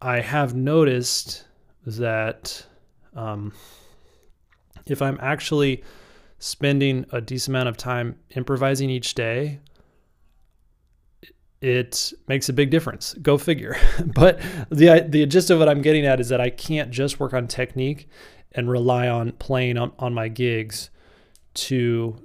I 0.01 0.21
have 0.21 0.55
noticed 0.55 1.45
that 1.87 2.67
um, 3.15 3.53
if 4.87 5.03
I'm 5.03 5.19
actually 5.21 5.83
spending 6.39 7.05
a 7.13 7.21
decent 7.21 7.55
amount 7.55 7.69
of 7.69 7.77
time 7.77 8.19
improvising 8.35 8.91
each 8.91 9.15
day, 9.15 9.61
it 11.61 12.13
makes 12.27 12.49
a 12.49 12.53
big 12.53 12.71
difference. 12.71 13.15
Go 13.15 13.37
figure. 13.37 13.77
but 14.15 14.41
the 14.71 15.07
the 15.09 15.27
gist 15.27 15.51
of 15.51 15.59
what 15.59 15.69
I'm 15.69 15.83
getting 15.83 16.07
at 16.07 16.21
is 16.21 16.29
that 16.31 16.41
I 16.41 16.51
can't 16.51 16.91
just 16.91 17.21
work 17.21 17.35
on 17.35 17.47
technique 17.47 18.09
and 18.53 18.69
rely 18.69 19.09
on 19.09 19.33
playing 19.33 19.79
on, 19.79 19.93
on 19.99 20.15
my 20.15 20.29
gigs 20.29 20.91
to 21.53 22.17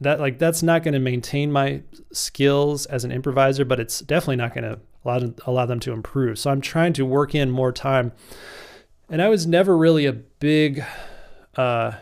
that 0.00 0.20
like 0.20 0.38
that's 0.38 0.62
not 0.62 0.82
going 0.82 0.94
to 0.94 1.00
maintain 1.00 1.50
my 1.50 1.82
skills 2.12 2.86
as 2.86 3.04
an 3.04 3.12
improviser, 3.12 3.64
but 3.64 3.80
it's 3.80 4.00
definitely 4.00 4.36
not 4.36 4.54
going 4.54 4.64
to 4.64 4.80
allow 5.04 5.32
allow 5.46 5.66
them 5.66 5.80
to 5.80 5.92
improve. 5.92 6.38
So 6.38 6.50
I'm 6.50 6.60
trying 6.60 6.92
to 6.94 7.04
work 7.04 7.34
in 7.34 7.50
more 7.50 7.72
time. 7.72 8.12
And 9.08 9.20
I 9.20 9.28
was 9.28 9.46
never 9.46 9.76
really 9.76 10.06
a 10.06 10.12
big 10.12 10.84
uh, 11.56 11.92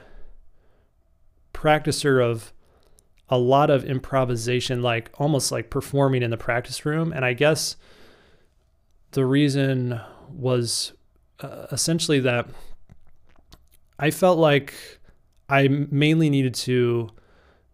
practicer 1.52 2.24
of 2.24 2.52
a 3.28 3.39
lot 3.39 3.70
of 3.70 3.85
improvisation, 3.85 4.82
like 4.82 5.10
almost 5.18 5.52
like 5.52 5.70
performing 5.70 6.22
in 6.22 6.31
the 6.31 6.36
practice 6.36 6.85
room. 6.85 7.12
And 7.12 7.24
I 7.24 7.32
guess 7.32 7.77
the 9.12 9.24
reason 9.24 10.01
was 10.28 10.93
uh, 11.40 11.66
essentially 11.72 12.20
that 12.20 12.48
I 13.98 14.10
felt 14.10 14.39
like 14.39 14.74
I 15.48 15.68
mainly 15.68 16.31
needed 16.31 16.55
to 16.55 17.10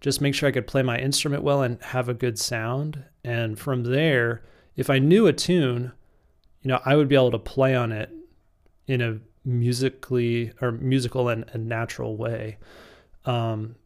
just 0.01 0.21
make 0.21 0.35
sure 0.35 0.49
I 0.49 0.53
could 0.53 0.67
play 0.67 0.83
my 0.83 0.99
instrument 0.99 1.43
well 1.43 1.63
and 1.63 1.83
have 1.83 2.09
a 2.09 2.15
good 2.15 2.39
sound. 2.39 3.05
And 3.25 3.59
from 3.59 3.85
there, 3.85 4.43
if 4.77 4.91
I 4.91 4.99
knew 4.99 5.27
a 5.27 5.33
tune, 5.33 5.93
you 6.63 6.69
know, 6.69 6.81
I 6.85 6.97
would 6.97 7.09
be 7.09 7.15
able 7.15 7.31
to 7.31 7.39
play 7.39 7.75
on 7.75 7.93
it 7.93 8.11
in 8.87 9.01
a 9.01 9.19
musically 9.45 10.53
or 10.61 10.73
musical 10.73 11.29
and, 11.29 11.45
and 11.53 11.69
natural 11.69 12.17
way. 12.17 12.59
Um, 13.25 13.77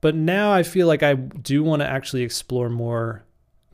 but 0.00 0.14
now 0.14 0.52
I 0.52 0.62
feel 0.62 0.86
like 0.86 1.02
I 1.02 1.14
do 1.14 1.64
want 1.64 1.80
to 1.80 1.88
actually 1.88 2.22
explore 2.22 2.68
more 2.68 3.24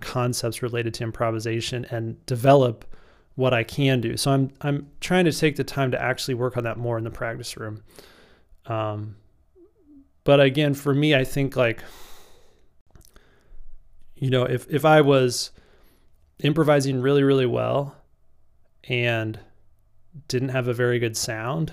concepts 0.01 0.63
related 0.63 0.95
to 0.95 1.05
improvisation 1.05 1.85
and 1.87 2.25
develop 2.27 2.85
what 3.35 3.55
I 3.55 3.65
can 3.65 4.01
do. 4.01 4.17
So 4.17 4.31
I'm 4.31 4.51
I'm 4.61 4.89
trying 5.01 5.25
to 5.25 5.33
take 5.33 5.57
the 5.57 5.65
time 5.65 5.91
to 5.93 6.01
actually 6.01 6.35
work 6.35 6.57
on 6.57 6.65
that 6.65 6.79
more 6.79 6.99
in 6.99 7.05
the 7.05 7.11
practice 7.11 7.57
room. 7.57 7.83
Um, 8.67 9.17
but 10.25 10.41
again, 10.41 10.75
for 10.75 10.95
me, 10.95 11.15
I 11.15 11.25
think 11.25 11.57
like 11.57 11.83
you 14.15 14.31
know, 14.31 14.45
if 14.45 14.69
if 14.71 14.85
I 14.85 15.01
was 15.01 15.51
improvising 16.41 17.01
really, 17.01 17.23
really 17.23 17.47
well 17.47 17.97
and 18.85 19.39
didn't 20.29 20.51
have 20.51 20.69
a 20.69 20.75
very 20.75 20.99
good 20.99 21.17
sound, 21.17 21.73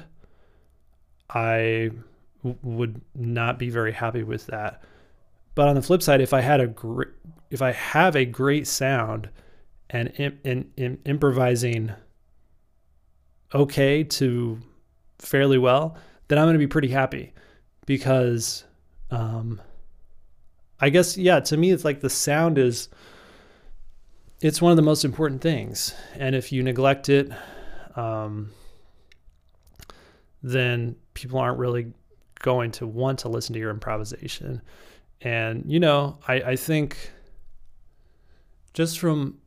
I 1.30 1.92
w- 2.44 2.58
would 2.64 3.02
not 3.16 3.60
be 3.60 3.70
very 3.70 3.92
happy 3.92 4.24
with 4.24 4.48
that. 4.48 4.84
But 5.56 5.68
on 5.68 5.76
the 5.76 5.82
flip 5.82 6.02
side, 6.02 6.22
if 6.22 6.34
I 6.34 6.42
had 6.42 6.62
a 6.62 6.68
great, 6.68 7.10
if 7.50 7.62
I 7.62 7.72
have 7.72 8.16
a 8.16 8.26
great 8.26 8.68
sound 8.68 9.30
and 9.90 10.10
in, 10.10 10.72
in 10.78 11.00
improvising 11.06 11.92
okay 13.54 14.04
to 14.04 14.60
fairly 15.18 15.58
well, 15.58 15.98
then 16.28 16.38
I'm 16.38 16.46
going 16.46 16.54
to 16.54 16.60
be 16.60 16.68
pretty 16.68 16.90
happy 16.90 17.34
because, 17.86 18.64
um, 19.10 19.60
I 20.80 20.90
guess, 20.90 21.18
yeah, 21.18 21.40
to 21.42 21.58
me, 21.58 21.72
it's 21.72 21.84
like 21.84 22.02
the 22.02 22.10
sound 22.10 22.58
is 22.58 22.90
it's 24.42 24.62
one 24.62 24.72
of 24.72 24.76
the 24.78 24.82
most 24.82 25.04
important 25.04 25.42
things. 25.42 25.94
And 26.16 26.36
if 26.36 26.52
you 26.52 26.64
neglect 26.64 27.10
it, 27.10 27.32
um, 27.96 28.52
then 30.42 30.96
people 31.14 31.40
aren't 31.40 31.60
really 31.60 31.94
going 32.40 32.72
to 32.72 32.88
want 32.88 33.20
to 33.20 33.30
listen 33.30 33.54
to 33.54 33.60
your 33.60 33.70
improvisation. 33.70 34.62
And, 35.22 35.64
you 35.68 35.80
know, 35.80 36.18
I, 36.28 36.34
I 36.36 36.56
think 36.56 37.12
just 38.74 39.00
from 39.00 39.38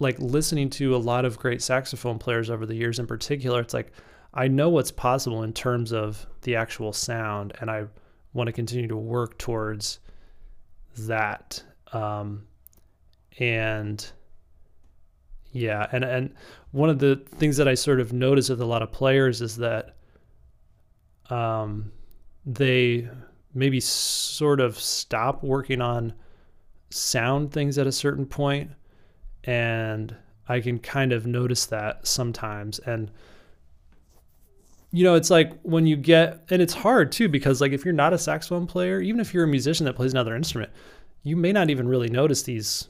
like 0.00 0.18
listening 0.18 0.70
to 0.70 0.96
a 0.96 0.98
lot 0.98 1.24
of 1.24 1.38
great 1.38 1.62
saxophone 1.62 2.18
players 2.18 2.50
over 2.50 2.66
the 2.66 2.74
years 2.74 2.98
in 2.98 3.06
particular, 3.06 3.60
it's 3.60 3.74
like 3.74 3.92
I 4.34 4.48
know 4.48 4.68
what's 4.68 4.90
possible 4.90 5.42
in 5.42 5.52
terms 5.52 5.92
of 5.92 6.26
the 6.42 6.56
actual 6.56 6.92
sound, 6.92 7.52
and 7.60 7.70
I 7.70 7.86
want 8.32 8.46
to 8.46 8.52
continue 8.52 8.88
to 8.88 8.96
work 8.96 9.38
towards 9.38 9.98
that. 10.98 11.62
Um, 11.92 12.46
and 13.38 14.10
yeah, 15.52 15.86
and 15.92 16.04
and 16.04 16.34
one 16.72 16.90
of 16.90 16.98
the 16.98 17.16
things 17.36 17.56
that 17.56 17.66
I 17.66 17.74
sort 17.74 18.00
of 18.00 18.12
notice 18.12 18.48
with 18.48 18.60
a 18.60 18.66
lot 18.66 18.82
of 18.82 18.92
players 18.92 19.40
is 19.40 19.56
that 19.56 19.96
um, 21.28 21.90
they 22.46 23.08
maybe 23.54 23.80
sort 23.80 24.60
of 24.60 24.78
stop 24.78 25.42
working 25.42 25.80
on 25.80 26.12
sound 26.90 27.52
things 27.52 27.78
at 27.78 27.86
a 27.86 27.92
certain 27.92 28.26
point, 28.26 28.70
and 29.44 30.14
I 30.48 30.60
can 30.60 30.78
kind 30.78 31.12
of 31.12 31.26
notice 31.26 31.66
that 31.66 32.06
sometimes. 32.06 32.78
And 32.80 33.10
you 34.92 35.04
know, 35.04 35.14
it's 35.14 35.30
like 35.30 35.52
when 35.62 35.86
you 35.86 35.96
get, 35.96 36.44
and 36.50 36.60
it's 36.60 36.74
hard 36.74 37.12
too 37.12 37.28
because 37.28 37.60
like 37.60 37.72
if 37.72 37.84
you're 37.84 37.94
not 37.94 38.12
a 38.12 38.18
saxophone 38.18 38.66
player, 38.66 39.00
even 39.00 39.20
if 39.20 39.32
you're 39.32 39.44
a 39.44 39.48
musician 39.48 39.86
that 39.86 39.94
plays 39.94 40.12
another 40.12 40.34
instrument, 40.34 40.72
you 41.22 41.36
may 41.36 41.52
not 41.52 41.70
even 41.70 41.88
really 41.88 42.08
notice 42.08 42.42
these 42.42 42.88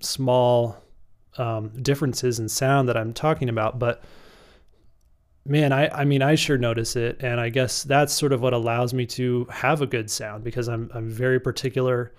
small 0.00 0.82
um, 1.40 1.70
differences 1.82 2.38
in 2.38 2.48
sound 2.48 2.88
that 2.88 2.96
I'm 2.96 3.14
talking 3.14 3.48
about, 3.48 3.78
but 3.78 4.04
man, 5.46 5.72
I, 5.72 5.88
I 5.88 6.04
mean, 6.04 6.20
I 6.20 6.34
sure 6.34 6.58
notice 6.58 6.96
it. 6.96 7.16
And 7.20 7.40
I 7.40 7.48
guess 7.48 7.82
that's 7.82 8.12
sort 8.12 8.32
of 8.32 8.42
what 8.42 8.52
allows 8.52 8.92
me 8.92 9.06
to 9.06 9.46
have 9.50 9.80
a 9.80 9.86
good 9.86 10.10
sound 10.10 10.44
because 10.44 10.68
I'm, 10.68 10.90
I'm 10.94 11.08
very 11.08 11.40
particular 11.40 12.12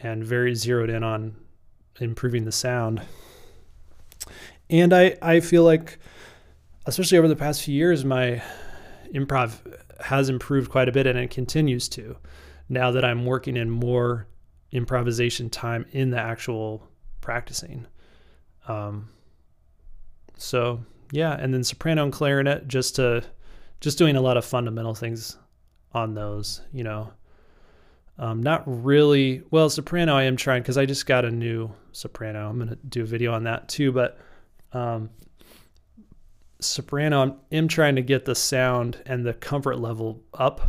and 0.00 0.24
very 0.24 0.54
zeroed 0.54 0.90
in 0.90 1.02
on 1.02 1.34
improving 2.00 2.44
the 2.44 2.52
sound. 2.52 3.02
And 4.70 4.94
I, 4.94 5.16
I 5.20 5.40
feel 5.40 5.64
like, 5.64 5.98
especially 6.86 7.18
over 7.18 7.28
the 7.28 7.36
past 7.36 7.62
few 7.62 7.74
years, 7.74 8.04
my 8.04 8.42
improv 9.12 9.58
has 10.00 10.28
improved 10.28 10.70
quite 10.70 10.88
a 10.88 10.92
bit 10.92 11.06
and 11.06 11.18
it 11.18 11.30
continues 11.30 11.88
to 11.88 12.16
now 12.68 12.92
that 12.92 13.04
I'm 13.04 13.26
working 13.26 13.56
in 13.56 13.70
more 13.70 14.28
improvisation 14.70 15.50
time 15.50 15.84
in 15.90 16.10
the 16.10 16.18
actual 16.18 16.88
practicing. 17.20 17.86
Um, 18.68 19.08
so 20.36 20.84
yeah, 21.10 21.36
and 21.38 21.52
then 21.52 21.62
soprano 21.64 22.04
and 22.04 22.12
clarinet 22.12 22.68
just 22.68 22.96
to 22.96 23.22
just 23.80 23.98
doing 23.98 24.16
a 24.16 24.20
lot 24.20 24.36
of 24.36 24.44
fundamental 24.44 24.94
things 24.94 25.36
on 25.92 26.14
those, 26.14 26.62
you 26.72 26.84
know. 26.84 27.12
Um, 28.18 28.42
not 28.42 28.62
really. 28.66 29.42
Well, 29.50 29.68
soprano 29.68 30.14
I 30.14 30.24
am 30.24 30.36
trying 30.36 30.62
because 30.62 30.78
I 30.78 30.86
just 30.86 31.06
got 31.06 31.24
a 31.24 31.30
new 31.30 31.70
soprano. 31.92 32.48
I'm 32.48 32.58
gonna 32.58 32.76
do 32.88 33.02
a 33.02 33.06
video 33.06 33.32
on 33.32 33.44
that 33.44 33.68
too. 33.68 33.92
But 33.92 34.18
um, 34.72 35.10
soprano, 36.60 37.36
I 37.52 37.54
am 37.54 37.68
trying 37.68 37.96
to 37.96 38.02
get 38.02 38.24
the 38.24 38.34
sound 38.34 39.02
and 39.06 39.24
the 39.24 39.34
comfort 39.34 39.78
level 39.78 40.22
up. 40.34 40.60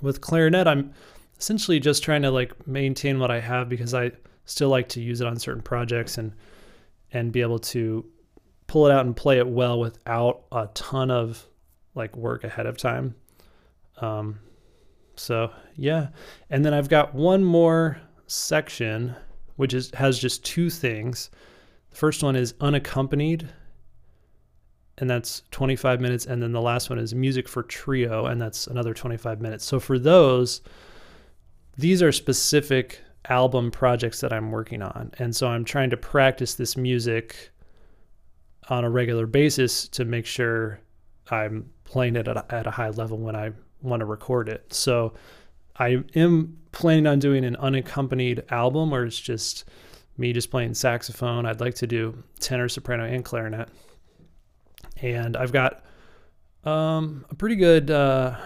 With 0.00 0.20
clarinet, 0.20 0.66
I'm 0.66 0.92
essentially 1.38 1.80
just 1.80 2.02
trying 2.02 2.22
to 2.22 2.30
like 2.30 2.66
maintain 2.66 3.18
what 3.18 3.30
I 3.30 3.40
have 3.40 3.68
because 3.68 3.94
I 3.94 4.12
still 4.44 4.68
like 4.68 4.88
to 4.90 5.00
use 5.00 5.20
it 5.20 5.26
on 5.26 5.38
certain 5.38 5.62
projects 5.62 6.18
and 6.18 6.32
and 7.12 7.32
be 7.32 7.40
able 7.42 7.58
to 7.58 8.04
pull 8.66 8.86
it 8.86 8.92
out 8.92 9.04
and 9.04 9.14
play 9.14 9.38
it 9.38 9.46
well 9.46 9.78
without 9.78 10.44
a 10.50 10.68
ton 10.74 11.10
of 11.10 11.46
like 11.94 12.16
work 12.16 12.42
ahead 12.42 12.66
of 12.66 12.78
time. 12.78 13.14
Um, 13.98 14.38
so 15.16 15.50
yeah, 15.76 16.08
and 16.48 16.64
then 16.64 16.72
I've 16.72 16.88
got 16.88 17.14
one 17.14 17.44
more 17.44 18.00
section 18.26 19.14
which 19.56 19.74
is 19.74 19.90
has 19.94 20.18
just 20.18 20.44
two 20.44 20.70
things. 20.70 21.30
The 21.90 21.96
first 21.96 22.22
one 22.22 22.36
is 22.36 22.54
unaccompanied, 22.60 23.48
and 24.98 25.08
that's 25.08 25.42
25 25.50 26.00
minutes, 26.00 26.26
and 26.26 26.42
then 26.42 26.52
the 26.52 26.60
last 26.60 26.90
one 26.90 26.98
is 26.98 27.14
music 27.14 27.48
for 27.48 27.62
trio, 27.62 28.26
and 28.26 28.40
that's 28.40 28.66
another 28.66 28.94
25 28.94 29.40
minutes. 29.40 29.64
So 29.64 29.78
for 29.78 29.98
those, 29.98 30.62
these 31.76 32.02
are 32.02 32.12
specific 32.12 33.00
album 33.28 33.70
projects 33.70 34.20
that 34.20 34.32
I'm 34.32 34.50
working 34.50 34.82
on, 34.82 35.12
and 35.18 35.34
so 35.34 35.48
I'm 35.48 35.64
trying 35.64 35.90
to 35.90 35.96
practice 35.96 36.54
this 36.54 36.76
music 36.76 37.50
on 38.68 38.84
a 38.84 38.90
regular 38.90 39.26
basis 39.26 39.88
to 39.88 40.04
make 40.04 40.26
sure 40.26 40.80
I'm 41.30 41.70
playing 41.84 42.16
it 42.16 42.28
at 42.28 42.36
a, 42.36 42.54
at 42.54 42.66
a 42.66 42.70
high 42.70 42.90
level 42.90 43.18
when 43.18 43.36
I 43.36 43.52
want 43.80 44.00
to 44.00 44.06
record 44.06 44.48
it. 44.48 44.72
So 44.72 45.14
I 45.76 46.02
am 46.14 46.58
planning 46.72 47.06
on 47.06 47.18
doing 47.18 47.44
an 47.44 47.56
unaccompanied 47.56 48.44
album 48.50 48.90
where 48.90 49.04
it's 49.04 49.18
just 49.18 49.64
me 50.16 50.32
just 50.32 50.50
playing 50.50 50.74
saxophone. 50.74 51.46
I'd 51.46 51.60
like 51.60 51.74
to 51.76 51.86
do 51.86 52.22
tenor, 52.40 52.68
soprano, 52.68 53.04
and 53.04 53.24
clarinet. 53.24 53.68
And 55.00 55.36
I've 55.36 55.52
got 55.52 55.84
um, 56.64 57.24
a 57.30 57.34
pretty 57.34 57.56
good 57.56 57.90
uh, 57.90 58.36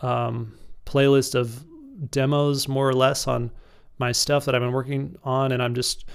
um, 0.00 0.54
playlist 0.86 1.34
of 1.34 1.64
demos, 2.10 2.68
more 2.68 2.88
or 2.88 2.94
less, 2.94 3.26
on 3.26 3.50
my 3.98 4.12
stuff 4.12 4.44
that 4.44 4.54
I've 4.54 4.60
been 4.60 4.72
working 4.72 5.16
on. 5.24 5.52
And 5.52 5.62
I'm 5.62 5.74
just 5.74 6.06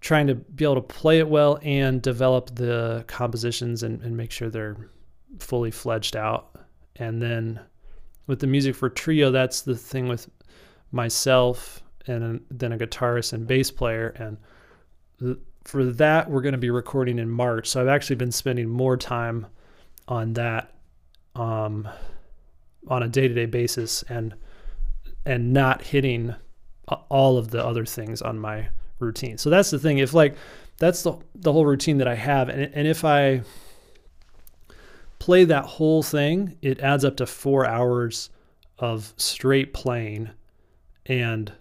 trying 0.00 0.26
to 0.28 0.34
be 0.34 0.64
able 0.64 0.76
to 0.76 0.80
play 0.80 1.18
it 1.18 1.28
well 1.28 1.58
and 1.62 2.00
develop 2.00 2.54
the 2.54 3.04
compositions 3.06 3.82
and, 3.82 4.02
and 4.02 4.16
make 4.16 4.30
sure 4.30 4.48
they're 4.48 4.90
fully 5.38 5.70
fledged 5.70 6.16
out. 6.16 6.56
And 6.96 7.20
then 7.20 7.60
with 8.26 8.40
the 8.40 8.46
music 8.46 8.74
for 8.74 8.88
trio, 8.88 9.30
that's 9.30 9.62
the 9.62 9.76
thing 9.76 10.08
with 10.08 10.28
myself 10.92 11.82
and 12.06 12.40
then 12.50 12.72
a 12.72 12.78
guitarist 12.78 13.32
and 13.32 13.46
bass 13.46 13.70
player. 13.70 14.08
And 14.16 14.38
th- 15.18 15.38
for 15.64 15.84
that, 15.84 16.30
we're 16.30 16.40
going 16.40 16.52
to 16.52 16.58
be 16.58 16.70
recording 16.70 17.18
in 17.18 17.28
March. 17.28 17.68
So 17.68 17.80
I've 17.80 17.88
actually 17.88 18.16
been 18.16 18.32
spending 18.32 18.68
more 18.68 18.96
time 18.96 19.46
on 20.08 20.32
that 20.34 20.74
um, 21.34 21.88
on 22.88 23.02
a 23.02 23.08
day-to-day 23.08 23.46
basis 23.46 24.02
and 24.08 24.34
and 25.26 25.52
not 25.52 25.82
hitting 25.82 26.34
all 27.08 27.38
of 27.38 27.50
the 27.50 27.64
other 27.64 27.84
things 27.84 28.22
on 28.22 28.38
my 28.38 28.68
routine. 28.98 29.38
So 29.38 29.50
that's 29.50 29.70
the 29.70 29.78
thing. 29.78 29.98
If 29.98 30.14
like 30.14 30.36
that's 30.78 31.02
the 31.02 31.16
the 31.34 31.52
whole 31.52 31.66
routine 31.66 31.98
that 31.98 32.08
I 32.08 32.14
have, 32.14 32.48
and 32.48 32.70
and 32.74 32.86
if 32.86 33.04
I 33.04 33.42
play 35.18 35.44
that 35.44 35.64
whole 35.64 36.02
thing, 36.02 36.56
it 36.62 36.80
adds 36.80 37.04
up 37.04 37.16
to 37.18 37.26
four 37.26 37.66
hours 37.66 38.30
of 38.78 39.12
straight 39.16 39.74
playing 39.74 40.30
and 41.06 41.52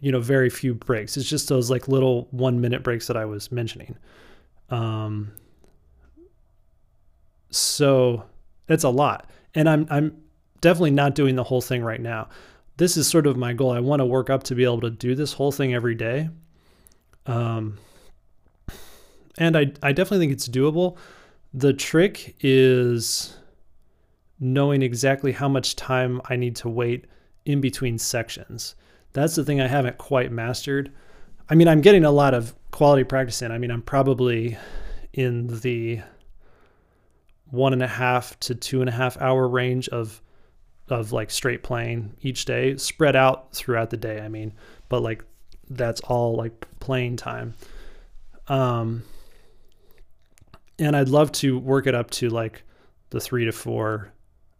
you 0.00 0.12
know 0.12 0.20
very 0.20 0.50
few 0.50 0.74
breaks 0.74 1.16
it's 1.16 1.28
just 1.28 1.48
those 1.48 1.70
like 1.70 1.88
little 1.88 2.28
one 2.30 2.60
minute 2.60 2.82
breaks 2.82 3.06
that 3.06 3.16
i 3.16 3.24
was 3.24 3.50
mentioning 3.50 3.96
um 4.70 5.32
so 7.50 8.22
it's 8.68 8.84
a 8.84 8.88
lot 8.88 9.28
and 9.54 9.68
i'm 9.68 9.86
i'm 9.90 10.16
definitely 10.60 10.90
not 10.90 11.14
doing 11.14 11.36
the 11.36 11.44
whole 11.44 11.60
thing 11.60 11.82
right 11.82 12.00
now 12.00 12.28
this 12.78 12.96
is 12.96 13.06
sort 13.06 13.26
of 13.26 13.36
my 13.36 13.52
goal 13.52 13.70
i 13.70 13.80
want 13.80 14.00
to 14.00 14.06
work 14.06 14.30
up 14.30 14.42
to 14.42 14.54
be 14.54 14.64
able 14.64 14.80
to 14.80 14.90
do 14.90 15.14
this 15.14 15.34
whole 15.34 15.52
thing 15.52 15.74
every 15.74 15.94
day 15.94 16.28
um 17.26 17.78
and 19.36 19.56
i 19.56 19.70
i 19.82 19.92
definitely 19.92 20.18
think 20.18 20.32
it's 20.32 20.48
doable 20.48 20.96
the 21.54 21.72
trick 21.72 22.36
is 22.40 23.36
knowing 24.40 24.82
exactly 24.82 25.32
how 25.32 25.48
much 25.48 25.76
time 25.76 26.20
I 26.26 26.36
need 26.36 26.56
to 26.56 26.68
wait 26.68 27.06
in 27.44 27.60
between 27.60 27.98
sections. 27.98 28.74
That's 29.12 29.34
the 29.34 29.44
thing 29.44 29.60
I 29.60 29.66
haven't 29.66 29.98
quite 29.98 30.30
mastered. 30.30 30.92
I 31.48 31.54
mean, 31.54 31.66
I'm 31.66 31.80
getting 31.80 32.04
a 32.04 32.10
lot 32.10 32.34
of 32.34 32.54
quality 32.70 33.04
practice 33.04 33.42
in. 33.42 33.50
I 33.50 33.58
mean, 33.58 33.70
I'm 33.70 33.82
probably 33.82 34.56
in 35.12 35.46
the 35.60 36.00
one 37.50 37.72
and 37.72 37.82
a 37.82 37.88
half 37.88 38.38
to 38.40 38.54
two 38.54 38.80
and 38.80 38.88
a 38.88 38.92
half 38.92 39.20
hour 39.20 39.48
range 39.48 39.88
of 39.88 40.20
of 40.90 41.12
like 41.12 41.30
straight 41.30 41.62
playing 41.62 42.14
each 42.22 42.44
day, 42.44 42.76
spread 42.76 43.16
out 43.16 43.52
throughout 43.54 43.90
the 43.90 43.96
day. 43.96 44.20
I 44.20 44.28
mean, 44.28 44.52
but 44.88 45.02
like 45.02 45.24
that's 45.70 46.00
all 46.02 46.36
like 46.36 46.66
playing 46.80 47.16
time. 47.16 47.54
Um, 48.48 49.02
and 50.78 50.96
I'd 50.96 51.08
love 51.08 51.32
to 51.32 51.58
work 51.58 51.86
it 51.86 51.94
up 51.94 52.10
to 52.12 52.28
like 52.28 52.62
the 53.10 53.20
three 53.20 53.44
to 53.44 53.52
four 53.52 54.12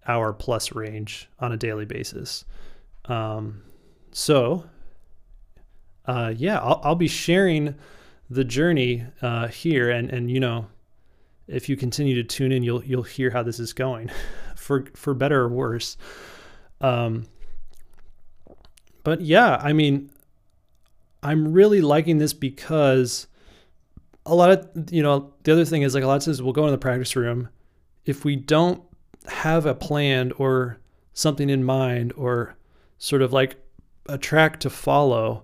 hour 0.07 0.33
plus 0.33 0.75
range 0.75 1.29
on 1.39 1.53
a 1.53 1.57
daily 1.57 1.85
basis. 1.85 2.45
Um, 3.07 3.63
so, 4.11 4.65
uh, 6.07 6.33
yeah, 6.37 6.59
I'll, 6.59 6.81
I'll, 6.83 6.95
be 6.95 7.09
sharing 7.09 7.75
the 8.31 8.45
journey 8.45 9.05
uh, 9.23 9.49
here, 9.49 9.91
and 9.91 10.11
and 10.11 10.31
you 10.31 10.41
know, 10.41 10.67
if 11.49 11.69
you 11.69 11.77
continue 11.77 12.15
to 12.17 12.25
tune 12.25 12.53
in, 12.53 12.63
you'll 12.63 12.85
you'll 12.85 13.03
hear 13.03 13.31
how 13.31 13.43
this 13.43 13.59
is 13.59 13.73
going, 13.73 14.11
for 14.57 14.85
for 14.95 15.15
better 15.15 15.41
or 15.41 15.49
worse. 15.49 15.97
Um, 16.81 17.25
but 19.03 19.21
yeah, 19.21 19.57
I 19.61 19.73
mean, 19.73 20.11
I'm 21.23 21.53
really 21.53 21.81
liking 21.81 22.19
this 22.19 22.33
because 22.33 23.27
a 24.27 24.35
lot 24.35 24.51
of 24.51 24.93
you 24.93 25.03
know 25.03 25.33
the 25.43 25.53
other 25.53 25.65
thing 25.65 25.83
is 25.83 25.95
like 25.95 26.05
a 26.05 26.07
lot 26.07 26.17
of 26.17 26.25
times 26.25 26.43
we'll 26.43 26.53
go 26.53 26.67
in 26.67 26.73
the 26.73 26.79
practice 26.79 27.17
room 27.17 27.49
if 28.05 28.25
we 28.25 28.37
don't 28.37 28.83
have 29.27 29.67
a 29.67 29.75
plan 29.75 30.33
or 30.33 30.79
something 31.15 31.51
in 31.51 31.65
mind 31.65 32.13
or 32.17 32.57
sort 32.99 33.23
of 33.23 33.33
like 33.33 33.57
a 34.09 34.19
track 34.19 34.61
to 34.61 34.71
follow 34.71 35.43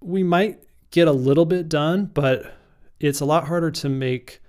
we 0.00 0.22
might 0.22 0.62
get 0.90 1.08
a 1.08 1.12
little 1.12 1.44
bit 1.44 1.68
done 1.68 2.06
but 2.06 2.54
it's 3.00 3.20
a 3.20 3.24
lot 3.24 3.46
harder 3.46 3.70
to 3.70 3.88
make 3.88 4.40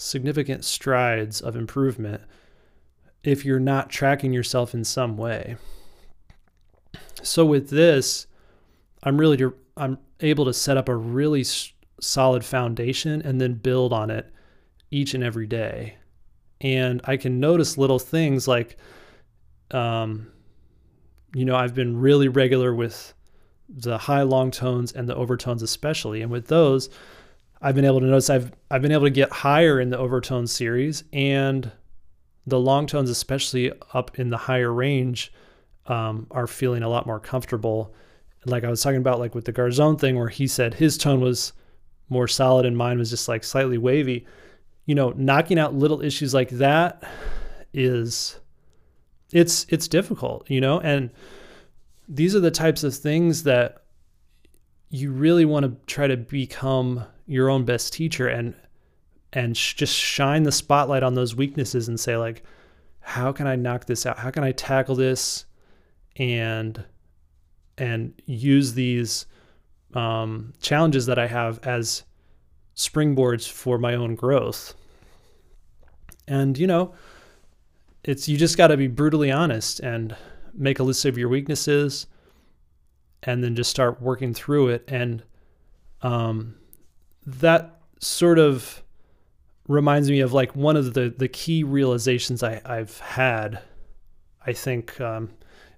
significant 0.00 0.64
strides 0.64 1.40
of 1.40 1.56
improvement 1.56 2.22
if 3.22 3.44
you're 3.44 3.60
not 3.60 3.90
tracking 3.90 4.32
yourself 4.32 4.74
in 4.74 4.84
some 4.84 5.16
way 5.16 5.56
so 7.22 7.44
with 7.44 7.70
this 7.70 8.26
i'm 9.02 9.18
really 9.18 9.38
i'm 9.76 9.98
able 10.20 10.44
to 10.44 10.52
set 10.52 10.76
up 10.76 10.88
a 10.88 10.96
really 10.96 11.44
solid 12.00 12.44
foundation 12.44 13.22
and 13.22 13.40
then 13.40 13.54
build 13.54 13.92
on 13.92 14.10
it 14.10 14.32
each 14.90 15.14
and 15.14 15.22
every 15.22 15.46
day. 15.46 15.96
And 16.60 17.00
I 17.04 17.16
can 17.16 17.40
notice 17.40 17.78
little 17.78 17.98
things 17.98 18.48
like, 18.48 18.76
um, 19.70 20.30
you 21.34 21.44
know, 21.44 21.56
I've 21.56 21.74
been 21.74 21.98
really 21.98 22.28
regular 22.28 22.74
with 22.74 23.14
the 23.68 23.96
high 23.96 24.22
long 24.22 24.50
tones 24.50 24.92
and 24.92 25.08
the 25.08 25.14
overtones, 25.14 25.62
especially. 25.62 26.22
And 26.22 26.30
with 26.30 26.48
those, 26.48 26.90
I've 27.62 27.74
been 27.74 27.84
able 27.84 28.00
to 28.00 28.06
notice 28.06 28.30
I've 28.30 28.52
I've 28.70 28.82
been 28.82 28.92
able 28.92 29.04
to 29.04 29.10
get 29.10 29.30
higher 29.30 29.80
in 29.80 29.90
the 29.90 29.98
overtone 29.98 30.46
series 30.46 31.04
and 31.12 31.70
the 32.46 32.58
long 32.58 32.86
tones, 32.86 33.10
especially 33.10 33.72
up 33.92 34.18
in 34.18 34.30
the 34.30 34.36
higher 34.36 34.72
range, 34.72 35.32
um, 35.86 36.26
are 36.30 36.46
feeling 36.46 36.82
a 36.82 36.88
lot 36.88 37.06
more 37.06 37.20
comfortable. 37.20 37.94
Like 38.46 38.64
I 38.64 38.70
was 38.70 38.82
talking 38.82 38.98
about, 38.98 39.18
like 39.18 39.34
with 39.34 39.44
the 39.44 39.52
Garzone 39.52 40.00
thing, 40.00 40.16
where 40.16 40.28
he 40.28 40.46
said 40.46 40.74
his 40.74 40.96
tone 40.96 41.20
was 41.20 41.52
more 42.08 42.26
solid 42.26 42.64
and 42.66 42.76
mine 42.76 42.98
was 42.98 43.10
just 43.10 43.28
like 43.28 43.44
slightly 43.44 43.78
wavy. 43.78 44.26
You 44.86 44.94
know, 44.94 45.10
knocking 45.16 45.58
out 45.58 45.74
little 45.74 46.00
issues 46.00 46.32
like 46.32 46.48
that 46.50 47.04
is 47.72 48.40
it's 49.32 49.66
it's 49.68 49.86
difficult, 49.86 50.50
you 50.50 50.60
know, 50.60 50.80
and 50.80 51.10
these 52.08 52.34
are 52.34 52.40
the 52.40 52.50
types 52.50 52.82
of 52.82 52.94
things 52.94 53.44
that 53.44 53.84
you 54.88 55.12
really 55.12 55.44
want 55.44 55.64
to 55.64 55.76
try 55.86 56.08
to 56.08 56.16
become 56.16 57.04
your 57.30 57.48
own 57.48 57.64
best 57.64 57.92
teacher 57.92 58.28
and 58.28 58.54
and 59.32 59.56
sh- 59.56 59.74
just 59.74 59.94
shine 59.94 60.42
the 60.42 60.52
spotlight 60.52 61.02
on 61.02 61.14
those 61.14 61.34
weaknesses 61.34 61.88
and 61.88 61.98
say 61.98 62.16
like 62.16 62.42
how 63.00 63.32
can 63.32 63.46
I 63.46 63.56
knock 63.56 63.86
this 63.86 64.04
out? 64.04 64.18
How 64.18 64.30
can 64.30 64.44
I 64.44 64.52
tackle 64.52 64.94
this 64.94 65.46
and 66.16 66.84
and 67.78 68.12
use 68.26 68.74
these 68.74 69.26
um, 69.94 70.52
challenges 70.60 71.06
that 71.06 71.18
I 71.18 71.26
have 71.26 71.58
as 71.62 72.04
springboards 72.76 73.48
for 73.48 73.78
my 73.78 73.94
own 73.94 74.14
growth. 74.14 74.74
And, 76.28 76.56
you 76.56 76.66
know, 76.66 76.94
it's 78.04 78.28
you 78.28 78.36
just 78.36 78.56
got 78.56 78.68
to 78.68 78.76
be 78.76 78.86
brutally 78.86 79.30
honest 79.30 79.80
and 79.80 80.14
make 80.54 80.78
a 80.78 80.82
list 80.82 81.04
of 81.04 81.18
your 81.18 81.28
weaknesses 81.28 82.06
and 83.22 83.42
then 83.44 83.54
just 83.54 83.70
start 83.70 84.00
working 84.00 84.32
through 84.32 84.68
it 84.68 84.84
and 84.88 85.22
um, 86.02 86.54
that 87.26 87.80
sort 87.98 88.38
of 88.38 88.82
reminds 89.68 90.10
me 90.10 90.20
of 90.20 90.32
like 90.32 90.56
one 90.56 90.76
of 90.76 90.94
the 90.94 91.14
the 91.16 91.28
key 91.28 91.62
realizations 91.62 92.42
I, 92.42 92.60
I've 92.64 92.98
had 92.98 93.60
I 94.44 94.52
think 94.52 95.00
um, 95.00 95.30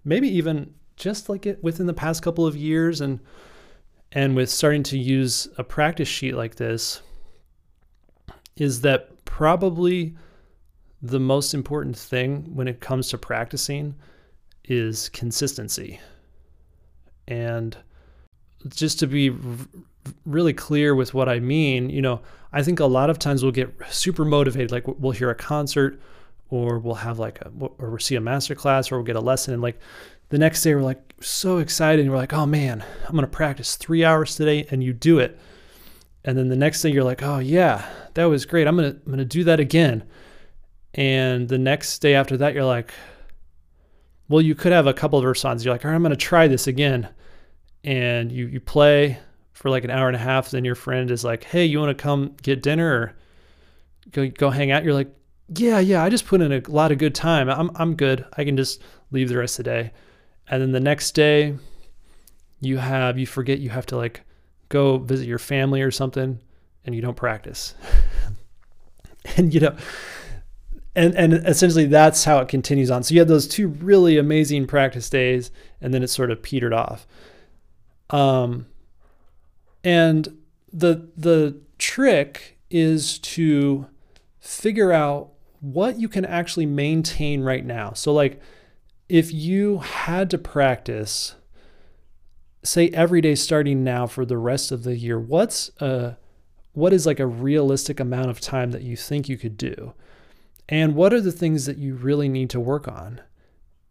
maybe 0.04 0.28
even 0.28 0.74
just 0.96 1.28
like 1.28 1.46
it 1.46 1.62
within 1.62 1.86
the 1.86 1.94
past 1.94 2.22
couple 2.22 2.46
of 2.46 2.56
years 2.56 3.00
and 3.00 3.20
and 4.12 4.36
with 4.36 4.50
starting 4.50 4.82
to 4.84 4.98
use 4.98 5.48
a 5.58 5.64
practice 5.64 6.08
sheet 6.08 6.34
like 6.34 6.56
this 6.56 7.02
is 8.56 8.82
that 8.82 9.24
probably 9.24 10.14
the 11.00 11.18
most 11.18 11.52
important 11.52 11.96
thing 11.96 12.54
when 12.54 12.68
it 12.68 12.80
comes 12.80 13.08
to 13.08 13.18
practicing 13.18 13.94
is 14.64 15.08
consistency. 15.08 16.00
And 17.26 17.76
just 18.68 19.00
to 19.00 19.06
be 19.06 19.34
really 20.26 20.52
clear 20.52 20.94
with 20.94 21.14
what 21.14 21.28
I 21.28 21.40
mean, 21.40 21.90
you 21.90 22.02
know, 22.02 22.20
I 22.52 22.62
think 22.62 22.80
a 22.80 22.86
lot 22.86 23.10
of 23.10 23.18
times 23.18 23.42
we'll 23.42 23.52
get 23.52 23.72
super 23.90 24.24
motivated. 24.24 24.70
Like 24.70 24.84
we'll 24.86 25.12
hear 25.12 25.30
a 25.30 25.34
concert 25.34 26.00
or 26.50 26.78
we'll 26.78 26.96
have 26.96 27.18
like 27.18 27.40
a, 27.40 27.50
or 27.60 27.90
we'll 27.90 27.98
see 27.98 28.16
a 28.16 28.20
master 28.20 28.54
class 28.54 28.92
or 28.92 28.96
we'll 28.96 29.06
get 29.06 29.16
a 29.16 29.20
lesson. 29.20 29.54
And 29.54 29.62
like 29.62 29.78
the 30.28 30.38
next 30.38 30.62
day 30.62 30.74
we're 30.74 30.82
like 30.82 31.14
so 31.20 31.58
excited 31.58 32.02
and 32.02 32.10
we're 32.10 32.18
like, 32.18 32.32
oh 32.32 32.46
man, 32.46 32.84
I'm 33.06 33.12
going 33.12 33.22
to 33.22 33.26
practice 33.26 33.76
three 33.76 34.04
hours 34.04 34.36
today. 34.36 34.66
And 34.70 34.82
you 34.82 34.92
do 34.92 35.18
it. 35.18 35.38
And 36.24 36.36
then 36.36 36.48
the 36.48 36.56
next 36.56 36.82
day 36.82 36.90
you're 36.90 37.04
like, 37.04 37.22
oh 37.22 37.38
yeah, 37.38 37.88
that 38.14 38.24
was 38.24 38.44
great. 38.44 38.66
I'm 38.66 38.76
going 38.76 38.92
to, 38.92 38.98
I'm 38.98 39.06
going 39.06 39.18
to 39.18 39.24
do 39.24 39.44
that 39.44 39.60
again. 39.60 40.04
And 40.94 41.48
the 41.48 41.58
next 41.58 42.00
day 42.00 42.14
after 42.14 42.36
that, 42.36 42.54
you're 42.54 42.64
like, 42.64 42.92
well, 44.28 44.42
you 44.42 44.54
could 44.54 44.72
have 44.72 44.86
a 44.86 44.94
couple 44.94 45.18
of 45.18 45.24
responses. 45.24 45.64
You're 45.64 45.74
like, 45.74 45.84
all 45.84 45.90
right, 45.90 45.94
I'm 45.94 46.02
going 46.02 46.10
to 46.10 46.16
try 46.16 46.48
this 46.48 46.66
again. 46.66 47.08
And 47.82 48.30
you, 48.30 48.46
you 48.46 48.60
play 48.60 49.18
for 49.52 49.70
like 49.70 49.84
an 49.84 49.90
hour 49.90 50.08
and 50.08 50.16
a 50.16 50.20
half. 50.20 50.50
Then 50.50 50.64
your 50.64 50.74
friend 50.74 51.10
is 51.10 51.24
like, 51.24 51.44
hey, 51.44 51.64
you 51.64 51.78
want 51.78 51.96
to 51.96 52.02
come 52.02 52.36
get 52.42 52.62
dinner 52.62 52.92
or 52.92 53.14
go, 54.10 54.28
go 54.28 54.50
hang 54.50 54.70
out? 54.70 54.84
You're 54.84 54.94
like, 54.94 55.14
yeah, 55.54 55.78
yeah, 55.78 56.02
I 56.02 56.08
just 56.08 56.26
put 56.26 56.40
in 56.40 56.52
a 56.52 56.62
lot 56.68 56.92
of 56.92 56.98
good 56.98 57.14
time. 57.14 57.48
I'm, 57.48 57.70
I'm 57.74 57.94
good. 57.94 58.24
I 58.36 58.44
can 58.44 58.56
just 58.56 58.82
leave 59.10 59.28
the 59.28 59.38
rest 59.38 59.58
of 59.58 59.64
the 59.64 59.70
day. 59.70 59.92
And 60.48 60.62
then 60.62 60.72
the 60.72 60.80
next 60.80 61.12
day, 61.12 61.56
you 62.60 62.78
have, 62.78 63.18
you 63.18 63.26
forget 63.26 63.58
you 63.58 63.70
have 63.70 63.86
to 63.86 63.96
like 63.96 64.22
go 64.68 64.98
visit 64.98 65.26
your 65.26 65.38
family 65.38 65.82
or 65.82 65.90
something 65.90 66.40
and 66.84 66.94
you 66.94 67.02
don't 67.02 67.16
practice. 67.16 67.74
and 69.36 69.52
you 69.52 69.60
know, 69.60 69.76
and 70.94 71.14
and 71.14 71.34
essentially 71.46 71.86
that's 71.86 72.24
how 72.24 72.38
it 72.38 72.48
continues 72.48 72.90
on. 72.90 73.02
So 73.02 73.14
you 73.14 73.20
had 73.20 73.28
those 73.28 73.48
two 73.48 73.68
really 73.68 74.18
amazing 74.18 74.66
practice 74.66 75.08
days, 75.08 75.50
and 75.80 75.92
then 75.92 76.02
it 76.02 76.08
sort 76.08 76.30
of 76.30 76.42
petered 76.42 76.72
off. 76.72 77.06
Um, 78.10 78.66
and 79.84 80.36
the 80.72 81.08
the 81.16 81.60
trick 81.78 82.58
is 82.70 83.18
to 83.18 83.86
figure 84.40 84.92
out 84.92 85.30
what 85.60 86.00
you 86.00 86.08
can 86.08 86.24
actually 86.24 86.66
maintain 86.66 87.42
right 87.42 87.64
now. 87.64 87.92
So 87.92 88.12
like 88.12 88.40
if 89.08 89.32
you 89.32 89.78
had 89.78 90.30
to 90.30 90.38
practice 90.38 91.34
say 92.64 92.88
every 92.90 93.20
day 93.20 93.34
starting 93.34 93.82
now 93.82 94.06
for 94.06 94.24
the 94.24 94.38
rest 94.38 94.70
of 94.72 94.84
the 94.84 94.96
year, 94.96 95.18
what's 95.18 95.70
a 95.80 96.16
what 96.72 96.92
is 96.92 97.06
like 97.06 97.20
a 97.20 97.26
realistic 97.26 98.00
amount 98.00 98.30
of 98.30 98.40
time 98.40 98.70
that 98.70 98.82
you 98.82 98.96
think 98.96 99.28
you 99.28 99.36
could 99.36 99.56
do? 99.56 99.92
And 100.68 100.94
what 100.94 101.12
are 101.12 101.20
the 101.20 101.32
things 101.32 101.66
that 101.66 101.76
you 101.76 101.94
really 101.94 102.28
need 102.28 102.48
to 102.50 102.60
work 102.60 102.88
on? 102.88 103.20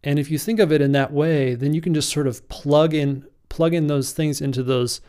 And 0.02 0.18
if 0.18 0.30
you 0.30 0.38
think 0.38 0.58
of 0.58 0.72
it 0.72 0.80
in 0.80 0.92
that 0.92 1.12
way, 1.12 1.54
then 1.54 1.74
you 1.74 1.80
can 1.80 1.94
just 1.94 2.10
sort 2.10 2.26
of 2.26 2.48
plug 2.48 2.92
in 2.92 3.26
plug 3.48 3.74
in 3.74 3.86
those 3.86 4.12
things 4.12 4.40
into 4.40 4.62
those 4.62 5.00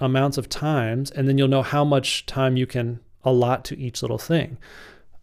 amounts 0.00 0.38
of 0.38 0.48
times, 0.48 1.10
and 1.10 1.28
then 1.28 1.38
you'll 1.38 1.48
know 1.48 1.62
how 1.62 1.84
much 1.84 2.26
time 2.26 2.56
you 2.56 2.66
can 2.66 3.00
allot 3.22 3.64
to 3.66 3.78
each 3.78 4.02
little 4.02 4.18
thing. 4.18 4.56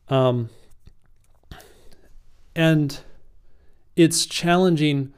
Um, 0.09 0.49
and 2.55 2.99
it's 3.95 4.25
challenging, 4.25 5.13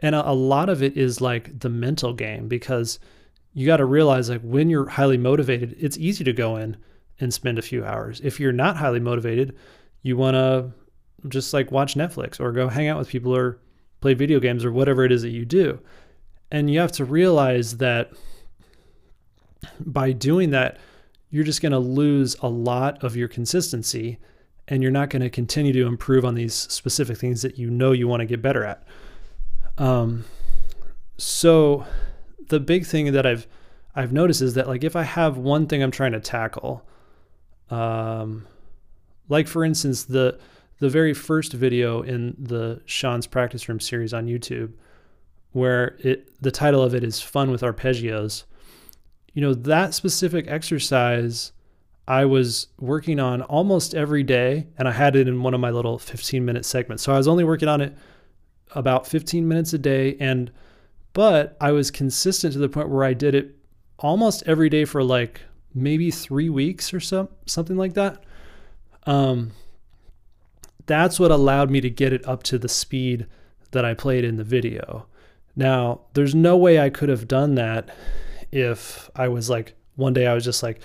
and 0.00 0.14
a, 0.14 0.30
a 0.30 0.34
lot 0.34 0.68
of 0.68 0.82
it 0.82 0.96
is 0.96 1.20
like 1.20 1.60
the 1.60 1.68
mental 1.68 2.12
game 2.12 2.48
because 2.48 2.98
you 3.52 3.66
got 3.66 3.76
to 3.76 3.84
realize 3.84 4.28
like 4.28 4.42
when 4.42 4.68
you're 4.68 4.88
highly 4.88 5.16
motivated, 5.16 5.76
it's 5.78 5.96
easy 5.96 6.24
to 6.24 6.32
go 6.32 6.56
in 6.56 6.76
and 7.20 7.32
spend 7.32 7.58
a 7.58 7.62
few 7.62 7.84
hours. 7.84 8.20
If 8.24 8.40
you're 8.40 8.52
not 8.52 8.76
highly 8.76 9.00
motivated, 9.00 9.56
you 10.02 10.16
want 10.16 10.34
to 10.34 10.72
just 11.28 11.54
like 11.54 11.70
watch 11.70 11.94
Netflix 11.94 12.40
or 12.40 12.52
go 12.52 12.68
hang 12.68 12.88
out 12.88 12.98
with 12.98 13.08
people 13.08 13.34
or 13.34 13.58
play 14.00 14.14
video 14.14 14.40
games 14.40 14.64
or 14.64 14.72
whatever 14.72 15.04
it 15.04 15.12
is 15.12 15.22
that 15.22 15.30
you 15.30 15.44
do. 15.44 15.80
And 16.50 16.70
you 16.70 16.80
have 16.80 16.92
to 16.92 17.04
realize 17.04 17.78
that 17.78 18.12
by 19.80 20.12
doing 20.12 20.50
that, 20.50 20.78
you're 21.30 21.44
just 21.44 21.62
going 21.62 21.72
to 21.72 21.78
lose 21.78 22.36
a 22.42 22.48
lot 22.48 23.02
of 23.02 23.16
your 23.16 23.28
consistency 23.28 24.18
and 24.68 24.82
you're 24.82 24.92
not 24.92 25.10
going 25.10 25.22
to 25.22 25.30
continue 25.30 25.72
to 25.72 25.86
improve 25.86 26.24
on 26.24 26.34
these 26.34 26.54
specific 26.54 27.18
things 27.18 27.42
that 27.42 27.58
you 27.58 27.70
know 27.70 27.92
you 27.92 28.08
want 28.08 28.20
to 28.20 28.26
get 28.26 28.40
better 28.40 28.64
at. 28.64 28.86
Um, 29.76 30.24
so 31.18 31.84
the 32.48 32.60
big 32.60 32.86
thing 32.86 33.12
that 33.12 33.26
I've 33.26 33.46
I've 33.94 34.12
noticed 34.12 34.42
is 34.42 34.54
that 34.54 34.66
like 34.66 34.84
if 34.84 34.96
I 34.96 35.02
have 35.02 35.36
one 35.36 35.66
thing 35.66 35.82
I'm 35.82 35.90
trying 35.90 36.12
to 36.12 36.20
tackle, 36.20 36.84
um, 37.70 38.46
like 39.28 39.46
for 39.46 39.64
instance, 39.64 40.04
the 40.04 40.38
the 40.80 40.88
very 40.88 41.14
first 41.14 41.52
video 41.52 42.02
in 42.02 42.36
the 42.38 42.80
Sean's 42.86 43.26
practice 43.26 43.68
room 43.68 43.80
series 43.80 44.12
on 44.12 44.26
YouTube, 44.26 44.72
where 45.52 45.96
it 46.00 46.30
the 46.42 46.50
title 46.50 46.82
of 46.82 46.94
it 46.94 47.04
is 47.04 47.20
Fun 47.20 47.50
with 47.50 47.62
Arpeggios. 47.62 48.44
You 49.34 49.42
know, 49.42 49.54
that 49.54 49.94
specific 49.94 50.46
exercise 50.48 51.52
I 52.06 52.24
was 52.26 52.68
working 52.78 53.18
on 53.18 53.42
almost 53.42 53.94
every 53.94 54.22
day, 54.22 54.66
and 54.76 54.86
I 54.86 54.92
had 54.92 55.16
it 55.16 55.26
in 55.26 55.42
one 55.42 55.54
of 55.54 55.60
my 55.60 55.70
little 55.70 55.98
15 55.98 56.44
minute 56.44 56.64
segments. 56.64 57.02
So 57.02 57.12
I 57.12 57.16
was 57.16 57.28
only 57.28 57.44
working 57.44 57.68
on 57.68 57.80
it 57.80 57.96
about 58.72 59.06
15 59.06 59.46
minutes 59.46 59.72
a 59.72 59.78
day, 59.78 60.16
and 60.20 60.50
but 61.12 61.56
I 61.60 61.72
was 61.72 61.90
consistent 61.90 62.52
to 62.52 62.58
the 62.58 62.68
point 62.68 62.88
where 62.88 63.04
I 63.04 63.14
did 63.14 63.34
it 63.34 63.56
almost 63.98 64.42
every 64.46 64.68
day 64.68 64.84
for 64.84 65.02
like 65.02 65.40
maybe 65.74 66.10
three 66.10 66.50
weeks 66.50 66.92
or 66.92 67.00
so, 67.00 67.30
something 67.46 67.76
like 67.76 67.94
that. 67.94 68.22
Um, 69.06 69.52
that's 70.86 71.18
what 71.18 71.30
allowed 71.30 71.70
me 71.70 71.80
to 71.80 71.90
get 71.90 72.12
it 72.12 72.26
up 72.26 72.42
to 72.44 72.58
the 72.58 72.68
speed 72.68 73.26
that 73.70 73.84
I 73.84 73.94
played 73.94 74.24
in 74.24 74.36
the 74.36 74.44
video. 74.44 75.06
Now, 75.56 76.02
there's 76.14 76.34
no 76.34 76.56
way 76.56 76.80
I 76.80 76.90
could 76.90 77.08
have 77.08 77.28
done 77.28 77.54
that 77.54 77.88
if 78.54 79.10
I 79.16 79.28
was 79.28 79.50
like, 79.50 79.74
one 79.96 80.12
day 80.12 80.26
I 80.26 80.34
was 80.34 80.44
just 80.44 80.62
like, 80.62 80.80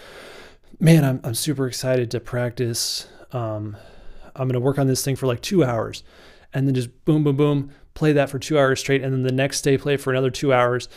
man, 0.80 1.06
I'm, 1.06 1.22
I'm 1.24 1.36
super 1.36 1.68
excited 1.68 2.10
to 2.12 2.20
practice. 2.20 3.08
Um, 3.32 3.78
I'm 4.36 4.50
to 4.50 4.60
work 4.60 4.80
on 4.80 4.88
this 4.88 5.04
thing 5.04 5.16
for 5.16 5.28
like 5.28 5.42
two 5.42 5.64
hours 5.64 6.04
and 6.54 6.68
then 6.68 6.74
just 6.74 7.06
boom, 7.06 7.24
boom, 7.24 7.38
boom, 7.38 7.72
play 7.94 8.12
that 8.14 8.30
for 8.30 8.40
two 8.40 8.58
hours 8.58 8.80
straight. 8.80 9.04
And 9.04 9.14
then 9.14 9.24
the 9.24 9.32
next 9.32 9.62
day, 9.62 9.78
play 9.78 9.98
for 9.98 10.12
another 10.12 10.32
two 10.32 10.52
hours. 10.52 10.90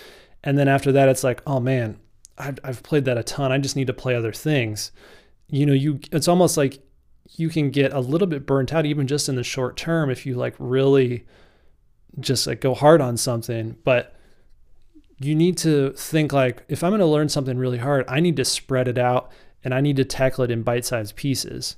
And 0.42 0.58
then 0.58 0.66
after 0.66 0.92
that, 0.92 1.08
it's 1.08 1.22
like, 1.22 1.42
oh 1.46 1.60
man, 1.60 1.98
I've, 2.38 2.58
I've 2.64 2.82
played 2.82 3.04
that 3.04 3.18
a 3.18 3.22
ton. 3.22 3.52
I 3.52 3.58
just 3.58 3.76
need 3.76 3.88
to 3.88 3.92
play 3.92 4.14
other 4.14 4.32
things. 4.32 4.92
You 5.48 5.66
know, 5.66 5.74
you, 5.74 6.00
it's 6.10 6.28
almost 6.28 6.56
like 6.56 6.80
you 7.36 7.50
can 7.50 7.70
get 7.70 7.92
a 7.92 8.00
little 8.00 8.26
bit 8.26 8.46
burnt 8.46 8.72
out 8.72 8.86
even 8.86 9.06
just 9.06 9.28
in 9.28 9.34
the 9.34 9.44
short 9.44 9.76
term 9.76 10.10
if 10.10 10.24
you 10.24 10.34
like 10.34 10.54
really 10.58 11.26
just 12.20 12.46
like 12.46 12.60
go 12.60 12.74
hard 12.74 13.00
on 13.00 13.16
something 13.16 13.74
but 13.84 14.14
you 15.24 15.34
need 15.34 15.56
to 15.56 15.92
think 15.92 16.32
like 16.32 16.64
if 16.68 16.82
i'm 16.82 16.90
going 16.90 17.00
to 17.00 17.06
learn 17.06 17.28
something 17.28 17.58
really 17.58 17.78
hard 17.78 18.04
i 18.08 18.20
need 18.20 18.36
to 18.36 18.44
spread 18.44 18.88
it 18.88 18.98
out 18.98 19.30
and 19.64 19.74
i 19.74 19.80
need 19.80 19.96
to 19.96 20.04
tackle 20.04 20.44
it 20.44 20.50
in 20.50 20.62
bite-sized 20.62 21.16
pieces 21.16 21.76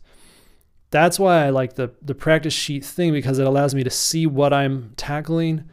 that's 0.91 1.19
why 1.19 1.45
i 1.45 1.51
like 1.51 1.75
the 1.75 1.91
the 2.03 2.15
practice 2.15 2.55
sheet 2.55 2.85
thing 2.85 3.12
because 3.12 3.39
it 3.39 3.47
allows 3.47 3.75
me 3.75 3.83
to 3.83 3.91
see 3.91 4.27
what 4.27 4.53
i'm 4.53 4.93
tackling 4.97 5.65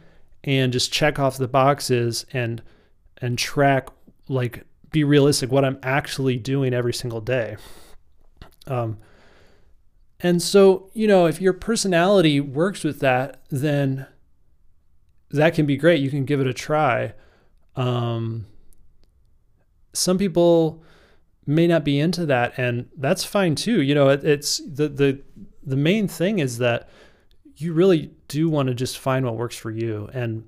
and 0.44 0.72
just 0.72 0.92
check 0.92 1.18
off 1.18 1.38
the 1.38 1.48
boxes 1.48 2.26
and 2.32 2.62
and 3.18 3.38
track 3.38 3.88
like 4.28 4.64
be 4.90 5.04
realistic 5.04 5.50
what 5.50 5.64
i'm 5.64 5.78
actually 5.82 6.36
doing 6.36 6.74
every 6.74 6.92
single 6.92 7.20
day 7.20 7.56
um, 8.66 8.98
and 10.20 10.40
so, 10.40 10.90
you 10.94 11.08
know, 11.08 11.26
if 11.26 11.40
your 11.40 11.52
personality 11.52 12.40
works 12.40 12.84
with 12.84 13.00
that, 13.00 13.42
then 13.50 14.06
that 15.30 15.54
can 15.54 15.66
be 15.66 15.76
great. 15.76 16.00
You 16.00 16.10
can 16.10 16.24
give 16.24 16.40
it 16.40 16.46
a 16.46 16.54
try. 16.54 17.14
Um, 17.76 18.46
some 19.92 20.18
people 20.18 20.82
may 21.46 21.66
not 21.66 21.84
be 21.84 21.98
into 21.98 22.26
that, 22.26 22.54
and 22.56 22.88
that's 22.96 23.24
fine 23.24 23.54
too. 23.54 23.82
You 23.82 23.94
know, 23.94 24.08
it, 24.08 24.24
it's 24.24 24.58
the 24.58 24.88
the 24.88 25.20
the 25.64 25.76
main 25.76 26.08
thing 26.08 26.38
is 26.38 26.58
that 26.58 26.88
you 27.56 27.72
really 27.72 28.10
do 28.28 28.48
want 28.48 28.68
to 28.68 28.74
just 28.74 28.98
find 28.98 29.24
what 29.24 29.36
works 29.36 29.56
for 29.56 29.70
you, 29.70 30.08
and 30.12 30.44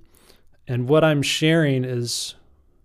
and 0.66 0.88
what 0.88 1.04
I'm 1.04 1.22
sharing 1.22 1.84
is 1.84 2.34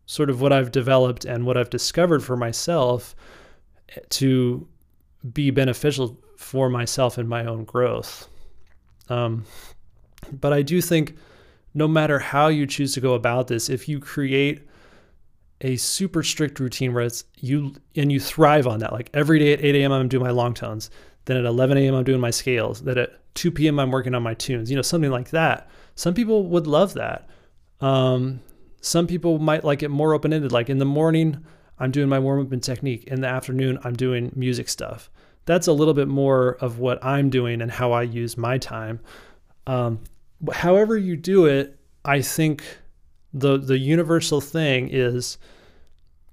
sort 0.06 0.30
of 0.30 0.42
what 0.42 0.52
I've 0.52 0.72
developed 0.72 1.24
and 1.24 1.46
what 1.46 1.56
I've 1.56 1.70
discovered 1.70 2.24
for 2.24 2.36
myself 2.36 3.16
to 4.10 4.68
be 5.34 5.52
beneficial 5.52 6.20
for 6.38 6.70
myself 6.70 7.18
and 7.18 7.30
my 7.30 7.46
own 7.46 7.64
growth. 7.64 8.28
Um, 9.08 9.46
but 10.32 10.54
I 10.54 10.62
do 10.62 10.82
think 10.82 11.16
no 11.74 11.88
matter 11.88 12.20
how 12.20 12.48
you 12.48 12.66
choose 12.66 12.94
to 12.94 13.02
go 13.02 13.14
about 13.14 13.48
this, 13.48 13.70
if 13.70 13.88
you 13.88 14.00
create 14.00 14.68
a 15.62 15.76
super 15.76 16.24
strict 16.24 16.60
routine 16.60 16.94
where 16.94 17.04
it's 17.04 17.26
you 17.38 17.76
and 17.96 18.12
you 18.12 18.20
thrive 18.20 18.66
on 18.66 18.80
that, 18.80 18.94
like 18.94 19.10
every 19.14 19.40
day 19.40 19.54
at 19.54 19.62
8 19.62 19.76
a.m. 19.76 19.92
I'm 19.92 20.08
doing 20.08 20.24
my 20.24 20.32
long 20.32 20.54
tones, 20.54 20.90
then 21.26 21.38
at 21.38 21.46
11 21.46 21.78
a.m. 21.78 21.96
I'm 21.96 22.04
doing 22.04 22.22
my 22.22 22.32
scales, 22.32 22.82
that 22.84 22.98
at 22.98 23.20
2 23.36 23.52
p.m. 23.52 23.80
I'm 23.80 23.92
working 23.92 24.16
on 24.16 24.24
my 24.24 24.34
tunes, 24.34 24.70
you 24.70 24.76
know, 24.76 24.82
something 24.82 25.12
like 25.12 25.30
that. 25.32 25.70
Some 25.96 26.14
people 26.14 26.48
would 26.48 26.68
love 26.68 26.94
that. 26.94 27.30
Um, 27.82 28.40
some 28.82 29.08
people 29.08 29.40
might 29.40 29.64
like 29.64 29.84
it 29.84 29.90
more 29.90 30.14
open 30.14 30.34
ended, 30.34 30.52
like 30.52 30.70
in 30.70 30.78
the 30.78 30.86
morning, 30.86 31.46
I'm 31.78 31.92
doing 31.92 32.10
my 32.10 32.20
warm 32.20 32.42
up 32.42 32.52
and 32.52 32.62
technique. 32.62 33.06
In 33.06 33.22
the 33.22 33.28
afternoon, 33.28 33.80
I'm 33.84 33.96
doing 33.96 34.32
music 34.36 34.70
stuff. 34.70 35.10
That's 35.46 35.68
a 35.68 35.74
little 35.74 35.94
bit 35.94 36.08
more 36.08 36.58
of 36.62 36.80
what 36.80 37.04
I'm 37.04 37.30
doing 37.30 37.62
and 37.62 37.72
how 37.72 37.92
I 37.92 38.04
use 38.04 38.38
my 38.38 38.58
time. 38.58 39.00
Um, 39.66 40.02
however 40.54 40.98
you 40.98 41.16
do 41.16 41.46
it, 41.46 41.80
I 42.06 42.22
think 42.22 42.64
the 43.34 43.58
the 43.58 43.78
universal 43.78 44.42
thing 44.42 44.90
is 44.92 45.38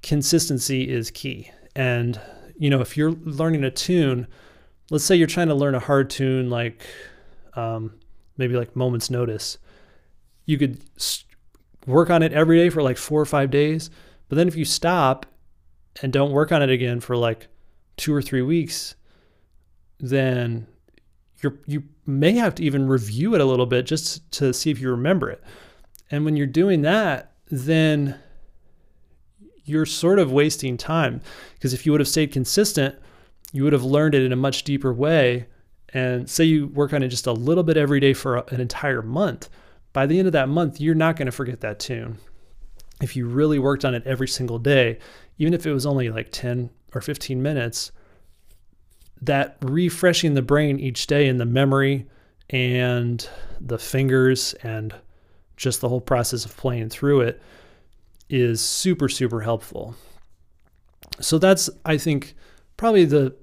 consistency 0.03 0.89
is 0.89 1.11
key. 1.11 1.51
And 1.75 2.21
you 2.59 2.71
know, 2.71 2.81
if 2.81 2.97
you're 2.97 3.13
learning 3.13 3.65
a 3.65 3.71
tune, 3.71 4.27
let's 4.91 5.05
say 5.05 5.17
you're 5.17 5.27
trying 5.27 5.49
to 5.49 5.55
learn 5.55 5.75
a 5.75 5.81
hard 5.81 6.11
tune 6.11 6.49
like 6.49 6.87
um, 7.55 7.95
maybe 8.37 8.57
like 8.57 8.77
Moments 8.77 9.11
Notice, 9.11 9.59
you 10.45 10.59
could 10.59 10.81
work 11.87 12.11
on 12.11 12.23
it 12.23 12.33
every 12.33 12.59
day 12.59 12.71
for 12.71 12.83
like 12.83 12.97
four 12.97 13.21
or 13.21 13.27
five 13.27 13.51
days. 13.51 13.91
But 14.29 14.37
then 14.37 14.49
if 14.49 14.57
you 14.57 14.65
stop 14.65 15.27
and 16.03 16.13
don't 16.13 16.33
work 16.33 16.53
on 16.53 16.63
it 16.63 16.71
again 16.71 17.01
for 17.01 17.17
like 17.17 17.49
two 17.97 18.15
or 18.15 18.23
three 18.23 18.43
weeks, 18.43 18.95
then 19.99 20.67
you're 21.43 21.59
you 21.67 21.83
may 22.07 22.33
have 22.33 22.55
to 22.57 22.63
even 22.63 22.89
review 22.89 23.35
it 23.35 23.41
a 23.41 23.45
little 23.45 23.67
bit 23.67 23.87
just 23.87 24.31
to 24.33 24.53
see 24.53 24.71
if 24.71 24.81
you 24.81 24.91
remember 24.91 25.31
it. 25.31 25.43
And 26.11 26.25
when 26.25 26.37
you're 26.37 26.47
doing 26.47 26.83
that, 26.83 27.33
then 27.51 28.19
you're 29.65 29.87
sort 29.87 30.19
of 30.19 30.33
wasting 30.33 30.77
time 30.77 31.21
because 31.55 31.75
if 31.75 31.85
you 31.85 31.93
would 31.93 32.01
have 32.01 32.09
stayed 32.09 32.33
consistent, 32.33 32.95
you 33.53 33.65
would 33.65 33.73
have 33.73 33.85
learned 33.85 34.15
it 34.15 34.23
in 34.23 34.33
a 34.33 34.37
much 34.37 34.65
deeper 34.65 34.93
way. 34.93 35.47
And 35.91 36.29
say 36.29 36.45
you 36.45 36.69
work 36.69 36.93
on 36.93 37.03
it 37.03 37.09
just 37.09 37.27
a 37.27 37.33
little 37.33 37.63
bit 37.63 37.77
every 37.77 38.01
day 38.01 38.13
for 38.13 38.37
an 38.37 38.61
entire 38.61 39.03
month, 39.03 39.49
by 39.93 40.05
the 40.05 40.19
end 40.19 40.27
of 40.27 40.33
that 40.33 40.49
month, 40.49 40.79
you're 40.81 40.95
not 40.95 41.17
going 41.17 41.27
to 41.27 41.33
forget 41.33 41.61
that 41.61 41.79
tune. 41.79 42.19
If 43.01 43.17
you 43.17 43.27
really 43.27 43.59
worked 43.59 43.85
on 43.85 43.95
it 43.95 44.03
every 44.07 44.29
single 44.29 44.59
day, 44.59 44.99
even 45.39 45.55
if 45.55 45.67
it 45.67 45.73
was 45.73 45.87
only 45.87 46.11
like 46.11 46.29
10 46.33 46.69
or 46.95 47.01
15 47.01 47.43
minutes, 47.43 47.93
that 49.23 49.57
refreshing 49.63 50.35
the 50.35 50.43
brain 50.43 50.79
each 50.79 51.07
day 51.07 51.27
in 51.29 51.39
the 51.39 51.47
memory 51.47 52.07
and 52.51 53.29
the 53.61 53.79
fingers 53.79 54.55
and 54.63 54.95
just 55.57 55.81
the 55.81 55.89
whole 55.89 56.01
process 56.01 56.45
of 56.45 56.57
playing 56.57 56.89
through 56.89 57.21
it 57.21 57.43
is 58.29 58.61
super 58.61 59.09
super 59.09 59.41
helpful. 59.41 59.95
So 61.21 61.39
that's 61.39 61.71
I 61.85 61.97
think 61.97 62.35
probably 62.77 63.05
the 63.05 63.35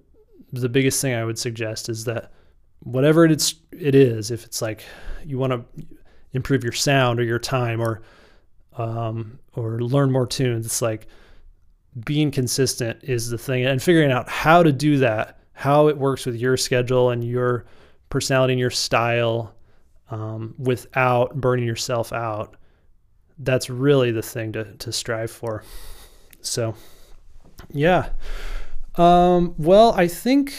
the 0.52 0.70
biggest 0.70 1.02
thing 1.02 1.16
I 1.16 1.26
would 1.26 1.40
suggest 1.40 1.90
is 1.90 2.06
that 2.06 2.32
whatever 2.82 3.26
it's 3.26 3.56
it 3.72 3.96
is, 3.96 4.30
if 4.30 4.46
it's 4.46 4.62
like 4.62 4.84
you 5.26 5.38
want 5.38 5.54
to 5.54 5.86
improve 6.34 6.64
your 6.64 6.74
sound 6.74 7.20
or 7.20 7.24
your 7.24 7.40
time 7.40 7.82
or 7.82 8.02
um, 8.78 9.40
or 9.56 9.80
learn 9.82 10.12
more 10.12 10.28
tunes, 10.28 10.66
it's 10.66 10.82
like 10.82 11.08
being 12.06 12.32
consistent 12.32 13.00
is 13.04 13.30
the 13.30 13.38
thing 13.38 13.66
and 13.66 13.82
figuring 13.82 14.12
out 14.12 14.28
how 14.30 14.64
to 14.64 14.72
do 14.72 14.98
that, 14.98 15.40
how 15.54 15.88
it 15.88 15.98
works 15.98 16.26
with 16.26 16.36
your 16.36 16.58
schedule 16.58 17.10
and 17.12 17.24
your 17.24 17.66
personality 18.10 18.54
and 18.54 18.60
your 18.60 18.70
style 18.70 19.56
um, 20.10 20.56
without 20.58 21.36
burning 21.36 21.66
yourself 21.66 22.12
out. 22.12 22.56
That's 23.40 23.70
really 23.70 24.12
the 24.12 24.22
thing 24.22 24.52
to, 24.54 24.74
to 24.76 24.92
strive 24.92 25.32
for. 25.32 25.64
So, 26.42 26.76
yeah. 27.72 28.10
Um, 28.96 29.56
well, 29.58 29.94
I 29.94 30.08
think 30.08 30.54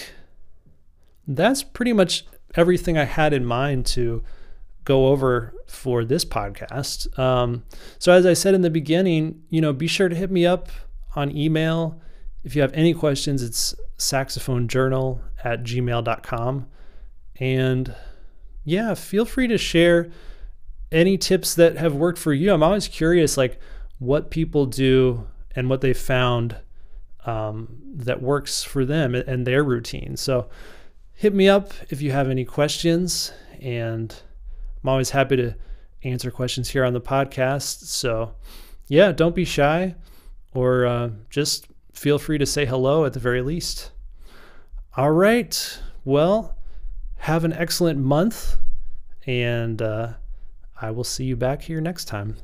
that's 1.27 1.63
pretty 1.63 1.93
much 1.93 2.25
everything 2.55 2.99
I 2.99 3.05
had 3.05 3.33
in 3.33 3.45
mind 3.45 3.87
to 3.87 4.23
go 4.85 5.07
over 5.07 5.55
for 5.67 6.05
this 6.05 6.25
podcast. 6.25 7.17
Um, 7.19 7.65
so, 7.99 8.13
as 8.13 8.27
I 8.27 8.35
said 8.35 8.55
in 8.55 8.63
the 8.63 8.71
beginning, 8.71 9.43
you 9.51 9.61
know, 9.61 9.73
be 9.73 9.87
sure 9.87 10.09
to 10.09 10.17
hit 10.17 10.31
me 10.31 10.47
up 10.47 10.69
on 11.15 11.37
email. 11.37 12.01
If 12.45 12.55
you 12.55 12.63
have 12.63 12.73
any 12.75 12.95
questions, 12.95 13.43
it's 13.43 13.75
saxophonejournal 13.99 15.21
at 15.43 15.65
gmail.com. 15.65 16.67
And 17.41 17.95
yeah, 18.63 18.95
feel 18.95 19.25
free 19.25 19.49
to 19.49 19.59
share 19.59 20.11
any 20.93 21.19
tips 21.19 21.55
that 21.55 21.77
have 21.77 21.95
worked 21.95 22.19
for 22.19 22.33
you. 22.33 22.53
I'm 22.53 22.63
always 22.63 22.87
curious, 22.87 23.37
like 23.37 23.59
what 23.99 24.31
people 24.31 24.67
do 24.67 25.27
and 25.57 25.69
what 25.69 25.81
they 25.81 25.93
found 25.93 26.57
um, 27.25 27.81
that 27.95 28.23
works 28.23 28.63
for 28.63 28.85
them 28.85 29.15
and 29.15 29.47
their 29.47 29.65
routine. 29.65 30.17
So 30.17 30.49
hit 31.15 31.35
me 31.35 31.49
up 31.49 31.73
if 31.89 32.03
you 32.03 32.13
have 32.13 32.29
any 32.29 32.45
questions, 32.45 33.33
and 33.61 34.15
I'm 34.83 34.89
always 34.89 35.11
happy 35.11 35.37
to 35.37 35.55
answer 36.03 36.31
questions 36.31 36.69
here 36.69 36.85
on 36.85 36.93
the 36.93 37.01
podcast. 37.01 37.85
So 37.85 38.35
yeah, 38.89 39.13
don't 39.13 39.35
be 39.35 39.45
shy, 39.45 39.95
or 40.53 40.87
uh, 40.87 41.11
just 41.31 41.67
feel 41.95 42.19
free 42.19 42.39
to 42.39 42.47
say 42.47 42.67
hello 42.67 43.05
at 43.05 43.15
the 43.15 43.21
very 43.21 43.41
least. 43.41 43.93
All 44.97 45.11
right. 45.11 45.81
Well, 46.05 46.57
have 47.17 47.45
an 47.45 47.53
excellent 47.55 47.99
month, 47.99 48.57
and 49.27 49.81
uh, 49.81 50.15
I 50.81 50.91
will 50.91 51.05
see 51.05 51.25
you 51.25 51.37
back 51.37 51.63
here 51.63 51.81
next 51.81 52.05
time. 52.05 52.37